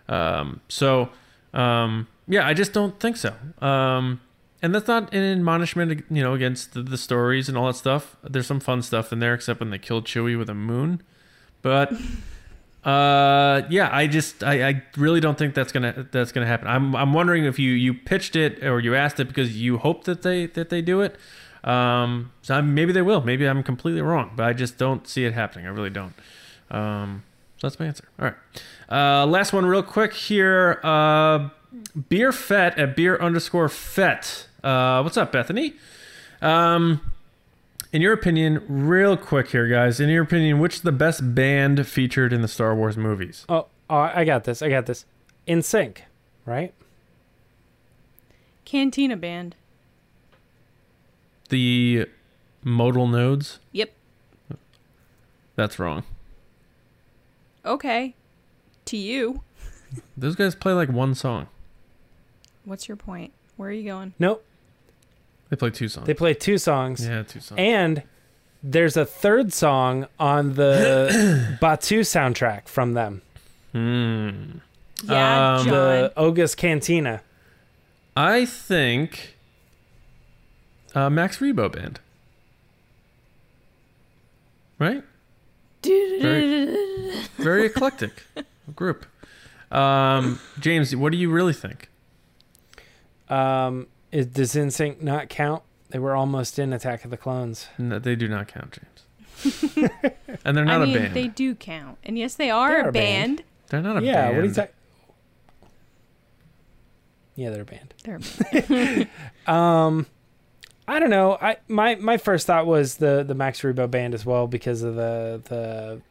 Um, 0.07 0.61
so, 0.69 1.09
um, 1.53 2.07
yeah, 2.27 2.47
I 2.47 2.53
just 2.53 2.71
don't 2.71 2.97
think 2.99 3.17
so. 3.17 3.35
Um, 3.61 4.21
and 4.61 4.73
that's 4.73 4.87
not 4.87 5.13
an 5.13 5.23
admonishment, 5.23 6.05
you 6.09 6.23
know, 6.23 6.33
against 6.33 6.73
the, 6.73 6.83
the 6.83 6.97
stories 6.97 7.49
and 7.49 7.57
all 7.57 7.67
that 7.67 7.75
stuff. 7.75 8.15
There's 8.23 8.47
some 8.47 8.61
fun 8.61 8.81
stuff 8.81 9.11
in 9.11 9.19
there, 9.19 9.33
except 9.33 9.59
when 9.59 9.69
they 9.69 9.77
killed 9.77 10.05
Chewie 10.05 10.37
with 10.37 10.49
a 10.49 10.53
moon. 10.53 11.01
But 11.61 11.93
uh, 12.83 13.63
yeah, 13.69 13.89
I 13.91 14.07
just 14.07 14.43
I, 14.43 14.67
I 14.67 14.83
really 14.97 15.19
don't 15.19 15.37
think 15.37 15.53
that's 15.53 15.71
gonna 15.71 16.07
that's 16.11 16.31
gonna 16.31 16.47
happen. 16.47 16.67
I'm 16.67 16.95
I'm 16.95 17.13
wondering 17.13 17.45
if 17.45 17.59
you 17.59 17.71
you 17.71 17.93
pitched 17.93 18.35
it 18.35 18.63
or 18.63 18.79
you 18.79 18.95
asked 18.95 19.19
it 19.19 19.27
because 19.27 19.57
you 19.57 19.77
hope 19.77 20.05
that 20.05 20.21
they 20.21 20.45
that 20.47 20.69
they 20.69 20.81
do 20.81 21.01
it. 21.01 21.15
Um, 21.63 22.31
so 22.41 22.55
I'm, 22.55 22.73
maybe 22.73 22.93
they 22.93 23.01
will. 23.01 23.21
Maybe 23.21 23.45
I'm 23.45 23.63
completely 23.63 24.01
wrong, 24.01 24.31
but 24.35 24.45
I 24.45 24.53
just 24.53 24.77
don't 24.77 25.07
see 25.07 25.25
it 25.25 25.33
happening. 25.33 25.65
I 25.65 25.69
really 25.69 25.89
don't. 25.89 26.13
Um, 26.71 27.23
so 27.57 27.67
that's 27.67 27.79
my 27.79 27.87
answer. 27.87 28.07
All 28.17 28.25
right. 28.25 28.35
Uh, 28.89 29.25
last 29.25 29.51
one, 29.51 29.65
real 29.65 29.83
quick 29.83 30.13
here. 30.13 30.79
Uh, 30.83 31.49
beer 32.07 32.31
fet 32.31 32.77
at 32.77 32.95
beer 32.95 33.17
underscore 33.17 33.67
fet. 33.67 34.47
Uh, 34.63 35.01
what's 35.01 35.17
up, 35.17 35.33
Bethany? 35.33 35.73
Um, 36.41 37.01
in 37.91 38.01
your 38.01 38.13
opinion, 38.13 38.63
real 38.67 39.17
quick 39.17 39.49
here, 39.49 39.67
guys. 39.67 39.99
In 39.99 40.09
your 40.09 40.23
opinion, 40.23 40.59
which 40.59 40.75
is 40.75 40.81
the 40.81 40.91
best 40.91 41.33
band 41.33 41.87
featured 41.87 42.31
in 42.31 42.41
the 42.41 42.47
Star 42.47 42.75
Wars 42.75 42.97
movies? 42.97 43.45
Oh, 43.49 43.67
oh, 43.89 43.97
I 43.97 44.25
got 44.25 44.43
this. 44.43 44.61
I 44.61 44.69
got 44.69 44.85
this. 44.85 45.05
NSYNC, 45.47 45.99
right? 46.45 46.73
Cantina 48.65 49.17
Band. 49.17 49.55
The 51.49 52.07
modal 52.63 53.07
nodes. 53.07 53.59
Yep. 53.71 53.91
That's 55.55 55.79
wrong. 55.79 56.03
Okay. 57.65 58.13
To 58.85 58.97
you. 58.97 59.41
Those 60.15 60.35
guys 60.35 60.53
play 60.53 60.73
like 60.73 60.89
one 60.89 61.15
song. 61.15 61.47
What's 62.63 62.87
your 62.87 62.97
point? 62.97 63.33
Where 63.57 63.69
are 63.69 63.73
you 63.73 63.83
going? 63.83 64.13
Nope. 64.19 64.45
They 65.49 65.55
play 65.55 65.69
two 65.71 65.87
songs. 65.87 66.07
They 66.07 66.13
play 66.13 66.33
two 66.33 66.57
songs. 66.57 67.05
yeah, 67.07 67.23
two 67.23 67.39
songs. 67.39 67.57
And 67.59 68.03
there's 68.61 68.95
a 68.97 69.05
third 69.05 69.51
song 69.53 70.07
on 70.19 70.53
the 70.53 71.57
Batuu 71.61 72.01
soundtrack 72.01 72.67
from 72.67 72.93
them. 72.93 73.21
Hmm. 73.71 74.59
Yeah, 75.03 75.55
Um, 75.57 75.65
John. 75.65 75.73
The 75.73 76.13
Oga's 76.17 76.55
Cantina. 76.55 77.21
I 78.17 78.45
think 78.45 79.37
uh, 80.93 81.09
Max 81.09 81.37
Rebo 81.37 81.71
band. 81.71 81.99
Right? 84.77 85.03
Very, 85.83 87.25
very 87.37 87.65
eclectic 87.65 88.23
group. 88.75 89.05
Um, 89.71 90.39
James, 90.59 90.95
what 90.95 91.11
do 91.11 91.17
you 91.17 91.29
really 91.29 91.53
think? 91.53 91.89
Um, 93.29 93.87
is, 94.11 94.25
does 94.27 94.53
NSYNC 94.55 95.01
not 95.01 95.29
count? 95.29 95.63
They 95.89 95.99
were 95.99 96.15
almost 96.15 96.59
in 96.59 96.71
Attack 96.73 97.03
of 97.05 97.11
the 97.11 97.17
Clones. 97.17 97.67
No, 97.77 97.97
they 97.99 98.15
do 98.15 98.27
not 98.27 98.47
count, 98.47 98.77
James. 98.79 99.75
and 100.45 100.55
they're 100.57 100.65
not 100.65 100.81
I 100.81 100.85
mean, 100.85 100.95
a 100.97 100.99
band. 100.99 101.13
they 101.15 101.27
do 101.27 101.55
count. 101.55 101.97
And 102.03 102.17
yes, 102.17 102.35
they 102.35 102.49
are 102.51 102.69
They 102.69 102.75
are 102.75 102.85
a 102.85 102.89
a 102.89 102.91
band. 102.91 103.37
band. 103.37 103.43
They're 103.69 103.81
not 103.81 104.01
a 104.01 104.05
yeah, 104.05 104.13
band. 104.25 104.35
what 104.35 104.43
are 104.43 104.47
you 104.47 104.53
talking? 104.53 104.73
Yeah, 107.35 107.49
they're 107.51 107.61
a 107.61 107.65
band. 107.65 107.93
They're 108.03 108.17
a 108.17 108.61
band. 108.67 109.07
Um, 109.47 110.05
I 110.87 110.99
don't 110.99 111.09
know. 111.09 111.37
I 111.39 111.57
my 111.67 111.95
my 111.95 112.17
first 112.17 112.47
thought 112.47 112.65
was 112.65 112.97
the 112.97 113.23
the 113.25 113.35
Max 113.35 113.61
Rebo 113.61 113.89
band 113.89 114.13
as 114.13 114.25
well 114.25 114.47
because 114.47 114.81
of 114.81 114.95
the 114.95 115.41
the. 115.45 116.01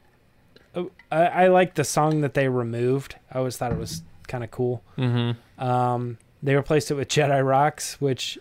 oh, 0.75 0.91
I, 1.13 1.27
I 1.27 1.49
like 1.49 1.75
the 1.75 1.85
song 1.85 2.23
that 2.23 2.35
they 2.35 2.49
removed. 2.49 3.17
I 3.33 3.39
always 3.39 3.57
thought 3.57 3.73
it 3.73 3.79
was 3.79 4.03
kind 4.27 4.43
of 4.43 4.51
cool. 4.51 4.83
Mm-hmm. 4.97 5.63
Um, 5.63 6.19
they 6.43 6.55
replaced 6.55 6.91
it 6.91 6.95
with 6.95 7.09
Jedi 7.09 7.47
Rocks, 7.47 8.01
which 8.01 8.39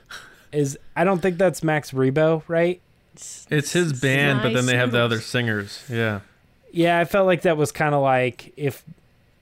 is 0.51 0.77
I 0.95 1.03
don't 1.03 1.21
think 1.21 1.37
that's 1.37 1.63
Max 1.63 1.91
Rebo, 1.91 2.43
right? 2.47 2.81
It's 3.49 3.71
his 3.71 3.99
band, 3.99 4.41
but 4.43 4.53
then 4.53 4.65
they 4.65 4.77
have 4.77 4.91
the 4.91 4.99
other 5.01 5.21
singers. 5.21 5.83
Yeah. 5.89 6.19
Yeah, 6.71 6.99
I 6.99 7.05
felt 7.05 7.25
like 7.25 7.41
that 7.41 7.57
was 7.57 7.71
kind 7.71 7.95
of 7.95 8.01
like 8.01 8.53
if 8.57 8.83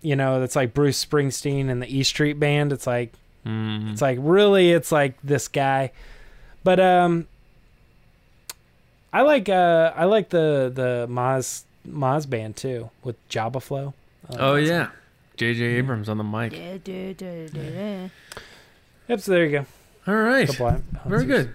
you 0.02 0.15
know, 0.15 0.40
that's 0.40 0.56
like 0.56 0.73
Bruce 0.73 1.03
Springsteen 1.03 1.69
and 1.69 1.82
the 1.82 1.88
E 1.88 2.03
Street 2.03 2.40
Band. 2.40 2.72
It's 2.72 2.88
like 2.88 3.11
Mm. 3.45 3.91
It's 3.91 4.02
like 4.02 4.18
really, 4.22 4.72
it's 4.72 4.91
like 4.91 5.22
this 5.23 5.48
guy, 5.48 5.91
but 6.64 6.80
um, 6.80 7.27
I 9.14 9.22
like 9.22 9.49
uh, 9.49 9.94
I 9.95 10.06
like 10.06 10.30
the 10.30 10.72
the 10.73 11.07
Maz 11.10 11.64
Maz 11.88 12.27
band 12.27 12.56
too 12.56 12.90
with 13.03 13.15
Jabba 13.30 13.61
Flow. 13.61 13.94
Like 14.30 14.40
Oh 14.41 14.56
yeah, 14.56 14.86
song. 14.88 14.95
J.J. 15.38 15.64
Abrams 15.64 16.10
on 16.10 16.18
the 16.18 16.24
mic. 16.24 16.52
Da, 16.52 16.78
da, 16.78 17.14
da, 17.14 17.48
da, 17.48 17.70
da. 17.70 18.10
Yep. 19.07 19.20
So 19.20 19.32
there 19.32 19.45
you 19.45 19.52
go. 19.52 19.66
All 20.07 20.16
right. 20.16 20.49
Very 21.06 21.26
good. 21.26 21.53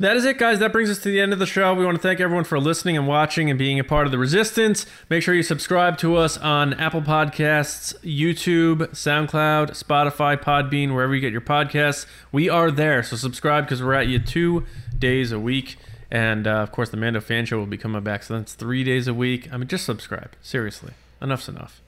That 0.00 0.16
is 0.16 0.24
it, 0.24 0.38
guys. 0.38 0.58
That 0.58 0.72
brings 0.72 0.90
us 0.90 0.98
to 0.98 1.08
the 1.08 1.20
end 1.20 1.32
of 1.32 1.38
the 1.38 1.46
show. 1.46 1.72
We 1.72 1.84
want 1.84 1.96
to 1.96 2.02
thank 2.02 2.18
everyone 2.18 2.42
for 2.42 2.58
listening 2.58 2.96
and 2.96 3.06
watching 3.06 3.48
and 3.48 3.56
being 3.56 3.78
a 3.78 3.84
part 3.84 4.06
of 4.06 4.10
the 4.10 4.18
resistance. 4.18 4.86
Make 5.08 5.22
sure 5.22 5.34
you 5.34 5.44
subscribe 5.44 5.98
to 5.98 6.16
us 6.16 6.36
on 6.36 6.74
Apple 6.74 7.00
Podcasts, 7.00 7.94
YouTube, 8.00 8.88
SoundCloud, 8.88 9.70
Spotify, 9.70 10.36
Podbean, 10.36 10.94
wherever 10.94 11.14
you 11.14 11.20
get 11.20 11.30
your 11.30 11.40
podcasts. 11.40 12.06
We 12.32 12.48
are 12.48 12.72
there. 12.72 13.04
So 13.04 13.14
subscribe 13.14 13.66
because 13.66 13.84
we're 13.84 13.94
at 13.94 14.08
you 14.08 14.18
two 14.18 14.64
days 14.98 15.30
a 15.30 15.38
week. 15.38 15.76
And 16.10 16.48
uh, 16.48 16.54
of 16.54 16.72
course, 16.72 16.88
the 16.88 16.96
Mando 16.96 17.20
Fan 17.20 17.46
Show 17.46 17.58
will 17.58 17.66
be 17.66 17.78
coming 17.78 18.02
back. 18.02 18.24
So 18.24 18.36
that's 18.36 18.54
three 18.54 18.82
days 18.82 19.06
a 19.06 19.14
week. 19.14 19.52
I 19.52 19.58
mean, 19.58 19.68
just 19.68 19.84
subscribe. 19.84 20.32
Seriously. 20.42 20.94
Enough's 21.22 21.48
enough. 21.48 21.80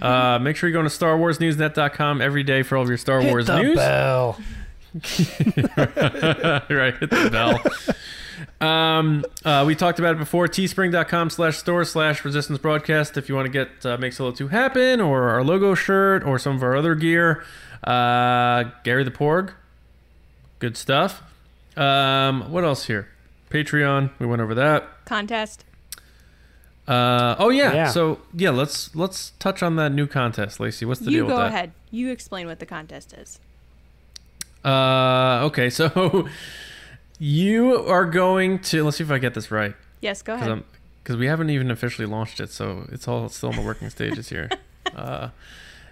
Uh, 0.00 0.38
make 0.40 0.56
sure 0.56 0.68
you 0.68 0.72
go 0.72 0.82
to 0.82 0.88
StarWarsNews.com 0.88 2.20
every 2.20 2.42
day 2.42 2.62
for 2.62 2.76
all 2.76 2.82
of 2.82 2.88
your 2.88 2.96
Star 2.98 3.22
Wars 3.22 3.46
Hit 3.48 3.52
the 3.56 3.62
news. 3.62 3.76
bell. 3.76 4.40
right, 5.76 6.96
hit 6.98 7.10
the 7.10 7.28
bell. 7.30 8.66
um, 8.68 9.24
uh, 9.44 9.64
we 9.66 9.74
talked 9.74 9.98
about 9.98 10.14
it 10.14 10.18
before. 10.18 10.48
Teespring.com 10.48 11.30
slash 11.30 11.56
store 11.58 11.84
slash 11.84 12.24
resistance 12.24 12.58
broadcast. 12.58 13.16
If 13.16 13.28
you 13.28 13.34
want 13.34 13.46
to 13.46 13.52
get 13.52 13.86
uh, 13.86 13.96
Make 13.98 14.12
Solo 14.12 14.30
2 14.32 14.48
happen 14.48 15.00
or 15.00 15.30
our 15.30 15.44
logo 15.44 15.74
shirt 15.74 16.24
or 16.24 16.38
some 16.38 16.56
of 16.56 16.62
our 16.62 16.76
other 16.76 16.94
gear. 16.94 17.44
Uh, 17.84 18.64
Gary 18.84 19.04
the 19.04 19.10
Porg. 19.10 19.52
Good 20.58 20.76
stuff. 20.76 21.22
Um, 21.76 22.50
what 22.52 22.64
else 22.64 22.86
here? 22.86 23.08
Patreon. 23.50 24.10
We 24.18 24.26
went 24.26 24.40
over 24.42 24.54
that. 24.54 25.04
Contest. 25.04 25.64
Uh, 26.88 27.36
oh 27.38 27.48
yeah. 27.50 27.72
Yeah. 27.72 27.88
So 27.90 28.18
yeah, 28.34 28.50
let's 28.50 28.94
let's 28.94 29.30
touch 29.38 29.62
on 29.62 29.76
that 29.76 29.92
new 29.92 30.06
contest, 30.06 30.58
Lacey. 30.60 30.84
What's 30.84 31.00
the 31.00 31.10
You 31.10 31.18
deal 31.18 31.26
go 31.28 31.34
with 31.34 31.42
that? 31.44 31.48
ahead. 31.54 31.72
You 31.90 32.10
explain 32.10 32.46
what 32.46 32.58
the 32.58 32.66
contest 32.66 33.12
is. 33.12 33.38
Uh, 34.64 35.40
okay. 35.44 35.70
So 35.70 36.28
you 37.18 37.76
are 37.86 38.04
going 38.04 38.58
to. 38.60 38.84
Let's 38.84 38.96
see 38.96 39.04
if 39.04 39.10
I 39.10 39.18
get 39.18 39.34
this 39.34 39.50
right. 39.50 39.74
Yes, 40.00 40.22
go 40.22 40.34
ahead. 40.34 40.64
Because 41.02 41.16
we 41.16 41.26
haven't 41.26 41.50
even 41.50 41.70
officially 41.70 42.06
launched 42.06 42.40
it, 42.40 42.50
so 42.50 42.86
it's 42.92 43.08
all 43.08 43.28
still 43.28 43.50
in 43.50 43.56
the 43.56 43.62
working 43.62 43.90
stages 43.90 44.28
here. 44.28 44.48
Uh, 44.96 45.30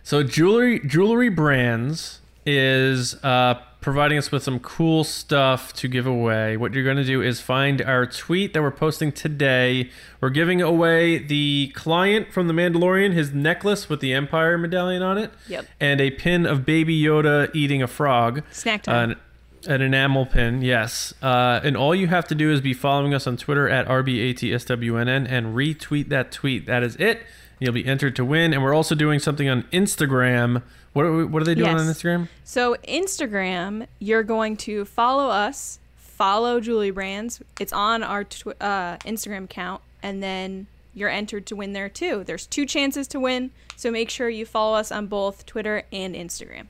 so 0.03 0.23
jewelry 0.23 0.79
jewelry 0.81 1.31
brands 1.31 2.21
is 2.45 3.15
uh, 3.25 3.55
providing 3.81 4.19
us 4.19 4.31
with 4.31 4.43
some 4.43 4.59
cool 4.61 5.05
stuff 5.05 5.73
to 5.75 5.89
give 5.89 6.07
away. 6.07 6.57
What 6.57 6.75
you're 6.75 6.85
going 6.85 6.97
to 6.99 7.05
do 7.05 7.23
is 7.23 7.41
find 7.41 7.81
our 7.83 8.05
tweet 8.07 8.53
that 8.53 8.61
we're 8.63 8.71
posting 8.71 9.11
today. 9.13 9.91
We're 10.21 10.31
giving 10.31 10.61
away 10.61 11.19
the 11.19 11.73
client 11.75 12.33
from 12.33 12.47
the 12.47 12.53
Mandalorian, 12.53 13.13
his 13.13 13.33
necklace 13.33 13.89
with 13.89 14.01
the 14.01 14.13
Empire 14.13 14.59
medallion 14.59 15.03
on 15.03 15.17
it, 15.19 15.31
Yep. 15.49 15.67
and 15.81 16.01
a 16.01 16.11
pin 16.11 16.45
of 16.47 16.67
Baby 16.67 17.01
Yoda 17.01 17.51
eating 17.55 17.83
a 17.83 17.87
frog. 17.87 18.43
Snack 18.51 18.83
time. 18.83 19.13
An, 19.13 19.17
an 19.75 19.81
enamel 19.83 20.27
pin, 20.27 20.63
yes. 20.63 21.13
Uh, 21.23 21.61
and 21.63 21.77
all 21.77 21.95
you 21.95 22.07
have 22.09 22.27
to 22.29 22.35
do 22.35 22.51
is 22.53 22.61
be 22.61 22.75
following 22.75 23.15
us 23.15 23.27
on 23.27 23.37
Twitter 23.37 23.69
at 23.69 23.87
RBATSWNN 23.89 25.27
and 25.31 25.55
retweet 25.57 26.09
that 26.09 26.33
tweet. 26.33 26.67
That 26.67 26.83
is 26.83 26.97
it. 26.97 27.23
You'll 27.59 27.75
be 27.75 27.85
entered 27.85 28.17
to 28.17 28.25
win. 28.25 28.55
And 28.55 28.63
we're 28.63 28.75
also 28.75 28.95
doing 28.95 29.19
something 29.21 29.49
on 29.49 29.65
Instagram. 29.65 30.63
What 30.93 31.05
are, 31.07 31.13
we, 31.17 31.25
what 31.25 31.41
are 31.41 31.45
they 31.45 31.55
doing 31.55 31.71
Yes. 31.77 31.81
on 31.81 31.87
Instagram? 31.87 32.29
So 32.45 32.75
Instagram, 32.89 33.87
you're 34.01 34.23
going 34.25 34.57
to 34.59 34.85
follow 34.85 35.29
us, 35.29 35.79
follow 35.97 36.61
Jewelry 36.61 36.91
Brands. 36.91 37.41
It's 37.61 37.73
on 37.73 38.03
our 38.03 38.25
tw- 38.25 38.61
uh, 38.61 38.97
Instagram 38.99 39.45
account, 39.45 39.83
and 40.03 40.23
then 40.23 40.67
you're 40.95 41.09
entered 41.09 41.47
to 41.47 41.57
win 41.57 41.73
there 41.75 41.89
too. 41.89 42.25
There's 42.25 42.47
two 42.47 42.67
chances 42.67 43.07
to 43.09 43.21
win, 43.21 43.53
so 43.77 43.91
make 43.93 44.11
sure 44.11 44.29
you 44.29 44.45
follow 44.45 44.77
us 44.77 44.91
on 44.91 45.07
both 45.07 45.47
Twitter 45.47 45.85
and 45.93 46.15
Instagram. 46.17 46.67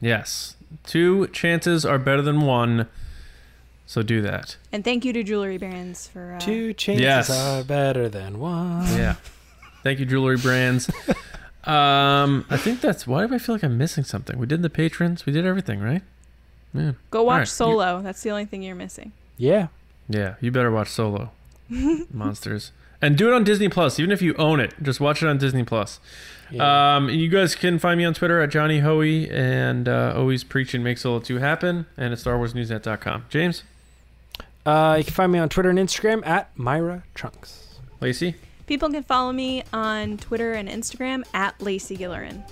Yes. 0.00 0.56
Two 0.84 1.26
chances 1.28 1.84
are 1.84 1.98
better 1.98 2.22
than 2.22 2.40
one. 2.40 2.86
So 3.84 4.02
do 4.02 4.20
that. 4.22 4.56
And 4.72 4.84
thank 4.84 5.04
you 5.04 5.12
to 5.14 5.22
Jewelry 5.22 5.56
Brands 5.58 6.08
for 6.08 6.34
uh, 6.34 6.40
Two 6.40 6.72
chances 6.74 7.02
Yes. 7.02 7.30
are 7.30 7.64
better 7.64 8.08
than 8.08 8.38
one. 8.38 8.86
Yeah. 8.96 9.14
Thank 9.82 9.98
you, 9.98 10.06
Jewelry 10.06 10.36
Brands. 10.38 10.90
um, 11.68 12.46
I 12.50 12.56
think 12.56 12.80
that's 12.80 13.06
why 13.06 13.26
do 13.26 13.34
I 13.34 13.38
feel 13.38 13.54
like 13.54 13.62
I'm 13.62 13.76
missing 13.78 14.04
something? 14.04 14.38
We 14.38 14.46
did 14.46 14.62
the 14.62 14.70
patrons. 14.70 15.26
We 15.26 15.32
did 15.32 15.44
everything, 15.46 15.80
right? 15.80 16.02
Yeah. 16.74 16.92
go 17.10 17.22
watch 17.22 17.32
Alright, 17.32 17.46
you- 17.48 17.52
Solo. 17.52 18.02
That's 18.02 18.22
the 18.22 18.30
only 18.30 18.44
thing 18.44 18.62
you're 18.62 18.74
missing. 18.74 19.12
Yeah. 19.36 19.68
Yeah, 20.08 20.34
you 20.40 20.50
better 20.50 20.70
watch 20.70 20.88
Solo, 20.88 21.30
Monsters, 22.12 22.72
and 23.02 23.16
do 23.18 23.28
it 23.28 23.34
on 23.34 23.44
Disney 23.44 23.68
Plus. 23.68 23.98
Even 24.00 24.10
if 24.10 24.22
you 24.22 24.34
own 24.38 24.58
it, 24.58 24.72
just 24.82 25.00
watch 25.00 25.22
it 25.22 25.28
on 25.28 25.36
Disney 25.36 25.64
Plus. 25.64 26.00
Yeah. 26.50 26.96
Um, 26.96 27.10
you 27.10 27.28
guys 27.28 27.54
can 27.54 27.78
find 27.78 27.98
me 27.98 28.06
on 28.06 28.14
Twitter 28.14 28.40
at 28.40 28.48
Johnny 28.48 28.78
Hoey 28.80 29.30
and 29.30 29.86
uh, 29.86 30.14
always 30.16 30.44
preach 30.44 30.72
and 30.72 30.82
make 30.82 30.96
Solo 30.96 31.20
2 31.20 31.36
happen, 31.36 31.84
and 31.98 32.12
at 32.14 32.18
StarWarsNewsNet.com. 32.20 33.26
James, 33.28 33.64
Uh, 34.64 34.94
you 34.98 35.04
can 35.04 35.12
find 35.12 35.30
me 35.30 35.38
on 35.38 35.50
Twitter 35.50 35.68
and 35.68 35.78
Instagram 35.78 36.26
at 36.26 36.56
Myra 36.58 37.02
Trunks. 37.14 37.78
Lacey, 38.00 38.34
People 38.68 38.90
can 38.90 39.02
follow 39.02 39.32
me 39.32 39.62
on 39.72 40.18
Twitter 40.18 40.52
and 40.52 40.68
Instagram 40.68 41.24
at 41.32 41.58
Lacey 41.60 41.96
Gillerin. 41.96 42.46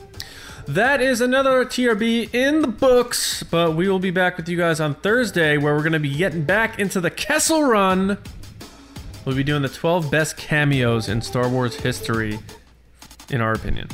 that 0.67 1.03
is 1.03 1.21
another 1.21 1.63
TRB 1.67 2.35
in 2.35 2.63
the 2.63 2.69
books. 2.69 3.43
But 3.43 3.77
we 3.77 3.87
will 3.87 3.99
be 3.99 4.11
back 4.11 4.39
with 4.39 4.49
you 4.49 4.57
guys 4.57 4.81
on 4.81 4.95
Thursday, 4.95 5.59
where 5.59 5.75
we're 5.75 5.83
going 5.83 5.93
to 5.93 6.01
be 6.01 6.17
getting 6.17 6.43
back 6.43 6.79
into 6.79 7.03
the 7.03 7.11
Kessel 7.11 7.65
Run. 7.65 8.17
We'll 9.27 9.37
be 9.37 9.45
doing 9.45 9.61
the 9.61 9.69
12 9.69 10.11
best 10.11 10.39
cameos 10.39 11.11
in 11.11 11.21
Star 11.21 11.51
Wars 11.51 11.77
history, 11.77 12.39
in 13.29 13.43
our 13.43 13.53
opinion. 13.53 13.89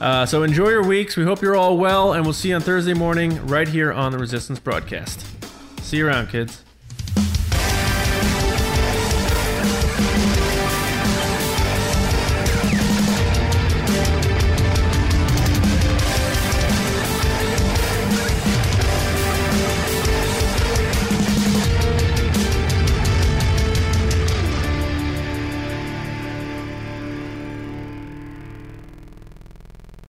Uh, 0.00 0.24
so 0.24 0.44
enjoy 0.44 0.70
your 0.70 0.86
weeks. 0.86 1.18
We 1.18 1.24
hope 1.24 1.42
you're 1.42 1.56
all 1.56 1.76
well, 1.76 2.14
and 2.14 2.24
we'll 2.24 2.32
see 2.32 2.48
you 2.48 2.54
on 2.54 2.62
Thursday 2.62 2.94
morning 2.94 3.46
right 3.46 3.68
here 3.68 3.92
on 3.92 4.10
the 4.12 4.18
Resistance 4.18 4.58
broadcast. 4.58 5.26
See 5.82 5.98
you 5.98 6.06
around, 6.06 6.28
kids. 6.28 6.64